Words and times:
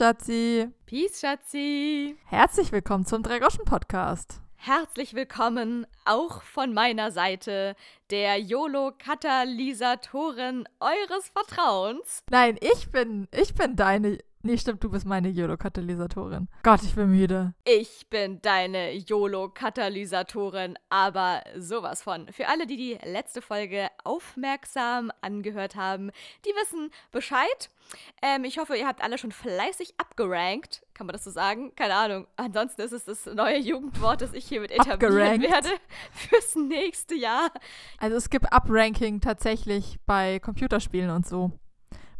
Schatzi. 0.00 0.66
Peace, 0.86 1.20
Schatzi. 1.20 2.16
Herzlich 2.24 2.72
willkommen 2.72 3.04
zum 3.04 3.22
Drei-Groschen-Podcast. 3.22 4.40
Herzlich 4.56 5.12
willkommen 5.12 5.86
auch 6.06 6.40
von 6.40 6.72
meiner 6.72 7.10
Seite, 7.10 7.76
der 8.08 8.40
YOLO-Katalysatorin 8.40 10.66
eures 10.80 11.28
Vertrauens. 11.28 12.24
Nein, 12.30 12.56
ich 12.62 12.90
bin, 12.90 13.28
ich 13.30 13.54
bin 13.54 13.76
deine 13.76 14.16
Nee, 14.42 14.56
stimmt, 14.56 14.82
du 14.82 14.88
bist 14.88 15.04
meine 15.04 15.28
YOLO-Katalysatorin. 15.28 16.48
Gott, 16.62 16.82
ich 16.82 16.94
bin 16.94 17.10
müde. 17.10 17.52
Ich 17.64 18.06
bin 18.08 18.40
deine 18.40 18.92
YOLO-Katalysatorin, 18.94 20.78
aber 20.88 21.42
sowas 21.58 22.02
von. 22.02 22.26
Für 22.32 22.48
alle, 22.48 22.66
die 22.66 22.78
die 22.78 22.98
letzte 23.04 23.42
Folge 23.42 23.88
aufmerksam 24.02 25.12
angehört 25.20 25.76
haben, 25.76 26.10
die 26.46 26.50
wissen 26.50 26.90
Bescheid. 27.12 27.68
Ähm, 28.22 28.44
ich 28.44 28.58
hoffe, 28.58 28.76
ihr 28.76 28.86
habt 28.86 29.02
alle 29.02 29.18
schon 29.18 29.30
fleißig 29.32 29.92
abgerankt. 29.98 30.86
Kann 30.94 31.06
man 31.06 31.12
das 31.12 31.24
so 31.24 31.30
sagen? 31.30 31.74
Keine 31.76 31.94
Ahnung. 31.94 32.26
Ansonsten 32.36 32.80
ist 32.80 32.92
es 32.92 33.04
das 33.04 33.26
neue 33.26 33.58
Jugendwort, 33.58 34.22
das 34.22 34.32
ich 34.32 34.46
hiermit 34.46 34.70
etablieren 34.70 35.42
werde 35.42 35.68
fürs 36.12 36.54
nächste 36.56 37.14
Jahr. 37.14 37.50
Also 37.98 38.16
es 38.16 38.30
gibt 38.30 38.50
Upranking 38.50 39.20
tatsächlich 39.20 39.98
bei 40.06 40.38
Computerspielen 40.38 41.10
und 41.10 41.26
so. 41.26 41.52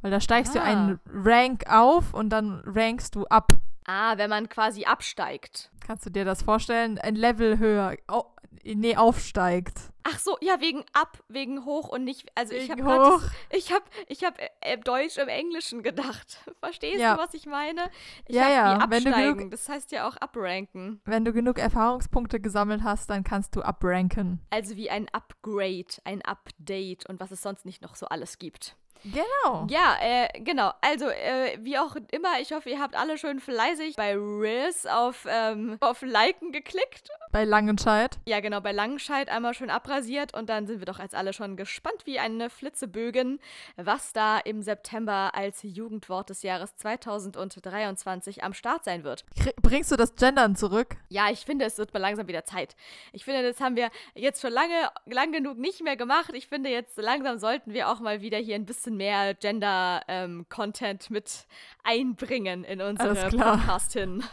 Weil 0.02 0.10
da 0.10 0.20
steigst 0.20 0.56
ah. 0.56 0.60
du 0.60 0.64
einen 0.64 1.00
Rank 1.12 1.64
auf 1.68 2.14
und 2.14 2.30
dann 2.30 2.62
rankst 2.64 3.14
du 3.14 3.26
ab. 3.26 3.52
Ah, 3.86 4.16
wenn 4.18 4.30
man 4.30 4.48
quasi 4.48 4.84
absteigt. 4.84 5.70
Kannst 5.86 6.06
du 6.06 6.10
dir 6.10 6.24
das 6.24 6.42
vorstellen? 6.42 6.98
Ein 6.98 7.16
Level 7.16 7.58
höher. 7.58 7.96
Oh, 8.10 8.24
nee, 8.62 8.96
aufsteigt. 8.96 9.90
Ach 10.02 10.18
so, 10.18 10.36
ja, 10.40 10.60
wegen 10.60 10.84
ab, 10.92 11.18
wegen 11.28 11.64
hoch 11.64 11.88
und 11.88 12.04
nicht. 12.04 12.26
Also 12.34 12.52
wegen 12.52 12.64
ich 12.64 12.70
habe 12.70 13.14
hoch. 13.14 13.22
ich 13.50 13.72
habe 13.72 13.84
ich 14.08 14.24
habe 14.24 14.36
äh, 14.60 14.78
Deutsch 14.78 15.18
im 15.18 15.28
Englischen 15.28 15.82
gedacht. 15.82 16.38
Verstehst 16.60 17.00
ja. 17.00 17.16
du, 17.16 17.22
was 17.22 17.34
ich 17.34 17.46
meine? 17.46 17.90
Ich 18.26 18.34
ja, 18.34 18.48
ja. 18.48 18.76
Absteigen. 18.76 19.04
Wenn 19.04 19.12
du 19.12 19.34
genug, 19.34 19.50
das 19.50 19.68
heißt 19.68 19.92
ja 19.92 20.08
auch 20.08 20.16
abranken. 20.16 21.00
Wenn 21.04 21.24
du 21.24 21.32
genug 21.32 21.58
Erfahrungspunkte 21.58 22.40
gesammelt 22.40 22.82
hast, 22.82 23.10
dann 23.10 23.24
kannst 23.24 23.56
du 23.56 23.62
abranken. 23.62 24.40
Also 24.50 24.76
wie 24.76 24.90
ein 24.90 25.08
Upgrade, 25.12 25.96
ein 26.04 26.22
Update 26.22 27.06
und 27.06 27.20
was 27.20 27.30
es 27.30 27.42
sonst 27.42 27.64
nicht 27.64 27.82
noch 27.82 27.94
so 27.94 28.06
alles 28.06 28.38
gibt. 28.38 28.76
Genau. 29.04 29.66
Ja, 29.68 29.96
äh, 30.00 30.40
genau. 30.40 30.72
Also, 30.80 31.08
äh, 31.08 31.58
wie 31.60 31.78
auch 31.78 31.96
immer, 32.10 32.40
ich 32.40 32.52
hoffe, 32.52 32.70
ihr 32.70 32.80
habt 32.80 32.94
alle 32.94 33.18
schön 33.18 33.40
fleißig 33.40 33.96
bei 33.96 34.14
Riz 34.14 34.86
auf, 34.86 35.26
ähm, 35.28 35.76
auf 35.80 36.02
Liken 36.02 36.52
geklickt. 36.52 37.10
Bei 37.32 37.44
Langenscheid. 37.44 38.18
Ja, 38.26 38.40
genau, 38.40 38.60
bei 38.60 38.72
Langenscheid 38.72 39.28
einmal 39.28 39.54
schön 39.54 39.70
abrasiert 39.70 40.34
und 40.34 40.48
dann 40.48 40.66
sind 40.66 40.80
wir 40.80 40.86
doch 40.86 40.98
als 40.98 41.14
alle 41.14 41.32
schon 41.32 41.56
gespannt 41.56 42.02
wie 42.04 42.18
eine 42.18 42.50
Flitzebögen, 42.50 43.38
was 43.76 44.12
da 44.12 44.38
im 44.38 44.62
September 44.62 45.30
als 45.34 45.60
Jugendwort 45.62 46.30
des 46.30 46.42
Jahres 46.42 46.74
2023 46.76 48.42
am 48.42 48.52
Start 48.52 48.84
sein 48.84 49.04
wird. 49.04 49.24
Bringst 49.62 49.92
du 49.92 49.96
das 49.96 50.16
Gendern 50.16 50.56
zurück? 50.56 50.96
Ja, 51.08 51.30
ich 51.30 51.40
finde, 51.40 51.64
es 51.64 51.78
wird 51.78 51.94
mal 51.94 52.00
langsam 52.00 52.26
wieder 52.26 52.44
Zeit. 52.44 52.74
Ich 53.12 53.24
finde, 53.24 53.42
das 53.42 53.60
haben 53.60 53.76
wir 53.76 53.90
jetzt 54.14 54.40
schon 54.40 54.52
lange, 54.52 54.90
lang 55.06 55.30
genug 55.32 55.56
nicht 55.56 55.82
mehr 55.82 55.96
gemacht. 55.96 56.32
Ich 56.34 56.48
finde, 56.48 56.70
jetzt 56.70 56.96
langsam 56.98 57.38
sollten 57.38 57.72
wir 57.72 57.88
auch 57.88 58.00
mal 58.00 58.20
wieder 58.22 58.38
hier 58.38 58.56
ein 58.56 58.66
bisschen 58.66 58.89
bisschen 58.90 58.96
mehr 58.96 59.34
Gender-Content 59.34 61.06
ähm, 61.08 61.14
mit 61.14 61.46
einbringen 61.84 62.64
in 62.64 62.80
unsere 62.80 63.14
Podcast 63.30 63.92
hin. 63.92 64.24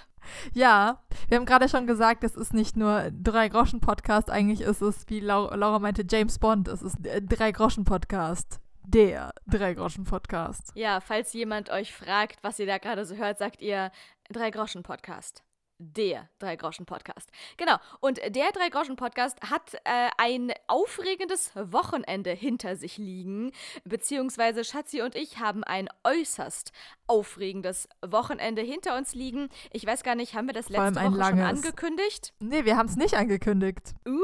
Ja, 0.54 1.02
wir 1.30 1.38
haben 1.38 1.46
gerade 1.46 1.70
schon 1.70 1.88
gesagt, 1.88 2.24
es 2.26 2.36
ist 2.36 2.54
nicht 2.54 2.76
nur 2.76 3.12
Drei-Groschen-Podcast, 3.12 4.30
eigentlich 4.30 4.60
ist 4.60 4.82
es, 4.82 5.08
wie 5.08 5.22
Laura 5.22 5.80
meinte, 5.80 6.04
James 6.10 6.38
Bond, 6.40 6.68
es 6.68 6.82
ist 6.82 6.98
Drei-Groschen-Podcast. 7.02 8.60
Der 8.84 9.34
Drei-Groschen-Podcast. 9.48 10.72
Ja, 10.76 11.02
falls 11.02 11.34
jemand 11.34 11.70
euch 11.70 11.94
fragt, 11.94 12.40
was 12.42 12.60
ihr 12.60 12.66
da 12.66 12.78
gerade 12.78 13.06
so 13.06 13.16
hört, 13.16 13.38
sagt 13.38 13.62
ihr 13.62 13.92
Drei-Groschen-Podcast 14.30 15.47
der 15.80 16.30
Drei-Groschen-Podcast. 16.40 17.30
Genau. 17.58 17.76
Und 18.00 18.18
der 18.18 18.52
Drei-Groschen-Podcast 18.52 19.42
hat 19.50 19.76
äh, 19.84 20.10
ein 20.18 20.52
aufregendes 20.68 21.52
Wochenende 21.56 22.32
hinter 22.32 22.76
sich 22.76 22.98
liegen. 22.98 23.52
Beziehungsweise 23.84 24.64
Schatzi 24.64 25.02
und 25.02 25.16
ich 25.16 25.40
haben 25.40 25.64
ein 25.64 25.90
äußerst 26.04 26.72
aufregendes 27.08 27.88
Wochenende 28.06 28.62
hinter 28.62 28.98
uns 28.98 29.14
liegen. 29.14 29.50
Ich 29.72 29.86
weiß 29.86 30.04
gar 30.04 30.16
nicht, 30.16 30.34
haben 30.34 30.48
wir 30.48 30.54
das 30.54 30.70
letzte 30.70 30.96
Woche 30.96 31.18
langes. 31.18 31.28
schon 31.28 31.40
angekündigt? 31.40 32.34
Nee, 32.40 32.66
wir 32.66 32.78
haben 32.78 32.88
es 32.88 32.96
nicht 32.96 33.16
angekündigt. 33.16 33.94
Uh, 34.08 34.20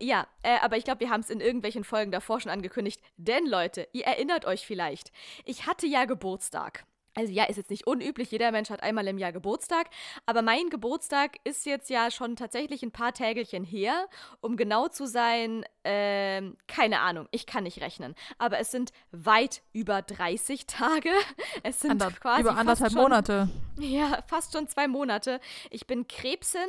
ja, 0.00 0.26
äh, 0.42 0.58
aber 0.60 0.76
ich 0.76 0.84
glaube, 0.84 1.00
wir 1.00 1.10
haben 1.10 1.20
es 1.20 1.30
in 1.30 1.40
irgendwelchen 1.40 1.84
Folgen 1.84 2.10
davor 2.10 2.40
schon 2.40 2.52
angekündigt. 2.52 3.00
Denn 3.16 3.46
Leute, 3.46 3.88
ihr 3.92 4.04
erinnert 4.04 4.44
euch 4.44 4.66
vielleicht, 4.66 5.12
ich 5.44 5.66
hatte 5.66 5.86
ja 5.86 6.04
Geburtstag. 6.04 6.84
Also 7.18 7.32
ja, 7.32 7.46
ist 7.46 7.56
jetzt 7.56 7.70
nicht 7.70 7.84
unüblich, 7.84 8.30
jeder 8.30 8.52
Mensch 8.52 8.70
hat 8.70 8.80
einmal 8.80 9.08
im 9.08 9.18
Jahr 9.18 9.32
Geburtstag, 9.32 9.88
aber 10.24 10.40
mein 10.40 10.70
Geburtstag 10.70 11.38
ist 11.42 11.66
jetzt 11.66 11.90
ja 11.90 12.12
schon 12.12 12.36
tatsächlich 12.36 12.84
ein 12.84 12.92
paar 12.92 13.12
Tägelchen 13.12 13.64
her. 13.64 14.06
Um 14.40 14.56
genau 14.56 14.86
zu 14.86 15.04
sein, 15.04 15.64
äh, 15.82 16.42
keine 16.68 17.00
Ahnung, 17.00 17.26
ich 17.32 17.46
kann 17.46 17.64
nicht 17.64 17.80
rechnen, 17.80 18.14
aber 18.38 18.60
es 18.60 18.70
sind 18.70 18.92
weit 19.10 19.62
über 19.72 20.00
30 20.00 20.66
Tage. 20.66 21.10
Es 21.64 21.80
sind 21.80 21.90
Ander 21.90 22.12
quasi 22.12 22.42
über 22.42 22.56
anderthalb 22.56 22.92
schon, 22.92 23.02
Monate. 23.02 23.48
Ja, 23.78 24.22
fast 24.28 24.52
schon 24.52 24.68
zwei 24.68 24.86
Monate. 24.86 25.40
Ich 25.70 25.88
bin 25.88 26.06
Krebsin 26.06 26.60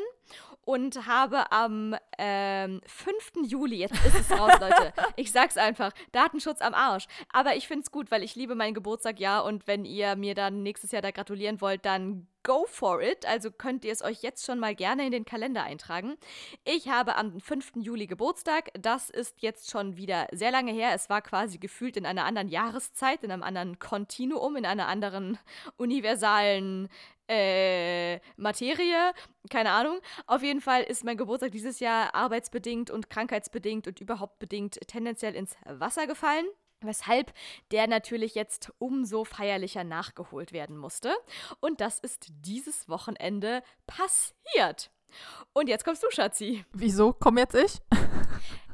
und 0.69 1.07
habe 1.07 1.51
am 1.51 1.95
ähm, 2.19 2.79
5. 2.85 3.31
Juli, 3.47 3.77
jetzt 3.77 4.05
ist 4.05 4.19
es 4.19 4.31
raus, 4.31 4.51
Leute. 4.59 4.93
Ich 5.15 5.31
sag's 5.31 5.57
einfach, 5.57 5.91
Datenschutz 6.11 6.61
am 6.61 6.75
Arsch. 6.75 7.07
Aber 7.33 7.55
ich 7.55 7.67
find's 7.67 7.89
gut, 7.89 8.11
weil 8.11 8.21
ich 8.21 8.35
liebe 8.35 8.53
meinen 8.53 8.75
Geburtstag, 8.75 9.19
ja. 9.19 9.39
Und 9.39 9.65
wenn 9.65 9.83
ihr 9.83 10.15
mir 10.15 10.35
dann 10.35 10.61
nächstes 10.61 10.91
Jahr 10.91 11.01
da 11.01 11.09
gratulieren 11.09 11.59
wollt, 11.59 11.85
dann 11.85 12.27
go 12.43 12.67
for 12.69 13.01
it. 13.01 13.25
Also 13.25 13.49
könnt 13.49 13.83
ihr 13.83 13.91
es 13.91 14.03
euch 14.03 14.21
jetzt 14.21 14.45
schon 14.45 14.59
mal 14.59 14.75
gerne 14.75 15.07
in 15.07 15.11
den 15.11 15.25
Kalender 15.25 15.63
eintragen. 15.63 16.17
Ich 16.65 16.87
habe 16.87 17.15
am 17.15 17.39
5. 17.39 17.71
Juli 17.77 18.05
Geburtstag. 18.05 18.69
Das 18.79 19.09
ist 19.09 19.41
jetzt 19.41 19.71
schon 19.71 19.97
wieder 19.97 20.27
sehr 20.31 20.51
lange 20.51 20.71
her. 20.71 20.91
Es 20.93 21.09
war 21.09 21.23
quasi 21.23 21.57
gefühlt 21.57 21.97
in 21.97 22.05
einer 22.05 22.25
anderen 22.25 22.47
Jahreszeit, 22.47 23.23
in 23.23 23.31
einem 23.31 23.41
anderen 23.41 23.79
Kontinuum, 23.79 24.55
in 24.55 24.67
einer 24.67 24.87
anderen 24.87 25.39
universalen 25.77 26.89
äh, 27.29 28.19
Materie, 28.37 29.13
keine 29.49 29.71
Ahnung. 29.71 29.99
Auf 30.25 30.41
jeden 30.41 30.61
Fall 30.61 30.83
ist 30.83 31.03
mein 31.03 31.17
Geburtstag 31.17 31.51
dieses 31.51 31.79
Jahr 31.79 32.15
arbeitsbedingt 32.15 32.89
und 32.89 33.09
krankheitsbedingt 33.09 33.87
und 33.87 34.01
überhaupt 34.01 34.39
bedingt 34.39 34.79
tendenziell 34.87 35.35
ins 35.35 35.55
Wasser 35.65 36.07
gefallen. 36.07 36.45
Weshalb 36.81 37.33
der 37.71 37.87
natürlich 37.87 38.35
jetzt 38.35 38.71
umso 38.79 39.25
feierlicher 39.25 39.83
nachgeholt 39.83 40.53
werden 40.53 40.77
musste. 40.77 41.13
Und 41.59 41.81
das 41.81 41.99
ist 41.99 42.27
dieses 42.29 42.87
Wochenende 42.87 43.63
passiert. 43.85 44.89
Und 45.53 45.67
jetzt 45.67 45.83
kommst 45.85 46.03
du, 46.03 46.07
Schatzi. 46.09 46.63
Wieso 46.73 47.13
komm 47.13 47.37
jetzt 47.37 47.55
ich? 47.55 47.79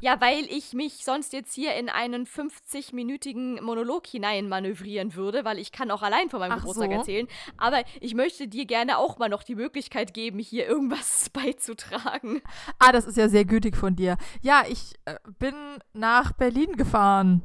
Ja, 0.01 0.21
weil 0.21 0.45
ich 0.49 0.73
mich 0.73 1.03
sonst 1.03 1.33
jetzt 1.33 1.55
hier 1.55 1.73
in 1.73 1.89
einen 1.89 2.27
50-minütigen 2.27 3.59
Monolog 3.61 4.05
hineinmanövrieren 4.05 5.15
würde, 5.15 5.45
weil 5.45 5.57
ich 5.57 5.71
kann 5.71 5.89
auch 5.89 6.03
allein 6.03 6.29
von 6.29 6.39
meinem 6.41 6.51
Ach 6.51 6.59
Geburtstag 6.59 6.91
so. 6.91 6.97
erzählen. 6.97 7.27
Aber 7.57 7.81
ich 8.01 8.13
möchte 8.13 8.47
dir 8.47 8.65
gerne 8.65 8.99
auch 8.99 9.17
mal 9.17 9.29
noch 9.29 9.41
die 9.41 9.55
Möglichkeit 9.55 10.13
geben, 10.13 10.37
hier 10.37 10.67
irgendwas 10.67 11.29
beizutragen. 11.33 12.43
Ah, 12.77 12.91
das 12.91 13.05
ist 13.05 13.17
ja 13.17 13.29
sehr 13.29 13.45
gütig 13.45 13.75
von 13.77 13.95
dir. 13.95 14.17
Ja, 14.41 14.63
ich 14.69 14.93
äh, 15.05 15.15
bin 15.39 15.55
nach 15.93 16.33
Berlin 16.33 16.73
gefahren 16.73 17.41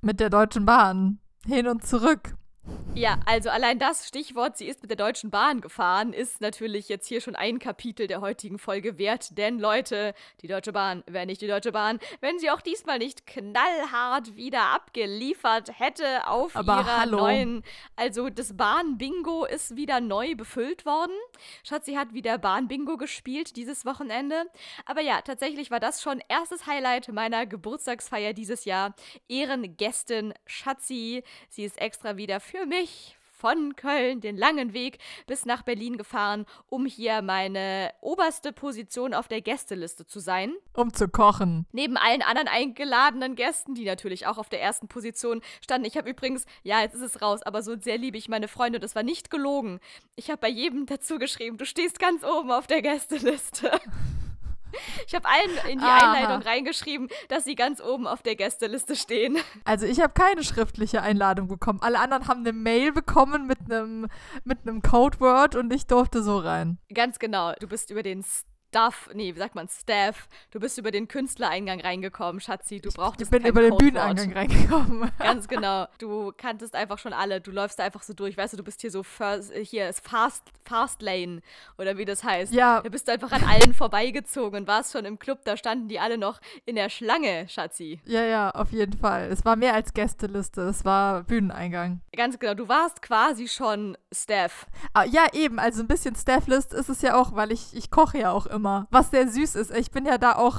mit 0.00 0.18
der 0.18 0.30
Deutschen 0.30 0.66
Bahn. 0.66 1.20
Hin 1.46 1.68
und 1.68 1.86
zurück. 1.86 2.34
Ja, 2.94 3.18
also 3.24 3.48
allein 3.48 3.78
das 3.78 4.06
Stichwort, 4.06 4.58
sie 4.58 4.66
ist 4.66 4.82
mit 4.82 4.90
der 4.90 4.98
Deutschen 4.98 5.30
Bahn 5.30 5.62
gefahren, 5.62 6.12
ist 6.12 6.42
natürlich 6.42 6.90
jetzt 6.90 7.06
hier 7.08 7.22
schon 7.22 7.34
ein 7.34 7.58
Kapitel 7.58 8.06
der 8.06 8.20
heutigen 8.20 8.58
Folge 8.58 8.98
wert. 8.98 9.38
Denn 9.38 9.58
Leute, 9.58 10.14
die 10.42 10.46
Deutsche 10.46 10.72
Bahn 10.72 11.02
wäre 11.06 11.24
nicht 11.24 11.40
die 11.40 11.46
Deutsche 11.46 11.72
Bahn, 11.72 11.98
wenn 12.20 12.38
sie 12.38 12.50
auch 12.50 12.60
diesmal 12.60 12.98
nicht 12.98 13.26
knallhart 13.26 14.36
wieder 14.36 14.74
abgeliefert 14.74 15.80
hätte 15.80 16.26
auf 16.28 16.54
Aber 16.54 16.80
ihrer 16.80 16.98
hallo. 16.98 17.16
neuen. 17.16 17.64
Also 17.96 18.28
das 18.28 18.58
Bahn-Bingo 18.58 19.46
ist 19.46 19.74
wieder 19.74 20.00
neu 20.00 20.34
befüllt 20.34 20.84
worden. 20.84 21.14
Schatzi 21.64 21.94
hat 21.94 22.12
wieder 22.12 22.36
Bahn-Bingo 22.36 22.98
gespielt 22.98 23.56
dieses 23.56 23.86
Wochenende. 23.86 24.44
Aber 24.84 25.00
ja, 25.00 25.22
tatsächlich 25.22 25.70
war 25.70 25.80
das 25.80 26.02
schon 26.02 26.22
erstes 26.28 26.66
Highlight 26.66 27.08
meiner 27.08 27.46
Geburtstagsfeier 27.46 28.34
dieses 28.34 28.66
Jahr. 28.66 28.94
Ehrengästin 29.28 30.34
Schatzi. 30.44 31.24
Sie 31.48 31.64
ist 31.64 31.80
extra 31.80 32.18
wieder 32.18 32.38
für 32.38 32.51
für 32.52 32.66
mich 32.66 33.16
von 33.26 33.74
Köln 33.76 34.20
den 34.20 34.36
langen 34.36 34.74
Weg 34.74 34.98
bis 35.26 35.46
nach 35.46 35.62
Berlin 35.62 35.96
gefahren, 35.96 36.44
um 36.68 36.84
hier 36.84 37.22
meine 37.22 37.90
oberste 38.02 38.52
Position 38.52 39.14
auf 39.14 39.26
der 39.26 39.40
Gästeliste 39.40 40.06
zu 40.06 40.20
sein. 40.20 40.52
Um 40.74 40.92
zu 40.92 41.08
kochen. 41.08 41.66
Neben 41.72 41.96
allen 41.96 42.20
anderen 42.20 42.46
eingeladenen 42.46 43.34
Gästen, 43.34 43.74
die 43.74 43.86
natürlich 43.86 44.26
auch 44.26 44.36
auf 44.36 44.50
der 44.50 44.60
ersten 44.60 44.86
Position 44.86 45.40
standen. 45.64 45.86
Ich 45.86 45.96
habe 45.96 46.10
übrigens, 46.10 46.44
ja, 46.62 46.82
jetzt 46.82 46.94
ist 46.94 47.00
es 47.00 47.22
raus, 47.22 47.42
aber 47.42 47.62
so 47.62 47.74
sehr 47.80 47.96
liebe 47.96 48.18
ich 48.18 48.28
meine 48.28 48.48
Freunde 48.48 48.76
und 48.76 48.84
das 48.84 48.94
war 48.94 49.02
nicht 49.02 49.30
gelogen. 49.30 49.80
Ich 50.14 50.28
habe 50.30 50.38
bei 50.38 50.50
jedem 50.50 50.84
dazu 50.84 51.18
geschrieben, 51.18 51.56
du 51.56 51.64
stehst 51.64 51.98
ganz 51.98 52.22
oben 52.22 52.52
auf 52.52 52.66
der 52.66 52.82
Gästeliste. 52.82 53.72
Ich 55.06 55.14
habe 55.14 55.28
allen 55.28 55.72
in 55.72 55.78
die 55.78 55.84
Aha. 55.84 56.12
Einleitung 56.12 56.42
reingeschrieben, 56.42 57.08
dass 57.28 57.44
sie 57.44 57.54
ganz 57.54 57.80
oben 57.80 58.06
auf 58.06 58.22
der 58.22 58.36
Gästeliste 58.36 58.96
stehen. 58.96 59.38
Also 59.64 59.86
ich 59.86 60.00
habe 60.00 60.12
keine 60.12 60.42
schriftliche 60.42 61.02
Einladung 61.02 61.46
bekommen. 61.48 61.78
Alle 61.82 62.00
anderen 62.00 62.26
haben 62.26 62.40
eine 62.40 62.52
Mail 62.52 62.92
bekommen 62.92 63.46
mit 63.46 63.58
einem 63.64 64.08
mit 64.44 64.58
einem 64.62 64.82
Codeword 64.82 65.56
und 65.56 65.72
ich 65.72 65.86
durfte 65.86 66.22
so 66.22 66.38
rein. 66.38 66.78
Ganz 66.92 67.18
genau. 67.18 67.52
Du 67.60 67.68
bist 67.68 67.90
über 67.90 68.02
den 68.02 68.24
Staff, 68.72 69.10
nee, 69.12 69.34
wie 69.34 69.38
sagt 69.38 69.54
man, 69.54 69.68
Staff. 69.68 70.28
Du 70.50 70.58
bist 70.58 70.78
über 70.78 70.90
den 70.90 71.06
Künstlereingang 71.06 71.78
reingekommen, 71.82 72.40
Schatzi. 72.40 72.80
Du 72.80 72.88
Ich 72.88 72.94
brauchtest 72.94 73.30
bin 73.30 73.42
kein 73.42 73.50
über 73.50 73.60
den. 73.60 73.76
Bühneneingang 73.76 74.32
reingekommen. 74.32 75.10
Ganz 75.18 75.46
genau. 75.46 75.88
Du 75.98 76.32
kanntest 76.34 76.74
einfach 76.74 76.98
schon 76.98 77.12
alle. 77.12 77.42
Du 77.42 77.50
läufst 77.50 77.78
da 77.78 77.84
einfach 77.84 78.02
so 78.02 78.14
durch. 78.14 78.34
Weißt 78.38 78.54
du, 78.54 78.56
du 78.56 78.62
bist 78.62 78.80
hier 78.80 78.90
so 78.90 79.02
first, 79.02 79.52
hier 79.52 79.90
ist 79.90 80.00
Fast, 80.08 80.44
Fast 80.64 81.02
Lane 81.02 81.42
oder 81.76 81.98
wie 81.98 82.06
das 82.06 82.24
heißt. 82.24 82.54
Ja. 82.54 82.80
Du 82.80 82.88
bist 82.88 83.10
einfach 83.10 83.30
an 83.32 83.44
allen 83.44 83.74
vorbeigezogen 83.74 84.60
und 84.60 84.66
warst 84.66 84.92
schon 84.92 85.04
im 85.04 85.18
Club. 85.18 85.40
Da 85.44 85.58
standen 85.58 85.88
die 85.88 86.00
alle 86.00 86.16
noch 86.16 86.40
in 86.64 86.76
der 86.76 86.88
Schlange, 86.88 87.46
Schatzi. 87.50 88.00
Ja, 88.06 88.22
ja, 88.24 88.52
auf 88.52 88.72
jeden 88.72 88.96
Fall. 88.98 89.28
Es 89.30 89.44
war 89.44 89.56
mehr 89.56 89.74
als 89.74 89.92
Gästeliste, 89.92 90.62
es 90.62 90.82
war 90.86 91.24
Bühneneingang. 91.24 92.00
Ganz 92.16 92.38
genau. 92.38 92.54
Du 92.54 92.68
warst 92.70 93.02
quasi 93.02 93.48
schon 93.48 93.98
Steph. 94.10 94.64
Ah, 94.94 95.04
ja, 95.04 95.26
eben, 95.34 95.58
also 95.58 95.82
ein 95.82 95.88
bisschen 95.88 96.16
Stafflist 96.16 96.72
ist 96.72 96.88
es 96.88 97.02
ja 97.02 97.20
auch, 97.20 97.34
weil 97.36 97.52
ich, 97.52 97.76
ich 97.76 97.90
koche 97.90 98.16
ja 98.18 98.32
auch 98.32 98.46
immer. 98.46 98.61
Was 98.90 99.10
sehr 99.10 99.28
süß 99.28 99.56
ist. 99.56 99.76
Ich 99.76 99.90
bin 99.90 100.06
ja 100.06 100.18
da 100.18 100.36
auch 100.36 100.58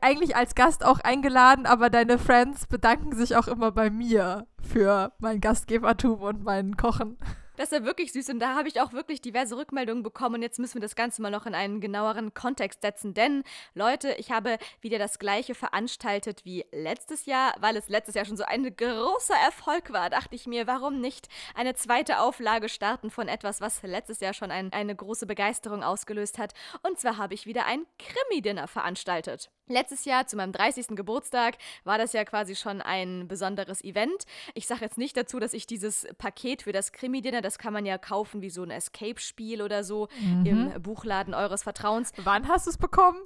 eigentlich 0.00 0.34
als 0.36 0.54
Gast 0.54 0.84
auch 0.84 1.00
eingeladen, 1.00 1.66
aber 1.66 1.90
deine 1.90 2.18
Friends 2.18 2.66
bedanken 2.66 3.14
sich 3.14 3.36
auch 3.36 3.48
immer 3.48 3.70
bei 3.70 3.90
mir 3.90 4.46
für 4.60 5.12
mein 5.18 5.40
Gastgebertum 5.40 6.20
und 6.20 6.42
mein 6.42 6.76
Kochen. 6.76 7.18
Das 7.58 7.72
ist 7.72 7.78
ja 7.80 7.84
wirklich 7.84 8.12
süß 8.12 8.28
und 8.28 8.38
da 8.38 8.54
habe 8.54 8.68
ich 8.68 8.80
auch 8.80 8.92
wirklich 8.92 9.20
diverse 9.20 9.56
Rückmeldungen 9.56 10.04
bekommen 10.04 10.36
und 10.36 10.42
jetzt 10.42 10.60
müssen 10.60 10.74
wir 10.74 10.80
das 10.80 10.94
Ganze 10.94 11.20
mal 11.20 11.32
noch 11.32 11.44
in 11.44 11.56
einen 11.56 11.80
genaueren 11.80 12.32
Kontext 12.32 12.82
setzen, 12.82 13.14
denn 13.14 13.42
Leute, 13.74 14.12
ich 14.12 14.30
habe 14.30 14.58
wieder 14.80 15.00
das 15.00 15.18
gleiche 15.18 15.56
veranstaltet 15.56 16.44
wie 16.44 16.64
letztes 16.70 17.26
Jahr, 17.26 17.56
weil 17.58 17.76
es 17.76 17.88
letztes 17.88 18.14
Jahr 18.14 18.26
schon 18.26 18.36
so 18.36 18.44
ein 18.44 18.62
großer 18.76 19.34
Erfolg 19.34 19.92
war, 19.92 20.08
dachte 20.08 20.36
ich 20.36 20.46
mir, 20.46 20.68
warum 20.68 21.00
nicht 21.00 21.26
eine 21.56 21.74
zweite 21.74 22.20
Auflage 22.20 22.68
starten 22.68 23.10
von 23.10 23.26
etwas, 23.26 23.60
was 23.60 23.82
letztes 23.82 24.20
Jahr 24.20 24.34
schon 24.34 24.52
ein, 24.52 24.72
eine 24.72 24.94
große 24.94 25.26
Begeisterung 25.26 25.82
ausgelöst 25.82 26.38
hat 26.38 26.54
und 26.84 27.00
zwar 27.00 27.16
habe 27.16 27.34
ich 27.34 27.46
wieder 27.46 27.66
ein 27.66 27.86
Krimi-Dinner 27.98 28.68
veranstaltet. 28.68 29.50
Letztes 29.70 30.06
Jahr 30.06 30.26
zu 30.26 30.36
meinem 30.36 30.52
30. 30.52 30.96
Geburtstag 30.96 31.58
war 31.84 31.98
das 31.98 32.14
ja 32.14 32.24
quasi 32.24 32.56
schon 32.56 32.80
ein 32.80 33.28
besonderes 33.28 33.84
Event. 33.84 34.24
Ich 34.54 34.66
sage 34.66 34.80
jetzt 34.82 34.96
nicht 34.96 35.14
dazu, 35.14 35.38
dass 35.40 35.52
ich 35.52 35.66
dieses 35.66 36.06
Paket 36.16 36.62
für 36.62 36.72
das 36.72 36.92
Krimi-Dinner, 36.92 37.42
das 37.48 37.56
kann 37.58 37.72
man 37.72 37.86
ja 37.86 37.96
kaufen 37.96 38.42
wie 38.42 38.50
so 38.50 38.62
ein 38.62 38.70
Escape-Spiel 38.70 39.62
oder 39.62 39.82
so 39.84 40.08
im 40.44 40.70
Buchladen 40.82 41.32
eures 41.32 41.62
Vertrauens. 41.62 42.12
Wann 42.18 42.46
hast 42.46 42.66
du 42.66 42.70
es 42.70 42.76
bekommen? 42.76 43.18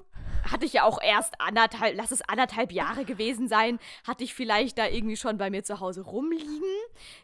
Hatte 0.49 0.65
ich 0.65 0.73
ja 0.75 0.85
auch 0.85 1.01
erst 1.03 1.41
anderthalb, 1.41 1.97
lass 1.97 2.13
es 2.13 2.23
anderthalb 2.29 2.71
Jahre 2.71 3.05
gewesen 3.05 3.49
sein, 3.49 3.81
hatte 4.07 4.23
ich 4.23 4.33
vielleicht 4.35 4.79
da 4.79 4.87
irgendwie 4.87 5.17
schon 5.17 5.39
bei 5.39 5.51
mir 5.51 5.65
zu 5.65 5.81
Hause 5.81 6.03
rumliegen. 6.03 6.63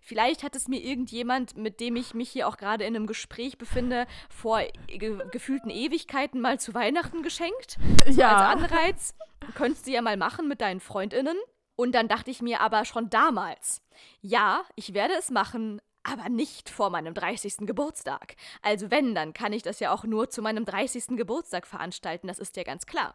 Vielleicht 0.03 0.43
hat 0.43 0.57
es 0.57 0.67
mir 0.67 0.81
irgendjemand, 0.81 1.57
mit 1.57 1.79
dem 1.79 1.95
ich 1.95 2.15
mich 2.15 2.31
hier 2.31 2.49
auch 2.49 2.57
gerade 2.57 2.85
in 2.85 2.97
einem 2.97 3.07
Gespräch 3.07 3.59
befinde, 3.59 4.07
vor 4.29 4.61
ge 4.89 5.19
gefühlten 5.31 5.71
Ewigkeiten 5.71 6.41
mal 6.41 6.59
zu 6.59 6.75
Weihnachten 6.75 7.23
geschenkt. 7.23 7.79
So 8.09 8.21
Ja. 8.21 8.37
als 8.37 8.63
Anreiz. 8.63 9.15
Könntest 9.55 9.87
du 9.87 9.93
ja 9.93 10.03
mal 10.03 10.17
machen 10.17 10.49
mit 10.49 10.61
deinen 10.61 10.81
Freundinnen. 10.81 11.37
Und 11.77 11.93
dann 11.93 12.09
dachte 12.09 12.33
ich 12.33 12.43
mir 12.43 12.61
aber 12.61 12.85
schon 12.85 13.09
damals, 13.09 13.83
ja, 14.21 14.63
ich 14.75 14.95
werde 14.95 15.15
es 15.15 15.31
machen, 15.31 15.81
aber 16.03 16.29
nicht 16.29 16.71
vor 16.71 16.91
meinem 16.91 17.15
30. 17.15 17.59
Geburtstag. 17.67 18.37
Also 18.63 18.91
wenn, 18.91 19.15
dann 19.15 19.33
kann 19.33 19.53
ich 19.53 19.63
das 19.63 19.81
ja 19.81 19.93
auch 19.93 20.05
nur 20.05 20.31
zu 20.31 20.43
meinem 20.43 20.65
30. 20.65 21.17
Geburtstag 21.17 21.67
veranstalten, 21.67 22.29
das 22.29 22.39
ist 22.39 22.57
ja 22.57 22.63
ganz 22.63 22.87
klar. 22.87 23.15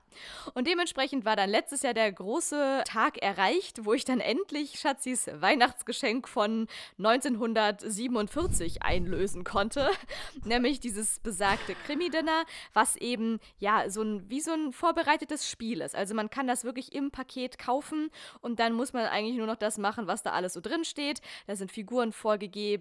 Und 0.53 0.67
dementsprechend 0.67 1.25
war 1.25 1.35
dann 1.35 1.49
letztes 1.49 1.81
Jahr 1.81 1.93
der 1.93 2.11
große 2.11 2.83
Tag 2.85 3.17
erreicht, 3.17 3.85
wo 3.85 3.93
ich 3.93 4.05
dann 4.05 4.19
endlich 4.19 4.79
Schatzis 4.79 5.27
Weihnachtsgeschenk 5.33 6.27
von 6.27 6.67
1947 6.97 8.83
einlösen 8.83 9.43
konnte, 9.43 9.89
nämlich 10.43 10.79
dieses 10.79 11.19
besagte 11.19 11.75
Krimi-Dinner, 11.85 12.45
was 12.73 12.95
eben 12.95 13.39
ja 13.59 13.89
so 13.89 14.01
ein 14.01 14.29
wie 14.29 14.41
so 14.41 14.51
ein 14.51 14.71
vorbereitetes 14.71 15.49
Spiel 15.49 15.81
ist. 15.81 15.95
Also 15.95 16.13
man 16.13 16.29
kann 16.29 16.47
das 16.47 16.63
wirklich 16.63 16.93
im 16.93 17.11
Paket 17.11 17.57
kaufen 17.57 18.09
und 18.41 18.59
dann 18.59 18.73
muss 18.73 18.93
man 18.93 19.05
eigentlich 19.05 19.37
nur 19.37 19.47
noch 19.47 19.55
das 19.55 19.77
machen, 19.77 20.07
was 20.07 20.23
da 20.23 20.31
alles 20.31 20.53
so 20.53 20.61
drin 20.61 20.85
steht. 20.85 21.21
Da 21.47 21.55
sind 21.55 21.71
Figuren 21.71 22.11
vorgegeben, 22.11 22.72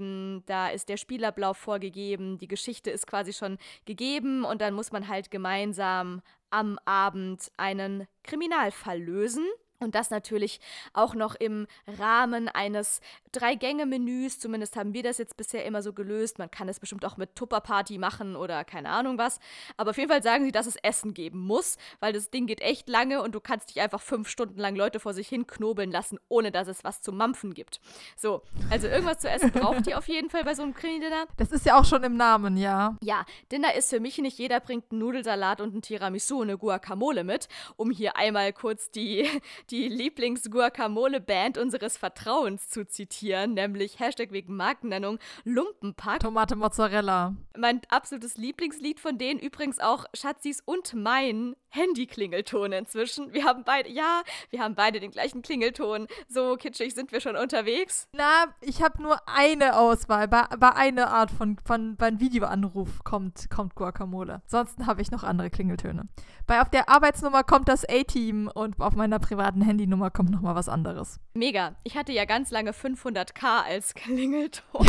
da 0.46 0.68
ist 0.68 0.88
der 0.88 0.96
Spielablauf 0.96 1.56
vorgegeben, 1.56 2.38
die 2.38 2.48
Geschichte 2.48 2.90
ist 2.90 3.06
quasi 3.06 3.32
schon 3.32 3.58
gegeben 3.84 4.44
und 4.44 4.60
dann 4.60 4.74
muss 4.74 4.92
man 4.92 5.08
halt 5.08 5.30
gemeinsam 5.30 6.22
am 6.50 6.78
Abend 6.84 7.50
einen 7.56 8.06
Kriminalfall 8.22 9.00
lösen. 9.00 9.46
Und 9.80 9.96
das 9.96 10.10
natürlich 10.10 10.60
auch 10.92 11.16
noch 11.16 11.34
im 11.34 11.66
Rahmen 11.98 12.48
eines 12.48 13.00
Drei-Gänge-Menüs. 13.32 14.38
Zumindest 14.38 14.76
haben 14.76 14.94
wir 14.94 15.02
das 15.02 15.18
jetzt 15.18 15.36
bisher 15.36 15.64
immer 15.64 15.82
so 15.82 15.92
gelöst. 15.92 16.38
Man 16.38 16.50
kann 16.50 16.68
es 16.68 16.78
bestimmt 16.78 17.04
auch 17.04 17.16
mit 17.16 17.34
Tupperparty 17.34 17.98
machen 17.98 18.36
oder 18.36 18.64
keine 18.64 18.90
Ahnung 18.90 19.18
was. 19.18 19.40
Aber 19.76 19.90
auf 19.90 19.98
jeden 19.98 20.10
Fall 20.10 20.22
sagen 20.22 20.44
sie, 20.44 20.52
dass 20.52 20.66
es 20.66 20.76
Essen 20.76 21.14
geben 21.14 21.40
muss, 21.40 21.76
weil 22.00 22.12
das 22.12 22.30
Ding 22.30 22.46
geht 22.46 22.60
echt 22.60 22.88
lange 22.88 23.22
und 23.22 23.34
du 23.34 23.40
kannst 23.40 23.70
dich 23.70 23.80
einfach 23.80 24.00
fünf 24.00 24.28
Stunden 24.28 24.58
lang 24.58 24.76
Leute 24.76 25.00
vor 25.00 25.14
sich 25.14 25.28
hin 25.28 25.46
knobeln 25.46 25.90
lassen, 25.90 26.18
ohne 26.28 26.52
dass 26.52 26.68
es 26.68 26.84
was 26.84 27.02
zu 27.02 27.12
mampfen 27.12 27.54
gibt. 27.54 27.80
So, 28.16 28.42
also 28.70 28.86
irgendwas 28.86 29.18
zu 29.18 29.30
essen 29.30 29.50
braucht 29.50 29.86
ihr 29.86 29.98
auf 29.98 30.08
jeden 30.08 30.30
Fall 30.30 30.44
bei 30.44 30.54
so 30.54 30.62
einem 30.62 30.74
Krimi-Dinner. 30.74 31.26
Das 31.36 31.52
ist 31.52 31.66
ja 31.66 31.78
auch 31.78 31.84
schon 31.84 32.04
im 32.04 32.16
Namen, 32.16 32.56
ja. 32.56 32.96
Ja, 33.02 33.24
Dinner 33.50 33.74
ist 33.74 33.90
für 33.90 34.00
mich 34.00 34.18
nicht 34.18 34.38
jeder 34.38 34.60
bringt 34.60 34.90
einen 34.90 35.00
Nudelsalat 35.00 35.60
und 35.60 35.74
ein 35.74 35.82
Tiramisu 35.82 36.36
und 36.36 36.48
eine 36.48 36.58
Guacamole 36.58 37.24
mit, 37.24 37.48
um 37.76 37.90
hier 37.90 38.16
einmal 38.16 38.52
kurz 38.52 38.90
die, 38.90 39.28
die 39.70 39.88
Lieblings-Guacamole-Band 39.88 41.58
unseres 41.58 41.96
Vertrauens 41.96 42.68
zu 42.68 42.86
zitieren, 42.86 43.21
nämlich 43.22 44.00
Hashtag 44.00 44.32
wegen 44.32 44.56
Markennennung 44.56 45.18
Lumpenpack. 45.44 46.20
Tomate 46.20 46.56
Mozzarella. 46.56 47.36
Mein 47.56 47.80
absolutes 47.88 48.36
Lieblingslied 48.36 48.98
von 48.98 49.18
denen 49.18 49.38
übrigens 49.38 49.78
auch 49.78 50.06
Schatzis 50.14 50.60
und 50.64 50.94
mein 50.94 51.54
Handy-Klingelton 51.68 52.72
inzwischen. 52.72 53.32
Wir 53.32 53.44
haben 53.44 53.64
beide, 53.64 53.90
ja, 53.90 54.22
wir 54.50 54.60
haben 54.60 54.74
beide 54.74 55.00
den 55.00 55.10
gleichen 55.10 55.42
Klingelton. 55.42 56.06
So 56.28 56.56
kitschig 56.56 56.94
sind 56.94 57.12
wir 57.12 57.20
schon 57.20 57.36
unterwegs. 57.36 58.08
Na, 58.12 58.46
ich 58.60 58.82
habe 58.82 59.02
nur 59.02 59.16
eine 59.26 59.78
Auswahl. 59.78 60.28
Bei, 60.28 60.44
bei 60.58 60.74
einer 60.74 61.10
Art 61.10 61.30
von, 61.30 61.56
von 61.64 61.96
beim 61.96 62.20
Videoanruf 62.20 63.04
kommt, 63.04 63.48
kommt 63.50 63.74
Guacamole. 63.74 64.42
Ansonsten 64.44 64.86
habe 64.86 65.00
ich 65.00 65.10
noch 65.10 65.22
andere 65.22 65.48
Klingeltöne. 65.48 66.08
Bei 66.46 66.60
auf 66.60 66.68
der 66.68 66.88
Arbeitsnummer 66.88 67.42
kommt 67.42 67.68
das 67.68 67.88
A-Team 67.88 68.50
und 68.52 68.78
auf 68.80 68.94
meiner 68.94 69.18
privaten 69.18 69.62
Handynummer 69.62 70.10
kommt 70.10 70.30
noch 70.30 70.42
mal 70.42 70.54
was 70.54 70.68
anderes. 70.68 71.20
Mega. 71.34 71.76
Ich 71.84 71.96
hatte 71.96 72.12
ja 72.12 72.26
ganz 72.26 72.50
lange 72.50 72.74
500k 73.12 73.64
als 73.64 73.94
Klingelton. 73.94 74.86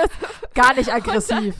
Gar 0.54 0.74
nicht 0.74 0.92
aggressiv. 0.92 1.54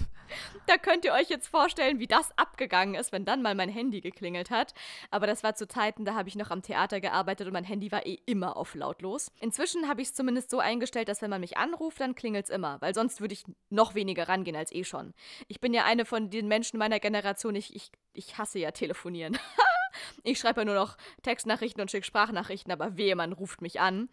Da 0.67 0.79
könnt 0.79 1.05
ihr 1.05 1.13
euch 1.13 1.29
jetzt 1.29 1.47
vorstellen, 1.47 2.01
wie 2.01 2.09
das 2.09 2.37
abgegangen 2.37 2.97
ist, 2.97 3.13
wenn 3.13 3.25
dann 3.25 3.41
mal 3.41 3.55
mein 3.55 3.69
Handy 3.69 4.01
geklingelt 4.01 4.51
hat. 4.51 4.75
Aber 5.13 5.29
das 5.29 5.45
war 5.45 5.55
zu 5.55 5.69
Zeiten, 5.69 6.05
da 6.05 6.15
habe 6.15 6.29
ich 6.29 6.35
noch 6.35 6.51
am 6.51 6.63
Theater 6.63 7.01
gearbeitet 7.01 7.47
und 7.47 7.53
mein 7.53 7.63
Handy 7.63 7.93
war 7.93 8.05
eh 8.05 8.19
immer 8.27 8.57
auf 8.57 8.75
lautlos. 8.75 9.31
Inzwischen 9.41 9.89
habe 9.89 10.03
ich 10.03 10.09
es 10.09 10.15
zumindest 10.15 10.51
so 10.51 10.59
eingestellt, 10.59 11.09
dass 11.09 11.23
wenn 11.23 11.31
man 11.31 11.41
mich 11.41 11.57
anruft, 11.57 12.01
dann 12.01 12.17
klingelt 12.17 12.47
es 12.47 12.51
immer, 12.51 12.81
weil 12.81 12.95
sonst 12.95 13.21
würde 13.21 13.35
ich 13.35 13.45
noch 13.71 13.95
weniger 13.95 14.29
rangehen 14.29 14.57
als 14.57 14.73
eh 14.73 14.83
schon. 14.83 15.15
Ich 15.47 15.61
bin 15.61 15.73
ja 15.73 15.85
eine 15.85 16.05
von 16.05 16.31
den 16.31 16.49
Menschen 16.49 16.79
meiner 16.79 16.99
Generation, 16.99 17.55
ich, 17.55 17.75
ich, 17.77 17.93
ich 18.13 18.37
hasse 18.37 18.59
ja 18.59 18.73
telefonieren. 18.73 19.39
Ich 20.23 20.39
schreibe 20.39 20.61
ja 20.61 20.65
nur 20.65 20.75
noch 20.75 20.97
Textnachrichten 21.23 21.81
und 21.81 21.91
schicke 21.91 22.07
Sprachnachrichten, 22.07 22.73
aber 22.73 22.97
wehe, 22.97 23.17
man 23.17 23.33
ruft 23.33 23.63
mich 23.63 23.81
an. 23.81 24.09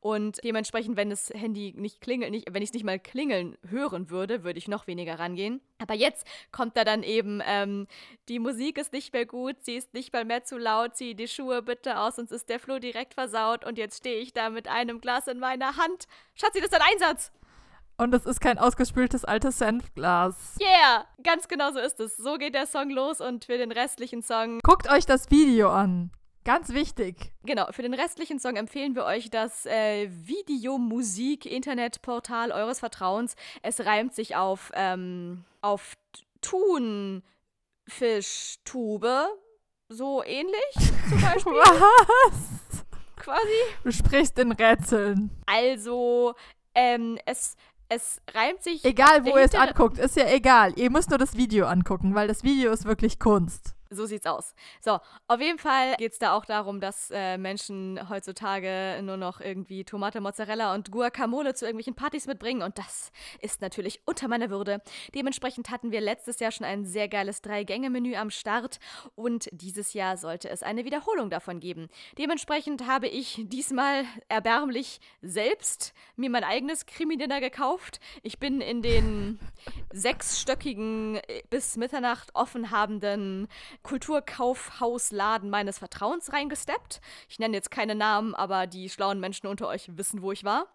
Und 0.00 0.42
dementsprechend, 0.44 0.96
wenn 0.96 1.10
das 1.10 1.30
Handy 1.30 1.74
nicht 1.76 2.00
klingelt, 2.00 2.30
nicht, 2.30 2.52
wenn 2.52 2.62
ich 2.62 2.70
es 2.70 2.74
nicht 2.74 2.84
mal 2.84 2.98
klingeln 2.98 3.56
hören 3.68 4.10
würde, 4.10 4.44
würde 4.44 4.58
ich 4.58 4.68
noch 4.68 4.86
weniger 4.86 5.18
rangehen. 5.18 5.60
Aber 5.78 5.94
jetzt 5.94 6.26
kommt 6.52 6.76
da 6.76 6.84
dann 6.84 7.02
eben, 7.02 7.40
ähm, 7.46 7.86
die 8.28 8.38
Musik 8.38 8.78
ist 8.78 8.92
nicht 8.92 9.12
mehr 9.12 9.26
gut, 9.26 9.56
sie 9.62 9.76
ist 9.76 9.94
nicht 9.94 10.12
mal 10.12 10.24
mehr 10.24 10.44
zu 10.44 10.58
laut, 10.58 10.96
zieh 10.96 11.14
die 11.14 11.28
Schuhe 11.28 11.62
bitte 11.62 11.98
aus, 11.98 12.16
sonst 12.16 12.32
ist 12.32 12.48
der 12.48 12.58
Flur 12.58 12.80
direkt 12.80 13.14
versaut 13.14 13.64
und 13.64 13.78
jetzt 13.78 13.98
stehe 13.98 14.20
ich 14.20 14.32
da 14.32 14.50
mit 14.50 14.68
einem 14.68 15.00
Glas 15.00 15.28
in 15.28 15.38
meiner 15.38 15.76
Hand. 15.76 16.06
Schatzi, 16.34 16.60
das 16.60 16.70
ist 16.70 16.74
ein 16.74 16.92
Einsatz! 16.92 17.32
Und 18.00 18.14
es 18.14 18.26
ist 18.26 18.40
kein 18.40 18.58
ausgespültes 18.58 19.24
altes 19.24 19.58
Senfglas. 19.58 20.54
Yeah! 20.60 21.04
Ganz 21.24 21.48
genau 21.48 21.72
so 21.72 21.80
ist 21.80 21.98
es. 21.98 22.16
So 22.16 22.36
geht 22.36 22.54
der 22.54 22.66
Song 22.66 22.90
los 22.90 23.20
und 23.20 23.46
für 23.46 23.58
den 23.58 23.72
restlichen 23.72 24.22
Song 24.22 24.60
Guckt 24.62 24.88
euch 24.88 25.04
das 25.04 25.32
Video 25.32 25.70
an. 25.70 26.12
Ganz 26.44 26.72
wichtig. 26.72 27.32
Genau, 27.42 27.66
für 27.72 27.82
den 27.82 27.94
restlichen 27.94 28.38
Song 28.38 28.54
empfehlen 28.54 28.94
wir 28.94 29.04
euch 29.04 29.30
das 29.30 29.66
äh, 29.66 30.08
Videomusik-Internetportal 30.10 32.52
eures 32.52 32.78
Vertrauens. 32.78 33.34
Es 33.62 33.84
reimt 33.84 34.14
sich 34.14 34.36
auf, 34.36 34.70
ähm, 34.74 35.44
auf 35.60 35.94
Thunfischtube. 36.40 39.26
So 39.88 40.22
ähnlich, 40.22 40.54
zum 41.08 41.20
Beispiel, 41.32 41.52
Was? 41.52 42.84
quasi. 43.16 43.40
Du 43.82 43.90
sprichst 43.90 44.38
in 44.38 44.52
Rätseln. 44.52 45.30
Also, 45.46 46.36
ähm, 46.74 47.18
es, 47.26 47.56
es 47.88 48.20
reimt 48.34 48.62
sich. 48.62 48.84
Egal, 48.84 49.24
wo 49.24 49.36
ihr 49.36 49.44
es 49.44 49.54
anguckt, 49.54 49.98
ist 49.98 50.16
ja 50.16 50.28
egal. 50.28 50.72
Ihr 50.76 50.90
müsst 50.90 51.10
nur 51.10 51.18
das 51.18 51.36
Video 51.36 51.66
angucken, 51.66 52.14
weil 52.14 52.28
das 52.28 52.42
Video 52.42 52.72
ist 52.72 52.84
wirklich 52.84 53.18
Kunst. 53.18 53.74
So 53.90 54.06
sieht's 54.06 54.26
aus. 54.26 54.54
So, 54.80 54.98
auf 55.28 55.40
jeden 55.40 55.58
Fall 55.58 55.94
geht 55.96 56.12
es 56.12 56.18
da 56.18 56.34
auch 56.34 56.44
darum, 56.44 56.80
dass 56.80 57.10
äh, 57.10 57.38
Menschen 57.38 58.08
heutzutage 58.08 59.00
nur 59.02 59.16
noch 59.16 59.40
irgendwie 59.40 59.84
Tomate, 59.84 60.20
Mozzarella 60.20 60.74
und 60.74 60.90
Guacamole 60.90 61.54
zu 61.54 61.64
irgendwelchen 61.64 61.94
Partys 61.94 62.26
mitbringen 62.26 62.62
und 62.62 62.78
das 62.78 63.10
ist 63.40 63.60
natürlich 63.60 64.00
unter 64.04 64.28
meiner 64.28 64.50
Würde. 64.50 64.82
Dementsprechend 65.14 65.70
hatten 65.70 65.90
wir 65.90 66.00
letztes 66.00 66.40
Jahr 66.40 66.52
schon 66.52 66.66
ein 66.66 66.84
sehr 66.84 67.08
geiles 67.08 67.40
Drei-Gänge-Menü 67.42 68.14
am 68.16 68.30
Start 68.30 68.78
und 69.14 69.48
dieses 69.52 69.94
Jahr 69.94 70.16
sollte 70.16 70.48
es 70.50 70.62
eine 70.62 70.84
Wiederholung 70.84 71.30
davon 71.30 71.60
geben. 71.60 71.88
Dementsprechend 72.18 72.86
habe 72.86 73.08
ich 73.08 73.40
diesmal 73.44 74.04
erbärmlich 74.28 75.00
selbst 75.22 75.94
mir 76.16 76.30
mein 76.30 76.44
eigenes 76.44 76.86
Krimi-Dinner 76.86 77.40
gekauft. 77.40 78.00
Ich 78.22 78.38
bin 78.38 78.60
in 78.60 78.82
den 78.82 79.38
sechsstöckigen 79.92 81.16
äh, 81.16 81.42
bis 81.50 81.76
Mitternacht 81.76 82.34
offen 82.34 82.70
habenden 82.70 83.48
Kulturkaufhausladen 83.82 85.50
meines 85.50 85.78
Vertrauens 85.78 86.32
reingesteppt. 86.32 87.00
Ich 87.28 87.38
nenne 87.38 87.56
jetzt 87.56 87.70
keine 87.70 87.94
Namen, 87.94 88.34
aber 88.34 88.66
die 88.66 88.88
schlauen 88.88 89.20
Menschen 89.20 89.46
unter 89.46 89.68
euch 89.68 89.96
wissen, 89.96 90.22
wo 90.22 90.32
ich 90.32 90.44
war. 90.44 90.66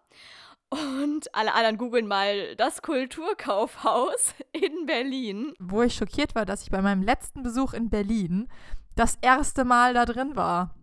Und 0.70 1.32
alle 1.34 1.54
anderen 1.54 1.78
googeln 1.78 2.08
mal 2.08 2.56
das 2.56 2.82
Kulturkaufhaus 2.82 4.34
in 4.52 4.86
Berlin. 4.86 5.54
Wo 5.60 5.82
ich 5.82 5.94
schockiert 5.94 6.34
war, 6.34 6.44
dass 6.44 6.62
ich 6.62 6.70
bei 6.70 6.82
meinem 6.82 7.02
letzten 7.02 7.42
Besuch 7.42 7.74
in 7.74 7.90
Berlin 7.90 8.48
das 8.96 9.16
erste 9.20 9.64
Mal 9.64 9.94
da 9.94 10.04
drin 10.04 10.34
war. 10.34 10.74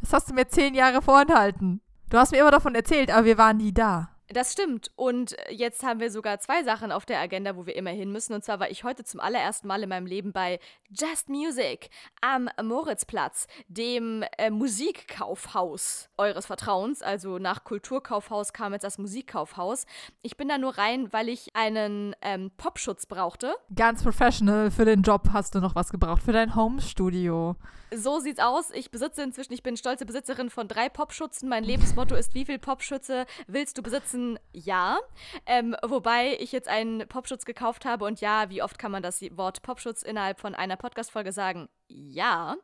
Das 0.00 0.12
hast 0.12 0.30
du 0.30 0.34
mir 0.34 0.46
zehn 0.48 0.74
Jahre 0.74 1.02
vorenthalten. 1.02 1.80
Du 2.10 2.18
hast 2.18 2.32
mir 2.32 2.38
immer 2.38 2.50
davon 2.50 2.74
erzählt, 2.74 3.10
aber 3.10 3.24
wir 3.24 3.38
waren 3.38 3.56
nie 3.56 3.72
da. 3.72 4.11
Das 4.32 4.52
stimmt. 4.52 4.90
Und 4.96 5.36
jetzt 5.50 5.82
haben 5.82 6.00
wir 6.00 6.10
sogar 6.10 6.38
zwei 6.38 6.62
Sachen 6.62 6.90
auf 6.90 7.04
der 7.04 7.20
Agenda, 7.20 7.54
wo 7.56 7.66
wir 7.66 7.76
immer 7.76 7.90
hin 7.90 8.10
müssen. 8.12 8.32
Und 8.32 8.42
zwar 8.42 8.60
war 8.60 8.70
ich 8.70 8.82
heute 8.82 9.04
zum 9.04 9.20
allerersten 9.20 9.68
Mal 9.68 9.82
in 9.82 9.90
meinem 9.90 10.06
Leben 10.06 10.32
bei 10.32 10.58
Just 10.88 11.28
Music 11.28 11.90
am 12.22 12.48
Moritzplatz, 12.62 13.46
dem 13.68 14.24
äh, 14.38 14.48
Musikkaufhaus 14.50 16.08
eures 16.16 16.46
Vertrauens. 16.46 17.02
Also 17.02 17.38
nach 17.38 17.64
Kulturkaufhaus 17.64 18.54
kam 18.54 18.72
jetzt 18.72 18.84
das 18.84 18.96
Musikkaufhaus. 18.96 19.84
Ich 20.22 20.38
bin 20.38 20.48
da 20.48 20.56
nur 20.56 20.78
rein, 20.78 21.12
weil 21.12 21.28
ich 21.28 21.54
einen 21.54 22.16
ähm, 22.22 22.50
Popschutz 22.56 23.04
brauchte. 23.04 23.54
Ganz 23.74 24.02
professional 24.02 24.70
für 24.70 24.86
den 24.86 25.02
Job 25.02 25.28
hast 25.32 25.54
du 25.54 25.60
noch 25.60 25.74
was 25.74 25.90
gebraucht, 25.90 26.22
für 26.22 26.32
dein 26.32 26.54
Homestudio. 26.54 27.56
So 27.94 28.20
sieht's 28.20 28.40
aus. 28.40 28.70
Ich 28.72 28.90
besitze 28.90 29.22
inzwischen, 29.22 29.52
ich 29.52 29.62
bin 29.62 29.76
stolze 29.76 30.06
Besitzerin 30.06 30.48
von 30.48 30.68
drei 30.68 30.88
Popschutzen. 30.88 31.50
Mein 31.50 31.64
Lebensmotto 31.64 32.14
ist, 32.14 32.34
wie 32.34 32.46
viel 32.46 32.58
Popschütze 32.58 33.26
willst 33.46 33.76
du 33.76 33.82
besitzen? 33.82 34.21
Ja. 34.52 34.98
Ähm, 35.46 35.76
wobei 35.86 36.36
ich 36.38 36.52
jetzt 36.52 36.68
einen 36.68 37.06
Popschutz 37.08 37.44
gekauft 37.44 37.84
habe 37.84 38.04
und 38.04 38.20
ja, 38.20 38.50
wie 38.50 38.62
oft 38.62 38.78
kann 38.78 38.92
man 38.92 39.02
das 39.02 39.22
Wort 39.36 39.62
Popschutz 39.62 40.02
innerhalb 40.02 40.40
von 40.40 40.54
einer 40.54 40.76
Podcast-Folge 40.76 41.32
sagen? 41.32 41.68
Ja. 41.88 42.56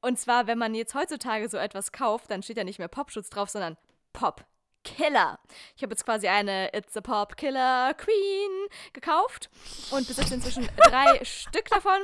Und 0.00 0.18
zwar, 0.18 0.46
wenn 0.46 0.58
man 0.58 0.74
jetzt 0.74 0.94
heutzutage 0.94 1.48
so 1.48 1.56
etwas 1.56 1.92
kauft, 1.92 2.30
dann 2.30 2.42
steht 2.42 2.56
ja 2.56 2.64
nicht 2.64 2.78
mehr 2.78 2.88
Popschutz 2.88 3.30
drauf, 3.30 3.50
sondern 3.50 3.76
Pop 4.12 4.44
Killer. 4.82 5.38
Ich 5.76 5.82
habe 5.82 5.92
jetzt 5.92 6.04
quasi 6.04 6.28
eine 6.28 6.72
It's 6.74 6.96
a 6.96 7.00
Pop 7.00 7.36
Killer 7.36 7.94
Queen 7.94 8.68
gekauft 8.92 9.50
und 9.90 10.06
besitze 10.06 10.34
inzwischen 10.34 10.68
drei 10.76 11.24
Stück 11.24 11.68
davon, 11.68 12.00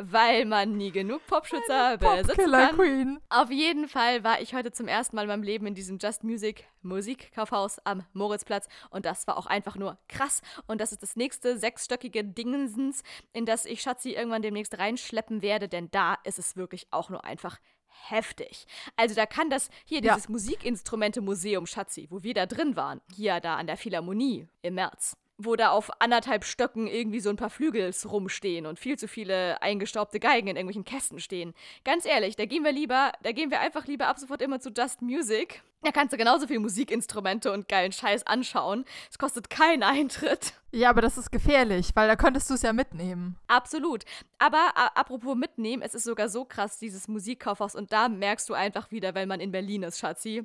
weil 0.00 0.44
man 0.44 0.76
nie 0.76 0.90
genug 0.90 1.26
Popschützer 1.26 1.98
besitzen 1.98 2.34
Killer 2.36 2.66
kann. 2.68 2.76
Queen. 2.76 3.20
Auf 3.28 3.50
jeden 3.50 3.88
Fall 3.88 4.24
war 4.24 4.40
ich 4.40 4.54
heute 4.54 4.72
zum 4.72 4.88
ersten 4.88 5.16
Mal 5.16 5.22
in 5.22 5.28
meinem 5.28 5.42
Leben 5.42 5.66
in 5.66 5.74
diesem 5.74 5.98
Just 5.98 6.24
Music 6.24 6.64
Musikkaufhaus 6.82 7.78
am 7.84 8.04
Moritzplatz 8.12 8.68
und 8.90 9.04
das 9.04 9.26
war 9.26 9.36
auch 9.36 9.46
einfach 9.46 9.76
nur 9.76 9.98
krass 10.08 10.40
und 10.66 10.80
das 10.80 10.92
ist 10.92 11.02
das 11.02 11.16
nächste 11.16 11.58
sechsstöckige 11.58 12.24
Dingensens, 12.24 13.02
in 13.32 13.44
das 13.44 13.66
ich 13.66 13.82
Schatzi 13.82 14.12
irgendwann 14.12 14.42
demnächst 14.42 14.78
reinschleppen 14.78 15.42
werde, 15.42 15.68
denn 15.68 15.90
da 15.90 16.16
ist 16.24 16.38
es 16.38 16.56
wirklich 16.56 16.86
auch 16.90 17.10
nur 17.10 17.24
einfach 17.24 17.58
heftig. 17.90 18.66
Also 18.96 19.14
da 19.14 19.26
kann 19.26 19.50
das, 19.50 19.70
hier 19.84 20.00
dieses 20.00 20.24
ja. 20.24 20.30
Musikinstrumente-Museum 20.30 21.66
Schatzi, 21.66 22.06
wo 22.10 22.22
wir 22.22 22.34
da 22.34 22.46
drin 22.46 22.76
waren, 22.76 23.00
hier 23.14 23.40
da 23.40 23.56
an 23.56 23.66
der 23.66 23.76
Philharmonie 23.76 24.48
im 24.62 24.74
März, 24.74 25.16
wo 25.44 25.56
da 25.56 25.70
auf 25.70 25.90
anderthalb 26.00 26.44
Stöcken 26.44 26.86
irgendwie 26.86 27.20
so 27.20 27.30
ein 27.30 27.36
paar 27.36 27.50
Flügels 27.50 28.10
rumstehen 28.10 28.66
und 28.66 28.78
viel 28.78 28.98
zu 28.98 29.08
viele 29.08 29.60
eingestaubte 29.62 30.20
Geigen 30.20 30.48
in 30.48 30.56
irgendwelchen 30.56 30.84
Kästen 30.84 31.20
stehen. 31.20 31.54
Ganz 31.84 32.04
ehrlich, 32.04 32.36
da 32.36 32.44
gehen 32.44 32.64
wir 32.64 32.72
lieber, 32.72 33.12
da 33.22 33.32
gehen 33.32 33.50
wir 33.50 33.60
einfach 33.60 33.86
lieber 33.86 34.06
ab 34.06 34.18
sofort 34.18 34.42
immer 34.42 34.60
zu 34.60 34.70
Just 34.70 35.02
Music. 35.02 35.62
Da 35.82 35.92
kannst 35.92 36.12
du 36.12 36.18
genauso 36.18 36.46
viel 36.46 36.58
Musikinstrumente 36.58 37.50
und 37.52 37.66
geilen 37.66 37.92
Scheiß 37.92 38.26
anschauen. 38.26 38.84
Es 39.10 39.18
kostet 39.18 39.48
keinen 39.48 39.82
Eintritt. 39.82 40.52
Ja, 40.72 40.90
aber 40.90 41.00
das 41.00 41.16
ist 41.16 41.32
gefährlich, 41.32 41.92
weil 41.94 42.06
da 42.06 42.16
könntest 42.16 42.50
du 42.50 42.54
es 42.54 42.60
ja 42.62 42.74
mitnehmen. 42.74 43.38
Absolut. 43.48 44.04
Aber 44.38 44.72
apropos 44.74 45.34
mitnehmen, 45.36 45.82
es 45.82 45.94
ist 45.94 46.04
sogar 46.04 46.28
so 46.28 46.44
krass, 46.44 46.78
dieses 46.78 47.08
Musikkaufhaus. 47.08 47.74
Und 47.74 47.92
da 47.92 48.10
merkst 48.10 48.48
du 48.50 48.54
einfach 48.54 48.90
wieder, 48.90 49.14
wenn 49.14 49.26
man 49.26 49.40
in 49.40 49.52
Berlin 49.52 49.82
ist, 49.82 49.98
Schatzi, 49.98 50.44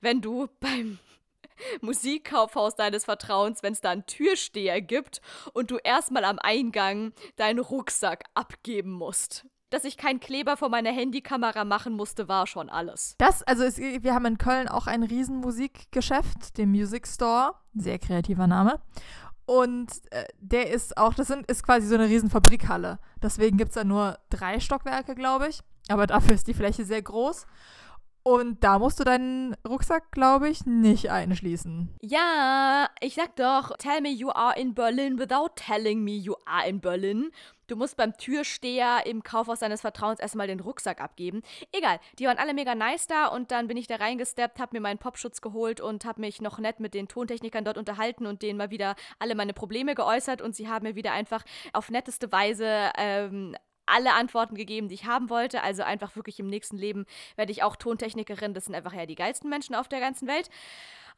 wenn 0.00 0.20
du 0.20 0.46
beim 0.60 1.00
Musikkaufhaus 1.80 2.74
deines 2.74 3.04
Vertrauens, 3.04 3.62
wenn 3.62 3.72
es 3.72 3.80
da 3.80 3.90
einen 3.90 4.06
Türsteher 4.06 4.80
gibt 4.80 5.20
und 5.52 5.70
du 5.70 5.76
erstmal 5.76 6.24
am 6.24 6.38
Eingang 6.38 7.12
deinen 7.36 7.58
Rucksack 7.58 8.24
abgeben 8.34 8.92
musst. 8.92 9.46
Dass 9.70 9.84
ich 9.84 9.96
keinen 9.96 10.20
Kleber 10.20 10.56
vor 10.56 10.68
meiner 10.68 10.92
Handykamera 10.92 11.64
machen 11.64 11.94
musste, 11.94 12.28
war 12.28 12.46
schon 12.46 12.70
alles. 12.70 13.16
Das, 13.18 13.42
also 13.42 13.64
es, 13.64 13.78
wir 13.78 14.14
haben 14.14 14.26
in 14.26 14.38
Köln 14.38 14.68
auch 14.68 14.86
ein 14.86 15.02
Riesenmusikgeschäft, 15.02 16.56
den 16.56 16.70
Music 16.70 17.08
Store. 17.08 17.54
Sehr 17.74 17.98
kreativer 17.98 18.46
Name. 18.46 18.80
Und 19.44 19.90
äh, 20.10 20.24
der 20.38 20.70
ist 20.70 20.96
auch, 20.96 21.14
das 21.14 21.28
sind, 21.28 21.46
ist 21.46 21.64
quasi 21.64 21.86
so 21.86 21.94
eine 21.94 22.08
Riesenfabrikhalle. 22.08 22.98
Deswegen 23.22 23.56
gibt 23.56 23.70
es 23.70 23.74
da 23.74 23.84
nur 23.84 24.18
drei 24.30 24.60
Stockwerke, 24.60 25.14
glaube 25.14 25.48
ich. 25.48 25.60
Aber 25.88 26.06
dafür 26.06 26.34
ist 26.34 26.48
die 26.48 26.54
Fläche 26.54 26.84
sehr 26.84 27.02
groß. 27.02 27.46
Und 28.26 28.64
da 28.64 28.80
musst 28.80 28.98
du 28.98 29.04
deinen 29.04 29.54
Rucksack, 29.68 30.10
glaube 30.10 30.48
ich, 30.48 30.66
nicht 30.66 31.12
einschließen. 31.12 31.94
Ja, 32.02 32.90
ich 33.00 33.14
sag 33.14 33.36
doch, 33.36 33.76
tell 33.76 34.00
me 34.00 34.08
you 34.08 34.30
are 34.30 34.58
in 34.58 34.74
Berlin 34.74 35.16
without 35.20 35.50
telling 35.54 36.02
me 36.02 36.16
you 36.16 36.34
are 36.44 36.68
in 36.68 36.80
Berlin. 36.80 37.30
Du 37.68 37.76
musst 37.76 37.96
beim 37.96 38.16
Türsteher 38.16 39.06
im 39.06 39.22
Kaufhaus 39.22 39.60
deines 39.60 39.82
Vertrauens 39.82 40.18
erstmal 40.18 40.48
den 40.48 40.58
Rucksack 40.58 41.00
abgeben. 41.00 41.42
Egal, 41.70 42.00
die 42.18 42.26
waren 42.26 42.38
alle 42.38 42.52
mega 42.52 42.74
nice 42.74 43.06
da 43.06 43.28
und 43.28 43.52
dann 43.52 43.68
bin 43.68 43.76
ich 43.76 43.86
da 43.86 43.94
reingesteppt, 43.94 44.58
hab 44.58 44.72
mir 44.72 44.80
meinen 44.80 44.98
Popschutz 44.98 45.40
geholt 45.40 45.80
und 45.80 46.04
hab 46.04 46.18
mich 46.18 46.40
noch 46.40 46.58
nett 46.58 46.80
mit 46.80 46.94
den 46.94 47.06
Tontechnikern 47.06 47.64
dort 47.64 47.78
unterhalten 47.78 48.26
und 48.26 48.42
denen 48.42 48.58
mal 48.58 48.70
wieder 48.70 48.96
alle 49.20 49.36
meine 49.36 49.52
Probleme 49.52 49.94
geäußert 49.94 50.42
und 50.42 50.56
sie 50.56 50.66
haben 50.66 50.82
mir 50.82 50.96
wieder 50.96 51.12
einfach 51.12 51.44
auf 51.72 51.90
netteste 51.90 52.32
Weise 52.32 52.90
ähm, 52.98 53.54
alle 53.86 54.14
Antworten 54.14 54.54
gegeben, 54.54 54.88
die 54.88 54.94
ich 54.94 55.06
haben 55.06 55.30
wollte. 55.30 55.62
Also 55.62 55.82
einfach 55.82 56.16
wirklich 56.16 56.38
im 56.40 56.46
nächsten 56.46 56.76
Leben 56.76 57.06
werde 57.36 57.52
ich 57.52 57.62
auch 57.62 57.76
Tontechnikerin. 57.76 58.54
Das 58.54 58.66
sind 58.66 58.74
einfach 58.74 58.92
ja 58.92 59.06
die 59.06 59.14
geilsten 59.14 59.48
Menschen 59.50 59.74
auf 59.74 59.88
der 59.88 60.00
ganzen 60.00 60.28
Welt. 60.28 60.50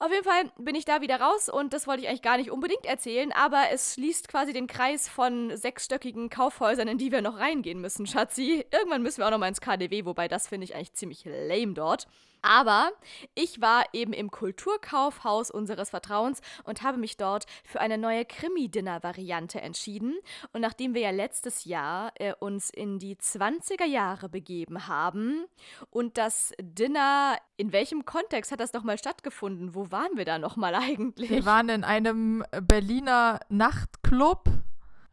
Auf 0.01 0.13
jeden 0.13 0.23
Fall 0.23 0.53
bin 0.59 0.77
ich 0.77 0.85
da 0.85 1.01
wieder 1.01 1.21
raus 1.21 1.49
und 1.49 1.73
das 1.73 1.89
wollte 1.89 2.03
ich 2.03 2.09
eigentlich 2.09 2.23
gar 2.23 2.37
nicht 2.37 2.53
unbedingt 2.53 2.87
erzählen, 2.87 3.33
aber 3.33 3.65
es 3.73 3.95
schließt 3.95 4.29
quasi 4.29 4.53
den 4.53 4.69
Kreis 4.69 5.09
von 5.09 5.57
sechsstöckigen 5.57 6.31
Kaufhäusern, 6.31 6.87
in 6.87 6.99
die 6.99 7.11
wir 7.11 7.21
noch 7.21 7.39
reingehen 7.39 7.81
müssen, 7.81 8.07
Schatzi. 8.07 8.65
Irgendwann 8.71 9.03
müssen 9.03 9.19
wir 9.19 9.27
auch 9.27 9.33
noch 9.33 9.39
mal 9.39 9.49
ins 9.49 9.61
KDW, 9.61 10.05
wobei 10.05 10.29
das 10.29 10.47
finde 10.47 10.67
ich 10.67 10.77
eigentlich 10.77 10.93
ziemlich 10.93 11.25
lame 11.25 11.75
dort. 11.75 12.07
Aber 12.43 12.93
ich 13.35 13.61
war 13.61 13.85
eben 13.93 14.13
im 14.13 14.31
Kulturkaufhaus 14.31 15.51
unseres 15.51 15.91
Vertrauens 15.91 16.41
und 16.65 16.83
habe 16.83 16.99
mich 16.99 17.17
dort 17.17 17.47
für 17.65 17.81
eine 17.81 17.99
neue 17.99 18.25
Krimi-Dinner-Variante 18.25 19.61
entschieden. 19.61 20.17
Und 20.53 20.61
nachdem 20.61 20.95
wir 20.95 21.03
ja 21.03 21.11
letztes 21.11 21.65
Jahr 21.65 22.13
äh, 22.17 22.35
uns 22.39 22.71
in 22.71 22.99
die 22.99 23.17
20er 23.17 23.87
Jahre 23.87 24.29
begeben 24.29 24.87
haben 24.87 25.47
und 25.91 26.17
das 26.19 26.53
Dinner, 26.61 27.37
in 27.57 27.73
welchem 27.73 28.05
Kontext 28.05 28.53
hat 28.53 28.61
das 28.61 28.73
nochmal 28.73 28.99
stattgefunden? 28.99 29.75
Wo 29.75 29.88
waren 29.91 30.17
wir 30.17 30.25
da 30.25 30.39
nochmal 30.39 30.75
eigentlich? 30.75 31.31
Wir 31.31 31.45
waren 31.47 31.69
in 31.69 31.85
einem 31.85 32.45
Berliner 32.63 33.41
Nachtclub 33.49 34.45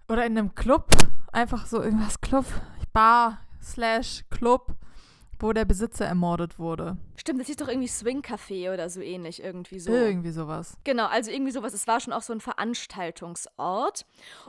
oder 0.07 0.25
in 0.25 0.37
einem 0.37 0.55
Club, 0.55 0.89
einfach 1.31 1.65
so 1.65 1.81
irgendwas 1.81 2.21
Club, 2.21 2.45
Bar 2.93 3.39
slash 3.61 4.23
Club 4.29 4.75
wo 5.39 5.53
der 5.53 5.65
Besitzer 5.65 6.05
ermordet 6.05 6.59
wurde. 6.59 6.97
Stimmt, 7.17 7.39
das 7.39 7.47
hieß 7.47 7.57
doch 7.57 7.67
irgendwie 7.67 7.87
Swing 7.87 8.21
Café 8.21 8.73
oder 8.73 8.89
so 8.89 9.01
ähnlich, 9.01 9.41
irgendwie 9.41 9.79
so. 9.79 9.91
Irgendwie 9.91 10.31
sowas. 10.31 10.77
Genau, 10.83 11.05
also 11.07 11.31
irgendwie 11.31 11.51
sowas. 11.51 11.73
Es 11.73 11.87
war 11.87 11.99
schon 11.99 12.13
auch 12.13 12.21
so 12.21 12.33
ein 12.33 12.41
Veranstaltungsort. 12.41 14.05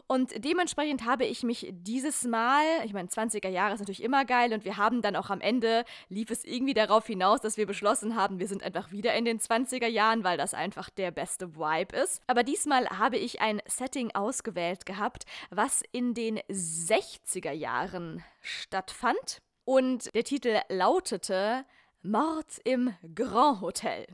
Und 0.06 0.44
dementsprechend 0.44 1.04
habe 1.04 1.24
ich 1.24 1.42
mich 1.42 1.72
dieses 1.72 2.24
Mal, 2.24 2.64
ich 2.84 2.92
meine, 2.92 3.08
20er 3.08 3.48
Jahre 3.48 3.74
ist 3.74 3.80
natürlich 3.80 4.02
immer 4.02 4.24
geil 4.24 4.52
und 4.52 4.64
wir 4.64 4.76
haben 4.76 5.02
dann 5.02 5.16
auch 5.16 5.30
am 5.30 5.40
Ende, 5.40 5.84
lief 6.08 6.30
es 6.30 6.44
irgendwie 6.44 6.74
darauf 6.74 7.06
hinaus, 7.06 7.40
dass 7.40 7.56
wir 7.56 7.66
beschlossen 7.66 8.16
haben, 8.16 8.38
wir 8.38 8.48
sind 8.48 8.62
einfach 8.62 8.90
wieder 8.90 9.14
in 9.14 9.24
den 9.24 9.38
20er 9.38 9.86
Jahren, 9.86 10.24
weil 10.24 10.36
das 10.36 10.54
einfach 10.54 10.90
der 10.90 11.10
beste 11.10 11.56
Vibe 11.56 11.96
ist. 11.96 12.22
Aber 12.26 12.42
diesmal 12.42 12.88
habe 12.88 13.16
ich 13.16 13.40
ein 13.40 13.62
Setting 13.66 14.10
ausgewählt 14.14 14.86
gehabt, 14.86 15.24
was 15.50 15.82
in 15.92 16.14
den 16.14 16.38
60er 16.50 17.52
Jahren 17.52 18.22
stattfand. 18.40 19.40
Und 19.66 20.14
der 20.14 20.22
Titel 20.24 20.60
lautete 20.68 21.64
Mord 22.02 22.46
im 22.64 22.94
Grand 23.14 23.60
Hotel. 23.60 24.06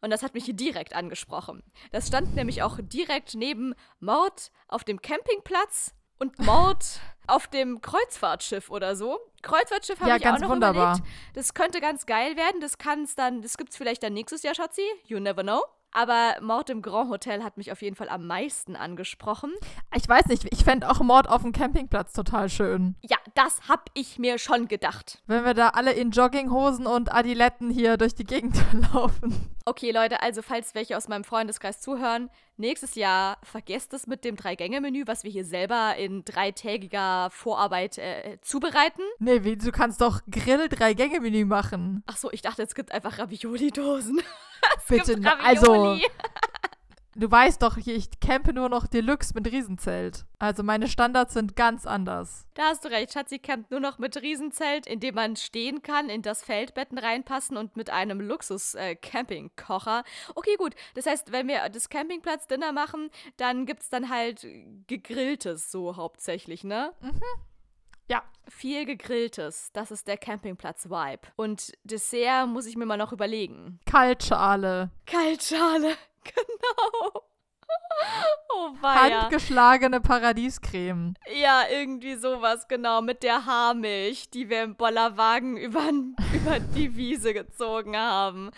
Und 0.00 0.10
das 0.10 0.22
hat 0.22 0.32
mich 0.34 0.44
direkt 0.56 0.96
angesprochen. 0.96 1.62
Das 1.92 2.06
stand 2.08 2.34
nämlich 2.34 2.62
auch 2.62 2.78
direkt 2.82 3.34
neben 3.34 3.74
Mord 4.00 4.50
auf 4.68 4.84
dem 4.84 5.02
Campingplatz 5.02 5.92
und 6.18 6.38
Mord 6.38 7.00
auf 7.26 7.46
dem 7.46 7.82
Kreuzfahrtschiff 7.82 8.70
oder 8.70 8.96
so. 8.96 9.18
Kreuzfahrtschiff 9.42 10.00
habe 10.00 10.10
Ja, 10.10 10.16
ich 10.16 10.22
ganz 10.22 10.38
auch 10.38 10.42
noch 10.48 10.50
wunderbar. 10.54 10.96
überlegt. 10.96 11.14
Das 11.34 11.52
könnte 11.52 11.80
ganz 11.82 12.06
geil 12.06 12.36
werden. 12.36 12.60
Das 12.62 12.78
kann 12.78 13.02
es 13.02 13.14
dann, 13.14 13.42
das 13.42 13.58
gibt's 13.58 13.76
vielleicht 13.76 14.02
dann 14.02 14.14
nächstes 14.14 14.42
Jahr, 14.44 14.54
Schatzi. 14.54 14.82
You 15.04 15.20
never 15.20 15.42
know. 15.42 15.62
Aber 15.96 16.36
Mord 16.42 16.68
im 16.68 16.82
Grand 16.82 17.08
Hotel 17.08 17.42
hat 17.42 17.56
mich 17.56 17.72
auf 17.72 17.80
jeden 17.80 17.96
Fall 17.96 18.10
am 18.10 18.26
meisten 18.26 18.76
angesprochen. 18.76 19.50
Ich 19.94 20.06
weiß 20.06 20.26
nicht, 20.26 20.46
ich 20.52 20.62
fände 20.62 20.90
auch 20.90 21.00
Mord 21.00 21.26
auf 21.26 21.40
dem 21.40 21.52
Campingplatz 21.52 22.12
total 22.12 22.50
schön. 22.50 22.96
Ja, 23.00 23.16
das 23.34 23.66
hab 23.66 23.88
ich 23.94 24.18
mir 24.18 24.36
schon 24.36 24.68
gedacht. 24.68 25.22
Wenn 25.26 25.46
wir 25.46 25.54
da 25.54 25.70
alle 25.70 25.92
in 25.92 26.10
Jogginghosen 26.10 26.86
und 26.86 27.14
Adiletten 27.14 27.70
hier 27.70 27.96
durch 27.96 28.14
die 28.14 28.24
Gegend 28.24 28.62
laufen. 28.92 29.56
Okay, 29.64 29.90
Leute, 29.90 30.20
also 30.20 30.42
falls 30.42 30.74
welche 30.74 30.98
aus 30.98 31.08
meinem 31.08 31.24
Freundeskreis 31.24 31.80
zuhören, 31.80 32.28
nächstes 32.58 32.94
Jahr 32.94 33.38
vergesst 33.42 33.92
es 33.94 34.06
mit 34.06 34.24
dem 34.24 34.36
Drei-Gänge-Menü, 34.36 35.04
was 35.06 35.24
wir 35.24 35.30
hier 35.30 35.44
selber 35.44 35.96
in 35.96 36.24
dreitägiger 36.24 37.30
Vorarbeit 37.30 37.98
äh, 37.98 38.38
zubereiten. 38.42 39.02
Nee, 39.18 39.44
wie, 39.44 39.56
du 39.56 39.72
kannst 39.72 40.00
doch 40.00 40.20
Grill-Drei-Gänge-Menü 40.30 41.44
machen. 41.44 42.02
Ach 42.06 42.16
so, 42.16 42.30
ich 42.30 42.42
dachte, 42.42 42.62
es 42.62 42.74
gibt 42.74 42.92
einfach 42.92 43.18
Ravioli-Dosen. 43.18 44.20
Bitte, 44.88 45.20
also, 45.42 45.72
Ravioli. 45.72 46.06
Du 47.16 47.30
weißt 47.30 47.62
doch, 47.62 47.76
ich 47.76 48.20
campe 48.20 48.52
nur 48.52 48.68
noch 48.68 48.86
Deluxe 48.86 49.32
mit 49.34 49.50
Riesenzelt. 49.50 50.24
Also 50.38 50.62
meine 50.62 50.86
Standards 50.86 51.34
sind 51.34 51.56
ganz 51.56 51.86
anders. 51.86 52.46
Da 52.54 52.64
hast 52.64 52.84
du 52.84 52.88
recht, 52.88 53.12
Schatzi 53.12 53.38
campt 53.38 53.70
nur 53.70 53.80
noch 53.80 53.98
mit 53.98 54.20
Riesenzelt, 54.20 54.86
in 54.86 55.00
dem 55.00 55.14
man 55.14 55.36
stehen 55.36 55.82
kann, 55.82 56.08
in 56.08 56.22
das 56.22 56.44
Feldbetten 56.44 56.98
reinpassen 56.98 57.56
und 57.56 57.76
mit 57.76 57.90
einem 57.90 58.20
Luxus-Campingkocher. 58.20 60.04
okay, 60.34 60.56
gut. 60.58 60.74
Das 60.94 61.06
heißt, 61.06 61.32
wenn 61.32 61.48
wir 61.48 61.68
das 61.68 61.88
Campingplatz-Dinner 61.88 62.72
machen, 62.72 63.10
dann 63.36 63.66
gibt's 63.66 63.88
dann 63.88 64.10
halt 64.10 64.46
gegrilltes 64.86 65.70
so 65.70 65.96
hauptsächlich, 65.96 66.64
ne? 66.64 66.92
Ja. 68.08 68.22
Viel 68.48 68.84
gegrilltes. 68.84 69.70
Das 69.72 69.90
ist 69.90 70.06
der 70.06 70.16
Campingplatz-Vibe. 70.16 71.22
Und 71.34 71.72
Dessert 71.82 72.46
muss 72.46 72.66
ich 72.66 72.76
mir 72.76 72.86
mal 72.86 72.96
noch 72.96 73.12
überlegen. 73.12 73.80
Kaltschale. 73.86 74.90
Kaltschale. 75.06 75.96
Genau. 76.34 77.35
Oh 78.48 78.70
weia. 78.80 79.22
Handgeschlagene 79.22 80.00
Paradiescreme. 80.00 81.14
Ja, 81.40 81.64
irgendwie 81.70 82.14
sowas, 82.14 82.68
genau. 82.68 83.02
Mit 83.02 83.22
der 83.22 83.44
Haarmilch, 83.44 84.30
die 84.30 84.48
wir 84.48 84.62
im 84.62 84.76
Bollerwagen 84.76 85.56
über, 85.58 85.90
über 85.90 86.60
die 86.74 86.96
Wiese 86.96 87.34
gezogen 87.34 87.96
haben. 87.96 88.50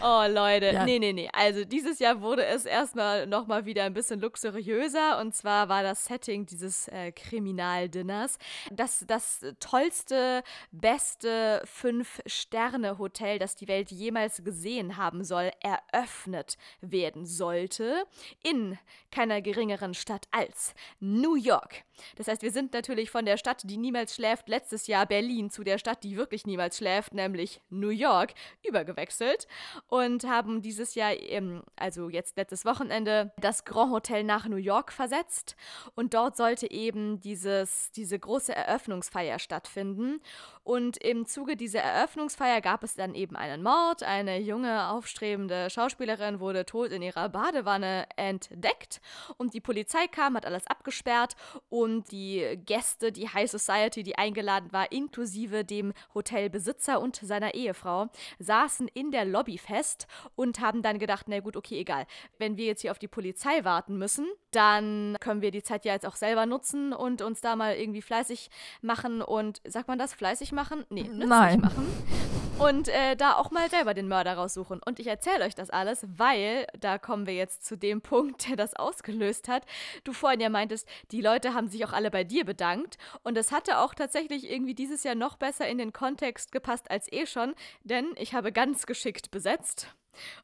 Oh, 0.00 0.24
Leute. 0.28 0.66
Ja. 0.72 0.84
Nee, 0.84 0.98
nee, 0.98 1.12
nee. 1.12 1.28
Also 1.32 1.64
dieses 1.64 1.98
Jahr 1.98 2.20
wurde 2.20 2.44
es 2.44 2.64
erstmal 2.64 3.26
nochmal 3.26 3.64
wieder 3.66 3.84
ein 3.84 3.92
bisschen 3.92 4.20
luxuriöser. 4.20 5.18
Und 5.20 5.34
zwar 5.34 5.68
war 5.68 5.82
das 5.82 6.04
Setting 6.04 6.46
dieses 6.46 6.88
äh, 6.88 7.12
Kriminaldinners 7.12 8.38
das, 8.70 9.04
das 9.06 9.44
tollste, 9.60 10.42
beste 10.70 11.62
Fünf-Sterne-Hotel, 11.64 13.38
das 13.38 13.56
die 13.56 13.68
Welt 13.68 13.90
jemals 13.90 14.42
gesehen 14.44 14.96
haben 14.96 15.24
soll, 15.24 15.50
eröffnet 15.60 16.56
werden 16.80 17.26
sollte 17.26 18.04
in 18.44 18.78
keiner 19.10 19.42
geringeren 19.42 19.94
Stadt 19.94 20.28
als 20.30 20.74
New 21.00 21.34
York. 21.34 21.84
Das 22.16 22.28
heißt, 22.28 22.42
wir 22.42 22.50
sind 22.50 22.72
natürlich 22.72 23.10
von 23.10 23.24
der 23.24 23.36
Stadt, 23.36 23.62
die 23.64 23.76
niemals 23.76 24.14
schläft, 24.14 24.48
letztes 24.48 24.86
Jahr 24.86 25.06
Berlin 25.06 25.50
zu 25.50 25.64
der 25.64 25.78
Stadt, 25.78 26.02
die 26.04 26.16
wirklich 26.16 26.46
niemals 26.46 26.78
schläft, 26.78 27.14
nämlich 27.14 27.60
New 27.70 27.88
York, 27.88 28.34
übergewechselt 28.66 29.46
und 29.88 30.24
haben 30.24 30.62
dieses 30.62 30.94
Jahr, 30.94 31.12
ähm, 31.12 31.62
also 31.76 32.08
jetzt 32.08 32.36
letztes 32.36 32.64
Wochenende, 32.64 33.32
das 33.38 33.64
Grand 33.64 33.92
Hotel 33.92 34.24
nach 34.24 34.46
New 34.46 34.56
York 34.56 34.92
versetzt 34.92 35.56
und 35.94 36.14
dort 36.14 36.36
sollte 36.36 36.70
eben 36.70 37.20
dieses, 37.20 37.90
diese 37.92 38.18
große 38.18 38.54
Eröffnungsfeier 38.54 39.38
stattfinden. 39.38 40.20
Und 40.64 40.96
im 40.96 41.26
Zuge 41.26 41.56
dieser 41.56 41.80
Eröffnungsfeier 41.80 42.62
gab 42.62 42.82
es 42.84 42.94
dann 42.94 43.14
eben 43.14 43.36
einen 43.36 43.62
Mord. 43.62 44.02
Eine 44.02 44.38
junge, 44.38 44.88
aufstrebende 44.88 45.68
Schauspielerin 45.68 46.40
wurde 46.40 46.64
tot 46.64 46.90
in 46.90 47.02
ihrer 47.02 47.28
Badewanne 47.28 48.06
entdeckt. 48.16 49.02
Und 49.36 49.52
die 49.52 49.60
Polizei 49.60 50.06
kam, 50.06 50.36
hat 50.36 50.46
alles 50.46 50.66
abgesperrt. 50.66 51.36
Und 51.68 51.83
die 51.86 52.58
Gäste, 52.64 53.12
die 53.12 53.28
High 53.28 53.50
Society, 53.50 54.02
die 54.02 54.16
eingeladen 54.16 54.72
war, 54.72 54.90
inklusive 54.92 55.64
dem 55.64 55.92
Hotelbesitzer 56.14 57.00
und 57.00 57.16
seiner 57.16 57.54
Ehefrau, 57.54 58.08
saßen 58.38 58.88
in 58.88 59.10
der 59.10 59.24
Lobby 59.24 59.58
fest 59.58 60.06
und 60.34 60.60
haben 60.60 60.82
dann 60.82 60.98
gedacht, 60.98 61.26
na 61.28 61.40
gut, 61.40 61.56
okay, 61.56 61.80
egal. 61.80 62.06
Wenn 62.38 62.56
wir 62.56 62.66
jetzt 62.66 62.82
hier 62.82 62.90
auf 62.90 62.98
die 62.98 63.08
Polizei 63.08 63.64
warten 63.64 63.96
müssen, 63.96 64.26
dann 64.50 65.16
können 65.20 65.42
wir 65.42 65.50
die 65.50 65.62
Zeit 65.62 65.84
ja 65.84 65.92
jetzt 65.92 66.06
auch 66.06 66.16
selber 66.16 66.46
nutzen 66.46 66.92
und 66.92 67.22
uns 67.22 67.40
da 67.40 67.56
mal 67.56 67.74
irgendwie 67.74 68.02
fleißig 68.02 68.50
machen 68.82 69.22
und, 69.22 69.60
sagt 69.66 69.88
man 69.88 69.98
das, 69.98 70.14
fleißig 70.14 70.52
machen? 70.52 70.84
Nee, 70.90 71.02
nützlich 71.02 71.28
Nein. 71.28 71.60
machen. 71.60 72.32
Und 72.58 72.88
äh, 72.88 73.16
da 73.16 73.34
auch 73.34 73.50
mal 73.50 73.68
selber 73.68 73.94
den 73.94 74.06
Mörder 74.06 74.34
raussuchen. 74.34 74.80
Und 74.84 75.00
ich 75.00 75.08
erzähle 75.08 75.44
euch 75.44 75.56
das 75.56 75.70
alles, 75.70 76.06
weil, 76.16 76.66
da 76.78 76.98
kommen 76.98 77.26
wir 77.26 77.34
jetzt 77.34 77.66
zu 77.66 77.76
dem 77.76 78.00
Punkt, 78.02 78.48
der 78.48 78.56
das 78.56 78.74
ausgelöst 78.74 79.48
hat. 79.48 79.64
Du 80.04 80.12
vorhin 80.12 80.40
ja 80.40 80.48
meintest, 80.48 80.88
die 81.10 81.20
Leute 81.20 81.52
haben 81.52 81.68
sich 81.68 81.84
auch 81.84 81.92
alle 81.92 82.10
bei 82.10 82.22
dir 82.22 82.44
bedankt. 82.44 82.96
Und 83.24 83.36
es 83.36 83.50
hatte 83.50 83.78
auch 83.78 83.94
tatsächlich 83.94 84.50
irgendwie 84.50 84.74
dieses 84.74 85.02
Jahr 85.02 85.16
noch 85.16 85.36
besser 85.36 85.66
in 85.66 85.78
den 85.78 85.92
Kontext 85.92 86.52
gepasst 86.52 86.90
als 86.90 87.10
eh 87.12 87.26
schon, 87.26 87.54
denn 87.82 88.14
ich 88.16 88.34
habe 88.34 88.52
ganz 88.52 88.86
geschickt 88.86 89.30
besetzt. 89.32 89.88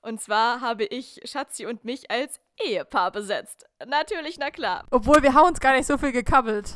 Und 0.02 0.20
zwar 0.20 0.60
habe 0.60 0.84
ich 0.84 1.20
Schatzi 1.24 1.66
und 1.66 1.84
mich 1.84 2.10
als 2.10 2.40
Ehepaar 2.60 3.12
besetzt. 3.12 3.66
Natürlich, 3.86 4.36
na 4.38 4.50
klar. 4.50 4.84
Obwohl 4.90 5.22
wir 5.22 5.34
haben 5.34 5.46
uns 5.46 5.60
gar 5.60 5.76
nicht 5.76 5.86
so 5.86 5.96
viel 5.96 6.12
gekabbelt. 6.12 6.74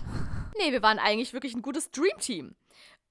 Nee, 0.58 0.70
wir 0.70 0.82
waren 0.82 1.00
eigentlich 1.00 1.32
wirklich 1.32 1.54
ein 1.54 1.62
gutes 1.62 1.90
Dreamteam. 1.90 2.54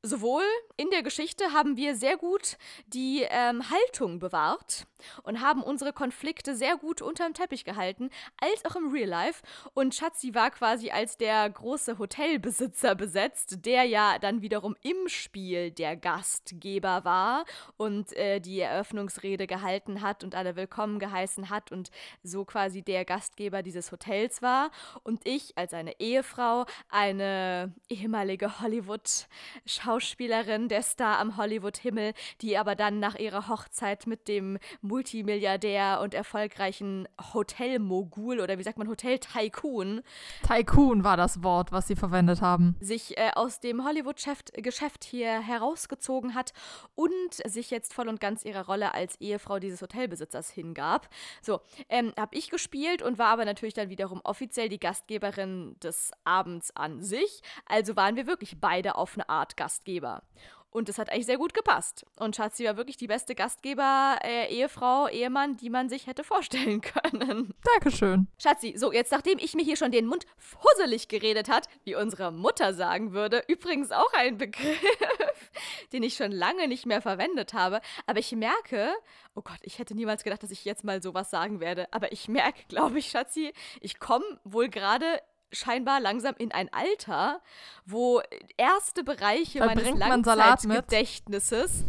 Sowohl 0.06 0.44
in 0.76 0.89
der 0.89 1.02
Geschichte 1.02 1.54
haben 1.54 1.78
wir 1.78 1.96
sehr 1.96 2.18
gut 2.18 2.58
die 2.88 3.26
ähm, 3.30 3.70
Haltung 3.70 4.20
bewahrt 4.20 4.86
und 5.24 5.39
haben 5.39 5.63
unsere 5.63 5.94
Konflikte 5.94 6.58
sehr 6.58 6.76
gut 6.76 7.02
unterm 7.02 7.34
Teppich 7.34 7.63
gehalten, 7.63 8.10
als 8.38 8.66
auch 8.66 8.76
im 8.76 8.92
Real 8.92 9.08
Life. 9.08 9.42
Und 9.74 9.96
Schatzi 9.96 10.36
war 10.36 10.52
quasi 10.52 10.89
als 10.92 11.16
der 11.18 11.50
große 11.50 12.00
Hotelbesitzer 12.00 12.96
besetzt, 12.96 13.66
der 13.66 13.84
ja 13.86 14.20
dann 14.20 14.42
wiederum 14.42 14.76
im 14.82 15.08
Spiel 15.08 15.72
der 15.72 15.96
Gastgeber 15.96 17.06
war 17.06 17.46
und 17.78 18.12
äh, 18.18 18.42
die 18.42 18.60
Eröffnungsrede 18.60 19.48
gehalten 19.48 20.02
hat 20.02 20.26
und 20.26 20.36
alle 20.36 20.58
willkommen 20.58 21.00
geheißen 21.00 21.50
hat 21.50 21.72
und 21.72 21.92
so 22.24 22.44
quasi 22.44 22.82
der 22.82 23.06
Gastgeber 23.06 23.63
dieses 23.63 23.92
Hotels 23.94 24.42
war. 24.42 24.70
Und 25.04 25.22
ich 25.26 25.58
als 25.58 25.74
eine 25.74 25.98
Ehefrau, 26.02 26.66
eine 26.89 27.74
ehemalige 27.88 28.60
Hollywood-Schauspielerin, 28.60 29.92
der 29.99 30.84
Star 30.84 31.19
am 31.19 31.38
Hollywood-Himmel, 31.38 32.13
die 32.41 32.58
aber 32.58 32.75
dann 32.75 32.99
nach 32.99 33.15
ihrer 33.15 33.47
Hochzeit 33.47 34.08
mit 34.08 34.27
dem 34.27 34.58
Multimilliardär 34.82 35.99
und 36.01 36.13
erfolgreichen 36.13 37.08
Hotelmogul 37.34 38.39
oder 38.39 38.58
wie 38.58 38.63
sagt 38.63 38.77
man 38.77 38.88
Hotel-Tycoon 38.88 40.01
Tycoon 40.45 41.03
war 41.03 41.17
das 41.17 41.43
Wort, 41.43 41.71
was 41.71 41.88
sie 41.88 41.95
verwendet 41.95 42.41
haben. 42.41 42.75
sich 42.79 43.17
äh, 43.17 43.32
aus 43.36 43.60
dem 43.60 43.84
Hollywood-Geschäft 43.86 44.51
Geschäft 44.62 45.03
hier 45.03 45.39
herausgezogen 45.39 46.36
hat 46.36 46.53
und 46.95 47.13
sich 47.45 47.71
jetzt 47.71 47.93
voll 47.93 48.08
und 48.10 48.19
ganz 48.19 48.43
ihrer 48.43 48.65
Rolle 48.65 48.93
als 48.93 49.19
Ehefrau 49.21 49.60
dieses 49.60 49.82
Hotelbesitzers 49.82 50.49
hingab. 50.49 51.10
So, 51.41 51.62
ähm, 51.89 52.13
habe 52.17 52.36
ich 52.36 52.49
gespielt 52.49 53.01
und 53.01 53.17
war 53.17 53.27
aber 53.27 53.45
natürlich 53.45 53.73
dann 53.73 53.89
wiederum 53.89 54.21
offiziell 54.23 54.69
die 54.69 54.79
Gastgeberin 54.79 55.75
des 55.82 56.12
Abends 56.23 56.75
an 56.75 57.01
sich. 57.01 57.41
Also 57.65 57.95
waren 57.95 58.15
wir 58.15 58.27
wirklich 58.27 58.60
beide 58.60 58.95
auf 58.95 59.13
eine 59.15 59.29
Art 59.29 59.58
Gastgeber. 59.84 60.24
Und 60.69 60.89
es 60.89 60.98
hat 60.98 61.12
eigentlich 61.12 61.28
sehr 61.28 61.38
gut 61.38 61.54
gepasst. 61.54 62.04
Und 62.15 62.36
Schatzi 62.36 62.65
war 62.65 62.78
wirklich 62.78 62.98
die 62.98 63.06
beste 63.06 63.36
Gastgeber, 63.36 64.17
äh, 64.24 64.48
Ehefrau, 64.48 65.08
Ehemann, 65.08 65.56
die 65.56 65.69
man 65.69 65.88
sich 65.88 66.08
hätte 66.08 66.24
vorstellen 66.24 66.82
können. 66.82 67.54
Dankeschön. 67.76 68.28
Schatzi, 68.39 68.74
so, 68.76 68.91
jetzt 68.91 69.12
nachdem 69.12 69.38
ich 69.38 69.54
mir 69.54 69.63
hier 69.63 69.78
schon 69.78 69.91
den 69.91 70.08
Mund 70.08 70.26
fusselig 70.36 71.10
geredet 71.10 71.48
hat, 71.48 71.67
wie 71.84 71.93
unsere 71.93 72.32
Mutter 72.32 72.74
sagen 72.74 73.13
würde, 73.13 73.43
übrigens 73.48 73.91
auch 73.91 74.12
ein 74.13 74.39
Begriff, 74.39 74.82
den 75.93 76.02
ich 76.02 76.15
schon 76.15 76.32
lange 76.32 76.67
nicht 76.67 76.88
mehr 76.88 77.04
verwendet 77.04 77.54
habe, 77.54 77.80
aber 78.08 78.17
ich 78.17 78.32
merke, 78.32 78.96
oh 79.36 79.41
Gott, 79.43 79.60
ich 79.62 79.78
hätte 79.78 79.93
niemals 79.93 80.24
gedacht, 80.24 80.41
dass 80.41 80.50
ich 80.50 80.65
jetzt 80.65 80.84
mal 80.84 81.04
sowas 81.04 81.30
sagen 81.30 81.60
werde, 81.60 81.86
aber 81.93 82.12
ich 82.12 82.28
merke, 82.28 82.63
glaube 82.67 82.98
ich, 82.98 83.12
Schatzi, 83.12 83.54
ich 83.80 84.00
komme 84.00 84.26
wohl 84.43 84.69
gerade 84.69 85.19
scheinbar 85.54 86.00
langsam 86.00 86.36
in 86.38 86.52
ein 86.52 86.72
Alter, 86.74 87.42
wo 87.86 88.22
erste 88.58 89.04
Bereiche 89.04 89.60
Da 89.60 89.68
meines. 89.68 89.94
Langzeitgedächtnisses 89.94 91.86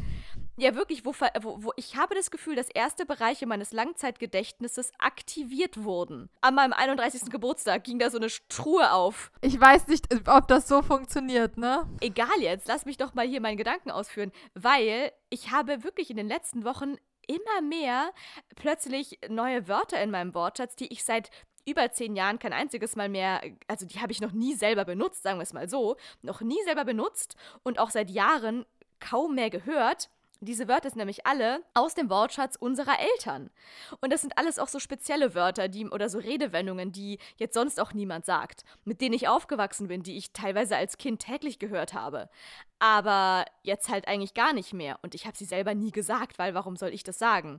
ja, 0.56 0.76
wirklich, 0.76 1.04
wo, 1.04 1.12
wo, 1.42 1.64
wo 1.64 1.72
ich 1.76 1.96
habe 1.96 2.14
das 2.14 2.30
Gefühl, 2.30 2.54
dass 2.54 2.68
erste 2.68 3.06
Bereiche 3.06 3.46
meines 3.46 3.72
Langzeitgedächtnisses 3.72 4.92
aktiviert 4.98 5.82
wurden. 5.82 6.30
An 6.42 6.54
meinem 6.54 6.72
31. 6.72 7.30
Geburtstag 7.30 7.82
ging 7.82 7.98
da 7.98 8.08
so 8.08 8.18
eine 8.18 8.28
Truhe 8.48 8.92
auf. 8.92 9.32
Ich 9.40 9.60
weiß 9.60 9.88
nicht, 9.88 10.06
ob 10.28 10.46
das 10.46 10.68
so 10.68 10.82
funktioniert, 10.82 11.58
ne? 11.58 11.88
Egal 12.00 12.40
jetzt, 12.40 12.68
lass 12.68 12.86
mich 12.86 12.96
doch 12.96 13.14
mal 13.14 13.26
hier 13.26 13.40
meinen 13.40 13.56
Gedanken 13.56 13.90
ausführen, 13.90 14.30
weil 14.54 15.10
ich 15.28 15.50
habe 15.50 15.82
wirklich 15.82 16.10
in 16.10 16.16
den 16.16 16.28
letzten 16.28 16.64
Wochen 16.64 16.96
immer 17.26 17.62
mehr 17.62 18.12
plötzlich 18.54 19.18
neue 19.28 19.66
Wörter 19.66 20.00
in 20.00 20.10
meinem 20.10 20.34
Wortschatz, 20.34 20.76
die 20.76 20.92
ich 20.92 21.04
seit 21.04 21.30
über 21.66 21.90
zehn 21.92 22.16
Jahren 22.16 22.38
kein 22.38 22.52
einziges 22.52 22.96
Mal 22.96 23.08
mehr, 23.08 23.40
also 23.68 23.86
die 23.86 24.00
habe 24.00 24.12
ich 24.12 24.20
noch 24.20 24.32
nie 24.32 24.54
selber 24.54 24.84
benutzt, 24.84 25.22
sagen 25.22 25.38
wir 25.38 25.42
es 25.42 25.52
mal 25.52 25.68
so, 25.68 25.96
noch 26.22 26.40
nie 26.40 26.62
selber 26.64 26.84
benutzt 26.84 27.36
und 27.62 27.78
auch 27.78 27.90
seit 27.90 28.10
Jahren 28.10 28.64
kaum 29.00 29.34
mehr 29.34 29.50
gehört. 29.50 30.08
Diese 30.40 30.68
Wörter 30.68 30.90
sind 30.90 30.98
nämlich 30.98 31.24
alle 31.26 31.62
aus 31.72 31.94
dem 31.94 32.10
Wortschatz 32.10 32.56
unserer 32.56 32.98
Eltern. 33.00 33.50
Und 34.00 34.12
das 34.12 34.20
sind 34.20 34.36
alles 34.36 34.58
auch 34.58 34.68
so 34.68 34.78
spezielle 34.78 35.34
Wörter, 35.34 35.68
die 35.68 35.86
oder 35.86 36.10
so 36.10 36.18
Redewendungen, 36.18 36.92
die 36.92 37.18
jetzt 37.36 37.54
sonst 37.54 37.80
auch 37.80 37.94
niemand 37.94 38.26
sagt, 38.26 38.64
mit 38.84 39.00
denen 39.00 39.14
ich 39.14 39.28
aufgewachsen 39.28 39.88
bin, 39.88 40.02
die 40.02 40.18
ich 40.18 40.32
teilweise 40.32 40.76
als 40.76 40.98
Kind 40.98 41.22
täglich 41.22 41.58
gehört 41.58 41.94
habe. 41.94 42.28
Aber 42.78 43.46
jetzt 43.62 43.88
halt 43.88 44.06
eigentlich 44.06 44.34
gar 44.34 44.52
nicht 44.52 44.74
mehr. 44.74 44.98
Und 45.02 45.14
ich 45.14 45.24
habe 45.26 45.36
sie 45.36 45.46
selber 45.46 45.74
nie 45.74 45.92
gesagt, 45.92 46.38
weil 46.38 46.52
warum 46.52 46.76
soll 46.76 46.90
ich 46.90 47.04
das 47.04 47.18
sagen? 47.18 47.58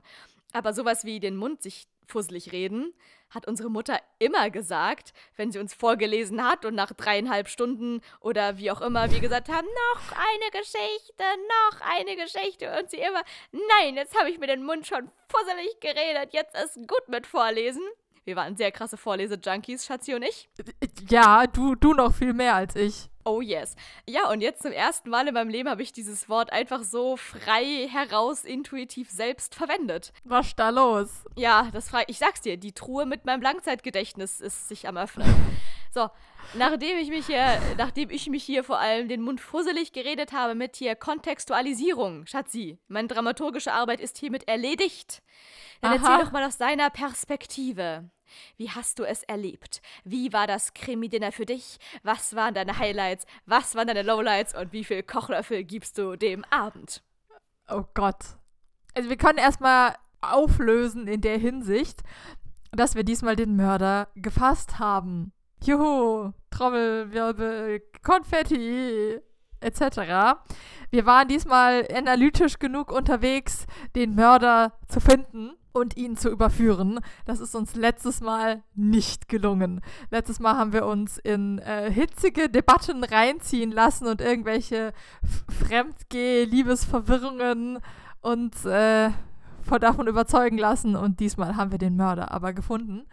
Aber 0.52 0.72
sowas 0.72 1.04
wie 1.04 1.18
den 1.18 1.36
Mund 1.36 1.62
sich 1.62 1.88
fusselig 2.06 2.52
reden, 2.52 2.94
hat 3.30 3.46
unsere 3.46 3.70
Mutter 3.70 3.98
immer 4.18 4.50
gesagt, 4.50 5.12
wenn 5.36 5.50
sie 5.50 5.58
uns 5.58 5.74
vorgelesen 5.74 6.44
hat 6.44 6.64
und 6.64 6.74
nach 6.74 6.92
dreieinhalb 6.92 7.48
Stunden 7.48 8.00
oder 8.20 8.58
wie 8.58 8.70
auch 8.70 8.80
immer 8.80 9.10
wir 9.10 9.20
gesagt 9.20 9.48
haben, 9.48 9.66
noch 9.66 10.12
eine 10.12 10.50
Geschichte, 10.52 11.24
noch 11.48 11.80
eine 11.80 12.16
Geschichte 12.16 12.78
und 12.78 12.90
sie 12.90 12.98
immer, 12.98 13.22
nein, 13.52 13.96
jetzt 13.96 14.18
habe 14.18 14.30
ich 14.30 14.38
mir 14.38 14.46
den 14.46 14.64
Mund 14.64 14.86
schon 14.86 15.10
fusselig 15.28 15.80
geredet, 15.80 16.32
jetzt 16.32 16.54
ist 16.56 16.76
gut 16.88 17.08
mit 17.08 17.26
Vorlesen. 17.26 17.82
Wir 18.24 18.34
waren 18.34 18.56
sehr 18.56 18.72
krasse 18.72 18.96
Vorlese-Junkies, 18.96 19.86
Schatzi 19.86 20.14
und 20.14 20.22
ich. 20.22 20.48
Ja, 21.08 21.46
du, 21.46 21.76
du 21.76 21.92
noch 21.92 22.12
viel 22.12 22.32
mehr 22.32 22.56
als 22.56 22.74
ich. 22.74 23.08
Oh 23.26 23.40
yes. 23.40 23.74
Ja, 24.08 24.30
und 24.30 24.40
jetzt 24.40 24.62
zum 24.62 24.70
ersten 24.70 25.10
Mal 25.10 25.26
in 25.26 25.34
meinem 25.34 25.50
Leben 25.50 25.68
habe 25.68 25.82
ich 25.82 25.92
dieses 25.92 26.28
Wort 26.28 26.52
einfach 26.52 26.84
so 26.84 27.16
frei 27.16 27.88
heraus 27.90 28.44
intuitiv 28.44 29.10
selbst 29.10 29.56
verwendet. 29.56 30.12
Was 30.22 30.54
da 30.54 30.70
los? 30.70 31.24
Ja, 31.34 31.68
das 31.72 31.88
frei. 31.88 32.04
Ich 32.06 32.18
sag's 32.18 32.40
dir, 32.40 32.56
die 32.56 32.72
Truhe 32.72 33.04
mit 33.04 33.24
meinem 33.24 33.42
Langzeitgedächtnis 33.42 34.40
ist 34.40 34.68
sich 34.68 34.88
am 34.88 34.96
öffnen. 34.96 35.26
So, 35.94 36.10
nachdem 36.52 36.98
ich 36.98 37.08
mich 37.08 37.24
hier, 37.24 37.58
nachdem 37.78 38.10
ich 38.10 38.28
mich 38.28 38.44
hier 38.44 38.64
vor 38.64 38.78
allem 38.78 39.08
den 39.08 39.22
Mund 39.22 39.40
fusselig 39.40 39.92
geredet 39.92 40.32
habe 40.32 40.54
mit 40.54 40.76
hier 40.76 40.94
Kontextualisierung, 40.94 42.26
Schatzi, 42.26 42.78
meine 42.86 43.08
dramaturgische 43.08 43.72
Arbeit 43.72 44.00
ist 44.00 44.18
hiermit 44.18 44.46
erledigt. 44.46 45.22
Dann 45.80 45.92
Aha. 45.92 45.98
erzähl 46.02 46.26
doch 46.26 46.32
mal 46.32 46.44
aus 46.44 46.58
deiner 46.58 46.90
Perspektive. 46.90 48.10
Wie 48.56 48.70
hast 48.70 48.98
du 48.98 49.04
es 49.04 49.22
erlebt? 49.24 49.82
Wie 50.04 50.32
war 50.32 50.46
das 50.46 50.74
Krimi-Dinner 50.74 51.32
für 51.32 51.46
dich? 51.46 51.78
Was 52.02 52.34
waren 52.34 52.54
deine 52.54 52.78
Highlights? 52.78 53.26
Was 53.46 53.74
waren 53.74 53.86
deine 53.86 54.02
Lowlights? 54.02 54.54
Und 54.56 54.72
wie 54.72 54.84
viel 54.84 55.02
Kochlöffel 55.02 55.64
gibst 55.64 55.98
du 55.98 56.16
dem 56.16 56.44
Abend? 56.50 57.02
Oh 57.68 57.84
Gott. 57.94 58.36
Also 58.94 59.10
wir 59.10 59.16
können 59.16 59.38
erstmal 59.38 59.94
auflösen 60.20 61.06
in 61.06 61.20
der 61.20 61.38
Hinsicht, 61.38 62.02
dass 62.72 62.94
wir 62.94 63.04
diesmal 63.04 63.36
den 63.36 63.56
Mörder 63.56 64.08
gefasst 64.14 64.78
haben. 64.78 65.32
Juhu, 65.62 66.32
Trommelwirbel, 66.50 67.82
Konfetti, 68.02 69.18
etc. 69.60 70.38
Wir 70.90 71.06
waren 71.06 71.28
diesmal 71.28 71.86
analytisch 71.92 72.58
genug 72.58 72.92
unterwegs, 72.92 73.66
den 73.94 74.14
Mörder 74.14 74.78
zu 74.88 75.00
finden 75.00 75.52
und 75.76 75.96
ihn 75.96 76.16
zu 76.16 76.28
überführen. 76.30 76.98
Das 77.26 77.38
ist 77.40 77.54
uns 77.54 77.76
letztes 77.76 78.22
Mal 78.22 78.62
nicht 78.74 79.28
gelungen. 79.28 79.82
Letztes 80.10 80.40
Mal 80.40 80.56
haben 80.56 80.72
wir 80.72 80.86
uns 80.86 81.18
in 81.18 81.58
äh, 81.58 81.92
hitzige 81.92 82.48
Debatten 82.48 83.04
reinziehen 83.04 83.70
lassen 83.70 84.06
und 84.06 84.22
irgendwelche 84.22 84.94
Fremdgeh-Liebesverwirrungen 85.60 87.80
uns 88.22 88.64
äh, 88.64 89.10
von 89.62 89.80
davon 89.80 90.06
überzeugen 90.06 90.56
lassen. 90.58 90.96
Und 90.96 91.20
diesmal 91.20 91.56
haben 91.56 91.70
wir 91.70 91.78
den 91.78 91.96
Mörder 91.96 92.32
aber 92.32 92.54
gefunden. 92.54 93.06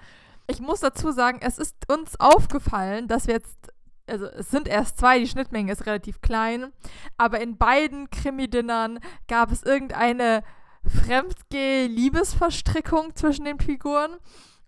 Ich 0.47 0.61
muss 0.61 0.79
dazu 0.79 1.11
sagen, 1.11 1.39
es 1.41 1.57
ist 1.57 1.75
uns 1.91 2.17
aufgefallen, 2.19 3.07
dass 3.07 3.27
wir 3.27 3.35
jetzt 3.35 3.57
also 4.05 4.25
es 4.25 4.51
sind 4.51 4.67
erst 4.67 4.97
zwei, 4.97 5.19
die 5.19 5.27
Schnittmenge 5.27 5.71
ist 5.71 5.85
relativ 5.85 6.19
klein, 6.19 6.73
aber 7.17 7.39
in 7.39 7.57
beiden 7.57 8.09
Krimi-Dinnern 8.09 8.99
gab 9.29 9.49
es 9.49 9.63
irgendeine 9.63 10.43
Fremdgeh-Liebesverstrickung 10.85 13.15
zwischen 13.15 13.45
den 13.45 13.59
Figuren. 13.59 14.17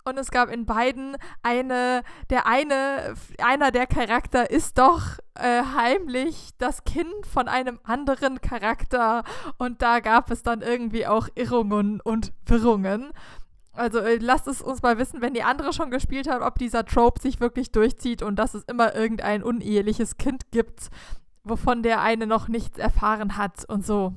Und 0.07 0.19
es 0.19 0.29
gab 0.29 0.51
in 0.51 0.67
beiden 0.67 1.17
eine, 1.41 2.03
der 2.29 2.45
eine, 2.45 3.15
einer 3.39 3.71
der 3.71 3.87
Charakter 3.87 4.51
ist 4.51 4.77
doch 4.77 5.17
äh, 5.33 5.63
heimlich 5.75 6.51
das 6.59 6.83
Kind 6.83 7.25
von 7.25 7.47
einem 7.47 7.79
anderen 7.83 8.39
Charakter. 8.39 9.23
Und 9.57 9.81
da 9.81 10.01
gab 10.01 10.29
es 10.29 10.43
dann 10.43 10.61
irgendwie 10.61 11.07
auch 11.07 11.27
Irrungen 11.33 12.01
und 12.01 12.33
Wirrungen. 12.45 13.11
Also 13.73 13.99
äh, 13.99 14.17
lasst 14.17 14.47
es 14.47 14.61
uns 14.61 14.83
mal 14.83 14.99
wissen, 14.99 15.21
wenn 15.21 15.33
die 15.33 15.43
andere 15.43 15.73
schon 15.73 15.89
gespielt 15.89 16.29
hat, 16.29 16.41
ob 16.41 16.59
dieser 16.59 16.85
Trope 16.85 17.19
sich 17.19 17.39
wirklich 17.39 17.71
durchzieht 17.71 18.21
und 18.21 18.37
dass 18.37 18.53
es 18.53 18.63
immer 18.65 18.95
irgendein 18.95 19.43
uneheliches 19.43 20.17
Kind 20.17 20.51
gibt, 20.51 20.89
wovon 21.43 21.81
der 21.81 22.01
eine 22.01 22.27
noch 22.27 22.47
nichts 22.47 22.77
erfahren 22.77 23.37
hat 23.37 23.67
und 23.67 23.85
so. 23.85 24.13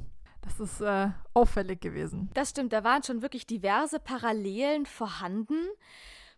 Das 0.48 0.60
ist 0.60 0.80
äh, 0.80 1.08
auffällig 1.34 1.80
gewesen. 1.80 2.30
Das 2.34 2.50
stimmt, 2.50 2.72
da 2.72 2.82
waren 2.82 3.02
schon 3.02 3.20
wirklich 3.20 3.46
diverse 3.46 4.00
Parallelen 4.00 4.86
vorhanden. 4.86 5.58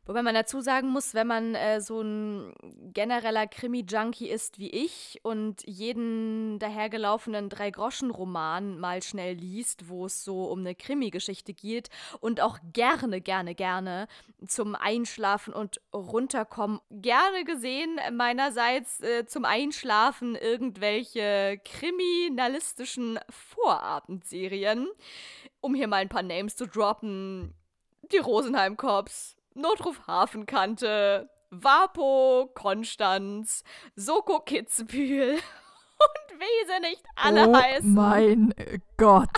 Wobei 0.06 0.22
man 0.22 0.34
dazu 0.34 0.60
sagen 0.60 0.88
muss, 0.88 1.14
wenn 1.14 1.26
man 1.26 1.54
äh, 1.54 1.80
so 1.80 2.00
ein 2.00 2.54
genereller 2.92 3.46
Krimi-Junkie 3.46 4.28
ist 4.28 4.58
wie 4.58 4.70
ich 4.70 5.20
und 5.22 5.62
jeden 5.66 6.58
dahergelaufenen 6.58 7.48
Drei-Groschen-Roman 7.48 8.78
mal 8.78 9.02
schnell 9.02 9.34
liest, 9.34 9.88
wo 9.88 10.06
es 10.06 10.24
so 10.24 10.50
um 10.50 10.60
eine 10.60 10.74
Krimi-Geschichte 10.74 11.52
geht 11.52 11.90
und 12.20 12.40
auch 12.40 12.58
gerne, 12.72 13.20
gerne, 13.20 13.54
gerne 13.54 14.08
zum 14.46 14.74
Einschlafen 14.74 15.52
und 15.52 15.80
runterkommen, 15.92 16.80
gerne 16.90 17.44
gesehen 17.44 18.00
meinerseits 18.12 19.00
äh, 19.02 19.26
zum 19.26 19.44
Einschlafen 19.44 20.34
irgendwelche 20.34 21.60
kriminalistischen 21.64 23.20
Vorabendserien. 23.28 24.88
Um 25.60 25.74
hier 25.74 25.88
mal 25.88 25.96
ein 25.96 26.08
paar 26.08 26.22
Names 26.22 26.56
zu 26.56 26.66
droppen. 26.66 27.54
Die 28.12 28.18
Rosenheim 28.18 28.76
Cops, 28.76 29.36
Notruf 29.60 30.06
Hafenkante, 30.06 31.28
Vapo, 31.50 32.50
Konstanz, 32.54 33.62
Soko 33.94 34.40
Kitzbühel 34.40 35.34
und 35.34 36.40
wie 36.40 36.66
sie 36.66 36.80
nicht 36.80 37.04
alle 37.16 37.48
oh 37.48 37.54
heißen. 37.54 37.94
mein 37.94 38.54
Gott. 38.96 39.28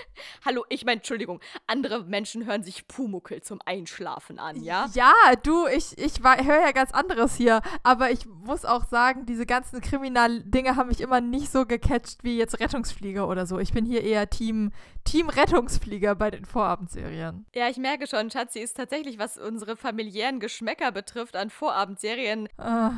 Hallo, 0.44 0.64
ich 0.68 0.84
meine, 0.84 0.98
Entschuldigung, 0.98 1.40
andere 1.66 2.04
Menschen 2.04 2.46
hören 2.46 2.62
sich 2.62 2.86
Pumuckel 2.88 3.42
zum 3.42 3.60
Einschlafen 3.64 4.38
an, 4.38 4.62
ja? 4.62 4.88
Ja, 4.94 5.12
du, 5.42 5.66
ich, 5.66 5.96
ich 5.98 6.20
höre 6.22 6.60
ja 6.60 6.72
ganz 6.72 6.92
anderes 6.92 7.36
hier, 7.36 7.60
aber 7.82 8.10
ich 8.10 8.26
muss 8.26 8.64
auch 8.64 8.84
sagen, 8.84 9.26
diese 9.26 9.46
ganzen 9.46 9.80
Kriminal-Dinge 9.80 10.76
haben 10.76 10.88
mich 10.88 11.00
immer 11.00 11.20
nicht 11.20 11.50
so 11.50 11.66
gecatcht 11.66 12.22
wie 12.22 12.36
jetzt 12.38 12.60
Rettungsflieger 12.60 13.28
oder 13.28 13.46
so. 13.46 13.58
Ich 13.58 13.72
bin 13.72 13.84
hier 13.84 14.02
eher 14.02 14.28
Team, 14.30 14.72
Team 15.04 15.28
Rettungsflieger 15.28 16.14
bei 16.14 16.30
den 16.30 16.44
Vorabendserien. 16.44 17.46
Ja, 17.54 17.68
ich 17.68 17.76
merke 17.76 18.06
schon, 18.06 18.30
Schatzi 18.30 18.60
ist 18.60 18.76
tatsächlich, 18.76 19.18
was 19.18 19.38
unsere 19.38 19.76
familiären 19.76 20.40
Geschmäcker 20.40 20.92
betrifft 20.92 21.36
an 21.36 21.50
Vorabendserien, 21.50 22.46
Äh, 22.58 22.90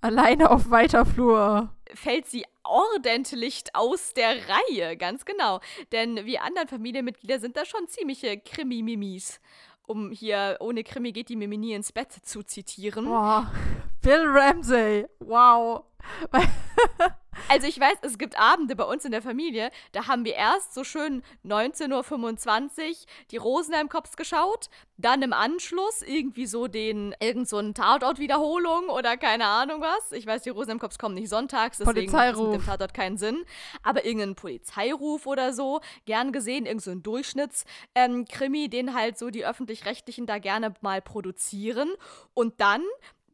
alleine 0.00 0.50
auf 0.50 0.70
weiter 0.70 1.04
Flur. 1.06 1.70
fällt 1.94 2.26
sie 2.26 2.44
ordentlich 2.64 3.64
aus 3.72 4.14
der 4.14 4.36
Reihe, 4.48 4.96
ganz 4.96 5.24
genau. 5.24 5.60
Denn 5.92 6.24
wir 6.24 6.42
anderen 6.42 6.68
Familienmitglieder 6.68 7.38
sind 7.38 7.56
da 7.56 7.64
schon 7.64 7.88
ziemliche 7.88 8.38
Krimi-Mimis. 8.38 9.40
Um 9.86 10.10
hier 10.10 10.56
ohne 10.60 10.84
Krimi 10.84 11.12
geht 11.12 11.28
die 11.28 11.36
Mimi 11.36 11.56
nie 11.56 11.74
ins 11.74 11.92
Bett 11.92 12.12
zu 12.12 12.42
zitieren. 12.42 13.04
Boah, 13.06 13.52
Bill 14.00 14.24
Ramsey, 14.26 15.06
wow. 15.20 15.84
Also 17.52 17.66
ich 17.66 17.78
weiß, 17.78 17.98
es 18.00 18.16
gibt 18.16 18.40
Abende 18.40 18.74
bei 18.74 18.84
uns 18.84 19.04
in 19.04 19.12
der 19.12 19.20
Familie, 19.20 19.70
da 19.92 20.06
haben 20.06 20.24
wir 20.24 20.34
erst 20.34 20.72
so 20.72 20.84
schön 20.84 21.22
19.25 21.44 21.90
Uhr 21.92 22.96
die 23.30 23.36
Rosenheim-Cops 23.36 24.16
geschaut, 24.16 24.70
dann 24.96 25.20
im 25.20 25.34
Anschluss 25.34 26.00
irgendwie 26.00 26.46
so 26.46 26.66
den, 26.66 27.14
irgend 27.20 27.46
so 27.46 27.58
einen 27.58 27.74
Tatort-Wiederholung 27.74 28.88
oder 28.88 29.18
keine 29.18 29.44
Ahnung 29.44 29.82
was. 29.82 30.12
Ich 30.12 30.26
weiß, 30.26 30.42
die 30.44 30.50
Rosenheim-Cops 30.50 30.98
kommen 30.98 31.14
nicht 31.14 31.28
sonntags, 31.28 31.76
deswegen 31.76 32.10
macht 32.10 32.32
es 32.32 32.40
mit 32.40 32.54
dem. 32.54 32.64
Tatort 32.64 32.94
keinen 32.94 33.18
Sinn. 33.18 33.44
Aber 33.82 34.06
irgendeinen 34.06 34.34
Polizeiruf 34.34 35.26
oder 35.26 35.52
so, 35.52 35.82
gern 36.06 36.32
gesehen, 36.32 36.64
irgend 36.64 36.82
so 36.82 36.94
Durchschnitts-Krimi, 36.94 38.70
den 38.70 38.94
halt 38.94 39.18
so 39.18 39.28
die 39.28 39.44
Öffentlich-Rechtlichen 39.44 40.24
da 40.24 40.38
gerne 40.38 40.72
mal 40.80 41.02
produzieren. 41.02 41.90
Und 42.32 42.62
dann 42.62 42.82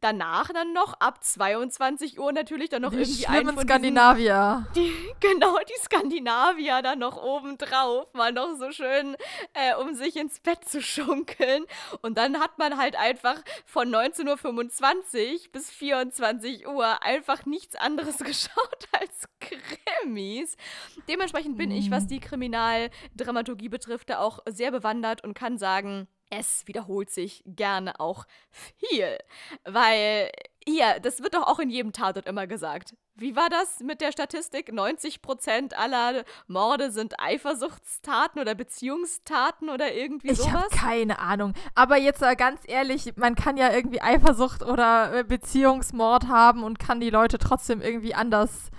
danach 0.01 0.49
dann 0.49 0.73
noch 0.73 0.93
ab 0.99 1.23
22 1.23 2.19
Uhr 2.19 2.31
natürlich 2.31 2.69
dann 2.69 2.81
noch 2.81 2.91
Die 2.91 2.97
irgendwie 2.97 3.27
einen 3.27 3.45
von 3.45 3.55
diesen 3.55 3.67
Skandinavier. 3.67 4.67
die, 4.75 4.91
genau, 5.19 5.57
die 5.59 5.81
Skandinavier 5.83 6.81
dann 6.81 6.99
noch 6.99 7.21
oben 7.21 7.57
drauf, 7.57 8.13
mal 8.13 8.31
noch 8.31 8.55
so 8.57 8.71
schön, 8.71 9.15
äh, 9.53 9.75
um 9.75 9.93
sich 9.93 10.15
ins 10.15 10.39
Bett 10.39 10.67
zu 10.67 10.81
schunkeln. 10.81 11.65
Und 12.01 12.17
dann 12.17 12.39
hat 12.39 12.57
man 12.57 12.77
halt 12.77 12.95
einfach 12.95 13.41
von 13.65 13.89
19.25 13.89 15.33
Uhr 15.33 15.51
bis 15.51 15.71
24 15.71 16.67
Uhr 16.67 17.03
einfach 17.03 17.45
nichts 17.45 17.75
anderes 17.75 18.17
geschaut 18.19 18.87
als 18.99 19.27
Krimis. 19.39 20.55
Dementsprechend 21.07 21.57
bin 21.57 21.71
ich, 21.71 21.91
was 21.91 22.07
die 22.07 22.19
Kriminaldramaturgie 22.19 23.69
betrifft, 23.69 24.09
da 24.09 24.19
auch 24.19 24.39
sehr 24.47 24.71
bewandert 24.71 25.23
und 25.23 25.33
kann 25.33 25.57
sagen, 25.57 26.07
es 26.29 26.67
wiederholt 26.67 27.09
sich 27.09 27.43
gerne 27.45 27.99
auch 27.99 28.25
viel. 28.77 29.17
Weil, 29.65 30.31
hier, 30.65 30.99
das 31.01 31.21
wird 31.21 31.33
doch 31.33 31.47
auch 31.47 31.59
in 31.59 31.69
jedem 31.69 31.93
Tatort 31.93 32.27
immer 32.27 32.47
gesagt. 32.47 32.95
Wie 33.15 33.35
war 33.35 33.49
das 33.49 33.81
mit 33.81 33.99
der 33.99 34.11
Statistik? 34.11 34.71
90% 34.71 35.73
aller 35.73 36.23
Morde 36.47 36.91
sind 36.91 37.19
Eifersuchtstaten 37.19 38.39
oder 38.39 38.55
Beziehungstaten 38.55 39.69
oder 39.69 39.93
irgendwie 39.93 40.29
ich 40.29 40.37
sowas? 40.37 40.67
Ich 40.71 40.81
habe 40.81 40.89
keine 40.91 41.19
Ahnung. 41.19 41.53
Aber 41.75 41.97
jetzt 41.97 42.21
ganz 42.37 42.61
ehrlich, 42.65 43.13
man 43.17 43.35
kann 43.35 43.57
ja 43.57 43.73
irgendwie 43.73 44.01
Eifersucht 44.01 44.63
oder 44.63 45.13
äh, 45.13 45.23
Beziehungsmord 45.23 46.27
haben 46.27 46.63
und 46.63 46.79
kann 46.79 47.01
die 47.01 47.09
Leute 47.09 47.39
trotzdem 47.39 47.81
irgendwie 47.81 48.13
anders 48.13 48.69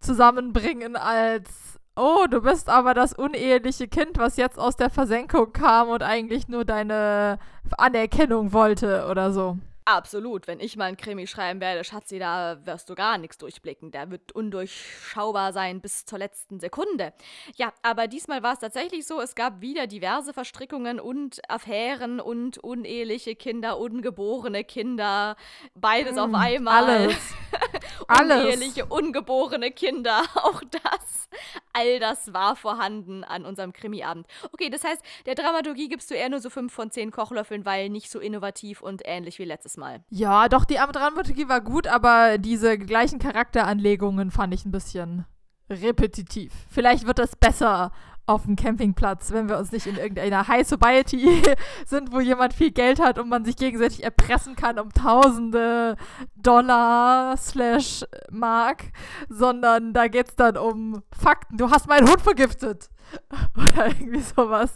zusammenbringen 0.00 0.96
als 0.96 1.78
oh, 1.96 2.26
du 2.28 2.40
bist 2.40 2.68
aber 2.68 2.94
das 2.94 3.12
uneheliche 3.12 3.88
Kind, 3.88 4.18
was 4.18 4.36
jetzt 4.36 4.58
aus 4.58 4.76
der 4.76 4.90
Versenkung 4.90 5.52
kam 5.52 5.88
und 5.88 6.02
eigentlich 6.02 6.48
nur 6.48 6.64
deine 6.64 7.38
Anerkennung 7.78 8.52
wollte 8.52 9.06
oder 9.10 9.32
so. 9.32 9.58
Absolut. 9.86 10.46
Wenn 10.46 10.60
ich 10.60 10.76
mal 10.76 10.86
ein 10.86 10.96
Krimi 10.96 11.26
schreiben 11.26 11.60
werde, 11.60 11.84
Schatzi, 11.84 12.18
da 12.18 12.58
wirst 12.64 12.88
du 12.88 12.94
gar 12.94 13.18
nichts 13.18 13.36
durchblicken. 13.36 13.90
Der 13.90 14.10
wird 14.10 14.32
undurchschaubar 14.32 15.52
sein 15.52 15.82
bis 15.82 16.06
zur 16.06 16.18
letzten 16.18 16.58
Sekunde. 16.58 17.12
Ja, 17.56 17.72
aber 17.82 18.08
diesmal 18.08 18.42
war 18.42 18.54
es 18.54 18.60
tatsächlich 18.60 19.06
so, 19.06 19.20
es 19.20 19.34
gab 19.34 19.60
wieder 19.60 19.86
diverse 19.86 20.32
Verstrickungen 20.32 21.00
und 21.00 21.42
Affären 21.50 22.18
und 22.18 22.56
uneheliche 22.58 23.36
Kinder, 23.36 23.78
ungeborene 23.78 24.64
Kinder, 24.64 25.36
beides 25.74 26.14
mm, 26.14 26.18
auf 26.18 26.34
einmal. 26.34 26.84
Alles. 28.08 28.42
Uneheliche, 28.42 28.86
ungeborene 28.86 29.70
Kinder, 29.70 30.22
auch 30.34 30.62
das. 30.70 31.28
All 31.72 31.98
das 31.98 32.32
war 32.32 32.56
vorhanden 32.56 33.24
an 33.24 33.44
unserem 33.44 33.72
Krimiabend. 33.72 34.26
Okay, 34.52 34.70
das 34.70 34.84
heißt, 34.84 35.02
der 35.26 35.34
Dramaturgie 35.34 35.88
gibst 35.88 36.10
du 36.10 36.14
eher 36.14 36.28
nur 36.28 36.40
so 36.40 36.50
5 36.50 36.72
von 36.72 36.90
10 36.90 37.10
Kochlöffeln, 37.10 37.64
weil 37.64 37.90
nicht 37.90 38.10
so 38.10 38.20
innovativ 38.20 38.80
und 38.80 39.02
ähnlich 39.04 39.38
wie 39.38 39.44
letztes 39.44 39.73
Mal. 39.76 40.04
Ja, 40.10 40.48
doch, 40.48 40.64
die 40.64 40.74
Dramaturgie 40.74 41.48
war 41.48 41.60
gut, 41.60 41.86
aber 41.86 42.38
diese 42.38 42.78
gleichen 42.78 43.18
Charakteranlegungen 43.18 44.30
fand 44.30 44.54
ich 44.54 44.64
ein 44.64 44.72
bisschen 44.72 45.26
repetitiv. 45.70 46.52
Vielleicht 46.68 47.06
wird 47.06 47.18
das 47.18 47.36
besser 47.36 47.92
auf 48.26 48.44
dem 48.44 48.56
Campingplatz, 48.56 49.32
wenn 49.32 49.48
wir 49.48 49.58
uns 49.58 49.70
nicht 49.70 49.86
in 49.86 49.96
irgendeiner 49.96 50.48
High 50.48 50.66
Society 50.66 51.42
sind, 51.86 52.12
wo 52.12 52.20
jemand 52.20 52.54
viel 52.54 52.70
Geld 52.70 52.98
hat 52.98 53.18
und 53.18 53.28
man 53.28 53.44
sich 53.44 53.56
gegenseitig 53.56 54.02
erpressen 54.02 54.56
kann 54.56 54.78
um 54.78 54.90
tausende 54.92 55.96
Dollar 56.34 57.36
slash 57.36 58.04
Mark, 58.30 58.84
sondern 59.28 59.92
da 59.92 60.08
geht 60.08 60.28
es 60.30 60.36
dann 60.36 60.56
um 60.56 61.02
Fakten. 61.12 61.58
Du 61.58 61.70
hast 61.70 61.86
meinen 61.86 62.08
Hund 62.08 62.22
vergiftet. 62.22 62.88
Oder 63.56 63.88
irgendwie 63.88 64.20
sowas. 64.20 64.72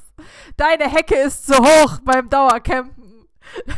Deine 0.56 0.84
Hecke 0.84 1.16
ist 1.16 1.46
zu 1.46 1.54
hoch 1.54 1.98
beim 2.04 2.28
Dauercampen. 2.28 3.04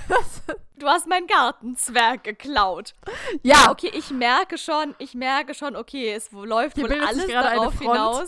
Das, 0.08 0.42
du 0.80 0.88
hast 0.88 1.06
meinen 1.06 1.26
Gartenzwerg 1.26 2.24
geklaut. 2.24 2.94
Ja. 3.42 3.70
Okay, 3.70 3.90
ich 3.94 4.10
merke 4.10 4.58
schon, 4.58 4.94
ich 4.98 5.14
merke 5.14 5.54
schon, 5.54 5.76
okay, 5.76 6.12
es 6.12 6.32
läuft 6.32 6.76
Hier 6.76 6.84
wohl 6.84 7.00
alles 7.00 7.26
darauf 7.26 7.78
hinaus, 7.78 8.26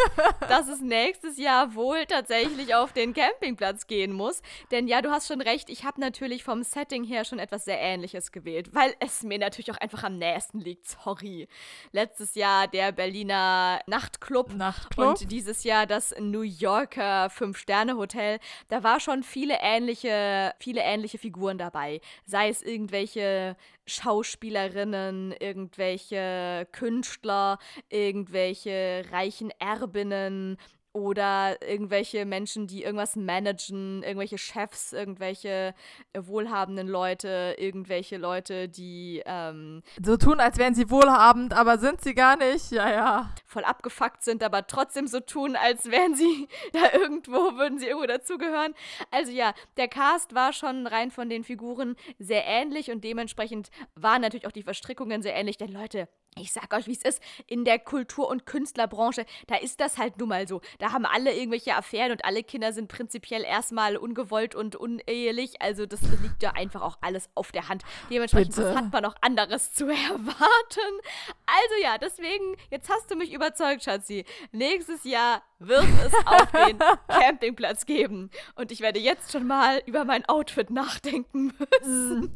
dass 0.48 0.68
es 0.68 0.80
nächstes 0.80 1.38
Jahr 1.38 1.74
wohl 1.74 2.04
tatsächlich 2.06 2.74
auf 2.74 2.92
den 2.92 3.14
Campingplatz 3.14 3.86
gehen 3.86 4.12
muss. 4.12 4.42
Denn 4.70 4.86
ja, 4.86 5.02
du 5.02 5.10
hast 5.10 5.28
schon 5.28 5.40
recht, 5.40 5.70
ich 5.70 5.84
habe 5.84 6.00
natürlich 6.00 6.44
vom 6.44 6.62
Setting 6.62 7.04
her 7.04 7.24
schon 7.24 7.38
etwas 7.38 7.64
sehr 7.64 7.80
Ähnliches 7.80 8.32
gewählt, 8.32 8.74
weil 8.74 8.94
es 9.00 9.22
mir 9.22 9.38
natürlich 9.38 9.72
auch 9.72 9.78
einfach 9.78 10.04
am 10.04 10.18
nächsten 10.18 10.60
liegt. 10.60 10.86
Sorry. 10.86 11.48
Letztes 11.92 12.34
Jahr 12.34 12.68
der 12.68 12.92
Berliner 12.92 13.80
Nachtclub, 13.86 14.54
Nachtclub. 14.54 15.08
und 15.08 15.30
dieses 15.30 15.64
Jahr 15.64 15.86
das 15.86 16.14
New 16.18 16.42
Yorker 16.42 17.30
Fünf-Sterne-Hotel. 17.30 18.38
Da 18.68 18.82
war 18.82 19.00
schon 19.00 19.22
viele 19.22 19.58
ähnliche, 19.60 20.54
viele 20.58 20.82
ähnliche 20.82 21.18
Figuren 21.18 21.58
dabei 21.58 21.93
sei 22.26 22.48
es 22.48 22.62
irgendwelche 22.62 23.56
Schauspielerinnen, 23.86 25.32
irgendwelche 25.38 26.66
Künstler, 26.72 27.58
irgendwelche 27.90 29.04
reichen 29.10 29.50
Erbinnen 29.58 30.56
oder 30.94 31.60
irgendwelche 31.60 32.24
Menschen, 32.24 32.68
die 32.68 32.84
irgendwas 32.84 33.16
managen, 33.16 34.04
irgendwelche 34.04 34.38
Chefs, 34.38 34.92
irgendwelche 34.92 35.74
wohlhabenden 36.16 36.86
Leute, 36.86 37.56
irgendwelche 37.58 38.16
Leute, 38.16 38.68
die 38.68 39.20
ähm, 39.26 39.82
so 40.00 40.16
tun, 40.16 40.38
als 40.38 40.56
wären 40.56 40.76
sie 40.76 40.88
wohlhabend, 40.90 41.52
aber 41.52 41.78
sind 41.78 42.00
sie 42.00 42.14
gar 42.14 42.36
nicht. 42.36 42.70
Ja, 42.70 42.90
ja. 42.90 43.30
Voll 43.44 43.64
abgefuckt 43.64 44.22
sind, 44.22 44.44
aber 44.44 44.68
trotzdem 44.68 45.08
so 45.08 45.18
tun, 45.18 45.56
als 45.56 45.90
wären 45.90 46.14
sie 46.14 46.48
da 46.72 46.96
irgendwo, 46.96 47.56
würden 47.56 47.80
sie 47.80 47.86
irgendwo 47.86 48.06
dazugehören. 48.06 48.72
Also 49.10 49.32
ja, 49.32 49.52
der 49.76 49.88
Cast 49.88 50.36
war 50.36 50.52
schon 50.52 50.86
rein 50.86 51.10
von 51.10 51.28
den 51.28 51.42
Figuren 51.42 51.96
sehr 52.20 52.46
ähnlich 52.46 52.92
und 52.92 53.02
dementsprechend 53.02 53.70
waren 53.96 54.22
natürlich 54.22 54.46
auch 54.46 54.52
die 54.52 54.62
Verstrickungen 54.62 55.22
sehr 55.22 55.34
ähnlich, 55.34 55.56
denn 55.56 55.72
Leute, 55.72 56.08
ich 56.36 56.52
sag 56.52 56.72
euch, 56.74 56.86
wie 56.86 56.92
es 56.92 57.02
ist, 57.02 57.22
in 57.46 57.64
der 57.64 57.78
Kultur- 57.78 58.28
und 58.28 58.46
Künstlerbranche, 58.46 59.24
da 59.46 59.56
ist 59.56 59.80
das 59.80 59.98
halt 59.98 60.18
nun 60.18 60.28
mal 60.28 60.48
so. 60.48 60.60
Da 60.78 60.92
haben 60.92 61.06
alle 61.06 61.32
irgendwelche 61.34 61.74
Affären 61.74 62.12
und 62.12 62.24
alle 62.24 62.42
Kinder 62.42 62.72
sind 62.72 62.88
prinzipiell 62.88 63.42
erstmal 63.42 63.96
ungewollt 63.96 64.54
und 64.54 64.76
unehelich. 64.76 65.62
Also 65.62 65.86
das 65.86 66.00
liegt 66.22 66.42
ja 66.42 66.52
einfach 66.52 66.82
auch 66.82 66.98
alles 67.00 67.28
auf 67.34 67.52
der 67.52 67.68
Hand. 67.68 67.82
Dementsprechend 68.10 68.56
hat 68.56 68.92
man 68.92 69.02
noch 69.02 69.14
anderes 69.20 69.72
zu 69.72 69.84
erwarten. 69.88 71.00
Also 71.46 71.82
ja, 71.82 71.98
deswegen, 71.98 72.56
jetzt 72.70 72.90
hast 72.90 73.10
du 73.10 73.16
mich 73.16 73.32
überzeugt, 73.32 73.84
Schatzi. 73.84 74.24
Nächstes 74.52 75.04
Jahr 75.04 75.42
wird 75.58 75.84
es 76.04 76.12
auf 76.26 76.50
den 76.50 76.78
Campingplatz 77.08 77.86
geben. 77.86 78.30
Und 78.56 78.72
ich 78.72 78.80
werde 78.80 78.98
jetzt 78.98 79.32
schon 79.32 79.46
mal 79.46 79.82
über 79.86 80.04
mein 80.04 80.24
Outfit 80.26 80.70
nachdenken 80.70 81.52
müssen. 81.58 82.34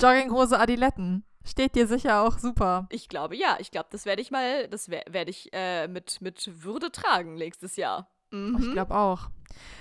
Jogginghose 0.00 0.58
Adiletten. 0.58 1.24
Steht 1.48 1.74
dir 1.74 1.86
sicher 1.86 2.22
auch 2.22 2.38
super. 2.38 2.86
Ich 2.90 3.08
glaube 3.08 3.36
ja. 3.36 3.56
Ich 3.58 3.70
glaube, 3.70 3.88
das 3.90 4.04
werde 4.04 4.20
ich 4.20 4.30
mal, 4.30 4.68
das 4.68 4.90
werde 4.90 5.30
ich 5.30 5.48
äh, 5.52 5.88
mit, 5.88 6.20
mit 6.20 6.62
Würde 6.62 6.92
tragen 6.92 7.34
nächstes 7.34 7.76
Jahr. 7.76 8.10
Mhm. 8.30 8.58
Ich 8.60 8.72
glaube 8.72 8.94
auch. 8.94 9.30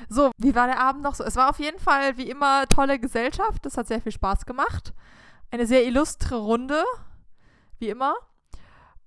So, 0.07 0.31
wie 0.37 0.55
war 0.55 0.67
der 0.67 0.79
Abend 0.79 1.03
noch 1.03 1.15
so? 1.15 1.23
Es 1.23 1.35
war 1.35 1.49
auf 1.49 1.59
jeden 1.59 1.79
Fall 1.79 2.17
wie 2.17 2.29
immer 2.29 2.67
tolle 2.67 2.99
Gesellschaft. 2.99 3.65
Das 3.65 3.77
hat 3.77 3.87
sehr 3.87 4.01
viel 4.01 4.11
Spaß 4.11 4.45
gemacht. 4.45 4.93
Eine 5.51 5.67
sehr 5.67 5.85
illustre 5.85 6.37
Runde, 6.37 6.83
wie 7.79 7.89
immer. 7.89 8.15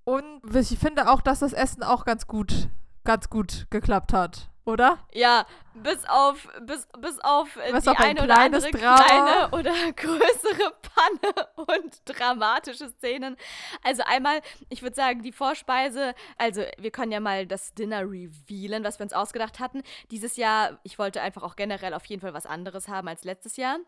Und 0.05 0.41
ich 0.55 0.79
finde 0.79 1.11
auch, 1.11 1.21
dass 1.21 1.41
das 1.41 1.53
Essen 1.53 1.83
auch 1.83 2.05
ganz 2.05 2.27
gut, 2.27 2.69
ganz 3.05 3.31
gut 3.31 3.67
geklappt 3.71 4.13
hat, 4.13 4.51
oder? 4.65 4.99
Ja, 5.13 5.47
bis 5.75 6.05
auf, 6.09 6.49
bis, 6.63 6.89
bis 6.99 7.19
auf 7.21 7.57
äh, 7.57 7.73
bis 7.73 7.85
die 7.85 7.91
auf 7.91 8.01
ein 8.01 8.19
eine 8.19 8.25
oder 8.25 8.39
andere 8.39 8.71
Drama. 8.71 9.03
kleine 9.03 9.49
oder 9.53 9.93
größere 9.97 10.73
Panne 10.83 11.49
und 11.57 12.03
dramatische 12.05 12.89
Szenen. 12.89 13.37
Also 13.83 14.03
einmal, 14.05 14.41
ich 14.69 14.83
würde 14.83 14.97
sagen, 14.97 15.23
die 15.23 15.33
Vorspeise, 15.33 16.15
also 16.39 16.63
wir 16.79 16.91
können 16.91 17.13
ja 17.13 17.21
mal 17.21 17.47
das 17.47 17.73
Dinner 17.75 18.01
revealen, 18.03 18.83
was 18.85 18.99
wir 18.99 19.05
uns 19.05 19.13
ausgedacht 19.13 19.61
hatten. 19.61 19.83
Dieses 20.11 20.37
Jahr, 20.37 20.81
ich 20.83 20.99
wollte 20.99 21.21
einfach 21.23 21.43
auch 21.43 21.57
generell 21.57 21.95
auf 21.95 22.05
jeden 22.07 22.21
Fall 22.21 22.35
was 22.35 22.47
anderes 22.47 22.89
haben 22.89 23.09
als 23.09 23.25
letztes 23.25 23.57
Jahr. 23.57 23.79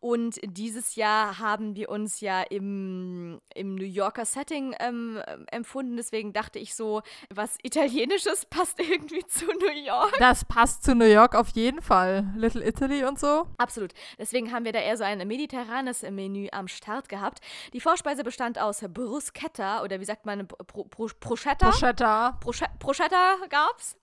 Und 0.00 0.40
dieses 0.42 0.94
Jahr 0.96 1.38
haben 1.38 1.76
wir 1.76 1.90
uns 1.90 2.20
ja 2.20 2.42
im, 2.42 3.40
im 3.54 3.74
New 3.74 3.84
Yorker 3.84 4.24
Setting 4.24 4.74
ähm, 4.80 5.22
empfunden. 5.50 5.96
Deswegen 5.96 6.32
dachte 6.32 6.58
ich 6.58 6.74
so, 6.74 7.02
was 7.28 7.58
Italienisches 7.62 8.46
passt 8.46 8.80
irgendwie 8.90 9.24
zu 9.26 9.46
New 9.46 9.84
York. 9.84 10.14
Das 10.18 10.44
passt 10.44 10.82
zu 10.82 10.94
New 10.94 11.04
York 11.04 11.25
York 11.26 11.34
auf 11.34 11.48
jeden 11.50 11.82
Fall. 11.82 12.24
Little 12.36 12.66
Italy 12.66 13.04
und 13.04 13.18
so. 13.18 13.46
Absolut. 13.58 13.92
Deswegen 14.18 14.52
haben 14.52 14.64
wir 14.64 14.72
da 14.72 14.78
eher 14.78 14.96
so 14.96 15.04
ein 15.04 15.26
mediterranes 15.26 16.02
Menü 16.02 16.48
am 16.52 16.68
Start 16.68 17.08
gehabt. 17.08 17.40
Die 17.72 17.80
Vorspeise 17.80 18.22
bestand 18.22 18.58
aus 18.58 18.84
Bruschetta 18.88 19.82
oder 19.82 20.00
wie 20.00 20.04
sagt 20.04 20.24
man, 20.24 20.46
Pro, 20.46 20.84
Pro, 20.84 21.08
Proschetta? 21.18 21.70
Proschetta. 21.70 22.38
Proschetta 22.78 23.36
gab's. 23.48 23.96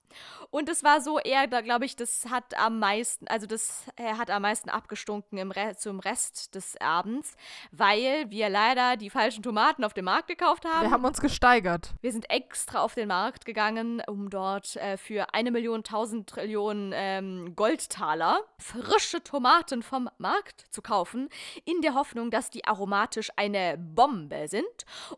Und 0.50 0.68
es 0.68 0.84
war 0.84 1.00
so 1.00 1.18
eher, 1.18 1.46
da 1.46 1.60
glaube 1.60 1.84
ich, 1.84 1.96
das 1.96 2.26
hat 2.30 2.56
am 2.58 2.78
meisten, 2.78 3.26
also 3.28 3.46
das 3.46 3.84
er 3.96 4.18
hat 4.18 4.30
am 4.30 4.42
meisten 4.42 4.70
abgestunken 4.70 5.38
im 5.38 5.50
Re 5.50 5.76
zum 5.76 6.00
Rest 6.00 6.54
des 6.54 6.80
Abends, 6.80 7.36
weil 7.72 8.30
wir 8.30 8.48
leider 8.48 8.96
die 8.96 9.10
falschen 9.10 9.42
Tomaten 9.42 9.84
auf 9.84 9.94
dem 9.94 10.04
Markt 10.04 10.28
gekauft 10.28 10.64
haben. 10.64 10.82
Wir 10.82 10.90
haben 10.90 11.04
uns 11.04 11.20
gesteigert. 11.20 11.90
Wir 12.00 12.12
sind 12.12 12.30
extra 12.30 12.80
auf 12.80 12.94
den 12.94 13.08
Markt 13.08 13.44
gegangen, 13.44 14.02
um 14.06 14.30
dort 14.30 14.76
äh, 14.76 14.96
für 14.96 15.34
eine 15.34 15.50
Million, 15.50 15.82
tausend 15.82 16.28
Trillionen 16.28 16.92
ähm, 16.94 17.56
Goldtaler 17.56 18.40
frische 18.58 19.22
Tomaten 19.22 19.82
vom 19.82 20.08
Markt 20.18 20.66
zu 20.70 20.82
kaufen, 20.82 21.28
in 21.64 21.80
der 21.82 21.94
Hoffnung, 21.94 22.30
dass 22.30 22.50
die 22.50 22.64
aromatisch 22.64 23.30
eine 23.36 23.76
Bombe 23.78 24.48
sind 24.48 24.64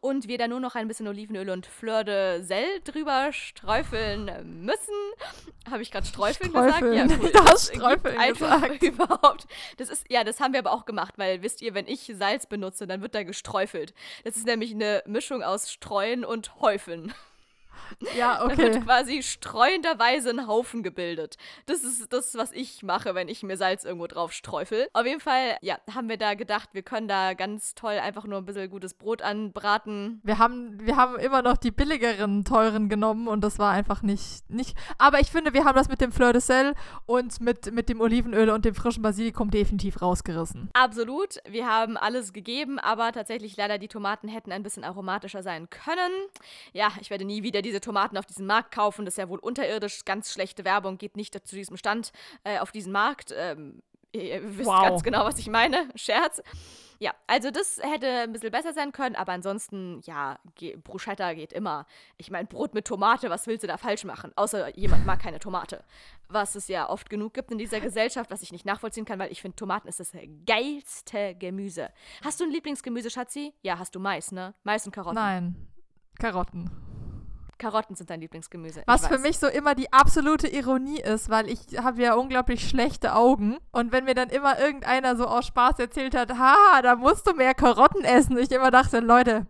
und 0.00 0.28
wir 0.28 0.38
da 0.38 0.48
nur 0.48 0.60
noch 0.60 0.74
ein 0.74 0.88
bisschen 0.88 1.08
Olivenöl 1.08 1.50
und 1.50 1.66
Fleur 1.66 2.04
de 2.04 2.42
Sel 2.42 2.80
drüber 2.84 3.32
streufeln 3.32 4.64
müssen 4.64 4.85
essen. 4.86 5.70
Habe 5.70 5.82
ich 5.82 5.90
gerade 5.90 6.06
Streufeln, 6.06 6.50
Streufeln, 6.50 6.92
gesagt? 6.92 7.10
Ja, 7.10 7.18
cool. 7.18 7.30
Du 7.32 7.44
hast 7.44 7.74
Streufeln 7.74 8.32
gesagt. 8.32 8.82
Überhaupt. 8.82 9.46
Das 9.76 9.88
ist, 9.88 10.04
ja, 10.10 10.24
das 10.24 10.40
haben 10.40 10.52
wir 10.52 10.60
aber 10.60 10.72
auch 10.72 10.86
gemacht, 10.86 11.14
weil 11.16 11.42
wisst 11.42 11.62
ihr, 11.62 11.74
wenn 11.74 11.86
ich 11.86 12.12
Salz 12.14 12.46
benutze, 12.46 12.86
dann 12.86 13.02
wird 13.02 13.14
da 13.14 13.22
gestreufelt. 13.22 13.94
Das 14.24 14.36
ist 14.36 14.46
nämlich 14.46 14.72
eine 14.72 15.02
Mischung 15.06 15.42
aus 15.42 15.70
Streuen 15.70 16.24
und 16.24 16.60
Häufeln. 16.60 17.12
Ja, 18.16 18.36
Da 18.56 18.56
wird 18.56 18.76
okay. 18.76 18.84
quasi 18.84 19.22
streuenderweise 19.22 20.30
ein 20.30 20.46
Haufen 20.46 20.82
gebildet. 20.82 21.36
Das 21.66 21.84
ist 21.84 22.12
das, 22.12 22.34
was 22.36 22.52
ich 22.52 22.82
mache, 22.82 23.14
wenn 23.14 23.28
ich 23.28 23.42
mir 23.42 23.56
Salz 23.56 23.84
irgendwo 23.84 24.06
drauf 24.06 24.32
streufel. 24.32 24.88
Auf 24.92 25.06
jeden 25.06 25.20
Fall, 25.20 25.56
ja, 25.60 25.78
haben 25.94 26.08
wir 26.08 26.16
da 26.16 26.34
gedacht, 26.34 26.70
wir 26.72 26.82
können 26.82 27.08
da 27.08 27.34
ganz 27.34 27.74
toll 27.74 27.98
einfach 27.98 28.24
nur 28.24 28.38
ein 28.38 28.44
bisschen 28.44 28.70
gutes 28.70 28.94
Brot 28.94 29.22
anbraten. 29.22 30.20
Wir 30.24 30.38
haben, 30.38 30.78
wir 30.80 30.96
haben 30.96 31.18
immer 31.18 31.42
noch 31.42 31.56
die 31.56 31.70
billigeren, 31.70 32.44
teuren 32.44 32.88
genommen 32.88 33.28
und 33.28 33.42
das 33.42 33.58
war 33.58 33.72
einfach 33.72 34.02
nicht, 34.02 34.48
nicht. 34.48 34.76
Aber 34.98 35.20
ich 35.20 35.30
finde, 35.30 35.52
wir 35.52 35.64
haben 35.64 35.76
das 35.76 35.88
mit 35.88 36.00
dem 36.00 36.12
Fleur 36.12 36.32
de 36.32 36.40
Sel 36.40 36.74
und 37.06 37.40
mit, 37.40 37.72
mit 37.72 37.88
dem 37.88 38.00
Olivenöl 38.00 38.50
und 38.50 38.64
dem 38.64 38.74
frischen 38.74 39.02
Basilikum 39.02 39.50
definitiv 39.50 40.02
rausgerissen. 40.02 40.70
Absolut, 40.72 41.36
wir 41.48 41.66
haben 41.66 41.96
alles 41.96 42.32
gegeben, 42.32 42.78
aber 42.78 43.12
tatsächlich 43.12 43.56
leider 43.56 43.78
die 43.78 43.88
Tomaten 43.88 44.28
hätten 44.28 44.52
ein 44.52 44.62
bisschen 44.62 44.84
aromatischer 44.84 45.42
sein 45.42 45.68
können. 45.70 46.12
Ja, 46.72 46.88
ich 47.00 47.10
werde 47.10 47.24
nie 47.24 47.42
wieder 47.42 47.62
diese 47.66 47.80
Tomaten 47.80 48.16
auf 48.16 48.24
diesem 48.26 48.46
Markt 48.46 48.72
kaufen. 48.72 49.04
Das 49.04 49.14
ist 49.14 49.18
ja 49.18 49.28
wohl 49.28 49.38
unterirdisch. 49.40 50.04
Ganz 50.04 50.32
schlechte 50.32 50.64
Werbung 50.64 50.96
geht 50.98 51.16
nicht 51.16 51.34
zu 51.46 51.56
diesem 51.56 51.76
Stand 51.76 52.12
äh, 52.44 52.58
auf 52.60 52.70
diesen 52.72 52.92
Markt. 52.92 53.34
Ähm, 53.36 53.82
ihr 54.12 54.40
wisst 54.56 54.68
Wow. 54.68 54.82
ganz 54.82 55.02
genau, 55.02 55.24
was 55.24 55.38
ich 55.38 55.48
meine. 55.48 55.88
Scherz. 55.96 56.40
Ja, 56.98 57.12
also 57.26 57.50
das 57.50 57.78
hätte 57.82 58.08
ein 58.08 58.32
bisschen 58.32 58.50
besser 58.50 58.72
sein 58.72 58.90
können, 58.90 59.16
aber 59.16 59.32
ansonsten, 59.32 60.00
ja, 60.06 60.38
ge 60.54 60.76
Bruschetta 60.76 61.34
geht 61.34 61.52
immer. 61.52 61.86
Ich 62.16 62.30
meine, 62.30 62.46
Brot 62.46 62.72
mit 62.72 62.86
Tomate, 62.86 63.28
was 63.28 63.46
willst 63.46 63.64
du 63.64 63.66
da 63.66 63.76
falsch 63.76 64.04
machen? 64.04 64.32
Außer 64.34 64.74
jemand 64.78 65.04
mag 65.04 65.20
keine 65.20 65.38
Tomate. 65.38 65.84
Was 66.30 66.54
es 66.54 66.68
ja 66.68 66.88
oft 66.88 67.10
genug 67.10 67.34
gibt 67.34 67.50
in 67.50 67.58
dieser 67.58 67.80
Gesellschaft, 67.80 68.30
was 68.30 68.40
ich 68.40 68.50
nicht 68.50 68.64
nachvollziehen 68.64 69.04
kann, 69.04 69.18
weil 69.18 69.30
ich 69.30 69.42
finde, 69.42 69.56
Tomaten 69.56 69.88
ist 69.88 70.00
das 70.00 70.12
geilste 70.46 71.34
Gemüse. 71.34 71.90
Hast 72.24 72.40
du 72.40 72.44
ein 72.44 72.50
Lieblingsgemüse, 72.50 73.10
Schatzi? 73.10 73.52
Ja, 73.60 73.78
hast 73.78 73.94
du 73.94 74.00
Mais, 74.00 74.32
ne? 74.32 74.54
Mais 74.64 74.86
und 74.86 74.92
Karotten. 74.92 75.16
Nein, 75.16 75.68
Karotten. 76.18 76.70
Karotten 77.58 77.96
sind 77.96 78.10
dein 78.10 78.20
Lieblingsgemüse. 78.20 78.82
Was 78.86 79.06
für 79.06 79.18
mich 79.18 79.38
so 79.38 79.46
immer 79.46 79.74
die 79.74 79.92
absolute 79.92 80.48
Ironie 80.48 81.00
ist, 81.00 81.28
weil 81.28 81.48
ich 81.48 81.78
habe 81.78 82.02
ja 82.02 82.14
unglaublich 82.14 82.68
schlechte 82.68 83.14
Augen. 83.14 83.56
Und 83.72 83.92
wenn 83.92 84.04
mir 84.04 84.14
dann 84.14 84.28
immer 84.28 84.58
irgendeiner 84.58 85.16
so 85.16 85.26
aus 85.26 85.46
Spaß 85.46 85.78
erzählt 85.78 86.14
hat, 86.14 86.32
haha, 86.32 86.82
da 86.82 86.96
musst 86.96 87.26
du 87.26 87.34
mehr 87.34 87.54
Karotten 87.54 88.04
essen, 88.04 88.36
ich 88.38 88.50
immer 88.50 88.70
dachte, 88.70 89.00
Leute, 89.00 89.46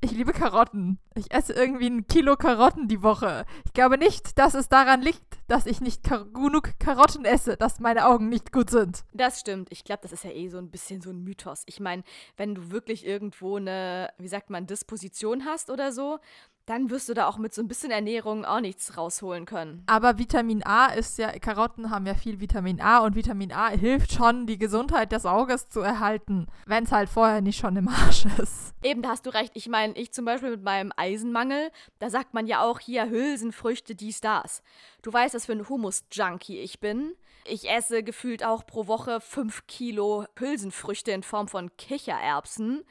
ich 0.00 0.12
liebe 0.12 0.32
Karotten. 0.32 0.98
Ich 1.16 1.32
esse 1.32 1.52
irgendwie 1.52 1.88
ein 1.88 2.06
Kilo 2.06 2.36
Karotten 2.36 2.86
die 2.86 3.02
Woche. 3.02 3.44
Ich 3.64 3.72
glaube 3.72 3.98
nicht, 3.98 4.38
dass 4.38 4.54
es 4.54 4.68
daran 4.68 5.02
liegt, 5.02 5.24
dass 5.48 5.66
ich 5.66 5.80
nicht 5.80 6.04
kar 6.04 6.24
genug 6.24 6.78
Karotten 6.78 7.24
esse, 7.24 7.56
dass 7.56 7.80
meine 7.80 8.06
Augen 8.06 8.28
nicht 8.28 8.52
gut 8.52 8.70
sind. 8.70 9.04
Das 9.12 9.40
stimmt. 9.40 9.72
Ich 9.72 9.82
glaube, 9.82 10.02
das 10.02 10.12
ist 10.12 10.22
ja 10.22 10.30
eh 10.30 10.48
so 10.48 10.58
ein 10.58 10.70
bisschen 10.70 11.00
so 11.00 11.10
ein 11.10 11.24
Mythos. 11.24 11.64
Ich 11.66 11.80
meine, 11.80 12.04
wenn 12.36 12.54
du 12.54 12.70
wirklich 12.70 13.04
irgendwo 13.04 13.56
eine, 13.56 14.10
wie 14.18 14.28
sagt 14.28 14.50
man, 14.50 14.68
Disposition 14.68 15.44
hast 15.44 15.68
oder 15.68 15.90
so, 15.90 16.20
dann 16.68 16.90
wirst 16.90 17.08
du 17.08 17.14
da 17.14 17.26
auch 17.26 17.38
mit 17.38 17.54
so 17.54 17.62
ein 17.62 17.68
bisschen 17.68 17.90
Ernährung 17.90 18.44
auch 18.44 18.60
nichts 18.60 18.96
rausholen 18.96 19.46
können. 19.46 19.82
Aber 19.86 20.18
Vitamin 20.18 20.62
A 20.64 20.86
ist 20.88 21.18
ja, 21.18 21.30
Karotten 21.38 21.90
haben 21.90 22.06
ja 22.06 22.14
viel 22.14 22.40
Vitamin 22.40 22.80
A 22.80 22.98
und 22.98 23.14
Vitamin 23.14 23.52
A 23.52 23.70
hilft 23.70 24.12
schon, 24.12 24.46
die 24.46 24.58
Gesundheit 24.58 25.12
des 25.12 25.24
Auges 25.24 25.68
zu 25.70 25.80
erhalten, 25.80 26.46
wenn 26.66 26.84
es 26.84 26.92
halt 26.92 27.08
vorher 27.08 27.40
nicht 27.40 27.58
schon 27.58 27.76
im 27.76 27.88
Arsch 27.88 28.26
ist. 28.40 28.74
Eben, 28.82 29.02
da 29.02 29.10
hast 29.10 29.24
du 29.24 29.30
recht. 29.30 29.52
Ich 29.54 29.68
meine, 29.68 29.94
ich 29.94 30.12
zum 30.12 30.24
Beispiel 30.24 30.50
mit 30.50 30.62
meinem 30.62 30.92
Eisenmangel, 30.96 31.70
da 31.98 32.10
sagt 32.10 32.34
man 32.34 32.46
ja 32.46 32.62
auch 32.62 32.80
hier 32.80 33.08
Hülsenfrüchte, 33.08 33.94
dies, 33.94 34.20
das. 34.20 34.62
Du 35.02 35.12
weißt, 35.12 35.34
was 35.34 35.46
für 35.46 35.52
ein 35.52 35.68
Hummus-Junkie 35.68 36.58
ich 36.58 36.80
bin. 36.80 37.14
Ich 37.44 37.70
esse 37.70 38.02
gefühlt 38.02 38.44
auch 38.44 38.66
pro 38.66 38.86
Woche 38.86 39.20
5 39.20 39.66
Kilo 39.66 40.26
Hülsenfrüchte 40.38 41.12
in 41.12 41.22
Form 41.22 41.48
von 41.48 41.74
Kichererbsen. 41.78 42.84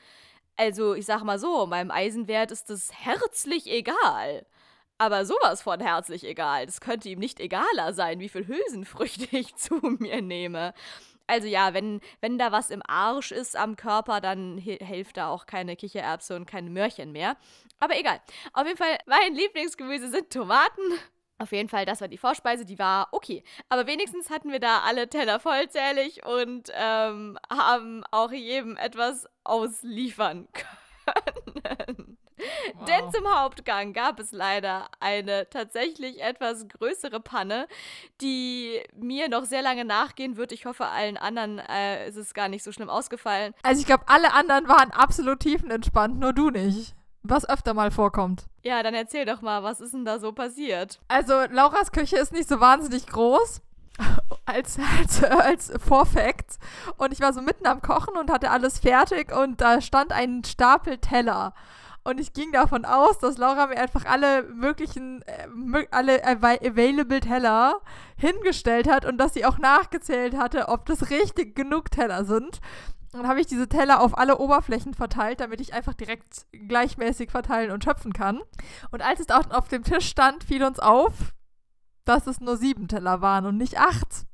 Also, 0.58 0.96
ich 0.96 1.06
sag 1.06 1.24
mal 1.24 1.39
so, 1.39 1.65
meinem 1.67 1.91
Eisenwert 1.91 2.52
ist 2.52 2.70
es 2.70 2.91
herzlich 2.93 3.67
egal. 3.67 4.46
Aber 4.98 5.26
sowas 5.26 5.62
von 5.62 5.80
herzlich 5.80 6.24
egal. 6.26 6.65
Das 6.65 6.82
könnte 6.82 7.10
ihm 7.10 7.20
nicht 7.20 7.39
egaler 7.39 7.93
sein, 7.93 8.20
wie 8.20 8.30
viel 8.30 8.48
Hülsenfrüchte 8.48 9.28
ich 9.38 9.56
zu 9.56 9.76
mir 10.00 10.22
nehme. 10.22 10.74
Also 11.28 11.48
ja, 11.48 11.74
wenn, 11.74 12.02
wenn 12.22 12.38
da 12.39 12.52
was 12.52 12.70
im 12.72 12.82
Arsch 12.88 13.32
ist 13.32 13.56
am 13.56 13.76
Körper, 13.76 14.22
dann 14.22 14.58
hi- 14.63 14.80
hilft 14.84 15.17
da 15.17 15.30
auch 15.30 15.46
keine 15.46 15.76
Kichererbse 15.76 16.36
und 16.36 16.46
keine 16.48 16.70
Möhrchen 16.72 17.12
mehr. 17.12 17.36
Aber 17.80 18.00
egal. 18.00 18.20
Auf 18.54 18.65
jeden 18.65 18.78
Fall, 18.78 18.98
mein 19.06 19.36
Lieblingsgemüse 19.36 20.10
sind 20.10 20.32
Tomaten. 20.32 20.82
Auf 21.39 21.52
jeden 21.52 21.69
Fall, 21.69 21.86
das 21.86 22.02
war 22.02 22.08
die 22.08 22.17
Vorspeise, 22.17 22.65
die 22.65 22.80
war 22.80 23.10
okay. 23.12 23.43
Aber 23.69 23.86
wenigstens 23.86 24.30
hatten 24.30 24.52
wir 24.52 24.60
da 24.60 24.80
alle 24.80 25.08
Teller 25.08 25.39
vollzählig 25.39 26.26
und 26.26 26.71
ähm, 26.73 27.38
haben 27.50 28.04
auch 28.12 28.32
jedem 28.32 28.76
etwas 28.78 29.28
ausliefern 29.43 30.47
können. 31.63 32.17
Denn 32.88 33.12
zum 33.12 33.28
Hauptgang 33.28 33.93
gab 33.93 34.19
es 34.19 34.32
leider 34.32 34.89
eine 35.00 35.50
tatsächlich 35.50 36.21
etwas 36.21 36.67
größere 36.67 37.19
Panne, 37.19 37.67
die 38.21 38.80
mir 38.95 39.28
noch 39.28 39.45
sehr 39.45 39.62
lange 39.62 39.86
nachgehen 39.86 40.38
wird. 40.38 40.52
Ich 40.52 40.65
hoffe, 40.65 40.86
allen 40.86 41.17
anderen 41.17 41.60
äh, 41.60 42.08
ist 42.08 42.15
es 42.15 42.34
gar 42.34 42.47
nicht 42.47 42.63
so 42.63 42.71
schlimm 42.71 42.89
ausgefallen. 42.89 43.54
Also 43.63 43.82
ich 43.82 43.88
glaube, 43.88 44.04
alle 44.08 44.34
anderen 44.34 44.67
waren 44.67 44.91
absolut 44.91 45.39
tiefenentspannt, 45.39 46.19
nur 46.19 46.34
du 46.34 46.50
nicht. 46.50 46.95
Was 47.23 47.47
öfter 47.47 47.73
mal 47.73 47.91
vorkommt. 47.91 48.45
Ja, 48.67 48.84
dann 48.84 48.93
erzähl 48.93 49.23
doch 49.23 49.41
mal, 49.41 49.63
was 49.63 49.80
ist 49.80 49.93
denn 49.93 50.03
da 50.03 50.19
so 50.19 50.34
passiert? 50.34 50.99
Also 51.08 51.34
Lauras 51.51 51.93
Küche 51.93 52.17
ist 52.17 52.34
nicht 52.34 52.49
so 52.49 52.60
wahnsinnig 52.60 53.08
groß. 53.08 53.62
Als, 54.45 54.77
als, 54.99 55.23
als 55.23 55.71
Vorfact. 55.86 56.58
Und 56.97 57.13
ich 57.13 57.21
war 57.21 57.32
so 57.34 57.41
mitten 57.41 57.65
am 57.65 57.82
Kochen 57.82 58.17
und 58.17 58.30
hatte 58.30 58.51
alles 58.51 58.80
fertig 58.80 59.36
und 59.36 59.62
da 59.62 59.80
stand 59.82 60.12
ein 60.12 60.43
Stapel 60.43 60.97
Teller. 60.97 61.53
Und 62.03 62.19
ich 62.19 62.32
ging 62.34 62.51
davon 62.51 62.84
aus, 62.86 63.19
dass 63.19 63.38
Laura 63.38 63.67
mir 63.67 63.77
einfach 63.77 64.06
alle 64.06 64.43
möglichen, 64.43 65.21
äh, 65.23 65.88
alle 65.91 66.23
avai- 66.25 66.65
available 66.65 67.19
Teller 67.21 67.80
hingestellt 68.17 68.89
hat 68.89 69.06
und 69.06 69.17
dass 69.17 69.34
sie 69.34 69.45
auch 69.45 69.58
nachgezählt 69.58 70.38
hatte, 70.38 70.67
ob 70.67 70.86
das 70.86 71.10
richtig 71.10 71.56
genug 71.56 71.89
Teller 71.91 72.23
sind. 72.25 72.60
Dann 73.12 73.28
habe 73.28 73.39
ich 73.39 73.48
diese 73.48 73.67
Teller 73.67 74.02
auf 74.02 74.17
alle 74.17 74.38
Oberflächen 74.38 74.93
verteilt, 74.93 75.39
damit 75.39 75.62
ich 75.62 75.74
einfach 75.74 75.93
direkt 75.93 76.46
gleichmäßig 76.52 77.32
verteilen 77.32 77.72
und 77.72 77.84
schöpfen 77.84 78.13
kann. 78.13 78.41
Und 78.91 79.02
als 79.02 79.20
es 79.20 79.30
auf 79.30 79.67
dem 79.70 79.84
Tisch 79.84 80.08
stand, 80.08 80.43
fiel 80.43 80.63
uns 80.63 80.80
auf, 80.80 81.34
dass 82.06 82.28
es 82.28 82.39
nur 82.39 82.58
sieben 82.58 82.88
Teller 82.88 83.22
waren 83.22 83.46
und 83.46 83.58
nicht 83.58 83.80
acht. 83.80 84.26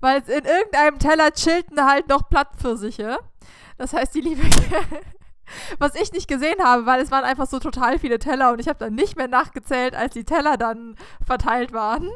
Weil 0.00 0.20
in 0.22 0.44
irgendeinem 0.44 0.98
Teller 0.98 1.30
chillten 1.32 1.84
halt 1.84 2.08
noch 2.08 2.28
Plattpfirsiche. 2.28 3.18
Das 3.78 3.92
heißt, 3.92 4.14
die 4.14 4.20
liebe. 4.20 4.42
Was 5.78 5.96
ich 5.96 6.12
nicht 6.12 6.28
gesehen 6.28 6.62
habe, 6.62 6.86
weil 6.86 7.00
es 7.00 7.10
waren 7.10 7.24
einfach 7.24 7.48
so 7.48 7.58
total 7.58 7.98
viele 7.98 8.20
Teller 8.20 8.52
und 8.52 8.60
ich 8.60 8.68
habe 8.68 8.78
dann 8.78 8.94
nicht 8.94 9.16
mehr 9.16 9.26
nachgezählt, 9.26 9.96
als 9.96 10.14
die 10.14 10.24
Teller 10.24 10.56
dann 10.56 10.94
verteilt 11.26 11.72
waren. 11.72 12.08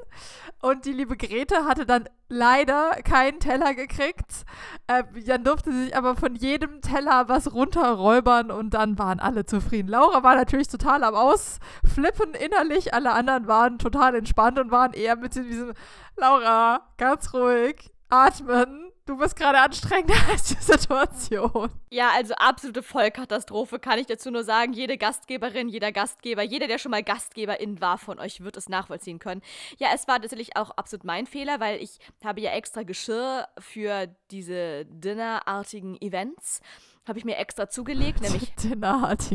Und 0.64 0.87
die 0.87 0.94
liebe 0.94 1.14
Grete 1.18 1.66
hatte 1.66 1.85
dann 1.85 2.09
leider 2.31 2.92
keinen 3.05 3.38
Teller 3.38 3.74
gekriegt. 3.74 4.46
Äh, 4.87 5.03
dann 5.27 5.44
durfte 5.44 5.70
sich 5.70 5.94
aber 5.94 6.16
von 6.16 6.37
jedem 6.37 6.81
Teller 6.81 7.29
was 7.29 7.53
runterräubern 7.53 8.50
und 8.50 8.72
dann 8.72 8.98
waren 8.98 9.20
alle 9.20 9.44
zufrieden. 9.44 9.88
Laura 9.88 10.22
war 10.22 10.35
natürlich 10.35 10.68
total 10.68 11.05
am 11.05 11.14
Ausflippen 11.14 12.33
innerlich. 12.33 12.94
Alle 12.94 13.12
anderen 13.12 13.46
waren 13.46 13.79
total 13.79 14.14
entspannt 14.14 14.59
und 14.59 14.70
waren 14.70 14.94
eher 14.94 15.16
mit 15.16 15.35
diesem 15.35 15.74
Laura, 16.16 16.81
ganz 16.96 17.35
ruhig, 17.35 17.92
atmen. 18.09 18.90
Du 19.06 19.18
bist 19.18 19.36
gerade 19.36 19.58
anstrengender 19.58 20.14
als 20.30 20.44
die 20.44 20.62
Situation. 20.62 21.70
Ja, 21.90 22.10
also 22.14 22.34
absolute 22.34 22.82
Vollkatastrophe, 22.82 23.78
kann 23.78 23.98
ich 23.98 24.06
dazu 24.06 24.30
nur 24.30 24.44
sagen. 24.44 24.72
Jede 24.72 24.96
Gastgeberin, 24.96 25.68
jeder 25.68 25.92
Gastgeber, 25.92 26.42
jeder, 26.42 26.68
der 26.68 26.78
schon 26.78 26.90
mal 26.90 27.02
Gastgeberin 27.02 27.82
war 27.82 27.98
von 27.98 28.18
euch, 28.18 28.40
wird 28.40 28.56
es 28.56 28.70
nachvollziehen 28.70 29.18
können. 29.18 29.42
Ja, 29.76 29.88
es 29.94 30.08
war 30.08 30.20
tatsächlich 30.20 30.56
auch 30.56 30.70
absolut 30.70 31.04
mein 31.04 31.26
Fehler, 31.26 31.60
weil 31.60 31.82
ich 31.82 31.98
habe 32.24 32.40
ja 32.40 32.52
extra 32.52 32.82
Geschirr 32.82 33.46
für 33.58 34.08
diese 34.30 34.86
Dinnerartigen 34.86 36.00
Events. 36.00 36.62
Habe 37.06 37.18
ich 37.18 37.26
mir 37.26 37.36
extra 37.36 37.68
zugelegt, 37.68 38.22
nämlich 38.22 38.54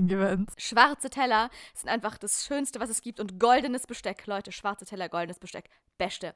Events. 0.09 0.55
Schwarze 0.57 1.11
Teller 1.11 1.51
sind 1.75 1.87
einfach 1.87 2.17
das 2.17 2.45
Schönste, 2.45 2.79
was 2.79 2.89
es 2.89 3.01
gibt. 3.01 3.19
Und 3.19 3.39
goldenes 3.39 3.85
Besteck, 3.85 4.25
Leute, 4.25 4.51
schwarze 4.51 4.85
Teller, 4.85 5.07
goldenes 5.07 5.37
Besteck, 5.37 5.69
beste. 5.99 6.33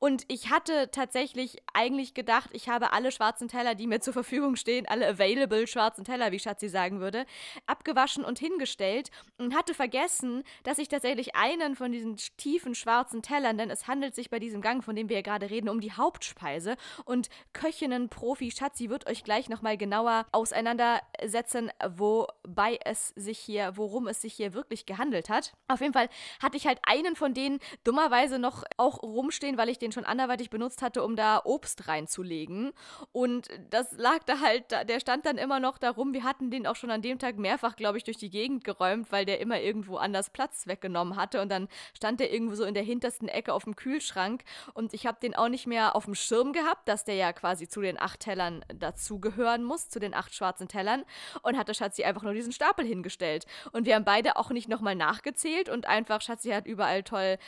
Und 0.00 0.24
ich 0.26 0.50
hatte 0.50 0.90
tatsächlich 0.90 1.58
eigentlich 1.72 2.12
gedacht, 2.12 2.50
ich 2.52 2.68
habe 2.68 2.92
alle 2.92 3.12
schwarzen 3.12 3.46
Teller, 3.46 3.76
die 3.76 3.86
mir 3.86 4.00
zur 4.00 4.12
Verfügung 4.12 4.56
stehen, 4.56 4.86
alle 4.86 5.06
available 5.06 5.68
schwarzen 5.68 6.04
Teller, 6.04 6.32
wie 6.32 6.40
Schatzi 6.40 6.68
sagen 6.68 6.98
würde, 6.98 7.24
abgewaschen 7.66 8.24
und 8.24 8.40
hingestellt 8.40 9.10
und 9.38 9.54
hatte 9.54 9.74
vergessen, 9.74 10.42
dass 10.64 10.78
ich 10.78 10.88
tatsächlich 10.88 11.36
einen 11.36 11.76
von 11.76 11.92
diesen 11.92 12.16
tiefen 12.36 12.74
schwarzen 12.74 13.22
Tellern, 13.22 13.58
denn 13.58 13.70
es 13.70 13.86
handelt 13.86 14.16
sich 14.16 14.28
bei 14.28 14.40
diesem 14.40 14.60
Gang, 14.60 14.82
von 14.82 14.96
dem 14.96 15.08
wir 15.08 15.16
ja 15.16 15.22
gerade 15.22 15.50
reden, 15.50 15.68
um 15.68 15.80
die 15.80 15.92
Hauptspeise. 15.92 16.76
Und 17.04 17.28
Köchinnen-Profi 17.52 18.50
Schatzi 18.50 18.90
wird 18.90 19.06
euch 19.06 19.22
gleich 19.22 19.48
nochmal 19.48 19.76
genauer 19.76 20.26
auseinander 20.32 20.63
auseinandersetzen, 20.64 21.70
wobei 21.86 22.78
es 22.84 23.08
sich 23.16 23.38
hier, 23.38 23.76
worum 23.76 24.08
es 24.08 24.22
sich 24.22 24.34
hier 24.34 24.54
wirklich 24.54 24.86
gehandelt 24.86 25.28
hat. 25.28 25.52
Auf 25.68 25.80
jeden 25.80 25.92
Fall 25.92 26.08
hatte 26.42 26.56
ich 26.56 26.66
halt 26.66 26.78
einen 26.84 27.16
von 27.16 27.34
denen 27.34 27.58
dummerweise 27.84 28.38
noch 28.38 28.64
auch 28.76 29.02
rumstehen, 29.02 29.58
weil 29.58 29.68
ich 29.68 29.78
den 29.78 29.92
schon 29.92 30.04
anderweitig 30.04 30.50
benutzt 30.50 30.82
hatte, 30.82 31.02
um 31.02 31.16
da 31.16 31.42
Obst 31.44 31.88
reinzulegen. 31.88 32.72
Und 33.12 33.48
das 33.70 33.92
lag 33.92 34.24
da 34.24 34.40
halt, 34.40 34.70
der 34.70 35.00
stand 35.00 35.26
dann 35.26 35.38
immer 35.38 35.60
noch 35.60 35.78
darum. 35.78 36.12
Wir 36.12 36.24
hatten 36.24 36.50
den 36.50 36.66
auch 36.66 36.76
schon 36.76 36.90
an 36.90 37.02
dem 37.02 37.18
Tag 37.18 37.36
mehrfach, 37.36 37.76
glaube 37.76 37.98
ich, 37.98 38.04
durch 38.04 38.16
die 38.16 38.30
Gegend 38.30 38.64
geräumt, 38.64 39.12
weil 39.12 39.24
der 39.24 39.40
immer 39.40 39.60
irgendwo 39.60 39.96
anders 39.96 40.30
Platz 40.30 40.66
weggenommen 40.66 41.16
hatte. 41.16 41.40
Und 41.42 41.50
dann 41.50 41.68
stand 41.96 42.20
der 42.20 42.32
irgendwo 42.32 42.54
so 42.54 42.64
in 42.64 42.74
der 42.74 42.82
hintersten 42.82 43.28
Ecke 43.28 43.52
auf 43.52 43.64
dem 43.64 43.76
Kühlschrank. 43.76 44.44
Und 44.72 44.94
ich 44.94 45.06
habe 45.06 45.20
den 45.20 45.34
auch 45.34 45.48
nicht 45.48 45.66
mehr 45.66 45.94
auf 45.96 46.04
dem 46.04 46.14
Schirm 46.14 46.52
gehabt, 46.52 46.88
dass 46.88 47.04
der 47.04 47.16
ja 47.16 47.32
quasi 47.32 47.68
zu 47.68 47.80
den 47.80 48.00
acht 48.00 48.20
Tellern 48.20 48.64
dazugehören 48.74 49.64
muss, 49.64 49.88
zu 49.88 50.00
den 50.00 50.14
acht 50.14 50.34
schwarzen 50.34 50.53
Tellern. 50.68 51.04
Und 51.42 51.56
hatte 51.56 51.74
Schatzi 51.74 52.04
einfach 52.04 52.22
nur 52.22 52.34
diesen 52.34 52.52
Stapel 52.52 52.84
hingestellt. 52.84 53.46
Und 53.72 53.86
wir 53.86 53.94
haben 53.94 54.04
beide 54.04 54.36
auch 54.36 54.50
nicht 54.50 54.68
nochmal 54.68 54.94
nachgezählt 54.94 55.68
und 55.68 55.86
einfach, 55.86 56.20
Schatzi 56.20 56.50
hat 56.50 56.66
überall 56.66 57.02
toll 57.02 57.38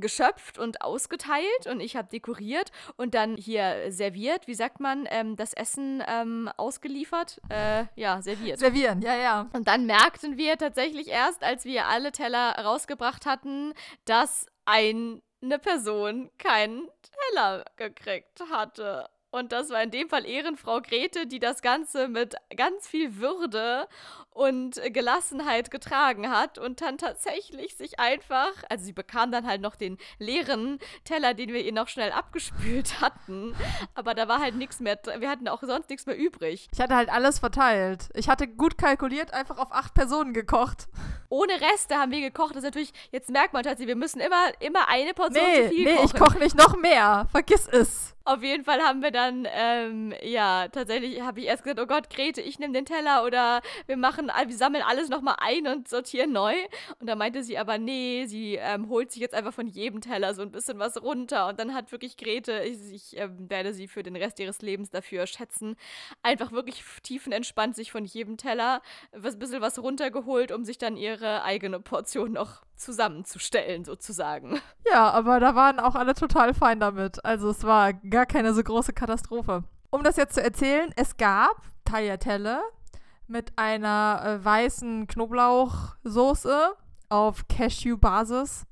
geschöpft 0.00 0.58
und 0.58 0.82
ausgeteilt 0.82 1.66
und 1.66 1.80
ich 1.80 1.96
habe 1.96 2.08
dekoriert 2.08 2.70
und 2.96 3.14
dann 3.14 3.36
hier 3.36 3.90
serviert, 3.90 4.46
wie 4.46 4.54
sagt 4.54 4.80
man, 4.80 5.06
ähm, 5.10 5.36
das 5.36 5.52
Essen 5.52 6.02
ähm, 6.06 6.50
ausgeliefert, 6.56 7.40
äh, 7.48 7.84
ja, 7.94 8.20
serviert. 8.22 8.58
Servieren, 8.58 9.02
ja, 9.02 9.16
ja. 9.16 9.48
Und 9.52 9.68
dann 9.68 9.86
merkten 9.86 10.36
wir 10.36 10.58
tatsächlich 10.58 11.08
erst, 11.08 11.42
als 11.42 11.64
wir 11.64 11.86
alle 11.86 12.12
Teller 12.12 12.52
rausgebracht 12.58 13.26
hatten, 13.26 13.72
dass 14.04 14.46
eine 14.64 15.20
Person 15.62 16.30
keinen 16.38 16.88
Teller 17.32 17.64
gekriegt 17.76 18.42
hatte. 18.50 19.08
Und 19.30 19.52
das 19.52 19.70
war 19.70 19.82
in 19.82 19.90
dem 19.90 20.08
Fall 20.08 20.24
Ehrenfrau 20.24 20.80
Grete, 20.80 21.26
die 21.26 21.40
das 21.40 21.60
Ganze 21.60 22.08
mit 22.08 22.36
ganz 22.56 22.88
viel 22.88 23.16
Würde 23.16 23.86
und 24.30 24.80
Gelassenheit 24.92 25.70
getragen 25.70 26.30
hat 26.30 26.58
und 26.58 26.80
dann 26.80 26.98
tatsächlich 26.98 27.76
sich 27.76 27.98
einfach, 27.98 28.52
also 28.68 28.84
sie 28.84 28.92
bekam 28.92 29.32
dann 29.32 29.46
halt 29.46 29.62
noch 29.62 29.76
den 29.76 29.96
leeren 30.18 30.78
Teller, 31.04 31.32
den 31.32 31.52
wir 31.52 31.62
ihr 31.64 31.72
noch 31.72 31.88
schnell 31.88 32.12
abgespült 32.12 33.00
hatten, 33.00 33.54
aber 33.94 34.14
da 34.14 34.28
war 34.28 34.40
halt 34.40 34.54
nichts 34.54 34.80
mehr, 34.80 34.98
wir 35.18 35.30
hatten 35.30 35.48
auch 35.48 35.62
sonst 35.62 35.88
nichts 35.88 36.06
mehr 36.06 36.16
übrig. 36.16 36.68
Ich 36.72 36.80
hatte 36.80 36.96
halt 36.96 37.08
alles 37.08 37.38
verteilt. 37.38 38.08
Ich 38.14 38.28
hatte 38.28 38.46
gut 38.46 38.76
kalkuliert, 38.76 39.32
einfach 39.32 39.58
auf 39.58 39.72
acht 39.72 39.94
Personen 39.94 40.34
gekocht. 40.34 40.88
Ohne 41.28 41.54
Reste 41.54 41.96
haben 41.96 42.12
wir 42.12 42.20
gekocht. 42.20 42.50
Das 42.50 42.58
ist 42.58 42.64
natürlich, 42.64 42.92
jetzt 43.10 43.30
merkt 43.30 43.52
man 43.52 43.62
tatsächlich, 43.62 43.88
wir 43.88 43.96
müssen 43.96 44.20
immer, 44.20 44.50
immer 44.60 44.88
eine 44.88 45.14
Portion 45.14 45.44
nee, 45.44 45.62
zu 45.62 45.68
viel 45.70 45.84
nee, 45.84 45.96
kochen. 45.96 46.06
ich 46.06 46.14
koche 46.14 46.38
nicht 46.38 46.56
noch 46.56 46.76
mehr. 46.76 47.26
Vergiss 47.32 47.66
es. 47.68 48.15
Auf 48.26 48.42
jeden 48.42 48.64
Fall 48.64 48.80
haben 48.80 49.02
wir 49.02 49.12
dann, 49.12 49.46
ähm, 49.52 50.12
ja, 50.20 50.66
tatsächlich 50.66 51.20
habe 51.20 51.38
ich 51.38 51.46
erst 51.46 51.62
gesagt, 51.62 51.78
oh 51.80 51.86
Gott, 51.86 52.10
Grete, 52.10 52.40
ich 52.40 52.58
nehme 52.58 52.72
den 52.72 52.84
Teller 52.84 53.24
oder 53.24 53.62
wir 53.86 53.96
machen, 53.96 54.32
wir 54.46 54.56
sammeln 54.56 54.82
alles 54.84 55.08
nochmal 55.08 55.36
ein 55.38 55.68
und 55.68 55.86
sortieren 55.86 56.32
neu. 56.32 56.54
Und 56.98 57.08
da 57.08 57.14
meinte 57.14 57.44
sie 57.44 57.56
aber, 57.56 57.78
nee, 57.78 58.24
sie 58.26 58.56
ähm, 58.56 58.88
holt 58.88 59.12
sich 59.12 59.22
jetzt 59.22 59.32
einfach 59.32 59.54
von 59.54 59.68
jedem 59.68 60.00
Teller 60.00 60.34
so 60.34 60.42
ein 60.42 60.50
bisschen 60.50 60.80
was 60.80 61.00
runter. 61.00 61.46
Und 61.46 61.60
dann 61.60 61.72
hat 61.72 61.92
wirklich 61.92 62.16
Grete, 62.16 62.64
ich, 62.64 62.92
ich 62.92 63.16
äh, 63.16 63.28
werde 63.30 63.72
sie 63.72 63.86
für 63.86 64.02
den 64.02 64.16
Rest 64.16 64.40
ihres 64.40 64.60
Lebens 64.60 64.90
dafür 64.90 65.28
schätzen, 65.28 65.76
einfach 66.24 66.50
wirklich 66.50 66.82
tiefenentspannt 67.04 67.76
sich 67.76 67.92
von 67.92 68.04
jedem 68.04 68.38
Teller 68.38 68.82
was 69.12 69.38
bisschen 69.38 69.60
was 69.62 69.78
runtergeholt, 69.78 70.50
um 70.50 70.64
sich 70.64 70.78
dann 70.78 70.96
ihre 70.96 71.44
eigene 71.44 71.78
Portion 71.78 72.32
noch 72.32 72.62
zusammenzustellen, 72.76 73.84
sozusagen. 73.84 74.60
Ja, 74.90 75.10
aber 75.10 75.40
da 75.40 75.54
waren 75.54 75.80
auch 75.80 75.94
alle 75.94 76.14
total 76.14 76.54
fein 76.54 76.78
damit. 76.78 77.24
Also 77.24 77.50
es 77.50 77.64
war 77.64 77.92
gar 78.16 78.24
keine 78.24 78.54
so 78.54 78.62
große 78.62 78.94
Katastrophe. 78.94 79.64
Um 79.90 80.02
das 80.02 80.16
jetzt 80.16 80.36
zu 80.36 80.42
erzählen, 80.42 80.90
es 80.96 81.18
gab 81.18 81.60
Tagliatelle 81.84 82.62
mit 83.26 83.52
einer 83.56 84.22
äh, 84.24 84.42
weißen 84.42 85.06
Knoblauchsoße 85.06 86.76
auf 87.10 87.46
Cashew-Basis 87.48 88.64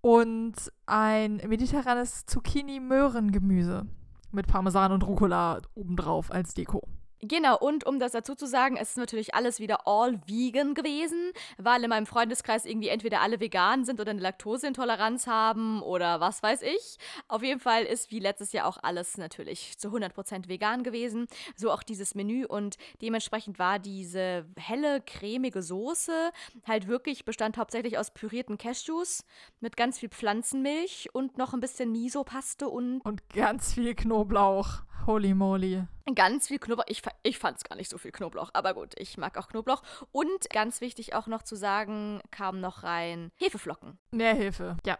und 0.00 0.54
ein 0.86 1.36
mediterranes 1.46 2.24
Zucchini-Möhrengemüse 2.24 3.84
mit 4.30 4.46
Parmesan 4.46 4.92
und 4.92 5.06
Rucola 5.06 5.60
obendrauf 5.74 6.30
als 6.30 6.54
Deko. 6.54 6.80
Genau, 7.24 7.56
und 7.56 7.86
um 7.86 8.00
das 8.00 8.12
dazu 8.12 8.34
zu 8.34 8.46
sagen, 8.48 8.76
es 8.76 8.90
ist 8.90 8.96
natürlich 8.96 9.32
alles 9.32 9.60
wieder 9.60 9.86
all 9.86 10.20
vegan 10.26 10.74
gewesen, 10.74 11.30
weil 11.56 11.84
in 11.84 11.90
meinem 11.90 12.06
Freundeskreis 12.06 12.64
irgendwie 12.64 12.88
entweder 12.88 13.20
alle 13.20 13.38
vegan 13.38 13.84
sind 13.84 14.00
oder 14.00 14.10
eine 14.10 14.20
Laktoseintoleranz 14.20 15.28
haben 15.28 15.82
oder 15.82 16.18
was 16.18 16.42
weiß 16.42 16.62
ich. 16.62 16.98
Auf 17.28 17.44
jeden 17.44 17.60
Fall 17.60 17.84
ist 17.84 18.10
wie 18.10 18.18
letztes 18.18 18.52
Jahr 18.52 18.66
auch 18.66 18.76
alles 18.82 19.18
natürlich 19.18 19.78
zu 19.78 19.90
100% 19.90 20.48
vegan 20.48 20.82
gewesen, 20.82 21.28
so 21.54 21.70
auch 21.70 21.84
dieses 21.84 22.16
Menü 22.16 22.44
und 22.44 22.76
dementsprechend 23.00 23.60
war 23.60 23.78
diese 23.78 24.44
helle, 24.56 25.00
cremige 25.00 25.62
Soße 25.62 26.32
halt 26.66 26.88
wirklich 26.88 27.24
bestand 27.24 27.56
hauptsächlich 27.56 27.98
aus 27.98 28.10
pürierten 28.10 28.58
Cashews 28.58 29.24
mit 29.60 29.76
ganz 29.76 30.00
viel 30.00 30.08
Pflanzenmilch 30.08 31.10
und 31.12 31.38
noch 31.38 31.54
ein 31.54 31.60
bisschen 31.60 31.92
Miso-Paste 31.92 32.68
und... 32.68 33.00
Und 33.04 33.28
ganz 33.28 33.74
viel 33.74 33.94
Knoblauch. 33.94 34.82
Holy 35.06 35.34
moly. 35.34 35.84
Ganz 36.14 36.48
viel 36.48 36.58
Knoblauch. 36.58 36.86
Ich, 36.88 37.02
ich 37.22 37.38
fand 37.38 37.58
es 37.58 37.64
gar 37.64 37.76
nicht 37.76 37.90
so 37.90 37.98
viel 37.98 38.12
Knoblauch, 38.12 38.50
aber 38.52 38.74
gut, 38.74 38.94
ich 38.98 39.16
mag 39.18 39.36
auch 39.38 39.48
Knoblauch. 39.48 39.82
Und 40.10 40.50
ganz 40.50 40.80
wichtig 40.80 41.14
auch 41.14 41.26
noch 41.26 41.42
zu 41.42 41.56
sagen, 41.56 42.20
kam 42.30 42.60
noch 42.60 42.82
rein 42.82 43.30
Hefeflocken. 43.36 43.98
Mehr 44.10 44.34
Hefe, 44.34 44.76
ja. 44.84 44.98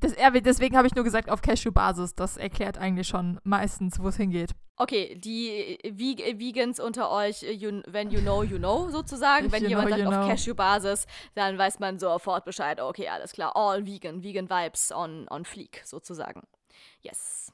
Das, 0.00 0.14
deswegen 0.14 0.76
habe 0.76 0.86
ich 0.86 0.94
nur 0.94 1.04
gesagt, 1.04 1.30
auf 1.30 1.42
Cashew-Basis. 1.42 2.14
Das 2.14 2.36
erklärt 2.36 2.78
eigentlich 2.78 3.08
schon 3.08 3.40
meistens, 3.44 3.98
wo 4.00 4.08
es 4.08 4.16
hingeht. 4.16 4.50
Okay, 4.76 5.14
die 5.16 5.78
Vegans 5.82 6.78
unter 6.78 7.10
euch, 7.10 7.42
you, 7.42 7.80
when 7.86 8.10
you 8.10 8.20
know, 8.20 8.42
you 8.42 8.58
know, 8.58 8.90
sozusagen. 8.90 9.50
Wenn 9.50 9.66
jemand 9.66 9.88
know, 9.88 9.96
sagt 9.96 10.06
auf 10.06 10.28
Cashew-Basis, 10.28 11.06
dann 11.34 11.56
weiß 11.56 11.78
man 11.78 11.98
sofort 11.98 12.44
Bescheid. 12.44 12.80
Okay, 12.80 13.08
alles 13.08 13.32
klar, 13.32 13.56
all 13.56 13.86
vegan, 13.86 14.22
vegan 14.22 14.50
Vibes 14.50 14.92
on, 14.92 15.26
on 15.30 15.44
fleek, 15.44 15.80
sozusagen. 15.84 16.42
Yes. 17.00 17.52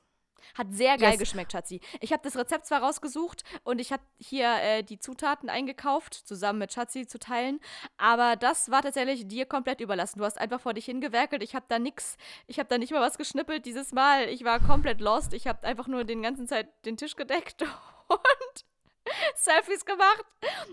Hat 0.55 0.69
sehr 0.71 0.97
geil 0.99 1.13
yes. 1.13 1.21
geschmeckt, 1.21 1.53
Schatzi. 1.53 1.81
Ich 2.01 2.13
habe 2.13 2.23
das 2.23 2.37
Rezept 2.37 2.67
zwar 2.67 2.83
rausgesucht 2.83 3.43
und 3.65 3.81
ich 3.81 3.93
habe 3.93 4.03
hier 4.19 4.55
äh, 4.61 4.83
die 4.83 4.99
Zutaten 4.99 5.49
eingekauft, 5.49 6.15
zusammen 6.15 6.59
mit 6.59 6.73
Schatzi 6.73 7.07
zu 7.07 7.19
teilen, 7.19 7.61
aber 7.97 8.37
das 8.37 8.71
war 8.71 8.83
tatsächlich 8.83 9.27
dir 9.29 9.47
komplett 9.47 9.81
überlassen. 9.81 10.19
Du 10.19 10.25
hast 10.25 10.39
einfach 10.39 10.61
vor 10.61 10.75
dich 10.75 10.85
hingewerkelt. 10.85 11.43
Ich 11.43 11.55
habe 11.55 11.67
da 11.69 11.79
nix, 11.79 12.17
ich 12.47 12.59
habe 12.59 12.69
da 12.69 12.79
nicht 12.79 12.93
mal 12.93 13.01
was 13.01 13.19
geschnippelt 13.19 13.67
dieses 13.67 13.93
Mal. 13.93 14.29
Ich 14.29 14.45
war 14.45 14.61
komplett 14.61 15.01
lost. 15.01 15.33
Ich 15.33 15.47
habe 15.47 15.67
einfach 15.67 15.87
nur 15.87 16.05
den 16.05 16.23
ganzen 16.23 16.47
Zeit 16.47 16.69
den 16.85 16.97
Tisch 16.97 17.17
gedeckt 17.17 17.63
und 18.09 18.65
Selfies 19.37 19.85
gemacht. 19.85 20.25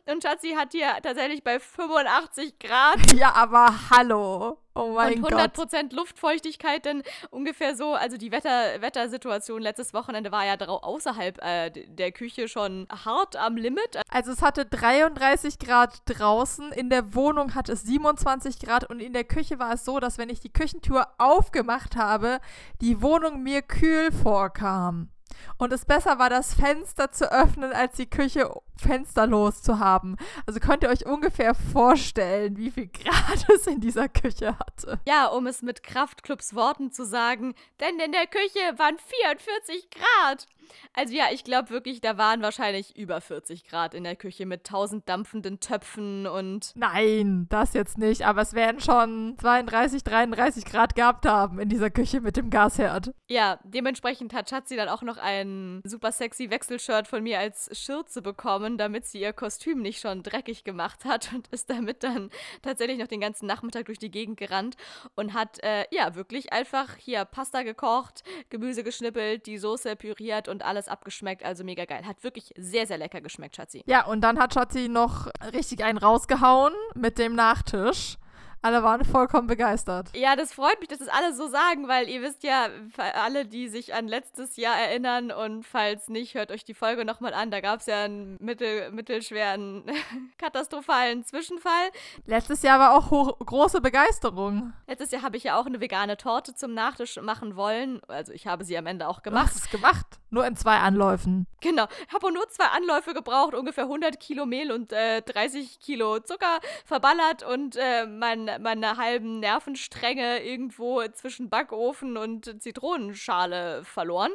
Und 0.05 0.23
Schatzi 0.23 0.51
hat 0.51 0.71
hier 0.71 0.97
tatsächlich 1.01 1.43
bei 1.43 1.59
85 1.59 2.59
Grad. 2.59 3.13
Ja, 3.13 3.33
aber 3.33 3.73
hallo. 3.89 4.57
Oh 4.75 4.93
mein 4.93 5.21
und 5.23 5.33
100% 5.33 5.81
Gott. 5.81 5.93
Luftfeuchtigkeit, 5.93 6.85
denn 6.85 7.03
ungefähr 7.31 7.75
so, 7.75 7.95
also 7.95 8.17
die 8.17 8.31
Wetter, 8.31 8.81
Wettersituation 8.81 9.61
letztes 9.61 9.93
Wochenende 9.93 10.31
war 10.31 10.45
ja 10.45 10.55
außerhalb 10.57 11.43
äh, 11.43 11.69
der 11.71 12.11
Küche 12.11 12.47
schon 12.47 12.87
hart 12.89 13.35
am 13.35 13.57
Limit. 13.57 13.99
Also 14.09 14.31
es 14.31 14.41
hatte 14.41 14.65
33 14.65 15.59
Grad 15.59 16.01
draußen, 16.05 16.71
in 16.71 16.89
der 16.89 17.13
Wohnung 17.13 17.55
hatte 17.55 17.73
es 17.73 17.81
27 17.81 18.59
Grad 18.59 18.89
und 18.89 19.01
in 19.01 19.13
der 19.13 19.25
Küche 19.25 19.59
war 19.59 19.73
es 19.73 19.83
so, 19.83 19.99
dass 19.99 20.17
wenn 20.17 20.29
ich 20.29 20.39
die 20.39 20.53
Küchentür 20.53 21.07
aufgemacht 21.17 21.95
habe, 21.95 22.39
die 22.79 23.01
Wohnung 23.01 23.43
mir 23.43 23.61
kühl 23.61 24.11
vorkam. 24.11 25.09
Und 25.57 25.73
es 25.73 25.85
besser 25.85 26.19
war, 26.19 26.29
das 26.29 26.53
Fenster 26.53 27.11
zu 27.11 27.31
öffnen, 27.31 27.73
als 27.73 27.95
die 27.97 28.09
Küche 28.09 28.49
fensterlos 28.77 29.61
zu 29.61 29.79
haben. 29.79 30.15
Also 30.45 30.59
könnt 30.59 30.83
ihr 30.83 30.89
euch 30.89 31.05
ungefähr 31.05 31.53
vorstellen, 31.53 32.57
wie 32.57 32.71
viel 32.71 32.87
Grad 32.87 33.47
es 33.53 33.67
in 33.67 33.81
dieser 33.81 34.09
Küche 34.09 34.57
hatte. 34.57 34.99
Ja, 35.07 35.27
um 35.27 35.47
es 35.47 35.61
mit 35.61 35.83
Kraftclubs 35.83 36.55
Worten 36.55 36.91
zu 36.91 37.05
sagen, 37.05 37.55
denn 37.79 37.99
in 37.99 38.11
der 38.11 38.27
Küche 38.27 38.77
waren 38.77 38.97
44 38.97 39.89
Grad. 39.89 40.47
Also 40.93 41.13
ja, 41.13 41.26
ich 41.32 41.43
glaube 41.43 41.70
wirklich, 41.70 42.01
da 42.01 42.17
waren 42.17 42.41
wahrscheinlich 42.41 42.97
über 42.97 43.22
40 43.22 43.65
Grad 43.65 43.93
in 43.93 44.03
der 44.03 44.15
Küche 44.15 44.45
mit 44.45 44.63
tausend 44.63 45.07
dampfenden 45.07 45.59
Töpfen 45.59 46.26
und. 46.26 46.74
Nein, 46.76 47.47
das 47.49 47.74
jetzt 47.74 47.97
nicht, 47.97 48.26
aber 48.26 48.41
es 48.41 48.53
werden 48.53 48.82
schon 48.82 49.36
32, 49.39 50.03
33 50.03 50.65
Grad 50.65 50.95
gehabt 50.95 51.26
haben 51.28 51.59
in 51.59 51.70
dieser 51.70 51.91
Küche 51.91 52.22
mit 52.22 52.38
dem 52.38 52.49
Gasherd. 52.49 53.13
Ja, 53.28 53.59
dementsprechend 53.63 54.34
hat 54.34 54.49
Schatzi 54.49 54.76
dann 54.76 54.89
auch 54.89 55.03
noch 55.03 55.17
ein 55.17 55.82
super 55.84 56.11
sexy 56.11 56.49
Wechselshirt 56.49 57.07
von 57.07 57.22
mir 57.22 57.39
als 57.39 57.70
Schürze 57.78 58.22
bekommen 58.22 58.78
damit 58.80 59.05
sie 59.05 59.20
ihr 59.20 59.34
Kostüm 59.34 59.82
nicht 59.82 59.99
schon 59.99 60.24
dreckig 60.24 60.63
gemacht 60.63 61.05
hat 61.05 61.32
und 61.34 61.47
ist 61.49 61.70
damit 61.70 62.03
dann 62.03 62.30
tatsächlich 62.61 62.97
noch 62.97 63.07
den 63.07 63.22
ganzen 63.22 63.45
Nachmittag 63.45 63.86
durch 63.86 63.99
die 63.99 64.09
Gegend 64.09 64.38
gerannt 64.38 64.78
und 65.15 65.34
hat 65.34 65.61
äh, 65.63 65.86
ja 65.91 66.15
wirklich 66.15 66.53
einfach 66.53 66.95
hier 66.95 67.26
Pasta 67.26 67.63
gekocht, 67.63 68.24
Gemüse 68.49 68.84
geschnippelt, 68.84 69.45
die 69.45 69.57
Soße 69.57 69.95
püriert 69.95 70.47
und 70.47 70.59
alles 70.64 70.88
abgeschmeckt. 70.88 71.43
Also 71.43 71.64
mega 71.64 71.86
geil. 71.86 72.05
Hat 72.05 72.24
wirklich 72.24 72.53
sehr, 72.57 72.88
sehr 72.88 72.97
lecker 72.97 73.22
geschmeckt, 73.22 73.55
Schatzi. 73.55 73.84
Ja, 73.86 74.05
und 74.05 74.22
dann 74.22 74.39
hat 74.39 74.53
Schatzi 74.53 74.88
noch 74.89 75.28
richtig 75.53 75.84
einen 75.84 75.97
rausgehauen 75.97 76.74
mit 76.95 77.18
dem 77.18 77.36
Nachtisch. 77.36 78.18
Alle 78.62 78.84
waren 78.84 79.05
vollkommen 79.05 79.47
begeistert. 79.47 80.10
Ja, 80.14 80.36
das 80.36 80.53
freut 80.53 80.80
mich, 80.82 80.89
dass 80.89 80.99
das 80.99 81.07
alle 81.07 81.34
so 81.34 81.47
sagen, 81.47 81.88
weil 81.88 82.10
ihr 82.10 82.22
wisst 82.22 82.43
ja, 82.43 82.68
alle, 82.97 83.45
die 83.45 83.70
sich 83.70 83.93
an 83.93 84.07
letztes 84.07 84.57
Jahr 84.57 84.78
erinnern 84.78 85.32
und 85.32 85.66
falls 85.66 86.10
nicht, 86.10 86.36
hört 86.36 86.51
euch 86.51 86.66
die 86.66 86.74
Folge 86.74 87.05
nochmal 87.05 87.34
an. 87.34 87.51
Da 87.51 87.62
gab 87.62 87.80
es 87.80 87.86
ja 87.86 88.03
einen 88.03 88.38
mittel, 88.41 88.91
mittelschweren, 88.91 89.86
katastrophalen 90.38 91.24
Zwischenfall. 91.24 91.89
Letztes 92.26 92.62
Jahr 92.62 92.80
war 92.80 92.97
auch 92.97 93.12
hoch, 93.12 93.39
große 93.39 93.80
Begeisterung. 93.80 94.74
Letztes 94.88 95.12
Jahr 95.12 95.22
habe 95.22 95.38
ich 95.38 95.43
ja 95.45 95.57
auch 95.57 95.66
eine 95.66 95.80
vegane 95.80 96.18
Torte 96.18 96.53
zum 96.53 96.74
Nachtisch 96.74 97.16
machen 97.22 97.55
wollen. 97.55 98.01
Also 98.10 98.34
ich 98.34 98.45
habe 98.45 98.66
sie 98.66 98.78
am 98.78 98.88
Ende 98.88 99.07
auch 99.07 99.24
gemacht. 99.24 99.45
Du 99.45 99.55
hast 99.55 99.64
es 99.64 99.70
gemacht? 99.70 100.05
Nur 100.32 100.45
in 100.45 100.57
zwei 100.57 100.78
Anläufen. 100.78 101.47
Genau. 101.62 101.88
Ich 102.07 102.14
habe 102.14 102.32
nur 102.32 102.47
zwei 102.49 102.66
Anläufe 102.66 103.14
gebraucht, 103.14 103.53
ungefähr 103.53 103.86
100 103.86 104.20
Kilo 104.20 104.45
Mehl 104.45 104.72
und 104.72 104.91
äh, 104.91 105.22
30 105.22 105.80
Kilo 105.80 106.20
Zucker 106.20 106.60
verballert 106.86 107.43
und 107.43 107.76
äh, 107.78 108.05
mein, 108.05 108.49
meine 108.60 108.97
halben 108.97 109.39
Nervenstränge 109.39 110.43
irgendwo 110.43 111.02
zwischen 111.10 111.50
Backofen 111.50 112.18
und 112.18 112.62
Zitronenschale 112.62 113.84
verloren. 113.84 114.32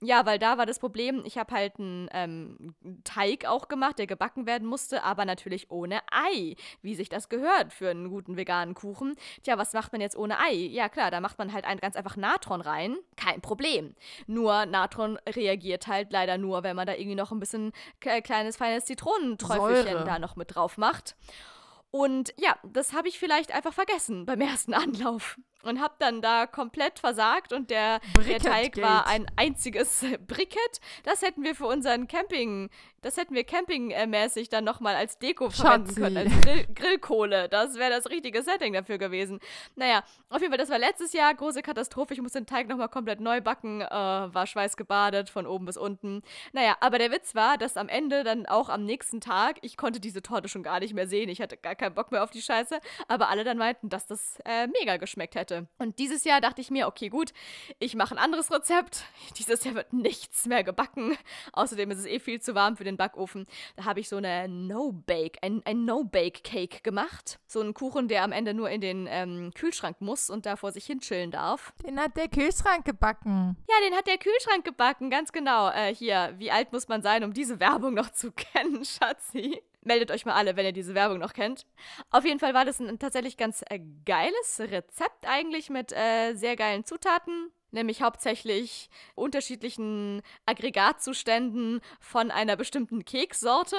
Ja, 0.00 0.26
weil 0.26 0.38
da 0.38 0.58
war 0.58 0.66
das 0.66 0.78
Problem, 0.78 1.22
ich 1.24 1.38
habe 1.38 1.54
halt 1.54 1.78
einen 1.78 2.08
ähm, 2.12 2.74
Teig 3.04 3.46
auch 3.46 3.68
gemacht, 3.68 3.98
der 3.98 4.06
gebacken 4.06 4.46
werden 4.46 4.68
musste, 4.68 5.02
aber 5.02 5.24
natürlich 5.24 5.70
ohne 5.70 6.00
Ei, 6.10 6.54
wie 6.82 6.94
sich 6.94 7.08
das 7.08 7.28
gehört 7.28 7.72
für 7.72 7.90
einen 7.90 8.10
guten 8.10 8.36
veganen 8.36 8.74
Kuchen. 8.74 9.14
Tja, 9.42 9.58
was 9.58 9.72
macht 9.72 9.92
man 9.92 10.00
jetzt 10.00 10.16
ohne 10.16 10.38
Ei? 10.38 10.54
Ja 10.54 10.88
klar, 10.88 11.10
da 11.10 11.20
macht 11.20 11.38
man 11.38 11.52
halt 11.52 11.64
ein, 11.64 11.78
ganz 11.78 11.96
einfach 11.96 12.16
Natron 12.16 12.60
rein. 12.60 12.96
Kein 13.16 13.40
Problem. 13.40 13.94
Nur 14.26 14.66
Natron 14.66 15.18
reagiert 15.28 15.86
halt 15.86 16.12
leider 16.12 16.38
nur, 16.38 16.62
wenn 16.62 16.76
man 16.76 16.86
da 16.86 16.94
irgendwie 16.94 17.16
noch 17.16 17.32
ein 17.32 17.40
bisschen 17.40 17.72
kleines, 18.00 18.56
feines 18.56 18.84
Zitronenträufelchen 18.84 20.04
da 20.04 20.18
noch 20.18 20.36
mit 20.36 20.54
drauf 20.54 20.78
macht. 20.78 21.16
Und 21.96 22.34
ja, 22.36 22.58
das 22.62 22.92
habe 22.92 23.08
ich 23.08 23.18
vielleicht 23.18 23.54
einfach 23.54 23.72
vergessen 23.72 24.26
beim 24.26 24.42
ersten 24.42 24.74
Anlauf 24.74 25.38
und 25.62 25.80
habe 25.80 25.94
dann 25.98 26.20
da 26.20 26.46
komplett 26.46 26.98
versagt 26.98 27.54
und 27.54 27.70
der, 27.70 28.00
der 28.28 28.38
Teig 28.38 28.76
war 28.82 29.06
ein 29.06 29.26
einziges 29.36 30.04
Bricket. 30.26 30.80
Das 31.04 31.22
hätten 31.22 31.42
wir 31.42 31.54
für 31.54 31.66
unseren 31.66 32.06
Camping, 32.06 32.68
das 33.06 33.16
hätten 33.16 33.36
wir 33.36 33.44
campingmäßig 33.44 34.48
dann 34.48 34.64
nochmal 34.64 34.96
als 34.96 35.18
Deko 35.18 35.48
Schatzi. 35.50 35.62
verwenden 35.62 35.94
können, 35.94 36.16
als 36.16 36.40
Grill 36.40 36.66
Grillkohle. 36.74 37.48
Das 37.48 37.76
wäre 37.76 37.90
das 37.90 38.10
richtige 38.10 38.42
Setting 38.42 38.72
dafür 38.72 38.98
gewesen. 38.98 39.38
Naja, 39.76 40.02
auf 40.28 40.40
jeden 40.40 40.50
Fall, 40.50 40.58
das 40.58 40.70
war 40.70 40.78
letztes 40.78 41.12
Jahr, 41.12 41.32
große 41.32 41.62
Katastrophe. 41.62 42.14
Ich 42.14 42.20
musste 42.20 42.40
den 42.40 42.46
Teig 42.46 42.66
nochmal 42.68 42.88
komplett 42.88 43.20
neu 43.20 43.40
backen, 43.40 43.80
äh, 43.80 43.88
war 43.88 44.46
schweißgebadet 44.46 45.30
von 45.30 45.46
oben 45.46 45.66
bis 45.66 45.76
unten. 45.76 46.22
Naja, 46.52 46.76
aber 46.80 46.98
der 46.98 47.12
Witz 47.12 47.36
war, 47.36 47.56
dass 47.56 47.76
am 47.76 47.88
Ende 47.88 48.24
dann 48.24 48.46
auch 48.46 48.68
am 48.68 48.84
nächsten 48.84 49.20
Tag, 49.20 49.58
ich 49.62 49.76
konnte 49.76 50.00
diese 50.00 50.20
Torte 50.20 50.48
schon 50.48 50.64
gar 50.64 50.80
nicht 50.80 50.92
mehr 50.92 51.06
sehen, 51.06 51.28
ich 51.28 51.40
hatte 51.40 51.56
gar 51.56 51.76
keinen 51.76 51.94
Bock 51.94 52.10
mehr 52.10 52.24
auf 52.24 52.30
die 52.30 52.42
Scheiße, 52.42 52.80
aber 53.06 53.28
alle 53.28 53.44
dann 53.44 53.56
meinten, 53.56 53.88
dass 53.88 54.06
das 54.06 54.40
äh, 54.44 54.66
mega 54.66 54.96
geschmeckt 54.96 55.36
hätte. 55.36 55.68
Und 55.78 56.00
dieses 56.00 56.24
Jahr 56.24 56.40
dachte 56.40 56.60
ich 56.60 56.72
mir, 56.72 56.88
okay, 56.88 57.08
gut, 57.08 57.32
ich 57.78 57.94
mache 57.94 58.16
ein 58.16 58.18
anderes 58.18 58.50
Rezept. 58.50 59.04
Dieses 59.38 59.62
Jahr 59.62 59.76
wird 59.76 59.92
nichts 59.92 60.46
mehr 60.46 60.64
gebacken. 60.64 61.16
Außerdem 61.52 61.92
ist 61.92 61.98
es 61.98 62.06
eh 62.06 62.18
viel 62.18 62.40
zu 62.40 62.56
warm 62.56 62.76
für 62.76 62.84
den 62.84 62.95
Backofen. 62.96 63.46
Da 63.76 63.84
habe 63.84 64.00
ich 64.00 64.08
so 64.08 64.16
eine 64.16 64.48
No-Bake, 64.48 65.38
ein, 65.42 65.62
ein 65.64 65.84
No-Bake-Cake 65.84 66.80
gemacht. 66.82 67.38
So 67.46 67.60
einen 67.60 67.74
Kuchen, 67.74 68.08
der 68.08 68.22
am 68.22 68.32
Ende 68.32 68.54
nur 68.54 68.70
in 68.70 68.80
den 68.80 69.06
ähm, 69.08 69.52
Kühlschrank 69.54 70.00
muss 70.00 70.30
und 70.30 70.46
da 70.46 70.56
vor 70.56 70.72
sich 70.72 70.86
hin 70.86 71.00
chillen 71.00 71.30
darf. 71.30 71.72
Den 71.86 72.00
hat 72.00 72.16
der 72.16 72.28
Kühlschrank 72.28 72.84
gebacken. 72.84 73.56
Ja, 73.68 73.88
den 73.88 73.96
hat 73.96 74.06
der 74.06 74.18
Kühlschrank 74.18 74.64
gebacken, 74.64 75.10
ganz 75.10 75.32
genau. 75.32 75.70
Äh, 75.70 75.94
hier, 75.94 76.34
wie 76.38 76.50
alt 76.50 76.72
muss 76.72 76.88
man 76.88 77.02
sein, 77.02 77.24
um 77.24 77.32
diese 77.32 77.60
Werbung 77.60 77.94
noch 77.94 78.10
zu 78.10 78.32
kennen, 78.36 78.84
Schatzi? 78.84 79.62
Meldet 79.82 80.10
euch 80.10 80.26
mal 80.26 80.34
alle, 80.34 80.56
wenn 80.56 80.66
ihr 80.66 80.72
diese 80.72 80.94
Werbung 80.94 81.18
noch 81.18 81.32
kennt. 81.32 81.64
Auf 82.10 82.24
jeden 82.24 82.40
Fall 82.40 82.54
war 82.54 82.64
das 82.64 82.80
ein 82.80 82.98
tatsächlich 82.98 83.36
ganz 83.36 83.62
äh, 83.70 83.78
geiles 84.04 84.58
Rezept 84.58 85.26
eigentlich 85.28 85.70
mit 85.70 85.92
äh, 85.92 86.34
sehr 86.34 86.56
geilen 86.56 86.84
Zutaten 86.84 87.52
nämlich 87.70 88.02
hauptsächlich 88.02 88.90
unterschiedlichen 89.14 90.22
Aggregatzuständen 90.46 91.80
von 92.00 92.30
einer 92.30 92.56
bestimmten 92.56 93.04
Keksorte. 93.04 93.76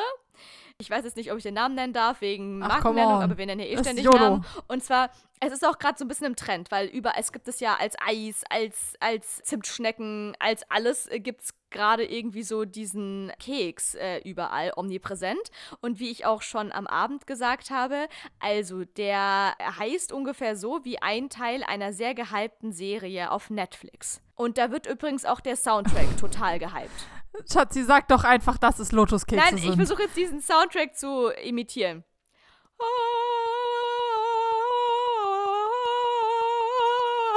Ich 0.80 0.90
weiß 0.90 1.04
jetzt 1.06 1.18
nicht, 1.18 1.32
ob 1.32 1.38
ich 1.38 1.44
den 1.44 1.56
Namen 1.56 1.76
nennen 1.76 1.94
darf, 1.94 2.22
wegen 2.22 2.62
Ach, 2.62 2.68
Markennennung, 2.68 3.22
aber 3.22 3.38
wir 3.38 3.46
nennen 3.48 3.62
ja 3.62 3.68
eh 3.68 3.78
ständig 3.80 4.06
Namen. 4.06 4.46
Und 4.68 4.84
zwar, 4.84 5.10
es 5.40 5.52
ist 5.52 5.66
auch 5.66 5.80
gerade 5.80 5.98
so 5.98 6.06
ein 6.06 6.08
bisschen 6.08 6.28
im 6.28 6.36
Trend, 6.36 6.70
weil 6.72 6.88
überall, 6.88 7.20
es 7.20 7.32
gibt 7.32 7.48
es 7.48 7.60
ja 7.60 7.76
als 7.76 7.96
Eis, 8.00 8.44
als, 8.50 8.94
als 9.00 9.42
Zimtschnecken, 9.44 10.36
als 10.40 10.70
alles 10.70 11.08
äh, 11.08 11.20
gibt 11.20 11.42
es 11.42 11.54
gerade 11.70 12.06
irgendwie 12.06 12.44
so 12.44 12.66
diesen 12.66 13.32
Keks 13.40 13.96
äh, 13.96 14.20
überall 14.20 14.74
omnipräsent. 14.76 15.52
Und 15.82 16.00
wie 16.00 16.10
ich 16.10 16.26
auch 16.26 16.42
schon 16.42 16.72
am 16.72 16.88
Abend 16.88 17.28
gesagt 17.28 17.70
habe, 17.70 18.08
also 18.40 18.86
der 18.86 19.56
heißt 19.60 20.12
ungefähr 20.12 20.56
so 20.56 20.84
wie 20.84 21.02
ein 21.02 21.30
Teil 21.30 21.64
einer 21.64 21.94
sehr 21.94 22.14
gehypten 22.14 22.72
Serie 22.72 23.32
auf 23.32 23.50
Netflix. 23.50 24.22
Und 24.36 24.58
da 24.58 24.72
wird 24.72 24.88
übrigens 24.88 25.26
auch 25.26 25.40
der 25.40 25.56
Soundtrack 25.56 26.18
total 26.20 26.60
gehypt. 26.60 27.08
Schatzi, 27.52 27.84
sag 27.84 28.08
doch 28.08 28.24
einfach, 28.24 28.58
dass 28.58 28.80
es 28.80 28.92
Lotuskekse 28.92 29.44
Nein, 29.44 29.58
ich 29.58 29.76
versuche 29.76 30.04
jetzt 30.04 30.18
diesen 30.18 30.42
Soundtrack 30.42 30.96
zu 30.96 31.30
imitieren. 31.44 32.04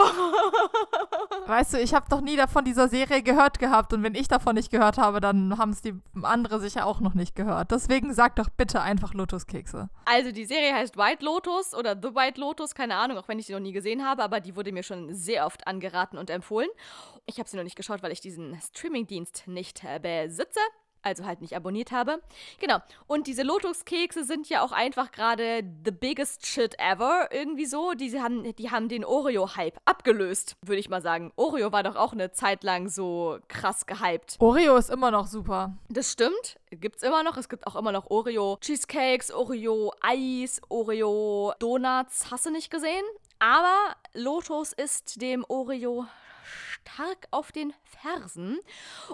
Weißt 1.46 1.74
du, 1.74 1.78
ich 1.80 1.94
habe 1.94 2.06
doch 2.08 2.20
nie 2.20 2.36
davon 2.36 2.64
dieser 2.64 2.88
Serie 2.88 3.22
gehört 3.22 3.58
gehabt 3.58 3.92
und 3.92 4.02
wenn 4.02 4.14
ich 4.14 4.28
davon 4.28 4.54
nicht 4.54 4.70
gehört 4.70 4.98
habe, 4.98 5.20
dann 5.20 5.58
haben 5.58 5.70
es 5.70 5.82
die 5.82 5.94
andere 6.22 6.60
sicher 6.60 6.86
auch 6.86 7.00
noch 7.00 7.14
nicht 7.14 7.34
gehört. 7.34 7.70
Deswegen 7.70 8.14
sag 8.14 8.36
doch 8.36 8.48
bitte 8.48 8.80
einfach 8.80 9.14
Lotuskekse. 9.14 9.88
Also 10.04 10.32
die 10.32 10.44
Serie 10.44 10.74
heißt 10.74 10.96
White 10.96 11.24
Lotus 11.24 11.74
oder 11.74 11.96
The 12.00 12.14
White 12.14 12.40
Lotus, 12.40 12.74
keine 12.74 12.96
Ahnung, 12.96 13.18
auch 13.18 13.28
wenn 13.28 13.38
ich 13.38 13.46
sie 13.46 13.52
noch 13.52 13.60
nie 13.60 13.72
gesehen 13.72 14.04
habe, 14.04 14.22
aber 14.22 14.40
die 14.40 14.56
wurde 14.56 14.72
mir 14.72 14.82
schon 14.82 15.14
sehr 15.14 15.46
oft 15.46 15.66
angeraten 15.66 16.18
und 16.18 16.30
empfohlen. 16.30 16.68
Ich 17.26 17.38
habe 17.38 17.48
sie 17.48 17.56
noch 17.56 17.64
nicht 17.64 17.76
geschaut, 17.76 18.02
weil 18.02 18.12
ich 18.12 18.20
diesen 18.20 18.58
Streamingdienst 18.60 19.46
nicht 19.46 19.82
äh, 19.84 19.98
besitze 19.98 20.60
also 21.02 21.24
halt 21.24 21.40
nicht 21.40 21.56
abonniert 21.56 21.92
habe. 21.92 22.20
Genau. 22.58 22.78
Und 23.06 23.26
diese 23.26 23.42
Lotus-Kekse 23.42 24.24
sind 24.24 24.48
ja 24.48 24.62
auch 24.62 24.72
einfach 24.72 25.12
gerade 25.12 25.62
the 25.84 25.90
biggest 25.90 26.46
shit 26.46 26.74
ever. 26.78 27.28
Irgendwie 27.32 27.66
so. 27.66 27.92
Die 27.92 28.20
haben, 28.20 28.54
die 28.54 28.70
haben 28.70 28.88
den 28.88 29.04
Oreo-Hype 29.04 29.78
abgelöst, 29.84 30.56
würde 30.62 30.80
ich 30.80 30.88
mal 30.88 31.02
sagen. 31.02 31.32
Oreo 31.36 31.72
war 31.72 31.82
doch 31.82 31.96
auch 31.96 32.12
eine 32.12 32.32
Zeit 32.32 32.64
lang 32.64 32.88
so 32.88 33.38
krass 33.48 33.86
gehypt. 33.86 34.36
Oreo 34.38 34.76
ist 34.76 34.90
immer 34.90 35.10
noch 35.10 35.26
super. 35.26 35.76
Das 35.88 36.12
stimmt. 36.12 36.58
Gibt's 36.70 37.02
immer 37.02 37.22
noch. 37.22 37.36
Es 37.36 37.48
gibt 37.48 37.66
auch 37.66 37.76
immer 37.76 37.92
noch 37.92 38.10
Oreo-Cheesecakes, 38.10 39.32
Oreo-Eis, 39.32 40.60
Oreo-Donuts. 40.68 42.30
Hast 42.30 42.46
du 42.46 42.50
nicht 42.50 42.70
gesehen? 42.70 43.04
Aber 43.38 43.96
Lotus 44.12 44.74
ist 44.74 45.22
dem 45.22 45.44
Oreo 45.48 46.06
stark 46.94 47.28
auf 47.30 47.52
den 47.52 47.72
Fersen. 47.84 48.58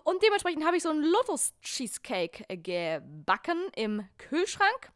Und 0.04 0.22
dementsprechend 0.22 0.64
habe 0.64 0.76
ich 0.76 0.82
so 0.82 0.90
einen 0.90 1.04
Lotus-Cheesecake 1.04 2.44
gebacken 2.62 3.58
im 3.74 4.06
Kühlschrank 4.18 4.90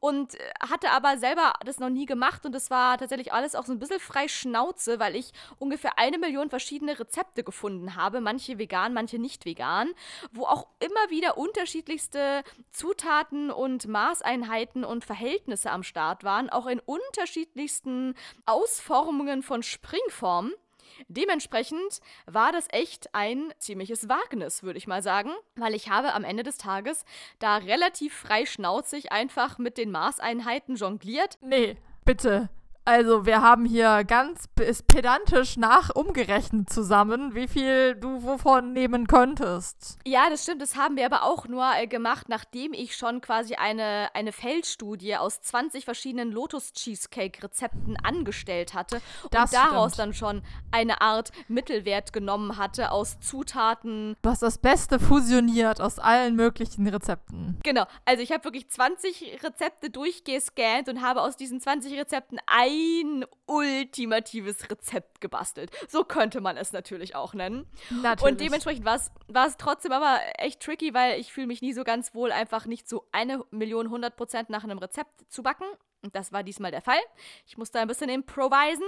und 0.00 0.36
hatte 0.60 0.90
aber 0.90 1.18
selber 1.18 1.54
das 1.64 1.78
noch 1.78 1.90
nie 1.90 2.06
gemacht 2.06 2.44
und 2.44 2.54
es 2.54 2.70
war 2.70 2.98
tatsächlich 2.98 3.32
alles 3.32 3.54
auch 3.54 3.66
so 3.66 3.72
ein 3.72 3.78
bisschen 3.78 4.00
frei 4.00 4.28
Schnauze, 4.28 4.98
weil 4.98 5.16
ich 5.16 5.32
ungefähr 5.58 5.98
eine 5.98 6.18
Million 6.18 6.50
verschiedene 6.50 6.98
Rezepte 6.98 7.44
gefunden 7.44 7.96
habe, 7.96 8.20
manche 8.20 8.58
vegan, 8.58 8.94
manche 8.94 9.18
nicht 9.18 9.44
vegan, 9.44 9.92
wo 10.32 10.44
auch 10.44 10.66
immer 10.80 11.10
wieder 11.10 11.38
unterschiedlichste 11.38 12.42
Zutaten 12.70 13.50
und 13.50 13.86
Maßeinheiten 13.86 14.84
und 14.84 15.04
Verhältnisse 15.04 15.70
am 15.70 15.82
Start 15.82 16.24
waren, 16.24 16.50
auch 16.50 16.66
in 16.66 16.80
unterschiedlichsten 16.80 18.14
Ausformungen 18.46 19.42
von 19.42 19.62
Springformen. 19.62 20.52
Dementsprechend 21.08 22.00
war 22.26 22.52
das 22.52 22.66
echt 22.70 23.14
ein 23.14 23.52
ziemliches 23.58 24.08
Wagnis, 24.08 24.62
würde 24.62 24.78
ich 24.78 24.86
mal 24.86 25.02
sagen, 25.02 25.30
weil 25.56 25.74
ich 25.74 25.90
habe 25.90 26.12
am 26.14 26.24
Ende 26.24 26.42
des 26.42 26.58
Tages 26.58 27.04
da 27.38 27.56
relativ 27.56 28.14
freischnauzig 28.14 29.12
einfach 29.12 29.58
mit 29.58 29.78
den 29.78 29.90
Maßeinheiten 29.90 30.76
jongliert. 30.76 31.38
Nee, 31.40 31.76
bitte. 32.04 32.48
Also, 32.86 33.24
wir 33.24 33.40
haben 33.40 33.64
hier 33.64 34.04
ganz 34.04 34.46
pedantisch 34.86 35.56
nach 35.56 35.88
umgerechnet 35.94 36.68
zusammen, 36.68 37.34
wie 37.34 37.48
viel 37.48 37.94
du 37.94 38.22
wovon 38.22 38.74
nehmen 38.74 39.06
könntest. 39.06 39.98
Ja, 40.06 40.28
das 40.28 40.42
stimmt. 40.42 40.60
Das 40.60 40.76
haben 40.76 40.96
wir 40.96 41.06
aber 41.06 41.22
auch 41.22 41.48
nur 41.48 41.64
äh, 41.74 41.86
gemacht, 41.86 42.28
nachdem 42.28 42.74
ich 42.74 42.94
schon 42.94 43.22
quasi 43.22 43.54
eine, 43.54 44.10
eine 44.12 44.32
Feldstudie 44.32 45.16
aus 45.16 45.40
20 45.40 45.86
verschiedenen 45.86 46.30
Lotus-Cheesecake-Rezepten 46.30 47.96
angestellt 48.02 48.74
hatte 48.74 49.00
das 49.30 49.52
und 49.52 49.58
daraus 49.58 49.94
stimmt. 49.94 50.08
dann 50.08 50.14
schon 50.14 50.42
eine 50.70 51.00
Art 51.00 51.30
Mittelwert 51.48 52.12
genommen 52.12 52.58
hatte 52.58 52.92
aus 52.92 53.18
Zutaten. 53.18 54.14
Du 54.20 54.28
hast 54.28 54.42
das 54.42 54.58
Beste 54.58 55.00
fusioniert 55.00 55.80
aus 55.80 55.98
allen 55.98 56.36
möglichen 56.36 56.86
Rezepten. 56.86 57.58
Genau. 57.62 57.86
Also, 58.04 58.22
ich 58.22 58.30
habe 58.30 58.44
wirklich 58.44 58.68
20 58.68 59.42
Rezepte 59.42 59.88
durchgescannt 59.88 60.90
und 60.90 61.00
habe 61.00 61.22
aus 61.22 61.36
diesen 61.36 61.62
20 61.62 61.98
Rezepten 61.98 62.38
ein 62.46 62.73
ein 62.74 63.24
ultimatives 63.46 64.70
Rezept 64.70 65.20
gebastelt. 65.20 65.70
So 65.88 66.04
könnte 66.04 66.40
man 66.40 66.56
es 66.56 66.72
natürlich 66.72 67.14
auch 67.14 67.34
nennen. 67.34 67.66
Natürlich. 68.02 68.32
Und 68.32 68.40
dementsprechend 68.40 68.84
war 68.84 68.96
es, 68.96 69.10
war 69.28 69.46
es 69.46 69.56
trotzdem 69.56 69.92
aber 69.92 70.20
echt 70.38 70.60
tricky, 70.60 70.94
weil 70.94 71.20
ich 71.20 71.32
fühle 71.32 71.46
mich 71.46 71.62
nie 71.62 71.72
so 71.72 71.84
ganz 71.84 72.14
wohl, 72.14 72.32
einfach 72.32 72.66
nicht 72.66 72.88
so 72.88 73.06
eine 73.12 73.44
Million 73.50 73.90
hundert 73.90 74.16
Prozent 74.16 74.50
nach 74.50 74.64
einem 74.64 74.78
Rezept 74.78 75.30
zu 75.30 75.42
backen. 75.42 75.66
Und 76.02 76.14
das 76.14 76.32
war 76.32 76.42
diesmal 76.42 76.70
der 76.70 76.82
Fall. 76.82 77.00
Ich 77.46 77.56
musste 77.56 77.78
ein 77.78 77.88
bisschen 77.88 78.10
improvisen. 78.10 78.86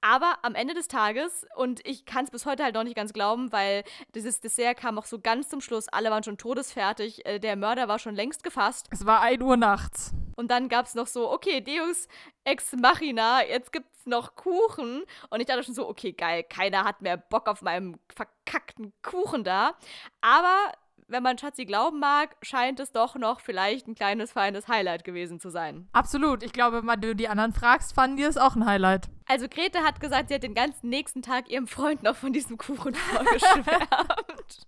Aber 0.00 0.38
am 0.42 0.54
Ende 0.54 0.74
des 0.74 0.88
Tages, 0.88 1.46
und 1.56 1.86
ich 1.86 2.04
kann 2.04 2.24
es 2.24 2.30
bis 2.30 2.46
heute 2.46 2.62
halt 2.62 2.74
noch 2.74 2.84
nicht 2.84 2.96
ganz 2.96 3.12
glauben, 3.12 3.52
weil 3.52 3.82
dieses 4.14 4.40
Dessert 4.40 4.78
kam 4.78 4.98
auch 4.98 5.06
so 5.06 5.18
ganz 5.18 5.48
zum 5.48 5.60
Schluss, 5.60 5.88
alle 5.88 6.10
waren 6.10 6.22
schon 6.22 6.38
todesfertig, 6.38 7.26
äh, 7.26 7.38
der 7.38 7.56
Mörder 7.56 7.88
war 7.88 7.98
schon 7.98 8.14
längst 8.14 8.42
gefasst. 8.44 8.86
es 8.90 9.06
war 9.06 9.20
1 9.20 9.42
Uhr 9.42 9.56
nachts. 9.56 10.12
Und 10.36 10.50
dann 10.50 10.68
gab 10.68 10.86
es 10.86 10.94
noch 10.94 11.06
so, 11.06 11.30
okay, 11.32 11.62
Deus 11.62 12.08
Ex 12.44 12.72
Machina, 12.72 13.44
jetzt 13.46 13.72
gibt's 13.72 14.04
noch 14.04 14.36
Kuchen. 14.36 15.02
Und 15.30 15.40
ich 15.40 15.46
dachte 15.46 15.64
schon 15.64 15.74
so, 15.74 15.88
okay, 15.88 16.12
geil, 16.12 16.44
keiner 16.44 16.84
hat 16.84 17.00
mehr 17.00 17.16
Bock 17.16 17.48
auf 17.48 17.62
meinem 17.62 17.98
verkackten 18.14 18.92
Kuchen 19.02 19.44
da. 19.44 19.76
Aber 20.20 20.72
wenn 21.08 21.22
man 21.22 21.38
Schatzi 21.38 21.64
glauben 21.64 22.00
mag, 22.00 22.36
scheint 22.42 22.80
es 22.80 22.92
doch 22.92 23.14
noch 23.16 23.40
vielleicht 23.40 23.86
ein 23.86 23.94
kleines, 23.94 24.32
feines 24.32 24.68
Highlight 24.68 25.04
gewesen 25.04 25.40
zu 25.40 25.50
sein. 25.50 25.88
Absolut. 25.92 26.42
Ich 26.42 26.52
glaube, 26.52 26.86
wenn 26.86 27.00
du 27.00 27.14
die 27.14 27.28
anderen 27.28 27.52
fragst, 27.52 27.94
fanden 27.94 28.16
die 28.16 28.24
es 28.24 28.36
auch 28.36 28.56
ein 28.56 28.66
Highlight. 28.66 29.08
Also 29.28 29.48
Grete 29.48 29.80
hat 29.80 30.00
gesagt, 30.00 30.28
sie 30.28 30.34
hat 30.34 30.42
den 30.42 30.54
ganzen 30.54 30.88
nächsten 30.88 31.22
Tag 31.22 31.48
ihrem 31.48 31.66
Freund 31.66 32.02
noch 32.02 32.16
von 32.16 32.32
diesem 32.32 32.58
Kuchen 32.58 32.94
vorgeschwärmt. 33.12 34.66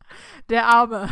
Der 0.50 0.66
Arme. 0.66 1.08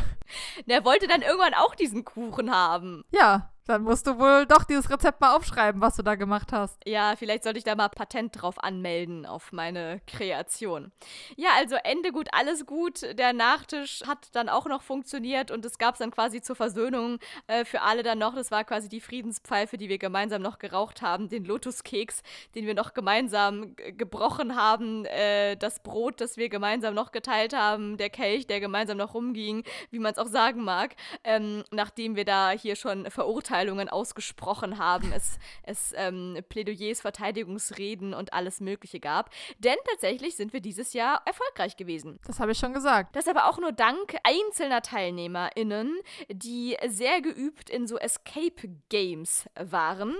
Der 0.67 0.85
wollte 0.85 1.07
dann 1.07 1.23
irgendwann 1.23 1.55
auch 1.55 1.75
diesen 1.75 2.05
Kuchen 2.05 2.51
haben. 2.51 3.05
Ja, 3.11 3.51
dann 3.67 3.83
musst 3.83 4.07
du 4.07 4.19
wohl 4.19 4.47
doch 4.47 4.65
dieses 4.65 4.91
Rezept 4.91 5.21
mal 5.21 5.37
aufschreiben, 5.37 5.81
was 5.81 5.97
du 5.97 6.03
da 6.03 6.15
gemacht 6.15 6.53
hast. 6.53 6.79
Ja, 6.87 7.15
vielleicht 7.17 7.45
sollte 7.45 7.59
ich 7.59 7.65
da 7.65 7.75
mal 7.75 7.89
Patent 7.89 8.41
drauf 8.41 8.63
anmelden 8.63 9.27
auf 9.27 9.53
meine 9.53 10.01
Kreation. 10.07 10.93
Ja, 11.37 11.51
also 11.57 11.77
Ende 11.77 12.13
gut, 12.13 12.29
alles 12.33 12.65
gut. 12.65 13.03
Der 13.19 13.33
Nachtisch 13.33 14.03
hat 14.07 14.29
dann 14.33 14.49
auch 14.49 14.67
noch 14.67 14.83
funktioniert 14.83 15.51
und 15.51 15.65
es 15.65 15.79
gab 15.79 15.99
dann 15.99 16.11
quasi 16.11 16.41
zur 16.41 16.57
Versöhnung 16.57 17.19
äh, 17.49 17.65
für 17.65 17.83
alle 17.83 18.03
dann 18.03 18.19
noch. 18.19 18.35
Das 18.35 18.51
war 18.51 18.65
quasi 18.65 18.89
die 18.89 19.01
Friedenspfeife, 19.01 19.77
die 19.77 19.89
wir 19.89 19.99
gemeinsam 19.99 20.43
noch 20.43 20.59
geraucht 20.59 21.03
haben, 21.03 21.29
den 21.29 21.45
Lotuskeks, 21.45 22.23
den 22.55 22.67
wir 22.67 22.75
noch 22.75 22.95
gemeinsam 22.95 23.75
gebrochen 23.77 24.57
haben, 24.57 25.05
äh, 25.07 25.57
das 25.57 25.81
Brot, 25.81 26.21
das 26.21 26.37
wir 26.37 26.49
gemeinsam 26.49 26.95
noch 26.95 27.13
geteilt 27.13 27.55
haben, 27.55 27.97
der 27.97 28.11
Kelch, 28.11 28.47
der 28.47 28.61
gemeinsam 28.61 28.97
noch 28.97 29.15
rumging, 29.15 29.65
wie 29.91 29.99
man 29.99 30.13
es 30.13 30.19
auch 30.19 30.29
sagen 30.29 30.63
mag, 30.63 30.95
ähm, 31.25 31.65
nachdem 31.71 32.17
wir 32.17 32.25
da 32.25 32.51
hier 32.51 32.77
schon 32.77 33.11
verurteilt 33.11 33.56
Verurteilungen 33.57 33.89
ausgesprochen 33.89 34.79
haben, 34.79 35.13
es, 35.13 35.39
es 35.63 35.95
ähm, 35.97 36.39
Plädoyers, 36.49 37.01
Verteidigungsreden 37.01 38.13
und 38.13 38.33
alles 38.33 38.61
Mögliche 38.61 39.01
gab. 39.01 39.31
Denn 39.59 39.77
tatsächlich 39.91 40.37
sind 40.37 40.53
wir 40.53 40.61
dieses 40.61 40.93
Jahr 40.93 41.23
erfolgreich 41.25 41.77
gewesen. 41.77 42.19
Das 42.27 42.39
habe 42.39 42.53
ich 42.53 42.59
schon 42.59 42.75
gesagt. 42.75 43.17
Das 43.17 43.29
aber 43.29 43.49
auch 43.49 43.59
nur 43.59 43.73
dank 43.73 44.17
einzelner 44.25 44.83
TeilnehmerInnen, 44.83 45.97
die 46.29 46.77
sehr 46.87 47.23
geübt 47.23 47.71
in 47.71 47.87
so 47.87 47.97
Escape 47.97 48.69
Games 48.91 49.49
waren. 49.59 50.15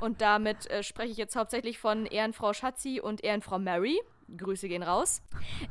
Und 0.00 0.20
damit 0.20 0.70
äh, 0.70 0.82
spreche 0.82 1.12
ich 1.12 1.18
jetzt 1.18 1.36
hauptsächlich 1.36 1.78
von 1.78 2.06
Ehrenfrau 2.06 2.52
Schatzi 2.52 3.00
und 3.00 3.24
Ehrenfrau 3.24 3.58
Mary. 3.58 4.00
Grüße 4.36 4.68
gehen 4.68 4.82
raus. 4.82 5.22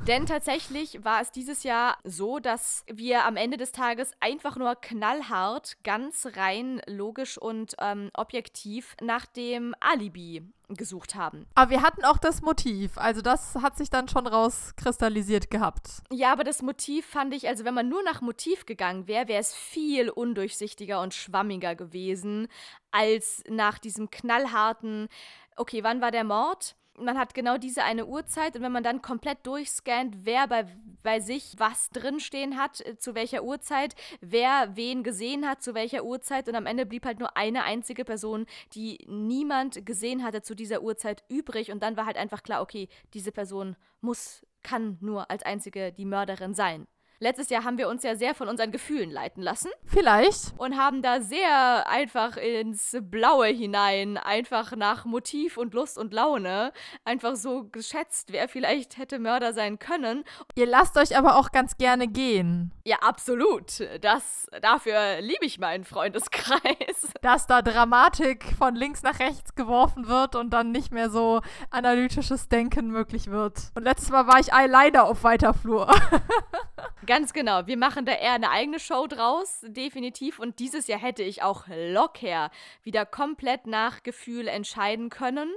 Denn 0.07 0.25
tatsächlich 0.25 1.03
war 1.03 1.21
es 1.21 1.31
dieses 1.31 1.63
Jahr 1.63 1.97
so, 2.03 2.39
dass 2.39 2.83
wir 2.91 3.25
am 3.25 3.35
Ende 3.37 3.57
des 3.57 3.71
Tages 3.71 4.11
einfach 4.19 4.57
nur 4.57 4.75
knallhart, 4.75 5.77
ganz 5.83 6.27
rein 6.35 6.81
logisch 6.87 7.37
und 7.37 7.75
ähm, 7.79 8.09
objektiv 8.13 8.95
nach 9.01 9.25
dem 9.25 9.75
Alibi 9.79 10.43
gesucht 10.75 11.15
haben. 11.15 11.45
Aber 11.55 11.71
wir 11.71 11.81
hatten 11.81 12.03
auch 12.05 12.17
das 12.17 12.41
Motiv. 12.41 12.97
Also 12.97 13.21
das 13.21 13.55
hat 13.55 13.77
sich 13.77 13.89
dann 13.89 14.07
schon 14.07 14.27
rauskristallisiert 14.27 15.49
gehabt. 15.49 16.01
Ja, 16.11 16.31
aber 16.31 16.43
das 16.43 16.61
Motiv 16.61 17.05
fand 17.05 17.33
ich, 17.33 17.47
also 17.47 17.65
wenn 17.65 17.73
man 17.73 17.89
nur 17.89 18.03
nach 18.03 18.21
Motiv 18.21 18.65
gegangen 18.65 19.07
wäre, 19.07 19.27
wäre 19.27 19.39
es 19.39 19.53
viel 19.53 20.09
undurchsichtiger 20.09 21.01
und 21.01 21.13
schwammiger 21.13 21.75
gewesen, 21.75 22.47
als 22.91 23.43
nach 23.49 23.79
diesem 23.79 24.09
knallharten, 24.11 25.07
okay, 25.55 25.83
wann 25.83 26.01
war 26.01 26.11
der 26.11 26.23
Mord? 26.23 26.75
Man 27.01 27.17
hat 27.17 27.33
genau 27.33 27.57
diese 27.57 27.83
eine 27.83 28.05
Uhrzeit 28.05 28.55
und 28.55 28.61
wenn 28.61 28.71
man 28.71 28.83
dann 28.83 29.01
komplett 29.01 29.45
durchscannt, 29.45 30.17
wer 30.23 30.47
bei, 30.47 30.65
bei 31.03 31.19
sich 31.19 31.55
was 31.57 31.89
drinstehen 31.89 32.57
hat, 32.57 32.81
äh, 32.81 32.97
zu 32.97 33.15
welcher 33.15 33.43
Uhrzeit, 33.43 33.95
wer 34.21 34.75
wen 34.75 35.03
gesehen 35.03 35.47
hat, 35.47 35.61
zu 35.61 35.73
welcher 35.73 36.03
Uhrzeit 36.03 36.47
und 36.47 36.55
am 36.55 36.65
Ende 36.65 36.85
blieb 36.85 37.05
halt 37.05 37.19
nur 37.19 37.35
eine 37.37 37.63
einzige 37.63 38.05
Person, 38.05 38.45
die 38.73 38.99
niemand 39.07 39.85
gesehen 39.85 40.23
hatte 40.23 40.41
zu 40.41 40.55
dieser 40.55 40.81
Uhrzeit 40.81 41.23
übrig 41.29 41.71
und 41.71 41.81
dann 41.83 41.97
war 41.97 42.05
halt 42.05 42.17
einfach 42.17 42.43
klar, 42.43 42.61
okay, 42.61 42.87
diese 43.13 43.31
Person 43.31 43.75
muss, 44.01 44.45
kann 44.63 44.97
nur 45.01 45.29
als 45.31 45.43
einzige 45.43 45.91
die 45.91 46.05
Mörderin 46.05 46.53
sein. 46.53 46.87
Letztes 47.23 47.51
Jahr 47.51 47.63
haben 47.63 47.77
wir 47.77 47.87
uns 47.87 48.01
ja 48.01 48.15
sehr 48.15 48.33
von 48.33 48.49
unseren 48.49 48.71
Gefühlen 48.71 49.11
leiten 49.11 49.43
lassen. 49.43 49.69
Vielleicht. 49.85 50.57
Und 50.57 50.75
haben 50.75 51.03
da 51.03 51.21
sehr 51.21 51.87
einfach 51.87 52.35
ins 52.35 52.97
Blaue 52.99 53.45
hinein, 53.45 54.17
einfach 54.17 54.75
nach 54.75 55.05
Motiv 55.05 55.57
und 55.57 55.75
Lust 55.75 55.99
und 55.99 56.13
Laune, 56.13 56.73
einfach 57.05 57.35
so 57.35 57.65
geschätzt, 57.65 58.31
wer 58.31 58.49
vielleicht 58.49 58.97
hätte 58.97 59.19
Mörder 59.19 59.53
sein 59.53 59.77
können. 59.77 60.23
Ihr 60.55 60.65
lasst 60.65 60.97
euch 60.97 61.15
aber 61.15 61.35
auch 61.35 61.51
ganz 61.51 61.77
gerne 61.77 62.07
gehen. 62.07 62.71
Ja, 62.85 62.97
absolut. 63.01 63.87
Das, 64.01 64.47
dafür 64.59 65.21
liebe 65.21 65.45
ich 65.45 65.59
meinen 65.59 65.83
Freundeskreis. 65.83 67.13
Dass 67.21 67.45
da 67.45 67.61
Dramatik 67.61 68.45
von 68.57 68.73
links 68.73 69.03
nach 69.03 69.19
rechts 69.19 69.53
geworfen 69.53 70.07
wird 70.07 70.35
und 70.35 70.49
dann 70.49 70.71
nicht 70.71 70.91
mehr 70.91 71.11
so 71.11 71.41
analytisches 71.69 72.49
Denken 72.49 72.87
möglich 72.87 73.29
wird. 73.29 73.69
Und 73.75 73.83
letztes 73.83 74.09
Mal 74.09 74.25
war 74.25 74.39
ich 74.39 74.51
alleine 74.51 75.03
auf 75.03 75.23
weiter 75.23 75.53
Flur. 75.53 75.87
Ganz 77.11 77.33
genau. 77.33 77.67
Wir 77.67 77.75
machen 77.75 78.05
da 78.05 78.13
eher 78.13 78.31
eine 78.31 78.51
eigene 78.51 78.79
Show 78.79 79.05
draus, 79.05 79.65
definitiv. 79.67 80.39
Und 80.39 80.59
dieses 80.59 80.87
Jahr 80.87 80.97
hätte 80.97 81.23
ich 81.23 81.43
auch 81.43 81.65
locker 81.67 82.49
wieder 82.83 83.05
komplett 83.05 83.67
nach 83.67 84.01
Gefühl 84.01 84.47
entscheiden 84.47 85.09
können, 85.09 85.51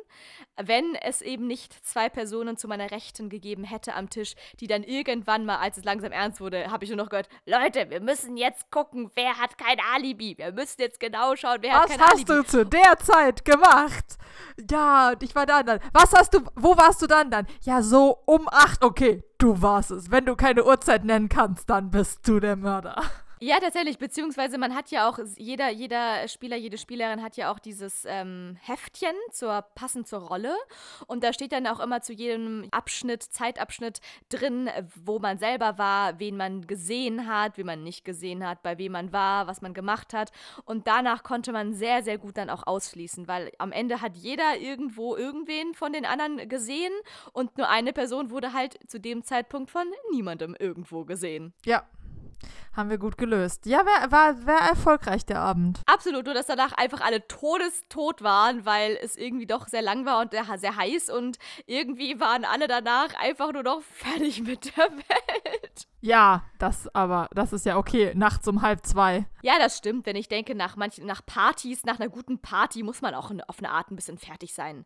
wenn 0.61 0.97
es 0.97 1.23
eben 1.23 1.47
nicht 1.47 1.87
zwei 1.87 2.09
Personen 2.09 2.57
zu 2.57 2.67
meiner 2.67 2.91
Rechten 2.91 3.29
gegeben 3.29 3.63
hätte 3.63 3.95
am 3.95 4.11
Tisch, 4.11 4.35
die 4.59 4.67
dann 4.67 4.83
irgendwann 4.83 5.45
mal, 5.45 5.59
als 5.59 5.77
es 5.77 5.85
langsam 5.85 6.11
ernst 6.11 6.41
wurde, 6.41 6.73
habe 6.73 6.83
ich 6.83 6.91
nur 6.91 6.97
noch 6.97 7.09
gehört, 7.09 7.29
Leute, 7.47 7.89
wir 7.89 8.01
müssen 8.01 8.37
jetzt 8.37 8.73
gucken, 8.73 9.13
wer 9.15 9.39
hat 9.39 9.57
kein 9.57 9.79
Alibi. 9.95 10.37
Wir 10.37 10.51
müssen 10.51 10.81
jetzt 10.81 10.99
genau 10.99 11.37
schauen, 11.37 11.59
wer 11.61 11.75
Was 11.75 11.83
hat 11.83 11.89
kein 11.91 12.01
Alibi. 12.01 12.33
hast 12.33 12.53
du 12.53 12.59
zu 12.65 12.67
der 12.67 12.99
Zeit 12.99 13.45
gemacht? 13.45 14.19
Ja, 14.69 15.13
ich 15.21 15.33
war 15.37 15.47
da 15.47 15.63
dann. 15.63 15.79
Was 15.93 16.13
hast 16.15 16.35
du, 16.35 16.41
wo 16.57 16.77
warst 16.77 17.01
du 17.01 17.07
dann 17.07 17.31
dann? 17.31 17.47
Ja, 17.61 17.81
so 17.81 18.19
um 18.27 18.49
acht. 18.49 18.83
Okay, 18.83 19.23
du 19.39 19.61
warst 19.63 19.91
es. 19.91 20.11
Wenn 20.11 20.27
du 20.27 20.37
keine 20.37 20.65
Uhrzeit 20.65 21.05
nennen 21.05 21.29
kannst, 21.29 21.71
dann 21.71 21.91
bist 21.91 22.27
du 22.29 22.41
der 22.41 22.57
Mörder. 22.57 23.03
Ja, 23.45 23.61
tatsächlich, 23.61 23.99
beziehungsweise 23.99 24.57
man 24.57 24.75
hat 24.75 24.91
ja 24.91 25.07
auch, 25.07 25.19
jeder, 25.37 25.69
jeder 25.69 26.27
Spieler, 26.29 26.57
jede 26.57 26.79
Spielerin 26.79 27.23
hat 27.23 27.37
ja 27.37 27.53
auch 27.53 27.59
dieses 27.59 28.07
ähm, 28.07 28.57
Heftchen 28.63 29.15
zur, 29.33 29.61
passend 29.75 30.09
zur 30.09 30.21
Rolle. 30.21 30.57
Und 31.09 31.23
da 31.23 31.35
steht 31.35 31.53
dann 31.53 31.67
auch 31.67 31.79
immer 31.79 32.01
zu 32.01 32.15
jedem 32.15 32.67
Abschnitt, 32.71 33.23
Zeitabschnitt 33.23 34.01
drin, 34.31 34.71
wo 34.95 35.19
man 35.19 35.37
selber 35.37 35.77
war, 35.77 36.19
wen 36.19 36.39
man 36.39 36.67
gesehen 36.67 37.27
hat, 37.27 37.59
wen 37.59 37.67
man 37.67 37.83
nicht 37.83 38.07
gesehen 38.07 38.49
hat, 38.49 38.63
bei 38.63 38.79
wem 38.79 38.93
man 38.93 39.13
war, 39.13 39.47
was 39.47 39.61
man 39.61 39.75
gemacht 39.75 40.15
hat. 40.15 40.33
Und 40.65 40.87
danach 40.87 41.23
konnte 41.23 41.53
man 41.53 41.75
sehr, 41.75 42.03
sehr 42.03 42.17
gut 42.17 42.39
dann 42.39 42.49
auch 42.49 42.67
ausschließen, 42.67 43.29
weil 43.29 43.53
am 43.59 43.73
Ende 43.73 44.01
hat 44.01 44.17
jeder 44.17 44.57
irgendwo 44.57 45.17
irgendwen 45.17 45.75
von 45.75 45.93
den 45.93 46.07
anderen 46.07 46.49
gesehen 46.49 46.95
und 47.35 47.59
nur 47.59 47.69
eine 47.69 47.93
Person 47.93 48.31
wurde 48.31 48.55
halt 48.55 48.79
zu 48.89 48.99
dem 48.99 49.23
Zeitpunkt 49.23 49.71
von 49.71 49.87
niemandem 50.13 50.57
irgendwo 50.59 51.05
gesehen. 51.05 51.53
Ja, 51.67 51.85
haben 52.75 52.91
wir 52.91 52.99
gut 52.99 53.19
gelöst. 53.19 53.67
Ja, 53.67 53.83
wer, 53.85 54.11
war, 54.11 54.47
war 54.47 54.69
erfolgreich 54.69 55.25
der 55.25 55.41
Abend. 55.41 55.81
Absolut, 55.87 56.25
nur 56.25 56.35
dass 56.35 56.47
danach 56.47 56.73
einfach 56.73 57.01
alle 57.01 57.27
todestot 57.27 58.23
waren, 58.23 58.65
weil 58.67 58.99
es 59.01 59.17
irgendwie 59.17 59.47
doch 59.47 59.69
sehr 59.69 59.83
lang 59.83 60.07
war 60.07 60.21
und 60.21 60.33
sehr 60.33 60.77
heiß 60.77 61.11
und 61.11 61.39
irgendwie 61.67 62.21
waren 62.21 62.45
alle 62.45 62.69
danach 62.69 63.15
einfach 63.19 63.53
nur 63.53 63.63
noch 63.63 63.83
fertig 63.83 64.43
mit 64.43 64.77
der 64.77 64.91
Welt. 64.91 65.87
Ja, 66.05 66.45
das 66.59 66.95
aber, 66.95 67.31
das 67.35 67.55
ist 67.55 67.65
ja 67.65 67.79
okay. 67.79 68.13
Nachts 68.15 68.47
um 68.47 68.61
halb 68.61 68.85
zwei. 68.85 69.27
Ja, 69.41 69.55
das 69.59 69.79
stimmt. 69.79 70.05
Wenn 70.05 70.17
ich 70.17 70.29
denke, 70.29 70.55
nach 70.55 70.77
manchen, 70.77 71.07
nach 71.07 71.25
Partys, 71.25 71.85
nach 71.85 71.99
einer 71.99 72.11
guten 72.11 72.41
Party 72.41 72.83
muss 72.83 73.01
man 73.01 73.15
auch 73.15 73.31
auf 73.49 73.59
eine 73.59 73.71
Art 73.71 73.91
ein 73.91 73.97
bisschen 73.97 74.19
fertig 74.19 74.53
sein. 74.53 74.85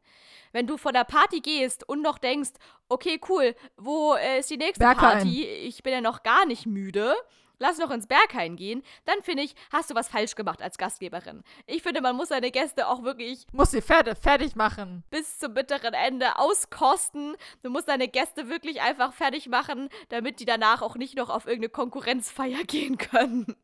Wenn 0.53 0.69
du 0.69 0.77
von 0.77 0.93
der 0.93 1.03
Party 1.03 1.41
gehst 1.41 1.89
und 1.89 2.03
noch 2.03 2.19
denkst, 2.19 2.51
okay, 2.89 3.21
cool, 3.29 3.57
wo 3.77 4.15
äh, 4.15 4.39
ist 4.39 4.51
die 4.51 4.59
nächste 4.59 4.79
Berghain. 4.79 5.19
Party? 5.19 5.45
Ich 5.45 5.83
bin 5.83 5.93
ja 5.93 6.01
noch 6.01 6.23
gar 6.23 6.47
nicht 6.47 6.67
müde 6.67 7.15
lass 7.59 7.79
noch 7.79 7.91
ins 7.91 8.07
Berghain 8.07 8.57
gehen, 8.57 8.83
dann 9.05 9.23
finde 9.23 9.43
ich, 9.43 9.55
hast 9.73 9.91
du 9.91 9.95
was 9.95 10.09
falsch 10.09 10.35
gemacht 10.35 10.63
als 10.63 10.79
Gastgeberin. 10.79 11.43
Ich 11.67 11.83
finde, 11.83 12.01
man 12.01 12.17
muss 12.17 12.29
seine 12.29 12.51
Gäste 12.51 12.89
auch 12.89 13.03
wirklich 13.03 13.47
Muss 13.53 13.71
sie 13.71 13.81
fertig, 13.81 14.19
fertig 14.19 14.57
machen. 14.57 15.05
bis 15.11 15.39
zum 15.39 15.55
bitteren 15.55 15.95
Ende 15.95 16.39
auskosten. 16.39 17.37
Du 17.63 17.71
musst 17.71 17.89
deine 17.89 18.09
Gäste 18.09 18.49
wirklich 18.49 18.81
einfach 18.81 19.13
fertig 19.13 19.49
machen, 19.49 19.89
damit 20.09 20.41
die 20.41 20.45
danach 20.45 20.83
auch 20.83 20.97
nicht 20.97 21.17
noch 21.17 21.31
auf 21.31 21.47
irgendeine 21.47 21.71
Konkurrenzfeier 21.71 22.63
gehen 22.67 22.99
können. 22.99 23.57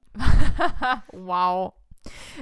wow. 1.12 1.72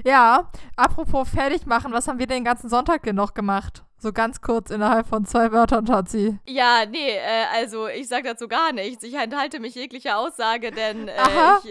Ja, 0.04 0.50
apropos 0.76 1.28
fertig 1.28 1.66
machen, 1.66 1.92
was 1.92 2.08
haben 2.08 2.18
wir 2.18 2.26
den 2.26 2.44
ganzen 2.44 2.68
Sonntag 2.68 3.02
denn 3.04 3.14
noch 3.16 3.34
gemacht? 3.34 3.84
So 4.02 4.12
ganz 4.12 4.40
kurz 4.40 4.70
innerhalb 4.70 5.06
von 5.06 5.24
zwei 5.24 5.52
Wörtern, 5.52 5.86
Schatzi. 5.86 6.36
Ja, 6.44 6.84
nee, 6.90 7.10
äh, 7.10 7.44
also 7.54 7.86
ich 7.86 8.08
sag 8.08 8.24
dazu 8.24 8.48
gar 8.48 8.72
nichts. 8.72 9.04
Ich 9.04 9.14
enthalte 9.14 9.60
mich 9.60 9.76
jeglicher 9.76 10.18
Aussage, 10.18 10.72
denn 10.72 11.06
äh, 11.06 11.12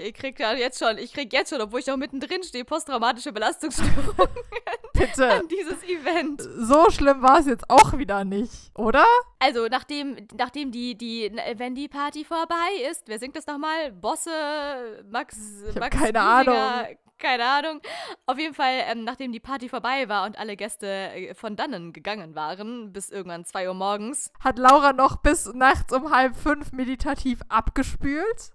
ich 0.02 0.14
krieg 0.14 0.40
ja 0.40 0.54
jetzt 0.54 0.80
schon, 0.80 0.98
ich 0.98 1.12
krieg 1.12 1.34
jetzt 1.34 1.50
schon, 1.50 1.60
obwohl 1.60 1.82
ich 1.82 1.88
noch 1.88 1.98
mittendrin 1.98 2.42
stehe, 2.44 2.64
posttraumatische 2.64 3.34
Belastungsstörungen 3.34 4.30
Bitte. 4.94 5.30
an 5.30 5.50
dieses 5.50 5.84
Event. 5.84 6.42
So 6.58 6.90
schlimm 6.90 7.22
war 7.22 7.40
es 7.42 7.48
jetzt 7.48 7.70
auch 7.70 7.98
wieder 7.98 8.24
nicht, 8.24 8.72
oder? 8.76 9.04
Also, 9.40 9.68
nachdem, 9.70 10.16
nachdem 10.38 10.72
die, 10.72 10.96
die, 10.98 11.30
wenn 11.58 11.76
die 11.76 11.90
Party 11.90 12.24
vorbei 12.24 12.56
ist, 12.90 13.04
wer 13.08 13.20
singt 13.20 13.36
das 13.36 13.46
nochmal? 13.46 13.92
Bosse, 13.92 15.04
Max, 15.10 15.38
ich 15.68 15.76
Max 15.76 15.98
keine 15.98 16.14
Giesinger, 16.14 16.22
Ahnung. 16.22 16.98
Keine 17.22 17.46
Ahnung. 17.46 17.82
Auf 18.26 18.40
jeden 18.40 18.56
Fall, 18.56 18.82
ähm, 18.90 19.04
nachdem 19.04 19.32
die 19.32 19.40
Party 19.40 19.70
vorbei 19.70 20.10
war 20.10 20.26
und 20.26 20.40
alle 20.40 20.58
Gäste 20.58 20.88
äh, 20.88 21.36
von 21.36 21.56
dannen 21.56 21.94
gegangen 21.94 22.34
waren, 22.34 22.92
bis 22.92 23.12
irgendwann 23.12 23.46
2 23.46 23.68
Uhr 23.68 23.76
morgens. 23.76 24.32
Hat 24.40 24.58
Laura 24.58 24.92
noch 24.92 25.18
bis 25.18 25.54
nachts 25.54 25.94
um 25.94 26.12
halb 26.12 26.36
fünf 26.36 26.72
meditativ 26.72 27.42
abgespült? 27.48 28.52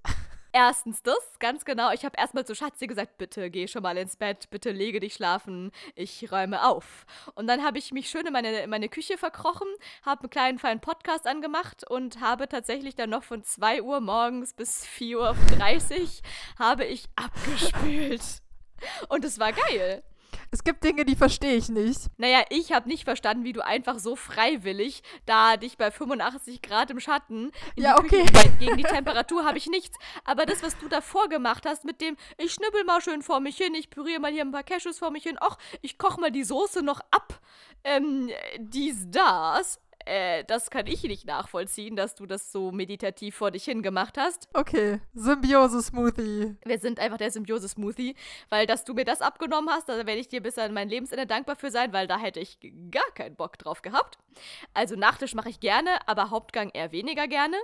Erstens 0.53 1.03
das, 1.03 1.19
ganz 1.39 1.65
genau. 1.65 1.93
Ich 1.93 2.05
habe 2.05 2.17
erstmal 2.19 2.45
zu 2.45 2.57
Schatzi 2.57 2.89
gesagt, 2.89 3.19
bitte 3.19 3.51
geh 3.51 3.69
schon 3.69 3.83
mal 3.83 3.97
ins 3.99 4.17
Bett, 4.17 4.51
bitte 4.51 4.73
lege 4.73 4.99
dich 4.99 5.15
schlafen, 5.15 5.71
ich 5.95 6.33
räume 6.33 6.67
auf. 6.67 7.05
Und 7.35 7.47
dann 7.47 7.63
habe 7.63 7.79
ich 7.79 7.93
mich 7.93 8.09
schön 8.09 8.27
in 8.27 8.33
meine, 8.33 8.63
in 8.63 8.71
meine 8.71 8.89
Küche 8.89 9.17
verkrochen, 9.17 9.69
habe 10.03 10.23
einen 10.23 10.31
kleinen 10.31 10.59
feinen 10.59 10.81
Podcast 10.81 11.29
angemacht 11.29 11.89
und 11.89 12.21
habe 12.21 12.49
tatsächlich 12.49 12.97
dann 12.97 13.11
noch 13.11 13.23
von 13.23 13.45
2 13.45 13.83
Uhr 13.83 14.01
morgens 14.01 14.55
bis 14.55 14.85
4.30 14.87 15.15
Uhr 15.19 16.17
habe 16.59 16.85
ich 16.85 17.05
abgespült. 17.17 18.46
Und 19.09 19.25
es 19.25 19.39
war 19.39 19.53
geil. 19.53 20.03
Es 20.51 20.65
gibt 20.65 20.85
Dinge, 20.85 21.05
die 21.05 21.17
verstehe 21.17 21.55
ich 21.55 21.69
nicht. 21.69 22.09
Naja, 22.19 22.45
ich 22.51 22.73
habe 22.73 22.89
nicht 22.89 23.05
verstanden, 23.05 23.45
wie 23.45 23.53
du 23.53 23.65
einfach 23.65 23.99
so 23.99 24.17
freiwillig 24.17 25.03
da 25.25 25.57
dich 25.57 25.77
bei 25.77 25.91
85 25.91 26.63
Grad 26.63 26.91
im 26.91 27.01
Schatten 27.01 27.53
ja, 27.77 27.95
die 27.95 28.05
okay. 28.05 28.25
Küche, 28.25 28.53
gegen 28.59 28.77
die 28.77 28.83
Temperatur 28.85 29.45
habe 29.45 29.59
ich 29.59 29.67
nichts. 29.67 29.97
Aber 30.25 30.47
das, 30.47 30.63
was 30.63 30.79
du 30.79 30.89
davor 30.89 31.29
gemacht 31.29 31.65
hast 31.67 31.85
mit 31.85 32.01
dem, 32.01 32.17
ich 32.39 32.53
schnibbel 32.53 32.85
mal 32.85 33.01
schön 33.01 33.23
vor 33.23 33.41
mich 33.41 33.57
hin, 33.57 33.75
ich 33.75 33.91
püriere 33.91 34.21
mal 34.21 34.33
hier 34.33 34.45
ein 34.45 34.53
paar 34.53 34.63
Cashews 34.63 34.99
vor 34.99 35.11
mich 35.11 35.25
hin, 35.25 35.37
ach, 35.41 35.59
ich 35.83 35.99
koche 35.99 36.21
mal 36.21 36.31
die 36.31 36.45
Soße 36.45 36.83
noch 36.83 37.01
ab, 37.11 37.41
ähm, 37.85 38.31
dies, 38.59 39.07
das, 39.11 39.81
äh, 40.07 40.45
das 40.45 40.71
kann 40.71 40.87
ich 40.87 41.03
nicht 41.03 41.27
nachvollziehen, 41.27 41.97
dass 41.97 42.15
du 42.15 42.27
das 42.27 42.53
so 42.53 42.73
meditativ 42.73 43.37
vor 43.37 43.51
dich 43.51 43.65
hingemacht 43.65 44.19
hast. 44.19 44.49
Okay, 44.55 45.01
Symbiose-Smoothie. 45.15 46.57
Wir 46.65 46.79
sind 46.79 46.99
einfach 46.99 47.19
der 47.19 47.31
Symbiose-Smoothie, 47.31 48.15
weil 48.49 48.67
dass 48.67 48.85
du 48.85 48.95
mir 48.95 49.05
das 49.05 49.21
abgenommen 49.21 49.71
hast, 49.71 49.89
da 49.89 49.97
werde 49.99 50.21
ich 50.21 50.29
dir 50.29 50.43
bis 50.43 50.59
an 50.59 50.73
mein 50.73 50.89
Lebensende 50.89 51.27
dankbar 51.27 51.57
für 51.57 51.71
sein, 51.71 51.93
weil 51.93 52.07
da 52.07 52.19
hätte 52.19 52.41
ich 52.41 52.59
gar 52.91 53.11
keinen 53.15 53.37
Bock 53.37 53.59
drauf 53.59 53.83
gehabt. 53.83 54.19
Also 54.75 54.97
Nachtisch 54.97 55.35
mache 55.35 55.51
ich 55.51 55.61
gerne, 55.61 55.91
aber 56.07 56.31
Hauptgang 56.31 56.71
eher 56.71 56.91
weniger 56.91 57.29
gerne. 57.29 57.57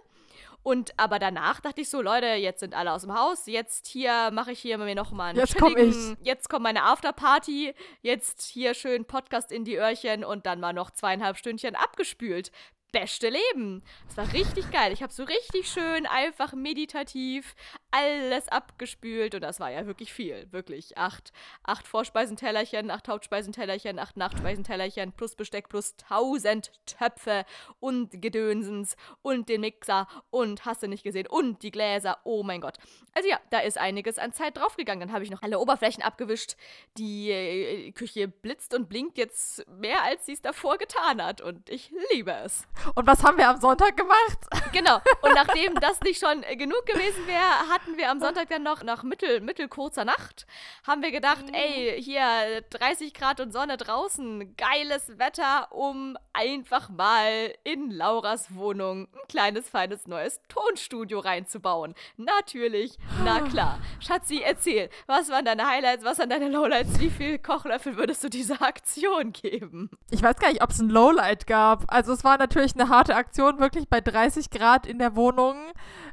Und 0.63 0.93
aber 0.97 1.19
danach 1.19 1.61
dachte 1.61 1.81
ich 1.81 1.91
so, 1.91 2.01
Leute, 2.01 2.27
jetzt 2.27 2.61
sind 2.61 2.75
alle 2.75 2.93
aus 2.93 3.03
dem 3.03 3.15
Haus, 3.15 3.47
jetzt 3.47 3.87
hier 3.89 4.31
mache 4.33 4.53
ich 4.53 4.61
hier 4.61 4.79
mir 4.79 4.95
noch 4.95 5.11
mal 5.11 5.31
einen 5.31 5.39
Jetzt 5.39 5.57
komm 5.57 5.77
ich. 5.77 5.97
Jetzt 6.23 6.49
kommt 6.49 6.63
meine 6.63 6.85
Afterparty, 6.85 7.75
jetzt 8.03 8.43
hier 8.43 8.75
schön 8.75 9.05
Podcast 9.05 9.51
in 9.51 9.65
die 9.65 9.77
Öhrchen 9.77 10.25
und 10.25 10.47
dann 10.47 10.61
mal 10.61 10.73
noch 10.73 10.91
zweieinhalb 10.91 11.37
Stündchen 11.37 11.75
abgespült. 11.75 12.53
Beste 12.93 13.31
Leben. 13.31 13.83
Das 14.07 14.19
war 14.19 14.33
richtig 14.35 14.71
geil. 14.71 14.93
Ich 14.93 15.03
habe 15.03 15.13
so 15.13 15.25
richtig 15.25 15.71
schön, 15.71 16.05
einfach 16.07 16.53
meditativ 16.53 17.55
alles 17.91 18.49
abgespült 18.49 19.35
und 19.35 19.43
das 19.43 19.61
war 19.61 19.71
ja 19.71 19.87
wirklich 19.87 20.13
viel. 20.13 20.47
Wirklich. 20.51 20.99
Acht, 20.99 21.33
acht 21.63 21.87
Vorspeisentellerchen, 21.87 22.91
acht 22.91 23.09
Hauptspeisentellerchen, 23.09 23.99
acht 23.99 24.17
Nachspeisentellerchen 24.17 25.13
plus 25.13 25.37
Besteck 25.37 25.69
plus 25.69 25.97
tausend 25.97 26.73
Töpfe 26.87 27.45
und 27.81 28.21
Gedönsens 28.21 28.97
und 29.23 29.49
den 29.49 29.63
Mixer 29.63 30.07
und 30.31 30.65
hast 30.65 30.83
du 30.83 30.89
nicht 30.89 31.03
gesehen 31.03 31.27
und 31.27 31.63
die 31.63 31.71
Gläser. 31.71 32.19
Oh 32.25 32.43
mein 32.43 32.61
Gott. 32.61 32.79
Also 33.15 33.29
ja, 33.29 33.41
da 33.51 33.61
ist 33.61 33.79
einiges 33.79 34.19
an 34.19 34.33
Zeit 34.33 34.57
draufgegangen. 34.57 35.01
Dann 35.01 35.15
habe 35.15 35.25
ich 35.25 35.31
noch 35.31 35.43
alle 35.43 35.59
Oberflächen 35.59 36.03
abgewischt. 36.03 36.57
Die 36.97 37.31
äh, 37.31 37.93
Küche 37.93 38.29
blitzt 38.29 38.75
und 38.75 38.89
blinkt 38.89 39.19
jetzt 39.19 39.67
mehr, 39.69 40.03
als 40.03 40.27
sie 40.27 40.33
es 40.33 40.43
davor 40.43 40.79
getan 40.79 41.23
hat 41.23 41.41
und 41.41 41.69
ich 41.69 41.93
liebe 42.13 42.33
es. 42.33 42.67
Und 42.95 43.07
was 43.07 43.23
haben 43.23 43.39
wir 43.39 43.49
am 43.49 43.61
Sonntag 43.61 43.97
gemacht? 43.97 44.39
Genau. 44.73 44.97
Und 45.23 45.33
nachdem 45.35 45.75
das 45.77 46.01
nicht 46.01 46.21
schon 46.21 46.43
äh, 46.43 46.57
genug 46.57 46.85
gewesen 46.87 47.27
wäre, 47.27 47.73
hatten 47.73 47.97
wir 47.97 48.11
am 48.11 48.21
Sonntag 48.21 48.49
dann 48.49 48.63
noch 48.63 48.83
nach 48.83 49.03
mittel, 49.03 49.41
mittelkurzer 49.41 50.05
Nacht, 50.05 50.47
haben 50.87 51.03
wir 51.03 51.11
gedacht, 51.11 51.45
ey, 51.53 52.01
hier 52.03 52.63
30 52.71 53.15
Grad 53.15 53.41
und 53.41 53.53
Sonne 53.53 53.77
draußen, 53.77 54.57
geiles 54.57 55.19
Wetter, 55.19 55.69
um 55.71 56.17
einfach 56.33 56.89
mal 56.89 57.55
in 57.65 57.91
Lauras 57.91 58.55
Wohnung 58.55 59.09
ein 59.13 59.29
kleines, 59.29 59.69
feines 59.69 60.07
neues 60.07 60.41
Tonstudio 60.49 61.21
reinzubauen. 61.21 61.95
Natürlich, 62.17 62.99
na 63.25 63.41
klar. 63.49 63.79
Schatzi, 64.01 64.43
erzähl, 64.45 64.91
was 65.07 65.31
waren 65.31 65.45
deine 65.45 65.67
Highlights, 65.67 66.05
was 66.05 66.19
waren 66.19 66.31
deine 66.31 66.49
Lowlights, 66.49 66.99
wie 67.01 67.11
viel 67.11 67.39
Kochlöffel 67.39 67.97
würdest 67.97 68.25
du 68.25 68.29
dieser 68.29 68.63
Aktion 68.63 69.33
geben? 69.33 69.91
Ich 70.11 70.23
weiß 70.23 70.37
gar 70.37 70.49
nicht, 70.49 70.63
ob 70.63 70.71
es 70.71 70.81
ein 70.81 70.89
Lowlight 70.89 71.47
gab. 71.47 71.85
Also 71.89 72.13
es 72.13 72.25
war 72.25 72.39
natürlich 72.39 72.72
eine 72.79 72.89
harte 72.89 73.15
Aktion, 73.15 73.59
wirklich 73.59 73.89
bei 73.89 74.01
30 74.01 74.51
Grad 74.51 74.87
in 74.87 74.99
der 74.99 75.17
Wohnung 75.17 75.57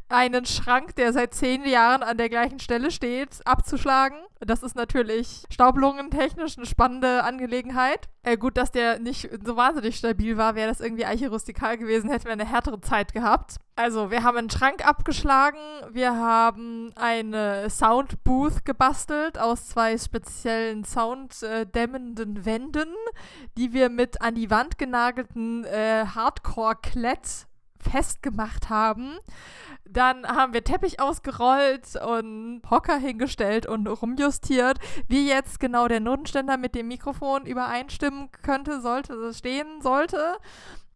einen 0.10 0.46
Schrank, 0.46 0.96
der 0.96 1.14
seit 1.14 1.34
zehn 1.34 1.66
Jahren 1.66 2.02
an 2.02 2.18
der 2.18 2.30
gleichen 2.30 2.60
Stelle 2.60 2.90
steht, 2.92 3.46
abzuschlagen. 3.46 4.18
Das 4.40 4.64
ist 4.64 4.76
natürlich 4.76 5.44
staublungentechnisch 5.52 6.58
eine 6.58 6.66
spannende 6.66 7.24
Angelegenheit. 7.24 8.10
Äh, 8.24 8.38
gut, 8.38 8.58
dass 8.58 8.72
der 8.72 9.00
nicht 9.00 9.30
so 9.46 9.56
wahnsinnig 9.56 9.98
stabil 9.98 10.36
war, 10.38 10.56
wäre 10.56 10.70
das 10.70 10.82
irgendwie 10.82 11.06
archirustikal 11.06 11.78
gewesen, 11.78 12.10
hätten 12.10 12.26
wir 12.26 12.34
eine 12.34 12.50
härtere 12.50 12.82
Zeit 12.82 13.14
gehabt. 13.14 13.58
Also, 13.76 14.12
wir 14.12 14.24
haben 14.24 14.38
einen 14.38 14.50
Schrank 14.50 14.86
abgeschlagen, 14.86 15.60
wir 15.92 16.16
haben 16.16 16.92
eine 16.96 17.70
Soundbooth 17.70 18.66
gebastelt 18.66 19.38
aus 19.38 19.70
zwei 19.70 19.98
speziellen 19.98 20.84
sounddämmenden 20.84 22.46
Wänden, 22.46 22.90
die 23.58 23.74
wir 23.74 23.90
mit 23.90 24.22
an 24.22 24.36
die 24.36 24.50
Wand 24.50 24.78
genagelten 24.78 25.64
äh, 25.66 26.06
Hardcore-Klett 26.14 27.49
festgemacht 27.82 28.70
haben. 28.70 29.18
Dann 29.86 30.28
haben 30.28 30.54
wir 30.54 30.64
Teppich 30.64 31.00
ausgerollt 31.00 31.96
und 31.96 32.62
Hocker 32.70 32.98
hingestellt 32.98 33.66
und 33.66 33.88
rumjustiert, 33.88 34.78
wie 35.08 35.28
jetzt 35.28 35.60
genau 35.60 35.88
der 35.88 36.00
Notenständer 36.00 36.58
mit 36.58 36.76
dem 36.76 36.88
Mikrofon 36.88 37.46
übereinstimmen 37.46 38.30
könnte, 38.44 38.82
sollte, 38.82 39.34
stehen 39.34 39.82
sollte. 39.82 40.38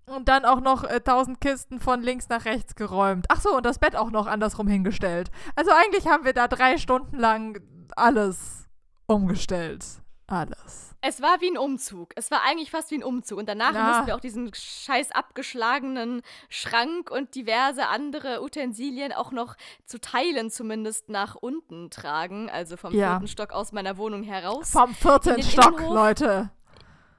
Und 0.05 0.27
dann 0.27 0.43
auch 0.43 0.59
noch 0.59 0.83
äh, 0.83 0.95
1000 0.95 1.39
Kisten 1.39 1.79
von 1.79 2.01
links 2.01 2.27
nach 2.27 2.45
rechts 2.45 2.75
geräumt. 2.75 3.25
Ach 3.29 3.39
so, 3.39 3.55
und 3.55 3.65
das 3.65 3.79
Bett 3.79 3.95
auch 3.95 4.11
noch 4.11 4.27
andersrum 4.27 4.67
hingestellt. 4.67 5.31
Also 5.55 5.71
eigentlich 5.71 6.07
haben 6.07 6.25
wir 6.25 6.33
da 6.33 6.47
drei 6.47 6.77
Stunden 6.77 7.17
lang 7.17 7.61
alles 7.95 8.67
umgestellt. 9.07 9.85
Alles. 10.27 10.92
Es 11.05 11.21
war 11.21 11.41
wie 11.41 11.49
ein 11.51 11.57
Umzug. 11.57 12.13
Es 12.15 12.31
war 12.31 12.43
eigentlich 12.43 12.71
fast 12.71 12.89
wie 12.91 12.95
ein 12.95 13.03
Umzug. 13.03 13.37
Und 13.37 13.49
danach 13.49 13.73
Ja. 13.73 13.87
mussten 13.89 14.07
wir 14.07 14.15
auch 14.15 14.21
diesen 14.21 14.51
scheiß 14.53 15.11
abgeschlagenen 15.11 16.21
Schrank 16.47 17.11
und 17.11 17.35
diverse 17.35 17.87
andere 17.87 18.41
Utensilien 18.41 19.11
auch 19.11 19.31
noch 19.33 19.55
zu 19.85 19.99
Teilen 19.99 20.49
zumindest 20.49 21.09
nach 21.09 21.35
unten 21.35 21.89
tragen. 21.89 22.49
Also 22.49 22.77
vom 22.77 22.93
Ja. 22.95 23.11
vierten 23.11 23.27
Stock 23.27 23.51
aus 23.51 23.73
meiner 23.73 23.97
Wohnung 23.97 24.23
heraus. 24.23 24.71
Vom 24.71 24.95
14. 24.95 25.35
In 25.35 25.41
den 25.41 25.49
Stock, 25.49 25.73
Innenhof. 25.73 25.93
Leute. 25.93 26.51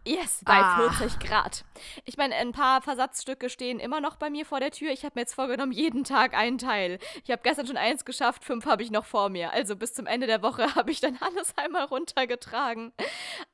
Yes, 0.06 0.42
bei 0.44 0.60
Ah. 0.60 0.90
40 0.90 1.18
Grad. 1.18 1.64
Ich 2.04 2.16
meine, 2.18 2.34
ein 2.34 2.52
paar 2.52 2.82
Versatzstücke 2.82 3.48
stehen 3.48 3.80
immer 3.80 4.00
noch 4.02 4.16
bei 4.16 4.28
mir 4.28 4.44
vor 4.44 4.60
der 4.60 4.70
Tür. 4.70 4.90
Ich 4.92 5.04
habe 5.04 5.12
mir 5.14 5.22
jetzt 5.22 5.34
vorgenommen, 5.34 5.72
jeden 5.72 6.04
Tag 6.04 6.34
einen 6.34 6.58
Teil. 6.58 6.98
Ich 7.24 7.30
habe 7.30 7.40
gestern 7.42 7.66
schon 7.66 7.78
eins 7.78 8.04
geschafft, 8.04 8.44
fünf 8.44 8.66
habe 8.66 8.82
ich 8.82 8.90
noch 8.90 9.06
vor 9.06 9.30
mir. 9.30 9.52
Also 9.52 9.76
bis 9.76 9.94
zum 9.94 10.06
Ende 10.06 10.26
der 10.26 10.42
Woche 10.42 10.66
habe 10.74 10.90
ich 10.90 11.00
dann 11.00 11.16
alles 11.20 11.54
einmal 11.56 11.84
runtergetragen. 11.84 12.92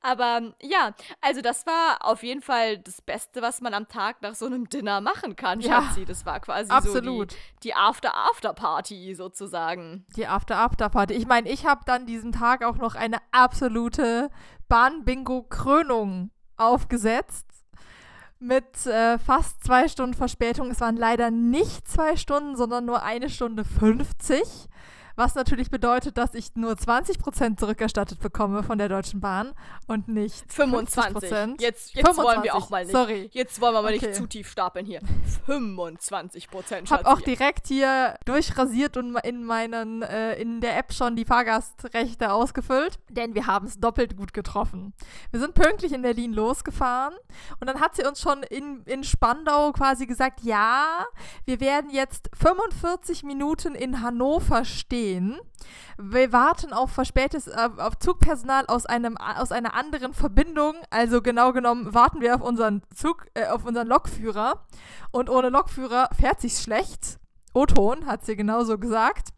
Aber 0.01 0.53
ja, 0.61 0.95
also 1.21 1.41
das 1.41 1.67
war 1.67 1.99
auf 2.05 2.23
jeden 2.25 2.43
Fall 2.43 2.79
das 2.79 3.01
Beste, 3.01 3.43
was 3.43 3.61
man 3.61 3.73
am 3.73 3.87
Tag 3.89 4.21
nach 4.23 4.35
so 4.35 4.47
einem 4.47 4.69
Dinner 4.69 5.01
machen 5.01 5.37
kann, 5.37 5.61
Ja. 5.61 5.83
Schatzi. 5.83 6.05
Das 6.05 6.27
war 6.27 6.41
quasi 6.41 6.71
Absolut. 6.71 7.31
so 7.33 7.37
die, 7.39 7.63
die 7.63 7.75
After-After-Party 7.75 9.15
sozusagen. 9.15 10.05
Die 10.17 10.27
After-After-Party. 10.27 11.15
Ich 11.15 11.27
meine, 11.27 11.49
ich 11.49 11.65
habe 11.67 11.83
dann 11.87 12.07
diesen 12.07 12.33
Tag 12.33 12.65
auch 12.65 12.77
noch 12.77 12.97
eine 12.97 13.19
absolute 13.31 14.31
Bahn-Bingo-Krönung 14.69 16.31
aufgesetzt. 16.61 17.47
Mit 18.39 18.87
äh, 18.87 19.19
fast 19.19 19.63
zwei 19.65 19.89
Stunden 19.89 20.15
Verspätung. 20.15 20.71
Es 20.71 20.81
waren 20.81 20.97
leider 20.97 21.31
nicht 21.31 21.87
zwei 21.87 22.17
Stunden, 22.17 22.57
sondern 22.57 22.87
nur 22.87 23.03
eine 23.03 23.29
Stunde 23.29 23.65
50. 23.65 24.70
Was 25.21 25.35
natürlich 25.35 25.71
bedeutet, 25.71 26.17
dass 26.17 26.33
ich 26.33 26.57
nur 26.57 26.73
20% 26.73 27.59
zurückerstattet 27.59 28.21
bekomme 28.21 28.63
von 28.63 28.79
der 28.79 28.89
Deutschen 28.89 29.21
Bahn 29.21 29.53
und 29.87 30.09
nicht 30.09 30.51
25. 30.51 31.31
50%. 31.31 31.61
Jetzt, 31.61 31.95
jetzt 31.95 32.07
25, 32.07 32.25
wollen 32.25 32.43
wir 32.43 32.55
auch 32.55 32.71
mal 32.71 32.85
nicht. 32.87 32.93
sorry. 32.93 33.29
Jetzt 33.31 33.61
wollen 33.61 33.75
wir 33.75 33.83
mal 33.83 33.93
Okay. 33.95 34.07
nicht 34.07 34.15
zu 34.17 34.27
tief 34.27 34.51
stapeln 34.51 34.87
hier. 34.87 35.03
25 35.45 36.49
Prozent, 36.49 36.87
Ich 36.87 36.91
habe 36.91 37.07
auch 37.07 37.21
direkt 37.21 37.67
hier 37.67 38.15
durchrasiert 38.25 38.97
und 38.97 39.15
in 39.17 39.45
meinen 39.45 40.01
äh, 40.01 40.41
in 40.41 40.63
der 40.63 40.79
App 40.79 40.91
schon 40.95 41.17
die 41.17 41.27
Fahrgastrechte 41.27 42.33
ausgefüllt, 42.33 42.99
denn 43.11 43.35
wir 43.35 43.47
haben 43.47 43.67
es 43.67 43.79
doppelt 43.79 44.17
gut 44.17 44.33
getroffen. 44.33 44.95
Wir 45.33 45.41
sind 45.41 45.53
pünktlich 45.53 45.93
in 45.93 46.01
Berlin 46.01 46.33
losgefahren 46.33 47.13
und 47.61 47.67
dann 47.67 47.79
hat 47.79 47.95
sie 47.95 48.07
uns 48.07 48.23
schon 48.23 48.43
in, 48.45 48.85
in 48.87 49.05
Spandau 49.05 49.73
quasi 49.73 50.07
gesagt, 50.07 50.41
ja, 50.45 51.05
wir 51.45 51.61
werden 51.61 51.91
jetzt 51.91 52.31
45 52.41 53.23
Minuten 53.23 53.75
in 53.75 54.01
Hannover 54.01 54.65
stehen. 54.65 55.10
Wir 55.99 56.33
warten 56.33 56.73
auf 56.73 56.91
verspätetes 56.91 57.47
äh, 57.47 57.69
auf 57.77 57.99
Zugpersonal 57.99 58.67
aus 58.67 58.87
einem 58.87 59.17
aus 59.17 59.53
einer 59.53 59.75
anderen 59.75 60.15
Verbindung. 60.15 60.75
Also 60.91 61.21
genau 61.23 61.53
genommen 61.53 61.93
warten 61.95 62.21
wir 62.21 62.35
auf 62.35 62.41
unseren 62.41 62.83
Zug 62.95 63.27
äh, 63.35 63.47
auf 63.47 63.65
unseren 63.65 63.87
Lokführer 63.87 64.65
und 65.11 65.29
ohne 65.29 65.49
Lokführer 65.49 66.09
fährt 66.19 66.41
sich's 66.41 66.63
schlecht. 66.63 67.19
O-Ton 67.53 68.07
hat 68.07 68.25
sie 68.25 68.37
genauso 68.37 68.79
gesagt. 68.79 69.29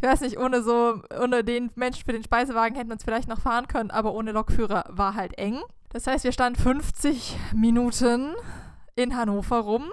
Ich 0.00 0.06
weiß 0.06 0.20
nicht, 0.20 0.38
ohne 0.38 0.62
so 0.62 1.00
ohne 1.18 1.42
den 1.42 1.70
Menschen 1.74 2.04
für 2.04 2.12
den 2.12 2.22
Speisewagen 2.22 2.76
hätten 2.76 2.90
wir 2.90 2.96
es 2.96 3.04
vielleicht 3.04 3.28
noch 3.28 3.40
fahren 3.40 3.66
können, 3.66 3.90
aber 3.90 4.12
ohne 4.12 4.32
Lokführer 4.32 4.84
war 4.90 5.14
halt 5.14 5.38
eng. 5.38 5.60
Das 5.90 6.06
heißt, 6.06 6.24
wir 6.24 6.32
standen 6.32 6.60
50 6.60 7.36
Minuten 7.54 8.34
in 8.96 9.16
Hannover 9.16 9.60
rum. 9.60 9.86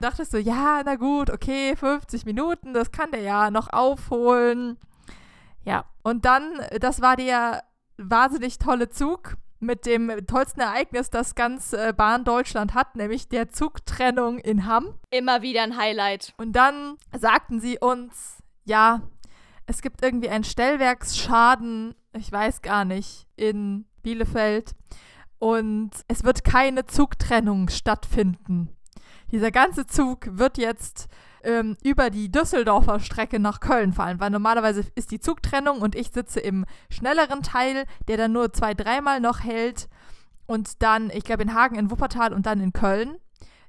Dachtest 0.00 0.32
du, 0.32 0.38
ja, 0.38 0.82
na 0.84 0.96
gut, 0.96 1.30
okay, 1.30 1.76
50 1.76 2.24
Minuten, 2.24 2.72
das 2.72 2.90
kann 2.90 3.10
der 3.10 3.20
ja 3.20 3.50
noch 3.50 3.70
aufholen. 3.70 4.78
Ja, 5.64 5.84
und 6.02 6.24
dann, 6.24 6.60
das 6.80 7.02
war 7.02 7.16
der 7.16 7.62
wahnsinnig 7.98 8.58
tolle 8.58 8.88
Zug 8.88 9.36
mit 9.58 9.84
dem 9.84 10.10
tollsten 10.26 10.60
Ereignis, 10.60 11.10
das 11.10 11.34
ganz 11.34 11.74
äh, 11.74 11.92
Bahn 11.94 12.24
Deutschland 12.24 12.72
hat, 12.72 12.96
nämlich 12.96 13.28
der 13.28 13.50
Zugtrennung 13.50 14.38
in 14.38 14.66
Hamm. 14.66 14.94
Immer 15.10 15.42
wieder 15.42 15.62
ein 15.62 15.76
Highlight. 15.76 16.32
Und 16.38 16.52
dann 16.54 16.96
sagten 17.16 17.60
sie 17.60 17.78
uns, 17.78 18.38
ja, 18.64 19.02
es 19.66 19.82
gibt 19.82 20.02
irgendwie 20.02 20.30
einen 20.30 20.44
Stellwerksschaden, 20.44 21.94
ich 22.14 22.32
weiß 22.32 22.62
gar 22.62 22.86
nicht, 22.86 23.26
in 23.36 23.84
Bielefeld. 24.02 24.72
Und 25.38 25.90
es 26.08 26.24
wird 26.24 26.42
keine 26.42 26.86
Zugtrennung 26.86 27.68
stattfinden. 27.68 28.74
Dieser 29.32 29.50
ganze 29.50 29.86
Zug 29.86 30.26
wird 30.30 30.58
jetzt 30.58 31.08
ähm, 31.42 31.76
über 31.82 32.10
die 32.10 32.30
Düsseldorfer 32.30 33.00
Strecke 33.00 33.38
nach 33.38 33.60
Köln 33.60 33.92
fahren, 33.92 34.20
weil 34.20 34.30
normalerweise 34.30 34.84
ist 34.94 35.10
die 35.10 35.20
Zugtrennung 35.20 35.80
und 35.80 35.94
ich 35.94 36.10
sitze 36.10 36.40
im 36.40 36.66
schnelleren 36.90 37.42
Teil, 37.42 37.84
der 38.08 38.16
dann 38.16 38.32
nur 38.32 38.52
zwei, 38.52 38.74
dreimal 38.74 39.20
noch 39.20 39.40
hält 39.40 39.88
und 40.46 40.82
dann, 40.82 41.10
ich 41.10 41.24
glaube, 41.24 41.42
in 41.42 41.54
Hagen, 41.54 41.76
in 41.76 41.90
Wuppertal 41.90 42.32
und 42.32 42.46
dann 42.46 42.60
in 42.60 42.72
Köln. 42.72 43.16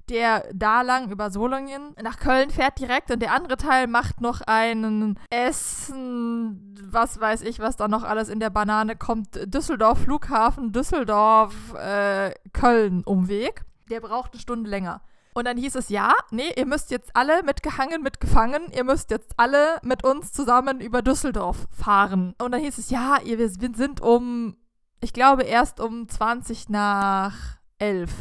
Der 0.10 0.44
da 0.52 0.82
lang 0.82 1.12
über 1.12 1.30
Solingen 1.30 1.96
nach 2.02 2.18
Köln 2.18 2.50
fährt 2.50 2.80
direkt 2.80 3.12
und 3.12 3.22
der 3.22 3.34
andere 3.34 3.56
Teil 3.56 3.86
macht 3.86 4.20
noch 4.20 4.42
einen 4.42 5.18
Essen, 5.30 6.76
was 6.90 7.22
weiß 7.22 7.44
ich, 7.44 7.60
was 7.60 7.78
da 7.78 7.88
noch 7.88 8.04
alles 8.04 8.28
in 8.28 8.40
der 8.40 8.50
Banane 8.50 8.96
kommt. 8.96 9.40
Düsseldorf 9.46 10.00
Flughafen, 10.00 10.74
Düsseldorf, 10.74 11.76
äh, 11.76 12.34
Köln 12.52 13.04
Umweg. 13.06 13.64
Der 13.90 14.02
braucht 14.02 14.34
eine 14.34 14.42
Stunde 14.42 14.70
länger. 14.70 15.02
Und 15.34 15.46
dann 15.46 15.58
hieß 15.58 15.76
es, 15.76 15.90
ja, 15.90 16.14
nee, 16.30 16.52
ihr 16.56 16.66
müsst 16.66 16.92
jetzt 16.92 17.16
alle 17.16 17.42
mitgehangen, 17.44 18.02
mitgefangen, 18.02 18.64
ihr 18.74 18.84
müsst 18.84 19.12
jetzt 19.12 19.34
alle 19.38 19.80
mit 19.82 20.04
uns 20.04 20.34
zusammen 20.34 20.82
über 20.82 21.02
Düsseldorf 21.02 21.68
fahren. 21.72 22.36
Und 22.38 22.52
dann 22.52 22.62
hieß 22.62 22.78
es, 22.78 22.90
ja, 22.90 23.18
ihr, 23.24 23.40
wir 23.40 23.50
sind 23.50 24.02
um, 24.02 24.58
ich 25.00 25.14
glaube, 25.14 25.44
erst 25.44 25.80
um 25.80 26.10
20 26.10 26.70
nach 26.70 27.58
11 27.78 28.12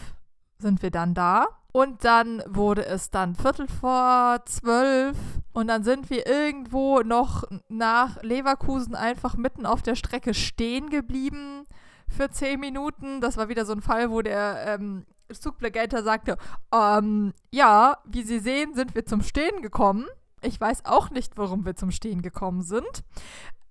sind 0.58 0.82
wir 0.82 0.90
dann 0.90 1.14
da. 1.14 1.46
Und 1.72 2.04
dann 2.04 2.42
wurde 2.48 2.84
es 2.84 3.11
dann 3.11 3.34
Viertel 3.34 3.68
vor 3.68 4.40
zwölf 4.44 5.16
und 5.52 5.68
dann 5.68 5.84
sind 5.84 6.11
wir 6.11 6.26
irgendwo 6.26 7.00
noch 7.00 7.44
nach 7.68 8.20
Leverkusen 8.22 8.96
einfach 8.96 9.36
mitten 9.36 9.66
auf 9.66 9.82
der 9.82 9.94
Strecke 9.94 10.34
stehen 10.34 10.90
geblieben 10.90 11.64
für 12.08 12.28
zehn 12.30 12.58
Minuten. 12.58 13.20
Das 13.20 13.36
war 13.36 13.48
wieder 13.48 13.64
so 13.64 13.72
ein 13.72 13.82
Fall, 13.82 14.11
wo 14.11 14.20
der 14.20 14.64
ähm, 14.66 15.06
Zugplägator 15.39 16.03
sagte, 16.03 16.37
ähm, 16.72 17.33
ja, 17.51 17.99
wie 18.05 18.22
Sie 18.22 18.41
sehen, 18.41 18.74
sind 18.74 18.95
wir 18.95 19.07
zum 19.07 19.22
Stehen 19.22 19.62
gekommen. 19.62 20.07
Ich 20.43 20.61
weiß 20.61 20.87
auch 20.87 21.11
nicht, 21.11 21.37
warum 21.37 21.64
wir 21.66 21.76
zum 21.76 21.91
Stehen 21.91 22.22
gekommen 22.22 22.62
sind. 22.62 23.05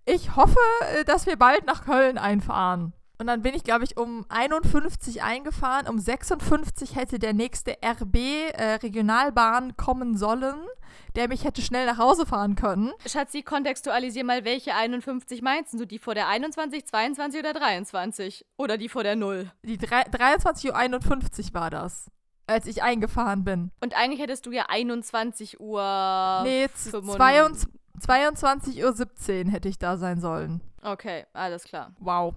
Ich 0.06 0.36
hoffe, 0.36 0.60
äh, 0.94 1.04
dass 1.04 1.26
wir 1.26 1.38
bald 1.38 1.66
nach 1.66 1.84
Köln 1.84 2.18
einfahren. 2.18 2.94
Und 3.20 3.28
dann 3.28 3.42
bin 3.42 3.54
ich, 3.54 3.66
glaube 3.66 3.84
ich, 3.84 3.98
um 3.98 4.26
51 4.30 5.22
eingefahren. 5.24 5.88
Um 5.90 6.00
56 6.00 6.96
hätte 6.96 7.20
der 7.20 7.34
nächste 7.34 7.74
RB 7.84 8.16
äh, 8.16 8.76
Regionalbahn 8.82 9.76
kommen 9.76 10.16
sollen, 10.18 10.56
der 11.16 11.28
mich 11.28 11.44
hätte 11.44 11.62
schnell 11.62 11.86
nach 11.86 11.98
Hause 11.98 12.26
fahren 12.26 12.56
können. 12.56 12.92
Schatzi, 13.06 13.42
kontextualisier 13.44 14.24
mal, 14.24 14.46
welche 14.46 14.74
51 14.74 15.42
meinst 15.42 15.74
du? 15.74 15.86
Die 15.86 16.00
vor 16.00 16.16
der 16.16 16.30
21, 16.30 16.86
22 16.86 17.40
oder 17.42 17.54
23? 17.54 18.46
Oder 18.58 18.78
die 18.78 18.88
vor 18.88 19.04
der 19.04 19.18
0? 19.18 19.52
Die 19.64 19.78
drei- 19.78 20.04
23.51 20.08 21.50
Uhr 21.50 21.54
war 21.56 21.70
das, 21.70 22.10
als 22.48 22.68
ich 22.68 22.84
eingefahren 22.84 23.44
bin. 23.44 23.72
Und 23.82 23.98
eigentlich 23.98 24.22
hättest 24.22 24.46
du 24.46 24.52
ja 24.52 24.68
21 24.70 25.60
Uhr. 25.60 26.42
nee, 26.46 26.68
z- 26.74 26.92
25. 26.92 27.68
22 28.00 28.76
22.17 28.80 29.46
Uhr 29.48 29.52
hätte 29.52 29.68
ich 29.68 29.78
da 29.78 29.98
sein 29.98 30.22
sollen. 30.22 30.62
Okay, 30.82 31.26
alles 31.34 31.66
klar. 31.66 31.92
Wow. 32.00 32.34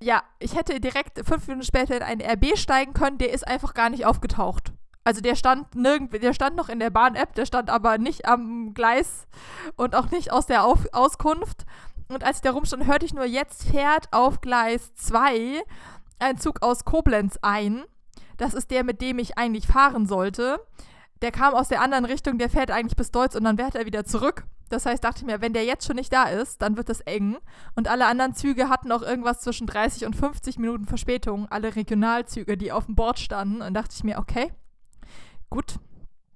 Ja, 0.00 0.22
ich 0.38 0.54
hätte 0.54 0.80
direkt 0.80 1.26
fünf 1.26 1.46
Minuten 1.48 1.66
später 1.66 1.96
in 1.96 2.02
einen 2.02 2.20
RB 2.20 2.56
steigen 2.56 2.92
können, 2.92 3.18
der 3.18 3.32
ist 3.32 3.46
einfach 3.46 3.74
gar 3.74 3.90
nicht 3.90 4.06
aufgetaucht. 4.06 4.72
Also 5.02 5.20
der 5.20 5.34
stand 5.34 5.74
nirgend, 5.74 6.12
der 6.22 6.34
stand 6.34 6.54
noch 6.54 6.68
in 6.68 6.78
der 6.78 6.90
Bahn-App, 6.90 7.34
der 7.34 7.46
stand 7.46 7.70
aber 7.70 7.98
nicht 7.98 8.26
am 8.26 8.74
Gleis 8.74 9.26
und 9.76 9.94
auch 9.94 10.10
nicht 10.10 10.30
aus 10.30 10.46
der 10.46 10.64
Auf 10.64 10.86
Auskunft. 10.92 11.64
Und 12.08 12.24
als 12.24 12.38
ich 12.38 12.42
da 12.42 12.50
rumstand, 12.52 12.86
hörte 12.86 13.06
ich 13.06 13.14
nur, 13.14 13.24
jetzt 13.24 13.64
fährt 13.64 14.12
auf 14.12 14.40
Gleis 14.40 14.94
2 14.94 15.62
ein 16.18 16.38
Zug 16.38 16.62
aus 16.62 16.84
Koblenz 16.84 17.38
ein. 17.42 17.84
Das 18.36 18.54
ist 18.54 18.70
der, 18.70 18.84
mit 18.84 19.00
dem 19.00 19.18
ich 19.18 19.36
eigentlich 19.36 19.66
fahren 19.66 20.06
sollte. 20.06 20.60
Der 21.22 21.32
kam 21.32 21.54
aus 21.54 21.68
der 21.68 21.80
anderen 21.80 22.04
Richtung, 22.04 22.38
der 22.38 22.50
fährt 22.50 22.70
eigentlich 22.70 22.96
bis 22.96 23.10
Deutz 23.10 23.34
und 23.34 23.44
dann 23.44 23.56
fährt 23.56 23.74
er 23.74 23.86
wieder 23.86 24.04
zurück. 24.04 24.44
Das 24.68 24.86
heißt, 24.86 25.02
dachte 25.02 25.20
ich 25.20 25.26
mir, 25.26 25.40
wenn 25.40 25.52
der 25.52 25.64
jetzt 25.64 25.86
schon 25.86 25.96
nicht 25.96 26.12
da 26.12 26.24
ist, 26.24 26.62
dann 26.62 26.76
wird 26.76 26.88
das 26.88 27.00
eng. 27.00 27.38
Und 27.74 27.88
alle 27.88 28.06
anderen 28.06 28.34
Züge 28.34 28.68
hatten 28.68 28.92
auch 28.92 29.02
irgendwas 29.02 29.40
zwischen 29.40 29.66
30 29.66 30.06
und 30.06 30.16
50 30.16 30.58
Minuten 30.58 30.86
Verspätung. 30.86 31.46
Alle 31.50 31.76
Regionalzüge, 31.76 32.56
die 32.56 32.72
auf 32.72 32.86
dem 32.86 32.94
Board 32.94 33.18
standen. 33.18 33.62
Und 33.62 33.74
dachte 33.74 33.94
ich 33.94 34.04
mir, 34.04 34.18
okay, 34.18 34.52
gut, 35.50 35.78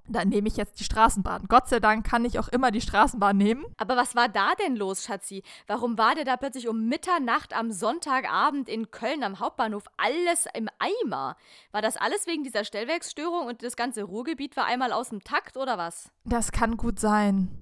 dann 0.08 0.28
nehme 0.28 0.48
ich 0.48 0.56
jetzt 0.56 0.80
die 0.80 0.84
Straßenbahn. 0.84 1.46
Gott 1.48 1.68
sei 1.68 1.80
Dank 1.80 2.06
kann 2.06 2.24
ich 2.24 2.38
auch 2.38 2.48
immer 2.48 2.70
die 2.70 2.80
Straßenbahn 2.80 3.36
nehmen. 3.36 3.64
Aber 3.78 3.96
was 3.96 4.14
war 4.14 4.28
da 4.28 4.52
denn 4.54 4.76
los, 4.76 5.04
Schatzi? 5.04 5.42
Warum 5.66 5.96
war 5.96 6.14
der 6.14 6.24
da 6.24 6.36
plötzlich 6.36 6.68
um 6.68 6.88
Mitternacht 6.88 7.56
am 7.56 7.70
Sonntagabend 7.70 8.68
in 8.68 8.90
Köln 8.90 9.22
am 9.22 9.38
Hauptbahnhof 9.38 9.84
alles 9.96 10.46
im 10.54 10.68
Eimer? 10.78 11.36
War 11.70 11.82
das 11.82 11.96
alles 11.96 12.26
wegen 12.26 12.44
dieser 12.44 12.64
Stellwerksstörung 12.64 13.46
und 13.46 13.62
das 13.62 13.76
ganze 13.76 14.02
Ruhrgebiet 14.02 14.56
war 14.56 14.66
einmal 14.66 14.92
aus 14.92 15.10
dem 15.10 15.22
Takt 15.22 15.56
oder 15.56 15.78
was? 15.78 16.10
Das 16.24 16.52
kann 16.52 16.76
gut 16.76 16.98
sein. 16.98 17.61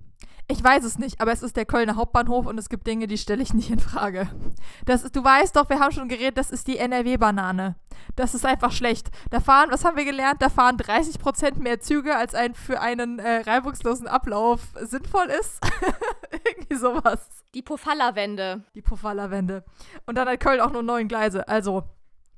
Ich 0.50 0.64
weiß 0.64 0.82
es 0.82 0.98
nicht, 0.98 1.20
aber 1.20 1.30
es 1.30 1.44
ist 1.44 1.56
der 1.56 1.64
Kölner 1.64 1.94
Hauptbahnhof 1.94 2.46
und 2.46 2.58
es 2.58 2.68
gibt 2.68 2.84
Dinge, 2.84 3.06
die 3.06 3.18
stelle 3.18 3.40
ich 3.40 3.54
nicht 3.54 3.70
in 3.70 3.78
Frage. 3.78 4.28
Das 4.84 5.04
ist, 5.04 5.14
du 5.14 5.22
weißt 5.22 5.54
doch, 5.54 5.68
wir 5.68 5.78
haben 5.78 5.92
schon 5.92 6.08
geredet, 6.08 6.38
das 6.38 6.50
ist 6.50 6.66
die 6.66 6.76
NRW-Banane. 6.76 7.76
Das 8.16 8.34
ist 8.34 8.44
einfach 8.44 8.72
schlecht. 8.72 9.12
Da 9.30 9.38
fahren, 9.38 9.70
was 9.70 9.84
haben 9.84 9.96
wir 9.96 10.04
gelernt? 10.04 10.42
Da 10.42 10.48
fahren 10.48 10.76
30% 10.76 11.60
mehr 11.60 11.78
Züge, 11.78 12.16
als 12.16 12.34
ein 12.34 12.54
für 12.54 12.80
einen 12.80 13.20
äh, 13.20 13.42
reibungslosen 13.42 14.08
Ablauf 14.08 14.60
sinnvoll 14.80 15.26
ist. 15.26 15.60
Irgendwie 16.32 16.74
sowas. 16.74 17.28
Die 17.54 17.62
Pofalla-Wende. 17.62 18.64
Die 18.74 18.82
Pofalla-Wende. 18.82 19.64
Und 20.06 20.18
dann 20.18 20.28
hat 20.28 20.40
Köln 20.40 20.60
auch 20.60 20.72
nur 20.72 20.82
neun 20.82 21.06
Gleise. 21.06 21.46
Also, 21.46 21.84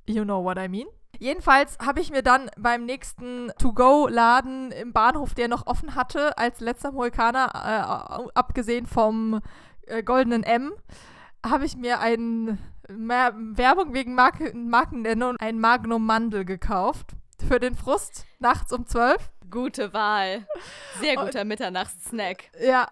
you 0.06 0.24
know 0.24 0.44
what 0.44 0.58
I 0.58 0.68
mean. 0.68 0.86
Jedenfalls 1.18 1.78
habe 1.78 2.00
ich 2.00 2.10
mir 2.10 2.22
dann 2.22 2.50
beim 2.58 2.84
nächsten 2.84 3.52
To-Go-Laden 3.58 4.72
im 4.72 4.92
Bahnhof, 4.92 5.34
der 5.34 5.48
noch 5.48 5.66
offen 5.66 5.94
hatte, 5.94 6.36
als 6.38 6.60
letzter 6.60 6.92
Mohikaner, 6.92 7.50
äh, 7.54 8.30
abgesehen 8.34 8.86
vom 8.86 9.40
äh, 9.86 10.02
goldenen 10.02 10.42
M, 10.42 10.72
habe 11.44 11.64
ich 11.64 11.76
mir 11.76 12.00
ein 12.00 12.58
mehr 12.88 13.34
Werbung 13.36 13.94
wegen 13.94 14.14
Marke, 14.14 14.52
Markennennung, 14.56 15.36
ein 15.38 15.58
Magnum 15.58 16.04
Mandel 16.06 16.44
gekauft. 16.44 17.12
Für 17.46 17.58
den 17.58 17.74
Frust, 17.74 18.24
nachts 18.38 18.72
um 18.72 18.86
12. 18.86 19.30
Gute 19.50 19.92
Wahl. 19.92 20.46
Sehr 21.00 21.16
guter 21.16 21.44
Mitternachtssnack. 21.44 22.44
Ja, 22.60 22.88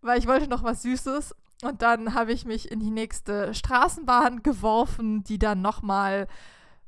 weil 0.00 0.18
ich 0.18 0.26
wollte 0.26 0.48
noch 0.48 0.64
was 0.64 0.82
Süßes. 0.82 1.34
Und 1.62 1.82
dann 1.82 2.14
habe 2.14 2.32
ich 2.32 2.44
mich 2.44 2.72
in 2.72 2.80
die 2.80 2.90
nächste 2.90 3.54
Straßenbahn 3.54 4.42
geworfen, 4.42 5.22
die 5.22 5.38
dann 5.38 5.62
nochmal 5.62 6.26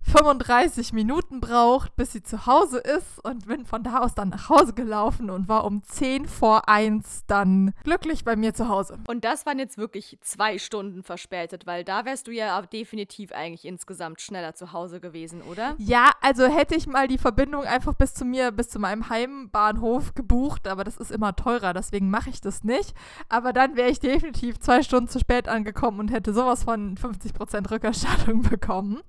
35 0.05 0.93
Minuten 0.93 1.41
braucht, 1.41 1.97
bis 1.97 2.13
sie 2.13 2.23
zu 2.23 2.47
Hause 2.47 2.79
ist 2.79 3.25
und 3.25 3.47
bin 3.47 3.65
von 3.65 3.83
da 3.83 4.01
aus 4.01 4.15
dann 4.15 4.29
nach 4.29 4.49
Hause 4.49 4.73
gelaufen 4.75 5.31
und 5.31 5.49
war 5.49 5.65
um 5.65 5.83
10 5.83 6.27
vor 6.27 6.69
1 6.69 7.25
dann 7.27 7.73
glücklich 7.85 8.25
bei 8.25 8.37
mir 8.37 8.55
zu 8.55 8.69
Hause. 8.69 8.99
Und 9.09 9.25
das 9.25 9.47
waren 9.47 9.59
jetzt 9.59 9.79
wirklich 9.79 10.19
zwei 10.21 10.59
Stunden 10.59 11.03
verspätet, 11.03 11.67
weil 11.67 11.85
da 11.85 12.05
wärst 12.05 12.27
du 12.27 12.33
ja 12.33 12.61
definitiv 12.63 13.33
eigentlich 13.33 13.65
insgesamt 13.65 14.21
schneller 14.21 14.55
zu 14.55 14.73
Hause 14.73 15.01
gewesen, 15.01 15.43
oder? 15.43 15.75
Ja, 15.79 16.11
also 16.21 16.45
hätte 16.47 16.75
ich 16.75 16.87
mal 16.87 17.09
die 17.09 17.19
Verbindung 17.19 17.65
einfach 17.65 17.95
bis 17.95 18.15
zu 18.15 18.25
mir, 18.25 18.53
bis 18.53 18.69
zu 18.69 18.79
meinem 18.79 19.09
Heimbahnhof 19.09 20.15
gebucht, 20.15 20.69
aber 20.69 20.85
das 20.85 20.97
ist 20.99 21.11
immer 21.11 21.35
teurer, 21.35 21.73
deswegen 21.73 22.11
mache 22.11 22.31
ich 22.31 22.41
das 22.41 22.63
nicht. 22.63 22.95
Aber 23.29 23.53
dann 23.53 23.77
wäre 23.77 23.91
ich 23.91 24.01
definitiv 24.01 24.59
zwei 24.61 24.83
Stunden 24.83 25.09
zu 25.09 25.19
spät 25.19 25.49
angekommen 25.49 26.01
und 26.01 26.11
hätte 26.11 26.35
sowas 26.35 26.65
von 26.65 26.97
50% 26.97 27.71
Rückerstattung 27.71 28.43
bekommen. 28.51 29.01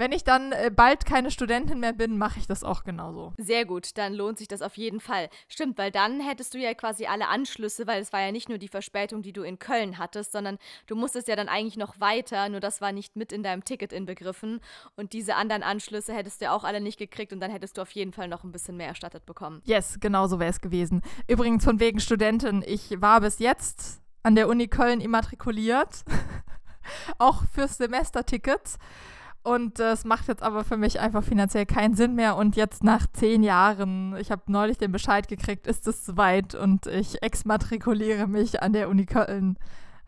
Wenn 0.00 0.12
ich 0.12 0.24
dann 0.24 0.52
äh, 0.52 0.70
bald 0.74 1.04
keine 1.04 1.30
Studentin 1.30 1.78
mehr 1.78 1.92
bin, 1.92 2.16
mache 2.16 2.38
ich 2.38 2.46
das 2.46 2.64
auch 2.64 2.84
genauso. 2.84 3.34
Sehr 3.36 3.66
gut, 3.66 3.98
dann 3.98 4.14
lohnt 4.14 4.38
sich 4.38 4.48
das 4.48 4.62
auf 4.62 4.78
jeden 4.78 4.98
Fall. 4.98 5.28
Stimmt, 5.46 5.76
weil 5.76 5.90
dann 5.90 6.20
hättest 6.20 6.54
du 6.54 6.58
ja 6.58 6.72
quasi 6.72 7.04
alle 7.04 7.28
Anschlüsse, 7.28 7.86
weil 7.86 8.00
es 8.00 8.10
war 8.10 8.22
ja 8.22 8.32
nicht 8.32 8.48
nur 8.48 8.56
die 8.56 8.68
Verspätung, 8.68 9.20
die 9.20 9.34
du 9.34 9.42
in 9.42 9.58
Köln 9.58 9.98
hattest, 9.98 10.32
sondern 10.32 10.56
du 10.86 10.96
musstest 10.96 11.28
ja 11.28 11.36
dann 11.36 11.50
eigentlich 11.50 11.76
noch 11.76 12.00
weiter, 12.00 12.48
nur 12.48 12.60
das 12.60 12.80
war 12.80 12.92
nicht 12.92 13.14
mit 13.14 13.30
in 13.30 13.42
deinem 13.42 13.62
Ticket 13.62 13.92
inbegriffen. 13.92 14.60
Und 14.96 15.12
diese 15.12 15.34
anderen 15.34 15.62
Anschlüsse 15.62 16.14
hättest 16.14 16.40
du 16.40 16.50
auch 16.50 16.64
alle 16.64 16.80
nicht 16.80 16.98
gekriegt 16.98 17.34
und 17.34 17.40
dann 17.40 17.50
hättest 17.50 17.76
du 17.76 17.82
auf 17.82 17.90
jeden 17.90 18.14
Fall 18.14 18.28
noch 18.28 18.42
ein 18.42 18.52
bisschen 18.52 18.78
mehr 18.78 18.88
erstattet 18.88 19.26
bekommen. 19.26 19.60
Yes, 19.66 19.98
genau 20.00 20.28
so 20.28 20.40
wäre 20.40 20.48
es 20.48 20.62
gewesen. 20.62 21.02
Übrigens 21.28 21.62
von 21.62 21.78
wegen 21.78 22.00
Studentin, 22.00 22.64
ich 22.66 23.02
war 23.02 23.20
bis 23.20 23.38
jetzt 23.38 24.00
an 24.22 24.34
der 24.34 24.48
Uni 24.48 24.66
Köln 24.66 25.02
immatrikuliert. 25.02 26.04
auch 27.18 27.42
fürs 27.52 27.76
Semesterticket. 27.76 28.78
Und 29.42 29.78
das 29.78 30.04
macht 30.04 30.28
jetzt 30.28 30.42
aber 30.42 30.64
für 30.64 30.76
mich 30.76 31.00
einfach 31.00 31.24
finanziell 31.24 31.64
keinen 31.64 31.94
Sinn 31.94 32.14
mehr. 32.14 32.36
Und 32.36 32.56
jetzt 32.56 32.84
nach 32.84 33.06
zehn 33.12 33.42
Jahren, 33.42 34.14
ich 34.16 34.30
habe 34.30 34.42
neulich 34.46 34.76
den 34.76 34.92
Bescheid 34.92 35.28
gekriegt, 35.28 35.66
ist 35.66 35.86
es 35.86 36.04
soweit 36.04 36.54
und 36.54 36.86
ich 36.86 37.22
exmatrikuliere 37.22 38.26
mich 38.26 38.62
an 38.62 38.74
der 38.74 38.90
Uni 38.90 39.06
Köln. 39.06 39.58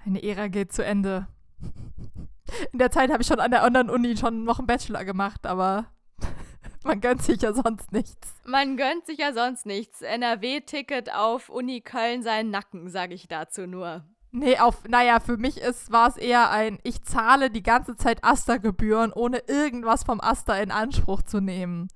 Eine 0.04 0.22
Ära 0.22 0.48
geht 0.48 0.72
zu 0.72 0.84
Ende. 0.84 1.26
In 2.72 2.78
der 2.78 2.90
Zeit 2.90 3.10
habe 3.10 3.22
ich 3.22 3.26
schon 3.28 3.40
an 3.40 3.50
der 3.50 3.62
anderen 3.62 3.88
Uni 3.88 4.16
schon 4.16 4.44
noch 4.44 4.58
einen 4.58 4.66
Bachelor 4.66 5.04
gemacht, 5.04 5.46
aber 5.46 5.86
man 6.84 7.00
gönnt 7.00 7.22
sich 7.22 7.40
ja 7.40 7.54
sonst 7.54 7.92
nichts. 7.92 8.34
Man 8.44 8.76
gönnt 8.76 9.06
sich 9.06 9.18
ja 9.18 9.32
sonst 9.32 9.64
nichts. 9.64 10.02
NRW-Ticket 10.02 11.14
auf 11.14 11.48
Uni 11.48 11.80
Köln 11.80 12.22
seinen 12.22 12.50
Nacken, 12.50 12.90
sage 12.90 13.14
ich 13.14 13.28
dazu 13.28 13.66
nur. 13.66 14.04
Nee, 14.32 14.58
auf, 14.58 14.88
naja, 14.88 15.20
für 15.20 15.36
mich 15.36 15.60
ist, 15.60 15.92
war 15.92 16.08
es 16.08 16.16
eher 16.16 16.50
ein, 16.50 16.78
ich 16.84 17.02
zahle 17.02 17.50
die 17.50 17.62
ganze 17.62 17.96
Zeit 17.96 18.24
Aster-Gebühren, 18.24 19.12
ohne 19.12 19.42
irgendwas 19.46 20.04
vom 20.04 20.22
Aster 20.22 20.60
in 20.60 20.70
Anspruch 20.70 21.20
zu 21.22 21.40
nehmen. 21.40 21.88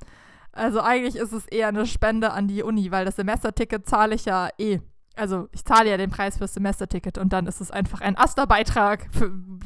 Also 0.52 0.80
eigentlich 0.80 1.16
ist 1.16 1.32
es 1.32 1.46
eher 1.46 1.68
eine 1.68 1.86
Spende 1.86 2.32
an 2.32 2.46
die 2.46 2.62
Uni, 2.62 2.90
weil 2.90 3.06
das 3.06 3.16
Semesterticket 3.16 3.88
zahle 3.88 4.14
ich 4.14 4.26
ja 4.26 4.50
eh. 4.58 4.80
Also 5.16 5.48
ich 5.52 5.64
zahle 5.64 5.88
ja 5.88 5.96
den 5.96 6.10
Preis 6.10 6.36
fürs 6.36 6.52
Semesterticket 6.52 7.16
und 7.16 7.32
dann 7.32 7.46
ist 7.46 7.62
es 7.62 7.70
einfach 7.70 8.02
ein 8.02 8.18
Aster-Beitrag, 8.18 9.08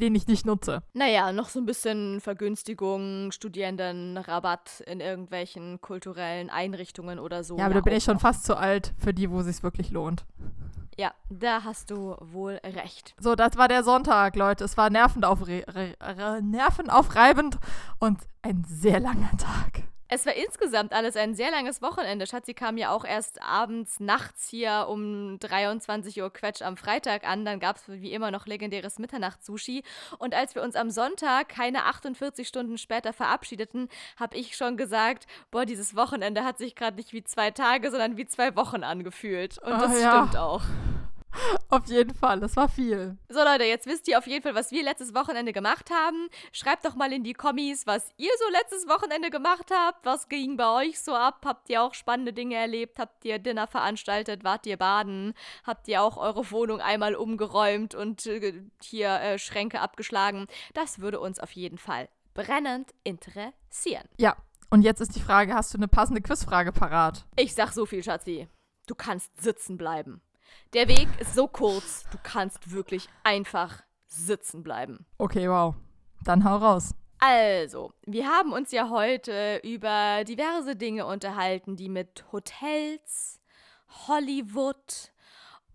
den 0.01 0.15
ich 0.15 0.29
nicht 0.29 0.47
nutze. 0.47 0.85
Naja, 0.93 1.33
noch 1.33 1.49
so 1.49 1.59
ein 1.59 1.67
bisschen 1.67 2.21
Vergünstigung, 2.21 3.33
Studierendenrabatt 3.33 4.85
in 4.87 5.01
irgendwelchen 5.01 5.81
kulturellen 5.81 6.51
Einrichtungen 6.51 7.19
oder 7.19 7.43
so. 7.43 7.59
Ja, 7.59 7.65
aber 7.65 7.75
ja, 7.75 7.81
da 7.81 7.85
bin 7.85 7.95
ich 7.95 8.05
schon 8.05 8.21
fast 8.21 8.45
zu 8.45 8.57
alt 8.57 8.95
für 8.97 9.13
die, 9.13 9.29
wo 9.29 9.41
es 9.41 9.47
sich 9.47 9.65
wirklich 9.65 9.91
lohnt. 9.91 10.25
Ja, 11.01 11.15
da 11.31 11.65
hast 11.65 11.91
du 11.91 12.15
wohl 12.21 12.61
recht. 12.63 13.15
So, 13.19 13.35
das 13.35 13.57
war 13.57 13.69
der 13.69 13.85
Sonntag, 13.85 14.37
Leute. 14.37 14.65
Es 14.65 14.77
war 14.77 14.91
nervenaufre 14.91 15.65
nervenaufreibend 16.43 17.59
und 18.01 18.19
ein 18.43 18.67
sehr 18.69 19.01
langer 19.01 19.31
Tag. 19.39 19.85
Es 20.13 20.27
war 20.27 20.35
insgesamt 20.35 20.93
alles 20.93 21.17
ein 21.17 21.37
sehr 21.37 21.53
langes 21.53 21.83
Wochenende. 21.83 22.27
Schatzi 22.27 22.53
kam 22.53 22.77
ja 22.77 22.91
auch 22.91 23.05
erst 23.05 23.41
abends, 23.41 24.01
nachts 24.01 24.49
hier 24.49 24.87
um 24.89 25.39
23 25.39 26.21
Uhr 26.21 26.33
Quetsch 26.33 26.63
am 26.63 26.77
Freitag 26.77 27.25
an. 27.25 27.45
Dann 27.45 27.61
gab 27.61 27.77
es 27.77 27.85
wie 27.87 28.13
immer 28.13 28.33
noch 28.33 28.47
legendäres 28.47 28.99
Mitternacht-Sushi. 28.99 29.85
Und 30.19 30.35
als 30.35 30.57
wir 30.57 30.63
uns 30.63 30.75
am 30.75 30.91
Sonntag, 30.91 31.51
keine 31.51 31.85
48 31.85 32.49
Stunden 32.49 32.77
später, 32.77 33.13
verabschiedeten, 33.13 33.89
habe 34.19 34.37
ich 34.37 34.57
schon 34.57 34.77
gesagt: 34.77 35.29
Boah, 35.53 35.65
dieses 35.65 35.95
Wochenende 35.95 36.43
hat 36.43 36.59
sich 36.59 36.75
gerade 36.75 36.97
nicht 36.97 37.13
wie 37.13 37.23
zwei 37.23 37.53
Tage, 37.53 37.93
sondern 37.93 38.17
wie 38.17 38.27
zwei 38.27 38.57
Wochen 38.57 38.83
angefühlt. 38.83 39.59
Und 39.59 39.81
das 39.81 39.93
oh, 39.93 40.01
ja. 40.01 40.17
stimmt 40.17 40.37
auch. 40.37 40.63
Auf 41.69 41.87
jeden 41.87 42.15
Fall, 42.15 42.41
das 42.41 42.57
war 42.57 42.69
viel. 42.69 43.17
So 43.29 43.39
Leute, 43.43 43.65
jetzt 43.65 43.87
wisst 43.87 44.09
ihr 44.09 44.19
auf 44.19 44.27
jeden 44.27 44.43
Fall, 44.43 44.55
was 44.55 44.73
wir 44.73 44.83
letztes 44.83 45.15
Wochenende 45.15 45.53
gemacht 45.53 45.91
haben. 45.91 46.29
Schreibt 46.53 46.85
doch 46.85 46.95
mal 46.95 47.13
in 47.13 47.25
die 47.25 47.33
Kommis, 47.33 47.87
was 47.87 48.11
ihr 48.17 48.31
so 48.39 48.53
letztes 48.53 48.89
Wochenende 48.89 49.31
gemacht 49.31 49.71
habt. 49.73 50.05
Was 50.05 50.29
ging 50.29 50.57
bei 50.57 50.87
euch 50.87 51.01
so 51.01 51.15
ab? 51.15 51.43
Habt 51.45 51.71
ihr 51.71 51.83
auch 51.83 51.95
spannende 51.95 52.33
Dinge 52.33 52.57
erlebt? 52.57 52.99
Habt 52.99 53.25
ihr 53.25 53.39
Dinner 53.39 53.67
veranstaltet? 53.67 54.45
Wart 54.45 54.67
ihr 54.67 54.77
baden? 54.77 55.35
Habt 55.65 55.89
ihr 55.89 56.03
auch 56.03 56.17
eure 56.17 56.51
Wohnung 56.51 56.81
einmal 56.81 57.15
umgeräumt 57.15 57.95
und 57.95 58.27
äh, 58.27 58.63
hier 58.83 59.09
äh, 59.21 59.39
Schränke 59.39 59.81
abgeschlagen? 59.81 60.47
Das 60.75 60.99
würde 60.99 61.21
uns 61.21 61.39
auf 61.39 61.53
jeden 61.53 61.79
Fall 61.79 62.09
brennend 62.35 62.93
interessieren. 63.05 64.09
Ja, 64.19 64.37
und 64.71 64.83
jetzt 64.83 65.01
ist 65.01 65.17
die 65.17 65.21
Frage, 65.21 65.55
hast 65.55 65.75
du 65.75 65.79
eine 65.79 65.89
passende 65.89 66.21
Quizfrage 66.21 66.73
parat? 66.73 67.27
Ich 67.37 67.55
sag 67.55 67.73
so 67.73 67.87
viel, 67.87 68.05
Schatzi. 68.05 68.49
Du 68.87 68.95
kannst 68.95 69.41
sitzen 69.41 69.77
bleiben. 69.77 70.21
Der 70.73 70.89
Weg 70.89 71.09
ist 71.19 71.35
so 71.35 71.47
kurz, 71.49 72.05
du 72.11 72.19
kannst 72.23 72.71
wirklich 72.73 73.09
einfach 73.25 73.83
sitzen 74.07 74.63
bleiben. 74.63 75.07
Okay, 75.19 75.49
wow. 75.49 75.75
Dann 76.25 76.45
hau 76.45 76.57
raus. 76.57 76.95
Also, 77.19 77.93
wir 78.07 78.27
haben 78.27 78.53
uns 78.53 78.73
ja 78.73 78.89
heute 78.89 79.61
über 79.63 80.25
diverse 80.25 80.75
Dinge 80.75 81.07
unterhalten, 81.07 81.77
die 81.77 81.91
mit 81.91 82.25
Hotels, 82.33 83.41
Hollywood 84.09 85.13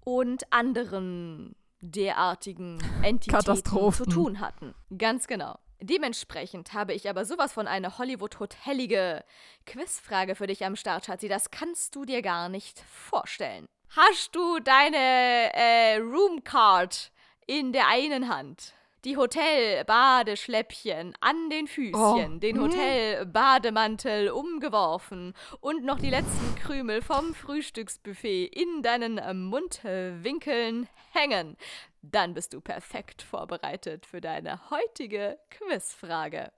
und 0.03 0.51
anderen 0.51 1.55
derartigen 1.81 2.79
Entitäten 3.03 3.91
zu 3.91 4.05
tun 4.05 4.39
hatten. 4.39 4.73
Ganz 4.97 5.27
genau. 5.27 5.59
Dementsprechend 5.81 6.73
habe 6.73 6.93
ich 6.93 7.09
aber 7.09 7.25
sowas 7.25 7.53
von 7.53 7.67
eine 7.67 7.97
Hollywood-hotellige 7.97 9.23
Quizfrage 9.65 10.33
für 10.35 10.47
dich 10.47 10.65
am 10.65 10.75
Start, 10.75 11.05
Schatzi. 11.05 11.27
Das 11.27 11.51
kannst 11.51 11.95
du 11.95 12.05
dir 12.05 12.21
gar 12.21 12.49
nicht 12.49 12.79
vorstellen. 12.79 13.67
Hast 13.89 14.35
du 14.35 14.59
deine 14.59 15.53
äh, 15.53 15.97
Roomcard 15.97 17.11
in 17.47 17.71
der 17.71 17.87
einen 17.87 18.29
Hand? 18.29 18.73
Die 19.05 19.17
Hotel-Badeschläppchen 19.17 21.13
an 21.19 21.49
den 21.51 21.67
Füßchen, 21.67 21.93
oh. 22.35 22.39
den 22.39 22.57
mhm. 22.57 22.61
Hotel-Bademantel 22.63 24.29
umgeworfen 24.29 25.33
und 25.61 25.85
noch 25.85 25.99
die 25.99 26.09
letzten 26.09 26.55
Krümel 26.55 27.03
vom 27.03 27.35
Frühstücksbuffet 27.35 28.47
in 28.47 28.81
deinen 28.81 29.45
Mundwinkeln 29.47 30.89
hängen. 31.11 31.55
Dann 32.01 32.33
bist 32.33 32.53
du 32.53 32.61
perfekt 32.61 33.21
vorbereitet 33.21 34.07
für 34.07 34.21
deine 34.21 34.71
heutige 34.71 35.37
Quizfrage. 35.51 36.51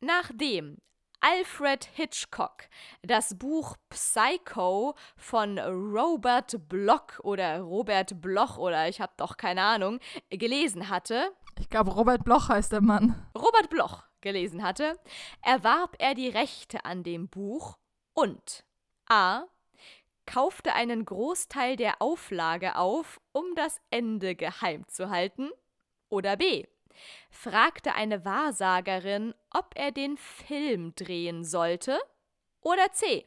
Nachdem 0.00 0.78
Alfred 1.20 1.84
Hitchcock 1.84 2.64
das 3.02 3.36
Buch 3.38 3.76
Psycho 3.90 4.94
von 5.16 5.58
Robert 5.58 6.68
Bloch 6.68 7.18
oder 7.22 7.60
Robert 7.60 8.20
Bloch 8.20 8.56
oder 8.56 8.88
ich 8.88 9.00
habe 9.00 9.12
doch 9.16 9.36
keine 9.36 9.62
Ahnung 9.62 10.00
gelesen 10.30 10.88
hatte. 10.88 11.30
Ich 11.58 11.68
glaube, 11.68 11.90
Robert 11.92 12.24
Bloch 12.24 12.48
heißt 12.48 12.72
der 12.72 12.80
Mann. 12.80 13.26
Robert 13.36 13.68
Bloch 13.68 14.04
gelesen 14.22 14.62
hatte, 14.62 14.98
erwarb 15.42 15.96
er 15.98 16.14
die 16.14 16.28
Rechte 16.28 16.84
an 16.84 17.02
dem 17.02 17.28
Buch 17.28 17.76
und 18.14 18.64
a. 19.08 19.44
kaufte 20.26 20.74
einen 20.74 21.04
Großteil 21.04 21.76
der 21.76 22.00
Auflage 22.00 22.76
auf, 22.76 23.20
um 23.32 23.44
das 23.56 23.80
Ende 23.90 24.34
geheim 24.34 24.86
zu 24.88 25.10
halten, 25.10 25.50
oder 26.08 26.36
b 26.36 26.66
fragte 27.30 27.94
eine 27.94 28.24
Wahrsagerin, 28.24 29.34
ob 29.50 29.72
er 29.74 29.92
den 29.92 30.16
Film 30.16 30.94
drehen 30.94 31.44
sollte. 31.44 31.98
Oder 32.60 32.92
C. 32.92 33.26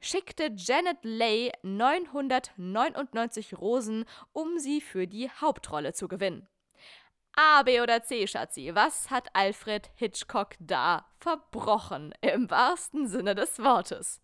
Schickte 0.00 0.50
Janet 0.56 0.98
Leigh 1.02 1.52
999 1.62 3.58
Rosen, 3.58 4.06
um 4.32 4.58
sie 4.58 4.80
für 4.80 5.06
die 5.06 5.30
Hauptrolle 5.30 5.92
zu 5.92 6.08
gewinnen. 6.08 6.48
A, 7.36 7.62
B 7.62 7.80
oder 7.80 8.02
C, 8.02 8.26
Schatzi, 8.26 8.74
was 8.74 9.10
hat 9.10 9.28
Alfred 9.34 9.90
Hitchcock 9.94 10.54
da 10.58 11.06
verbrochen, 11.18 12.12
im 12.22 12.50
wahrsten 12.50 13.08
Sinne 13.08 13.34
des 13.34 13.58
Wortes? 13.58 14.20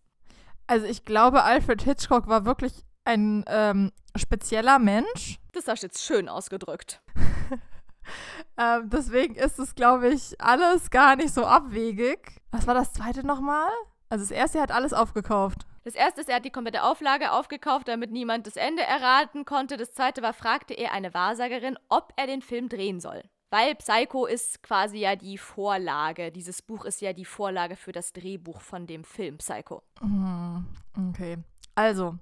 Also 0.67 0.85
ich 0.85 1.05
glaube, 1.05 1.43
Alfred 1.43 1.83
Hitchcock 1.83 2.27
war 2.27 2.45
wirklich 2.45 2.83
ein 3.05 3.45
ähm, 3.47 3.91
spezieller 4.15 4.79
Mensch. 4.79 5.39
Das 5.53 5.67
hast 5.67 5.83
du 5.83 5.87
jetzt 5.87 6.03
schön 6.03 6.27
ausgedrückt. 6.27 7.01
ähm, 8.57 8.89
deswegen 8.89 9.35
ist 9.35 9.59
es, 9.59 9.75
glaube 9.75 10.09
ich, 10.09 10.39
alles 10.39 10.89
gar 10.89 11.15
nicht 11.15 11.33
so 11.33 11.45
abwegig. 11.45 12.41
Was 12.51 12.67
war 12.67 12.73
das 12.73 12.93
zweite 12.93 13.25
nochmal? 13.25 13.69
Also 14.09 14.23
das 14.23 14.31
erste, 14.31 14.59
er 14.59 14.63
hat 14.63 14.71
alles 14.71 14.93
aufgekauft. 14.93 15.65
Das 15.83 15.95
erste 15.95 16.21
ist, 16.21 16.29
er 16.29 16.37
hat 16.37 16.45
die 16.45 16.51
komplette 16.51 16.83
Auflage 16.83 17.31
aufgekauft, 17.31 17.87
damit 17.87 18.11
niemand 18.11 18.45
das 18.45 18.57
Ende 18.57 18.83
erraten 18.83 19.45
konnte. 19.45 19.77
Das 19.77 19.93
zweite 19.93 20.21
war, 20.21 20.33
fragte 20.33 20.73
er 20.73 20.91
eine 20.91 21.13
Wahrsagerin, 21.13 21.77
ob 21.87 22.11
er 22.17 22.27
den 22.27 22.41
Film 22.41 22.67
drehen 22.67 22.99
soll. 22.99 23.23
Weil 23.49 23.75
Psycho 23.75 24.25
ist 24.25 24.61
quasi 24.61 24.97
ja 24.97 25.15
die 25.15 25.37
Vorlage. 25.37 26.31
Dieses 26.33 26.61
Buch 26.61 26.83
ist 26.83 26.99
ja 26.99 27.13
die 27.13 27.23
Vorlage 27.23 27.77
für 27.77 27.93
das 27.93 28.11
Drehbuch 28.11 28.59
von 28.59 28.85
dem 28.85 29.05
Film 29.05 29.37
Psycho. 29.37 29.81
Hm, 30.01 30.65
okay. 31.09 31.37
Also, 31.73 32.17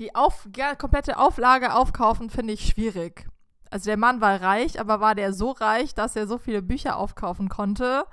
die 0.00 0.14
auf, 0.14 0.48
ja, 0.56 0.74
komplette 0.74 1.18
Auflage 1.18 1.74
aufkaufen 1.74 2.30
finde 2.30 2.54
ich 2.54 2.66
schwierig. 2.66 3.26
Also 3.70 3.86
der 3.86 3.96
Mann 3.96 4.20
war 4.20 4.40
reich, 4.40 4.80
aber 4.80 5.00
war 5.00 5.14
der 5.14 5.32
so 5.32 5.52
reich, 5.52 5.94
dass 5.94 6.16
er 6.16 6.26
so 6.26 6.38
viele 6.38 6.62
Bücher 6.62 6.96
aufkaufen 6.96 7.48
konnte? 7.48 8.04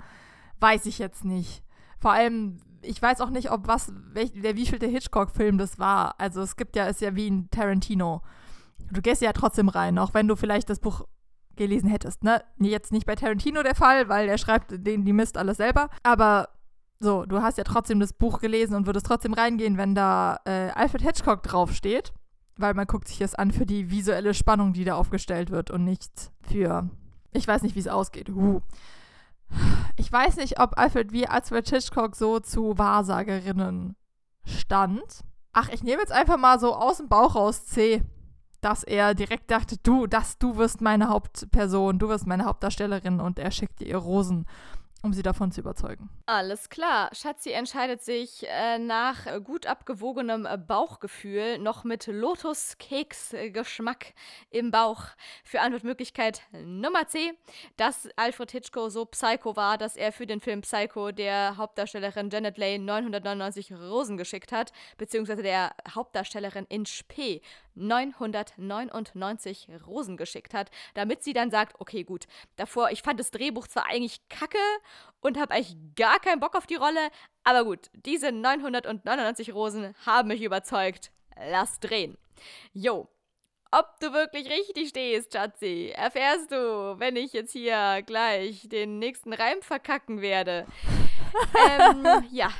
Weiß 0.60 0.86
ich 0.86 0.98
jetzt 0.98 1.24
nicht. 1.24 1.62
Vor 1.98 2.12
allem, 2.12 2.60
ich 2.80 3.00
weiß 3.00 3.20
auch 3.20 3.30
nicht, 3.30 3.50
ob 3.50 3.66
was, 3.66 3.92
welch, 4.12 4.32
der 4.32 4.56
wievielte 4.56 4.86
Hitchcock-Film 4.86 5.58
das 5.58 5.78
war. 5.78 6.14
Also 6.18 6.42
es 6.42 6.56
gibt 6.56 6.76
ja, 6.76 6.86
ist 6.86 7.00
ja 7.00 7.14
wie 7.16 7.28
ein 7.28 7.50
Tarantino. 7.50 8.22
Du 8.90 9.02
gehst 9.02 9.20
ja 9.20 9.32
trotzdem 9.32 9.68
rein, 9.68 9.98
auch 9.98 10.14
wenn 10.14 10.28
du 10.28 10.36
vielleicht 10.36 10.70
das 10.70 10.78
Buch 10.78 11.06
gelesen 11.56 11.90
hättest, 11.90 12.22
ne? 12.22 12.42
Jetzt 12.58 12.92
nicht 12.92 13.04
bei 13.04 13.16
Tarantino 13.16 13.62
der 13.64 13.74
Fall, 13.74 14.08
weil 14.08 14.28
der 14.28 14.38
schreibt 14.38 14.86
den 14.86 15.04
die 15.04 15.12
Mist 15.12 15.36
alles 15.36 15.56
selber. 15.56 15.90
Aber 16.04 16.50
so, 17.00 17.26
du 17.26 17.42
hast 17.42 17.58
ja 17.58 17.64
trotzdem 17.64 18.00
das 18.00 18.12
Buch 18.12 18.40
gelesen 18.40 18.74
und 18.74 18.86
würdest 18.86 19.06
trotzdem 19.06 19.34
reingehen, 19.34 19.76
wenn 19.76 19.94
da 19.94 20.40
äh, 20.44 20.70
Alfred 20.70 21.02
Hitchcock 21.02 21.42
draufsteht. 21.42 22.12
Weil 22.58 22.74
man 22.74 22.86
guckt 22.86 23.08
sich 23.08 23.18
das 23.18 23.34
an 23.34 23.52
für 23.52 23.64
die 23.64 23.90
visuelle 23.90 24.34
Spannung, 24.34 24.72
die 24.74 24.84
da 24.84 24.96
aufgestellt 24.96 25.50
wird 25.50 25.70
und 25.70 25.84
nicht 25.84 26.30
für. 26.42 26.90
Ich 27.32 27.48
weiß 27.48 27.62
nicht, 27.62 27.74
wie 27.74 27.80
es 27.80 27.88
ausgeht. 27.88 28.28
Huh. 28.28 28.60
Ich 29.96 30.12
weiß 30.12 30.36
nicht, 30.36 30.60
ob 30.60 30.78
Alfred 30.78 31.12
wie 31.12 31.26
Alfred 31.26 31.68
Hitchcock 31.68 32.16
so 32.16 32.40
zu 32.40 32.76
Wahrsagerinnen 32.76 33.96
stand. 34.44 35.24
Ach, 35.52 35.68
ich 35.70 35.82
nehme 35.82 36.00
jetzt 36.00 36.12
einfach 36.12 36.36
mal 36.36 36.60
so 36.60 36.74
aus 36.74 36.98
dem 36.98 37.08
Bauch 37.08 37.34
raus 37.34 37.64
C, 37.64 38.02
dass 38.60 38.84
er 38.84 39.14
direkt 39.14 39.50
dachte, 39.50 39.76
du, 39.82 40.06
das, 40.06 40.38
du 40.38 40.56
wirst 40.56 40.80
meine 40.80 41.08
Hauptperson, 41.08 41.98
du 41.98 42.08
wirst 42.08 42.26
meine 42.26 42.44
Hauptdarstellerin 42.44 43.20
und 43.20 43.38
er 43.38 43.50
schickt 43.50 43.80
ihr 43.80 43.96
Rosen 43.96 44.46
um 45.02 45.12
sie 45.12 45.22
davon 45.22 45.52
zu 45.52 45.60
überzeugen. 45.60 46.10
Alles 46.26 46.68
klar. 46.68 47.10
Schatzi 47.12 47.52
entscheidet 47.52 48.02
sich 48.02 48.46
äh, 48.48 48.78
nach 48.78 49.26
gut 49.44 49.66
abgewogenem 49.66 50.44
äh, 50.44 50.58
Bauchgefühl 50.58 51.58
noch 51.58 51.84
mit 51.84 52.06
Lotus-Keks-Geschmack 52.06 54.14
im 54.50 54.70
Bauch 54.70 55.04
für 55.44 55.60
Antwortmöglichkeit 55.60 56.42
Nummer 56.52 57.06
C, 57.06 57.32
dass 57.76 58.08
Alfred 58.16 58.50
Hitchcock 58.50 58.90
so 58.90 59.04
psycho 59.06 59.56
war, 59.56 59.78
dass 59.78 59.96
er 59.96 60.12
für 60.12 60.26
den 60.26 60.40
Film 60.40 60.62
Psycho 60.62 61.12
der 61.12 61.56
Hauptdarstellerin 61.56 62.30
Janet 62.30 62.58
Leigh 62.58 62.80
999 62.80 63.72
Rosen 63.74 64.16
geschickt 64.16 64.52
hat, 64.52 64.72
beziehungsweise 64.96 65.42
der 65.42 65.74
Hauptdarstellerin 65.94 66.66
in 66.68 66.86
Spee 66.86 67.40
999 67.78 69.68
Rosen 69.86 70.16
geschickt 70.16 70.54
hat, 70.54 70.70
damit 70.94 71.22
sie 71.22 71.32
dann 71.32 71.50
sagt, 71.50 71.80
okay, 71.80 72.04
gut, 72.04 72.26
davor, 72.56 72.90
ich 72.90 73.02
fand 73.02 73.20
das 73.20 73.30
Drehbuch 73.30 73.66
zwar 73.68 73.86
eigentlich 73.86 74.28
kacke 74.28 74.58
und 75.20 75.38
habe 75.38 75.54
eigentlich 75.54 75.76
gar 75.96 76.20
keinen 76.20 76.40
Bock 76.40 76.56
auf 76.56 76.66
die 76.66 76.74
Rolle, 76.74 77.10
aber 77.44 77.64
gut, 77.64 77.90
diese 77.92 78.32
999 78.32 79.54
Rosen 79.54 79.94
haben 80.04 80.28
mich 80.28 80.42
überzeugt. 80.42 81.10
Lass 81.50 81.78
drehen. 81.80 82.18
Jo, 82.72 83.08
ob 83.70 84.00
du 84.00 84.12
wirklich 84.14 84.48
richtig 84.48 84.88
stehst, 84.88 85.34
Schatzi, 85.34 85.92
erfährst 85.94 86.50
du, 86.50 86.98
wenn 86.98 87.16
ich 87.16 87.34
jetzt 87.34 87.52
hier 87.52 88.02
gleich 88.06 88.66
den 88.68 88.98
nächsten 88.98 89.34
Reim 89.34 89.60
verkacken 89.60 90.22
werde. 90.22 90.66
ähm, 91.68 92.06
ja, 92.30 92.50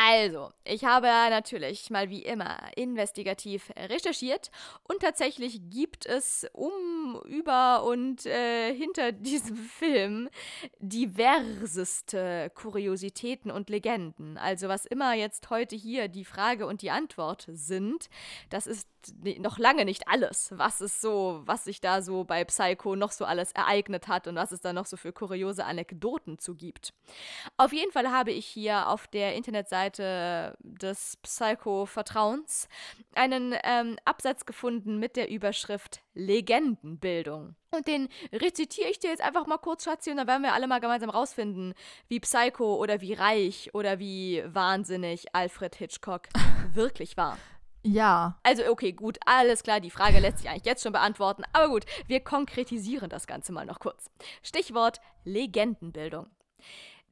also, 0.00 0.52
ich 0.62 0.84
habe 0.84 1.08
natürlich 1.08 1.90
mal 1.90 2.08
wie 2.08 2.22
immer 2.22 2.56
investigativ 2.76 3.72
recherchiert 3.76 4.52
und 4.84 5.00
tatsächlich 5.00 5.60
gibt 5.70 6.06
es 6.06 6.46
um, 6.52 7.20
über 7.24 7.82
und 7.82 8.24
äh, 8.24 8.72
hinter 8.72 9.10
diesem 9.12 9.56
Film 9.56 10.28
diverseste 10.78 12.52
Kuriositäten 12.54 13.50
und 13.50 13.70
Legenden. 13.70 14.38
Also 14.38 14.68
was 14.68 14.86
immer 14.86 15.14
jetzt 15.14 15.50
heute 15.50 15.74
hier 15.74 16.06
die 16.06 16.24
Frage 16.24 16.68
und 16.68 16.82
die 16.82 16.92
Antwort 16.92 17.48
sind, 17.50 18.08
das 18.50 18.68
ist 18.68 18.86
noch 19.38 19.58
lange 19.58 19.84
nicht 19.84 20.08
alles, 20.08 20.52
was 20.56 20.80
es 20.80 21.00
so, 21.00 21.42
was 21.44 21.64
sich 21.64 21.80
da 21.80 22.02
so 22.02 22.24
bei 22.24 22.44
Psycho 22.44 22.96
noch 22.96 23.12
so 23.12 23.24
alles 23.24 23.52
ereignet 23.52 24.08
hat 24.08 24.26
und 24.26 24.36
was 24.36 24.52
es 24.52 24.60
da 24.60 24.72
noch 24.72 24.86
so 24.86 24.96
für 24.96 25.12
kuriose 25.12 25.64
Anekdoten 25.64 26.38
zu 26.38 26.54
gibt. 26.54 26.92
Auf 27.56 27.72
jeden 27.72 27.92
Fall 27.92 28.10
habe 28.10 28.32
ich 28.32 28.46
hier 28.46 28.88
auf 28.88 29.06
der 29.06 29.34
Internetseite 29.34 29.78
Seite 29.78 30.56
des 30.60 31.16
Psycho-Vertrauens 31.22 32.68
einen 33.14 33.54
ähm, 33.64 33.96
Absatz 34.04 34.44
gefunden 34.46 34.98
mit 34.98 35.16
der 35.16 35.30
Überschrift 35.30 36.00
Legendenbildung. 36.14 37.54
Und 37.70 37.86
den 37.86 38.08
rezitiere 38.32 38.88
ich 38.88 38.98
dir 38.98 39.10
jetzt 39.10 39.22
einfach 39.22 39.46
mal 39.46 39.58
kurz, 39.58 39.84
Schatzi, 39.84 40.10
und 40.10 40.16
dann 40.16 40.26
werden 40.26 40.42
wir 40.42 40.54
alle 40.54 40.66
mal 40.66 40.80
gemeinsam 40.80 41.10
rausfinden, 41.10 41.74
wie 42.08 42.20
Psycho 42.20 42.76
oder 42.76 43.00
wie 43.00 43.12
reich 43.12 43.70
oder 43.74 43.98
wie 43.98 44.42
wahnsinnig 44.46 45.34
Alfred 45.34 45.74
Hitchcock 45.74 46.28
wirklich 46.72 47.16
war. 47.16 47.38
Ja. 47.92 48.38
Also, 48.42 48.70
okay, 48.70 48.92
gut, 48.92 49.18
alles 49.24 49.62
klar, 49.62 49.80
die 49.80 49.90
Frage 49.90 50.18
lässt 50.18 50.38
sich 50.38 50.50
eigentlich 50.50 50.66
jetzt 50.66 50.82
schon 50.82 50.92
beantworten. 50.92 51.44
Aber 51.52 51.68
gut, 51.68 51.86
wir 52.06 52.20
konkretisieren 52.20 53.08
das 53.08 53.26
Ganze 53.26 53.50
mal 53.52 53.64
noch 53.64 53.80
kurz. 53.80 54.10
Stichwort 54.42 55.00
Legendenbildung. 55.24 56.26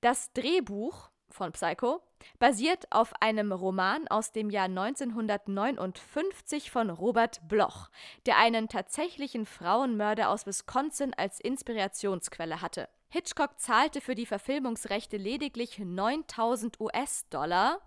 Das 0.02 0.34
Drehbuch 0.34 1.08
von 1.30 1.52
Psycho 1.52 2.02
basiert 2.38 2.84
auf 2.90 3.14
einem 3.20 3.52
Roman 3.52 4.06
aus 4.08 4.32
dem 4.32 4.50
Jahr 4.50 4.66
1959 4.66 6.70
von 6.70 6.90
Robert 6.90 7.48
Bloch, 7.48 7.88
der 8.26 8.36
einen 8.36 8.68
tatsächlichen 8.68 9.46
Frauenmörder 9.46 10.28
aus 10.30 10.44
Wisconsin 10.46 11.14
als 11.14 11.40
Inspirationsquelle 11.40 12.60
hatte. 12.60 12.90
Hitchcock 13.16 13.58
zahlte 13.58 14.02
für 14.02 14.14
die 14.14 14.26
Verfilmungsrechte 14.26 15.16
lediglich 15.16 15.78
9000 15.78 16.78
US-Dollar 16.78 17.80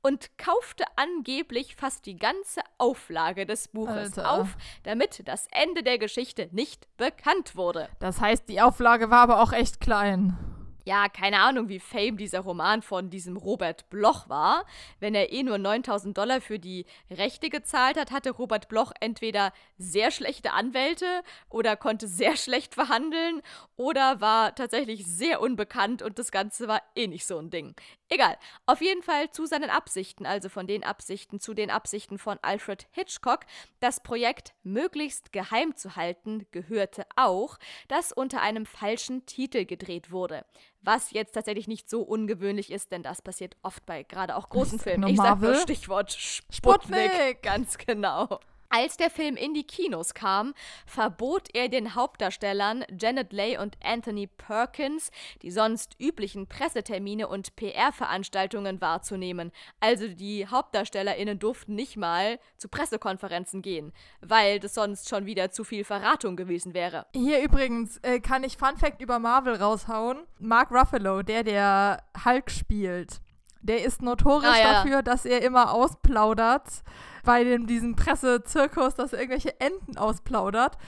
und 0.00 0.38
kaufte 0.38 0.84
angeblich 0.96 1.76
fast 1.76 2.06
die 2.06 2.16
ganze 2.16 2.62
Auflage 2.78 3.44
des 3.44 3.68
Buches 3.68 4.16
Alter. 4.16 4.32
auf, 4.32 4.56
damit 4.84 5.28
das 5.28 5.48
Ende 5.50 5.82
der 5.82 5.98
Geschichte 5.98 6.48
nicht 6.52 6.88
bekannt 6.96 7.56
wurde. 7.56 7.90
Das 7.98 8.22
heißt, 8.22 8.48
die 8.48 8.62
Auflage 8.62 9.10
war 9.10 9.20
aber 9.20 9.42
auch 9.42 9.52
echt 9.52 9.80
klein 9.82 10.38
ja, 10.84 11.08
keine 11.08 11.40
Ahnung, 11.40 11.68
wie 11.68 11.80
fame 11.80 12.16
dieser 12.16 12.40
Roman 12.40 12.82
von 12.82 13.10
diesem 13.10 13.36
Robert 13.36 13.88
Bloch 13.90 14.28
war. 14.28 14.64
Wenn 14.98 15.14
er 15.14 15.32
eh 15.32 15.42
nur 15.42 15.58
9000 15.58 16.16
Dollar 16.16 16.40
für 16.40 16.58
die 16.58 16.86
Rechte 17.10 17.50
gezahlt 17.50 17.98
hat, 17.98 18.10
hatte 18.10 18.30
Robert 18.30 18.68
Bloch 18.68 18.92
entweder 19.00 19.52
sehr 19.78 20.10
schlechte 20.10 20.52
Anwälte 20.52 21.06
oder 21.48 21.76
konnte 21.76 22.08
sehr 22.08 22.36
schlecht 22.36 22.74
verhandeln 22.74 23.42
oder 23.76 24.20
war 24.20 24.54
tatsächlich 24.54 25.06
sehr 25.06 25.40
unbekannt 25.40 26.02
und 26.02 26.18
das 26.18 26.30
Ganze 26.30 26.68
war 26.68 26.82
eh 26.94 27.06
nicht 27.06 27.26
so 27.26 27.38
ein 27.38 27.50
Ding. 27.50 27.74
Egal. 28.12 28.36
Auf 28.66 28.80
jeden 28.80 29.02
Fall 29.04 29.30
zu 29.30 29.46
seinen 29.46 29.70
Absichten, 29.70 30.26
also 30.26 30.48
von 30.48 30.66
den 30.66 30.82
Absichten 30.82 31.38
zu 31.38 31.54
den 31.54 31.70
Absichten 31.70 32.18
von 32.18 32.40
Alfred 32.42 32.88
Hitchcock, 32.90 33.46
das 33.78 34.02
Projekt 34.02 34.52
möglichst 34.64 35.32
geheim 35.32 35.76
zu 35.76 35.94
halten, 35.94 36.44
gehörte 36.50 37.06
auch, 37.14 37.56
dass 37.86 38.10
unter 38.10 38.42
einem 38.42 38.66
falschen 38.66 39.26
Titel 39.26 39.64
gedreht 39.64 40.10
wurde. 40.10 40.44
Was 40.82 41.12
jetzt 41.12 41.32
tatsächlich 41.32 41.68
nicht 41.68 41.88
so 41.88 42.02
ungewöhnlich 42.02 42.72
ist, 42.72 42.90
denn 42.90 43.04
das 43.04 43.22
passiert 43.22 43.56
oft 43.62 43.86
bei 43.86 44.02
gerade 44.02 44.34
auch 44.34 44.48
großen 44.48 44.80
Filmen. 44.80 45.06
Ich 45.06 45.16
sag 45.16 45.40
nur 45.40 45.54
Stichwort 45.54 46.10
Sputnik. 46.10 47.12
Sputnik. 47.12 47.42
Ganz 47.42 47.78
genau. 47.78 48.40
Als 48.72 48.96
der 48.96 49.10
Film 49.10 49.36
in 49.36 49.52
die 49.52 49.64
Kinos 49.64 50.14
kam, 50.14 50.54
verbot 50.86 51.48
er 51.54 51.68
den 51.68 51.96
Hauptdarstellern 51.96 52.84
Janet 52.96 53.32
Leigh 53.32 53.58
und 53.60 53.76
Anthony 53.82 54.28
Perkins, 54.28 55.10
die 55.42 55.50
sonst 55.50 55.96
üblichen 55.98 56.46
Pressetermine 56.46 57.26
und 57.26 57.56
PR-Veranstaltungen 57.56 58.80
wahrzunehmen. 58.80 59.50
Also 59.80 60.06
die 60.06 60.46
HauptdarstellerInnen 60.48 61.40
durften 61.40 61.74
nicht 61.74 61.96
mal 61.96 62.38
zu 62.58 62.68
Pressekonferenzen 62.68 63.60
gehen, 63.60 63.92
weil 64.20 64.60
das 64.60 64.74
sonst 64.74 65.08
schon 65.08 65.26
wieder 65.26 65.50
zu 65.50 65.64
viel 65.64 65.82
Verratung 65.82 66.36
gewesen 66.36 66.72
wäre. 66.72 67.06
Hier 67.12 67.42
übrigens 67.42 67.98
äh, 68.02 68.20
kann 68.20 68.44
ich 68.44 68.56
Fun 68.56 68.76
Fact 68.76 69.02
über 69.02 69.18
Marvel 69.18 69.56
raushauen. 69.56 70.18
Mark 70.38 70.70
Ruffalo, 70.70 71.22
der 71.22 71.42
der 71.42 72.04
Hulk 72.24 72.52
spielt, 72.52 73.20
der 73.62 73.84
ist 73.84 74.02
notorisch 74.02 74.48
ah, 74.48 74.58
ja. 74.58 74.72
dafür, 74.72 75.02
dass 75.02 75.24
er 75.24 75.42
immer 75.42 75.72
ausplaudert 75.72 76.82
bei 77.24 77.44
dem, 77.44 77.66
diesem 77.66 77.96
Pressezirkus, 77.96 78.94
dass 78.94 79.12
er 79.12 79.20
irgendwelche 79.20 79.60
Enten 79.60 79.98
ausplaudert. 79.98 80.78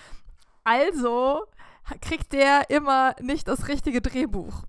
Also 0.64 1.42
kriegt 2.00 2.32
der 2.32 2.70
immer 2.70 3.14
nicht 3.20 3.48
das 3.48 3.68
richtige 3.68 4.00
Drehbuch. 4.00 4.62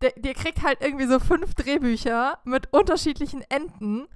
Der, 0.00 0.12
der 0.16 0.34
kriegt 0.34 0.62
halt 0.62 0.80
irgendwie 0.80 1.06
so 1.06 1.20
fünf 1.20 1.54
Drehbücher 1.54 2.38
mit 2.44 2.72
unterschiedlichen 2.72 3.44
Enden, 3.48 4.08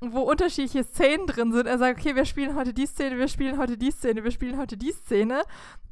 wo 0.00 0.22
unterschiedliche 0.22 0.82
Szenen 0.82 1.26
drin 1.26 1.52
sind. 1.52 1.66
Er 1.66 1.78
sagt, 1.78 2.00
okay, 2.00 2.16
wir 2.16 2.24
spielen 2.24 2.56
heute 2.56 2.74
die 2.74 2.86
Szene, 2.86 3.18
wir 3.18 3.28
spielen 3.28 3.58
heute 3.58 3.76
die 3.76 3.92
Szene, 3.92 4.24
wir 4.24 4.32
spielen 4.32 4.58
heute 4.58 4.76
die 4.76 4.92
Szene. 4.92 5.42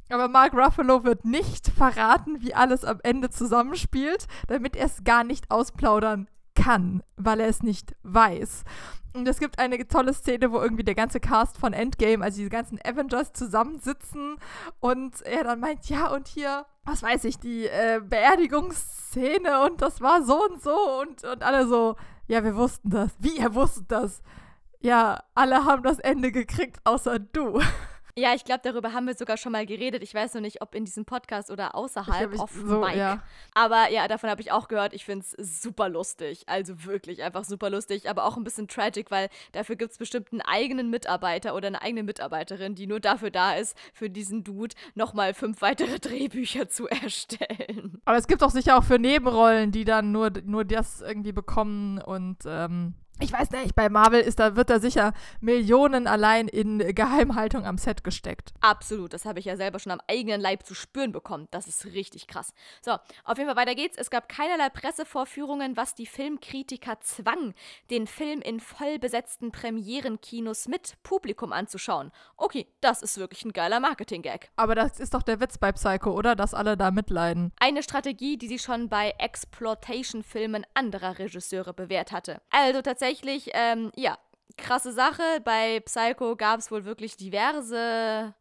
Aber 0.09 0.27
Mark 0.27 0.53
Ruffalo 0.53 1.03
wird 1.03 1.23
nicht 1.23 1.69
verraten, 1.69 2.41
wie 2.41 2.55
alles 2.55 2.83
am 2.83 2.99
Ende 3.03 3.29
zusammenspielt, 3.29 4.25
damit 4.47 4.75
er 4.75 4.87
es 4.87 5.03
gar 5.03 5.23
nicht 5.23 5.51
ausplaudern 5.51 6.27
kann, 6.59 7.03
weil 7.17 7.39
er 7.39 7.47
es 7.47 7.63
nicht 7.63 7.95
weiß. 8.03 8.63
Und 9.13 9.27
es 9.27 9.39
gibt 9.39 9.57
eine 9.57 9.87
tolle 9.87 10.13
Szene, 10.13 10.51
wo 10.51 10.59
irgendwie 10.59 10.83
der 10.83 10.95
ganze 10.95 11.19
Cast 11.19 11.57
von 11.57 11.73
Endgame, 11.73 12.23
also 12.23 12.37
diese 12.37 12.49
ganzen 12.49 12.79
Avengers 12.83 13.33
zusammensitzen 13.33 14.37
und 14.79 15.21
er 15.23 15.43
dann 15.45 15.59
meint, 15.59 15.89
ja, 15.89 16.09
und 16.13 16.27
hier, 16.27 16.65
was 16.83 17.01
weiß 17.01 17.23
ich, 17.23 17.39
die 17.39 17.65
äh, 17.65 18.01
Beerdigungsszene 18.03 19.65
und 19.65 19.81
das 19.81 20.01
war 20.01 20.23
so 20.23 20.43
und 20.45 20.61
so 20.61 21.01
und, 21.01 21.23
und 21.23 21.43
alle 21.43 21.67
so, 21.67 21.95
ja, 22.27 22.43
wir 22.43 22.55
wussten 22.55 22.91
das. 22.91 23.11
Wie, 23.17 23.39
ihr 23.39 23.55
wusstet 23.55 23.91
das? 23.91 24.21
Ja, 24.79 25.23
alle 25.33 25.65
haben 25.65 25.81
das 25.83 25.99
Ende 25.99 26.31
gekriegt, 26.31 26.79
außer 26.83 27.19
du. 27.19 27.59
Ja, 28.17 28.33
ich 28.33 28.43
glaube, 28.43 28.61
darüber 28.63 28.93
haben 28.93 29.05
wir 29.07 29.13
sogar 29.15 29.37
schon 29.37 29.51
mal 29.51 29.65
geredet. 29.65 30.03
Ich 30.03 30.13
weiß 30.13 30.33
noch 30.33 30.41
nicht, 30.41 30.61
ob 30.61 30.75
in 30.75 30.85
diesem 30.85 31.05
Podcast 31.05 31.51
oder 31.51 31.75
außerhalb 31.75 32.33
Ich- 32.33 32.39
auf 32.39 32.51
so, 32.51 32.79
Mike. 32.81 32.97
ja. 32.97 33.21
Aber 33.53 33.89
ja, 33.91 34.07
davon 34.07 34.29
habe 34.29 34.41
ich 34.41 34.51
auch 34.51 34.67
gehört. 34.67 34.93
Ich 34.93 35.05
finde 35.05 35.25
es 35.37 35.61
super 35.61 35.89
lustig. 35.89 36.43
Also 36.47 36.85
wirklich 36.85 37.23
einfach 37.23 37.43
super 37.43 37.69
lustig, 37.69 38.09
aber 38.09 38.25
auch 38.25 38.35
ein 38.37 38.43
bisschen 38.43 38.67
tragic, 38.67 39.11
weil 39.11 39.29
dafür 39.53 39.75
gibt 39.75 39.91
es 39.91 39.97
bestimmt 39.97 40.31
einen 40.31 40.41
eigenen 40.41 40.89
Mitarbeiter 40.89 41.55
oder 41.55 41.67
eine 41.67 41.81
eigene 41.81 42.03
Mitarbeiterin, 42.03 42.75
die 42.75 42.87
nur 42.87 42.99
dafür 42.99 43.31
da 43.31 43.53
ist, 43.53 43.77
für 43.93 44.09
diesen 44.09 44.43
Dude 44.43 44.75
nochmal 44.95 45.33
fünf 45.33 45.61
weitere 45.61 45.99
Drehbücher 45.99 46.67
zu 46.69 46.87
erstellen. 46.87 48.01
Aber 48.05 48.17
es 48.17 48.27
gibt 48.27 48.43
auch 48.43 48.49
sicher 48.51 48.77
auch 48.77 48.83
für 48.83 48.99
Nebenrollen, 48.99 49.71
die 49.71 49.85
dann 49.85 50.11
nur, 50.11 50.31
nur 50.45 50.65
das 50.65 51.01
irgendwie 51.01 51.31
bekommen 51.31 51.99
und 52.01 52.37
ähm, 52.45 52.93
ich 53.19 53.33
weiß 53.33 53.51
nicht, 53.51 53.75
bei 53.75 53.89
Marvel 53.89 54.21
ist 54.21 54.39
da, 54.39 54.55
wird 54.55 54.69
da 54.69 54.79
sicher 54.79 55.13
Millionen 55.41 56.07
allein 56.07 56.47
in 56.47 56.79
Geheimhaltung 56.95 57.65
am 57.65 57.77
Set 57.77 58.03
gesteckt. 58.03 58.53
Absolut, 58.61 59.13
das 59.13 59.25
habe 59.25 59.39
ich 59.39 59.45
ja 59.45 59.57
selber 59.57 59.79
schon 59.79 59.91
am 59.91 60.01
eigenen 60.07 60.39
Leib 60.39 60.65
zu 60.65 60.73
spüren 60.73 61.11
bekommen. 61.11 61.47
Das 61.51 61.67
ist 61.67 61.85
richtig 61.85 62.27
krass. 62.27 62.53
So, 62.81 62.93
auf 63.23 63.37
jeden 63.37 63.49
Fall 63.49 63.57
weiter 63.57 63.75
geht's. 63.75 63.97
Es 63.97 64.09
gab 64.09 64.29
keinerlei 64.29 64.69
Pressevorführungen, 64.69 65.75
was 65.75 65.95
die 65.95 66.05
Filmkritiker 66.05 66.99
zwang, 67.01 67.53
den 67.89 68.07
Film 68.07 68.41
in 68.41 68.59
vollbesetzten 68.59 69.51
Premierenkinos 69.51 70.67
mit 70.67 70.93
Publikum 71.03 71.51
anzuschauen. 71.51 72.11
Okay, 72.37 72.67
das 72.81 73.01
ist 73.01 73.17
wirklich 73.17 73.43
ein 73.43 73.53
geiler 73.53 73.79
Marketing-Gag. 73.79 74.49
Aber 74.55 74.75
das 74.75 74.99
ist 74.99 75.13
doch 75.13 75.23
der 75.23 75.39
Witz 75.39 75.57
bei 75.57 75.71
Psycho, 75.71 76.11
oder? 76.11 76.35
Dass 76.35 76.53
alle 76.53 76.77
da 76.77 76.91
mitleiden. 76.91 77.51
Eine 77.59 77.83
Strategie, 77.83 78.37
die 78.37 78.47
sie 78.47 78.59
schon 78.59 78.87
bei 78.87 79.13
Exploitation-Filmen 79.17 80.65
anderer 80.73 81.19
Regisseure 81.19 81.73
bewährt 81.73 82.11
hatte. 82.11 82.41
Also 82.49 82.81
tatsächlich, 82.81 83.08
ähm, 83.53 83.91
ja, 83.95 84.17
krasse 84.57 84.93
Sache. 84.93 85.23
Bei 85.43 85.79
Psycho 85.81 86.35
gab 86.35 86.59
es 86.59 86.71
wohl 86.71 86.85
wirklich 86.85 87.17
diverse 87.17 88.33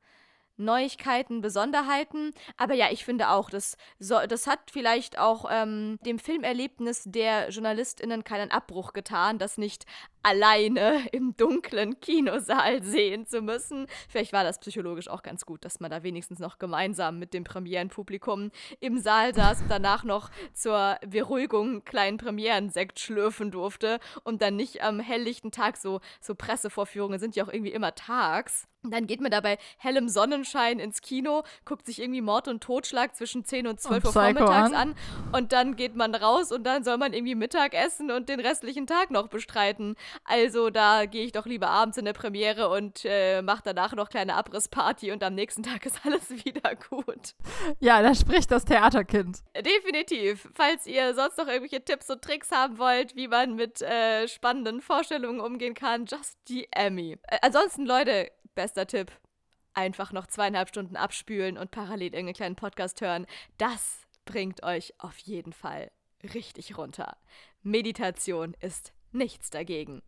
Neuigkeiten, 0.58 1.40
Besonderheiten. 1.40 2.32
Aber 2.56 2.74
ja, 2.74 2.90
ich 2.90 3.04
finde 3.04 3.30
auch, 3.30 3.48
das, 3.48 3.76
so, 3.98 4.18
das 4.28 4.46
hat 4.46 4.70
vielleicht 4.70 5.18
auch 5.18 5.46
ähm, 5.50 5.98
dem 6.04 6.18
Filmerlebnis 6.18 7.04
der 7.06 7.50
JournalistInnen 7.50 8.24
keinen 8.24 8.50
Abbruch 8.50 8.92
getan, 8.92 9.38
das 9.38 9.56
nicht 9.56 9.86
alleine 10.22 11.06
im 11.12 11.36
dunklen 11.36 12.00
Kinosaal 12.00 12.82
sehen 12.82 13.26
zu 13.26 13.42
müssen. 13.42 13.86
Vielleicht 14.08 14.32
war 14.32 14.44
das 14.44 14.58
psychologisch 14.58 15.08
auch 15.08 15.22
ganz 15.22 15.46
gut, 15.46 15.64
dass 15.64 15.80
man 15.80 15.90
da 15.90 16.02
wenigstens 16.02 16.38
noch 16.38 16.58
gemeinsam 16.58 17.18
mit 17.18 17.34
dem 17.34 17.44
Premierenpublikum 17.44 18.50
im 18.80 18.98
Saal 18.98 19.34
saß 19.34 19.62
und 19.62 19.70
danach 19.70 20.04
noch 20.04 20.30
zur 20.52 20.98
Beruhigung 21.06 21.68
einen 21.68 21.84
kleinen 21.84 22.18
Premierensekt 22.18 23.00
schlürfen 23.00 23.50
durfte 23.50 24.00
und 24.24 24.42
dann 24.42 24.56
nicht 24.56 24.82
am 24.82 25.00
helllichten 25.00 25.50
Tag 25.50 25.76
so, 25.76 26.00
so 26.20 26.34
Pressevorführungen 26.34 27.18
sind 27.18 27.36
ja 27.36 27.44
auch 27.44 27.52
irgendwie 27.52 27.72
immer 27.72 27.94
tags. 27.94 28.66
Und 28.84 28.94
dann 28.94 29.08
geht 29.08 29.20
man 29.20 29.32
da 29.32 29.40
bei 29.40 29.58
hellem 29.76 30.08
Sonnenschein 30.08 30.78
ins 30.78 31.02
Kino, 31.02 31.42
guckt 31.64 31.84
sich 31.84 32.00
irgendwie 32.00 32.20
Mord 32.20 32.46
und 32.46 32.62
Totschlag 32.62 33.16
zwischen 33.16 33.44
10 33.44 33.66
und 33.66 33.80
12 33.80 33.92
Uhr 33.92 34.10
Psycho 34.10 34.12
vormittags 34.12 34.72
an. 34.72 34.74
an 34.74 34.94
und 35.32 35.52
dann 35.52 35.74
geht 35.74 35.96
man 35.96 36.14
raus 36.14 36.52
und 36.52 36.62
dann 36.62 36.84
soll 36.84 36.96
man 36.96 37.12
irgendwie 37.12 37.34
Mittag 37.34 37.74
essen 37.74 38.12
und 38.12 38.28
den 38.28 38.38
restlichen 38.38 38.86
Tag 38.86 39.10
noch 39.10 39.28
bestreiten. 39.28 39.96
Also 40.24 40.70
da 40.70 41.06
gehe 41.06 41.24
ich 41.24 41.32
doch 41.32 41.47
lieber 41.47 41.70
abends 41.70 41.97
in 41.97 42.05
der 42.05 42.12
Premiere 42.12 42.68
und 42.68 43.05
äh, 43.05 43.43
mache 43.43 43.62
danach 43.64 43.94
noch 43.94 44.09
kleine 44.09 44.35
Abrissparty 44.35 45.12
und 45.12 45.22
am 45.22 45.35
nächsten 45.35 45.62
Tag 45.62 45.85
ist 45.86 46.05
alles 46.05 46.30
wieder 46.44 46.74
gut. 46.74 47.35
Ja, 47.80 48.02
da 48.02 48.14
spricht 48.14 48.51
das 48.51 48.64
Theaterkind. 48.64 49.39
Definitiv. 49.56 50.48
Falls 50.55 50.86
ihr 50.86 51.14
sonst 51.14 51.39
noch 51.39 51.47
irgendwelche 51.47 51.85
Tipps 51.85 52.10
und 52.10 52.22
Tricks 52.22 52.51
haben 52.51 52.78
wollt, 52.78 53.16
wie 53.16 53.28
man 53.28 53.55
mit 53.55 53.82
äh, 53.82 54.28
spannenden 54.28 54.80
Vorstellungen 54.80 55.40
umgehen 55.40 55.74
kann, 55.74 56.06
just 56.06 56.36
DM 56.48 56.94
me. 56.94 57.12
Äh, 57.28 57.39
ansonsten, 57.43 57.86
Leute, 57.86 58.30
bester 58.55 58.86
Tipp. 58.86 59.12
Einfach 59.74 60.12
noch 60.12 60.26
zweieinhalb 60.26 60.68
Stunden 60.68 60.97
abspülen 60.97 61.56
und 61.56 61.70
parallel 61.70 62.14
irgendeinen 62.14 62.35
kleinen 62.35 62.56
Podcast 62.56 63.01
hören. 63.01 63.26
Das 63.59 64.09
bringt 64.24 64.62
euch 64.62 64.93
auf 64.98 65.16
jeden 65.18 65.52
Fall 65.52 65.90
richtig 66.35 66.76
runter. 66.76 67.16
Meditation 67.62 68.55
ist 68.60 68.93
nichts 69.12 69.51
dagegen. 69.51 70.02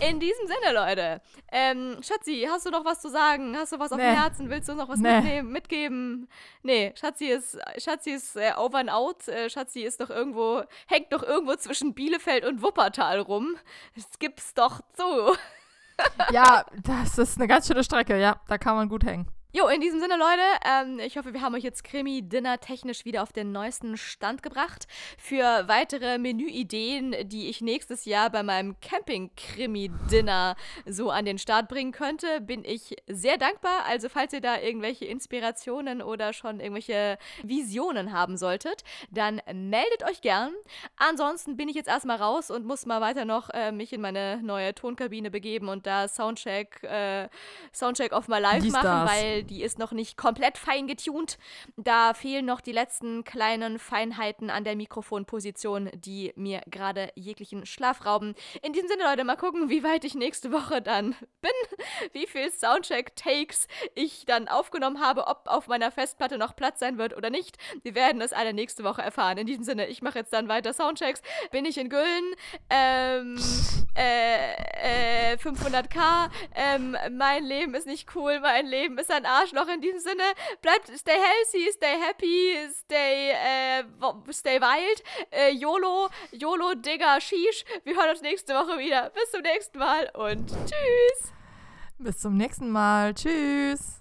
In 0.00 0.20
diesem 0.20 0.46
Sinne, 0.46 0.72
Leute. 0.74 1.20
Ähm, 1.52 1.98
Schatzi, 2.02 2.46
hast 2.50 2.64
du 2.64 2.70
noch 2.70 2.86
was 2.86 3.02
zu 3.02 3.10
sagen? 3.10 3.54
Hast 3.54 3.72
du 3.72 3.78
was 3.78 3.92
auf 3.92 3.98
Nee. 3.98 4.06
dem 4.10 4.16
Herzen? 4.16 4.48
Willst 4.48 4.68
du 4.68 4.72
uns 4.72 4.80
noch 4.80 4.88
was 4.88 4.98
Nee. 5.00 5.42
mitgeben? 5.42 6.28
Nee, 6.62 6.94
Schatzi 6.98 7.26
ist, 7.26 7.58
Schatzi 7.76 8.12
ist 8.12 8.36
äh, 8.36 8.52
over 8.56 8.78
and 8.78 8.90
out. 8.90 9.28
Äh, 9.28 9.50
Schatzi 9.50 9.80
ist 9.82 10.00
doch 10.00 10.08
irgendwo, 10.08 10.62
hängt 10.86 11.12
doch 11.12 11.22
irgendwo 11.22 11.54
zwischen 11.56 11.92
Bielefeld 11.92 12.46
und 12.46 12.62
Wuppertal 12.62 13.20
rum. 13.20 13.56
Das 13.94 14.18
gibt's 14.18 14.54
doch 14.54 14.80
zu. 14.94 15.36
Ja, 16.32 16.64
das 16.82 17.18
ist 17.18 17.36
eine 17.36 17.46
ganz 17.46 17.66
schöne 17.66 17.84
Strecke, 17.84 18.18
ja. 18.18 18.40
Da 18.48 18.56
kann 18.56 18.74
man 18.74 18.88
gut 18.88 19.04
hängen. 19.04 19.28
Jo, 19.52 19.66
in 19.66 19.80
diesem 19.80 19.98
Sinne, 19.98 20.16
Leute, 20.16 20.42
ähm, 20.64 21.00
ich 21.00 21.18
hoffe, 21.18 21.34
wir 21.34 21.40
haben 21.40 21.56
euch 21.56 21.64
jetzt 21.64 21.82
Krimi-Dinner 21.82 22.60
technisch 22.60 23.04
wieder 23.04 23.24
auf 23.24 23.32
den 23.32 23.50
neuesten 23.50 23.96
Stand 23.96 24.44
gebracht. 24.44 24.86
Für 25.18 25.66
weitere 25.66 26.18
Menüideen, 26.18 27.16
die 27.24 27.48
ich 27.48 27.60
nächstes 27.60 28.04
Jahr 28.04 28.30
bei 28.30 28.44
meinem 28.44 28.76
Camping-Krimi-Dinner 28.80 30.54
so 30.86 31.10
an 31.10 31.24
den 31.24 31.38
Start 31.38 31.68
bringen 31.68 31.90
könnte, 31.90 32.40
bin 32.40 32.64
ich 32.64 32.94
sehr 33.08 33.38
dankbar. 33.38 33.86
Also, 33.88 34.08
falls 34.08 34.32
ihr 34.32 34.40
da 34.40 34.60
irgendwelche 34.60 35.06
Inspirationen 35.06 36.00
oder 36.00 36.32
schon 36.32 36.60
irgendwelche 36.60 37.18
Visionen 37.42 38.12
haben 38.12 38.36
solltet, 38.36 38.84
dann 39.10 39.40
meldet 39.52 40.08
euch 40.08 40.20
gern. 40.20 40.52
Ansonsten 40.96 41.56
bin 41.56 41.68
ich 41.68 41.74
jetzt 41.74 41.88
erstmal 41.88 42.18
raus 42.18 42.52
und 42.52 42.66
muss 42.66 42.86
mal 42.86 43.00
weiter 43.00 43.24
noch 43.24 43.50
äh, 43.50 43.72
mich 43.72 43.92
in 43.92 44.00
meine 44.00 44.40
neue 44.44 44.76
Tonkabine 44.76 45.32
begeben 45.32 45.68
und 45.68 45.88
da 45.88 46.06
Soundcheck, 46.06 46.84
äh, 46.84 47.28
Soundcheck 47.72 48.12
of 48.12 48.28
my 48.28 48.38
life 48.38 48.64
machen, 48.68 48.84
das. 48.84 49.39
Die 49.44 49.62
ist 49.62 49.78
noch 49.78 49.92
nicht 49.92 50.16
komplett 50.16 50.58
fein 50.58 50.86
getuned. 50.86 51.38
Da 51.76 52.14
fehlen 52.14 52.46
noch 52.46 52.60
die 52.60 52.72
letzten 52.72 53.24
kleinen 53.24 53.78
Feinheiten 53.78 54.50
an 54.50 54.64
der 54.64 54.76
Mikrofonposition, 54.76 55.90
die 55.94 56.32
mir 56.36 56.62
gerade 56.66 57.10
jeglichen 57.14 57.66
Schlaf 57.66 58.04
rauben. 58.06 58.34
In 58.62 58.72
diesem 58.72 58.88
Sinne, 58.88 59.04
Leute, 59.04 59.24
mal 59.24 59.36
gucken, 59.36 59.68
wie 59.68 59.82
weit 59.82 60.04
ich 60.04 60.14
nächste 60.14 60.52
Woche 60.52 60.82
dann 60.82 61.14
bin, 61.40 61.50
wie 62.12 62.26
viel 62.26 62.50
Soundcheck-Takes 62.50 63.66
ich 63.94 64.24
dann 64.26 64.48
aufgenommen 64.48 65.00
habe, 65.00 65.26
ob 65.26 65.42
auf 65.46 65.68
meiner 65.68 65.90
Festplatte 65.90 66.38
noch 66.38 66.56
Platz 66.56 66.80
sein 66.80 66.98
wird 66.98 67.16
oder 67.16 67.30
nicht. 67.30 67.58
Wir 67.82 67.94
werden 67.94 68.20
es 68.20 68.32
alle 68.32 68.52
nächste 68.52 68.84
Woche 68.84 69.02
erfahren. 69.02 69.38
In 69.38 69.46
diesem 69.46 69.64
Sinne, 69.64 69.86
ich 69.86 70.02
mache 70.02 70.18
jetzt 70.18 70.32
dann 70.32 70.48
weiter 70.48 70.72
Soundchecks. 70.72 71.22
Bin 71.50 71.64
ich 71.64 71.78
in 71.78 71.88
Güllen? 71.88 72.34
Ähm, 72.68 73.38
äh, 73.96 75.32
äh, 75.32 75.36
500k. 75.36 76.30
Ähm, 76.54 76.96
mein 77.16 77.44
Leben 77.44 77.74
ist 77.74 77.86
nicht 77.86 78.14
cool. 78.14 78.40
Mein 78.40 78.66
Leben 78.66 78.98
ist 78.98 79.10
ein 79.10 79.26
Arschloch. 79.30 79.68
In 79.68 79.80
diesem 79.80 80.00
Sinne, 80.00 80.24
bleibt, 80.60 80.90
stay 80.96 81.12
healthy, 81.12 81.70
stay 81.72 81.96
happy, 82.00 82.56
stay, 82.72 83.30
äh, 83.30 83.84
stay 84.32 84.60
wild. 84.60 85.02
Äh, 85.30 85.52
YOLO, 85.52 86.08
YOLO, 86.32 86.74
Digga, 86.74 87.20
Shish. 87.20 87.64
Wir 87.84 87.96
hören 87.96 88.10
uns 88.10 88.22
nächste 88.22 88.54
Woche 88.54 88.78
wieder. 88.78 89.10
Bis 89.10 89.30
zum 89.30 89.42
nächsten 89.42 89.78
Mal 89.78 90.10
und 90.14 90.48
tschüss. 90.48 91.32
Bis 91.98 92.18
zum 92.18 92.36
nächsten 92.36 92.70
Mal. 92.70 93.14
Tschüss. 93.14 93.99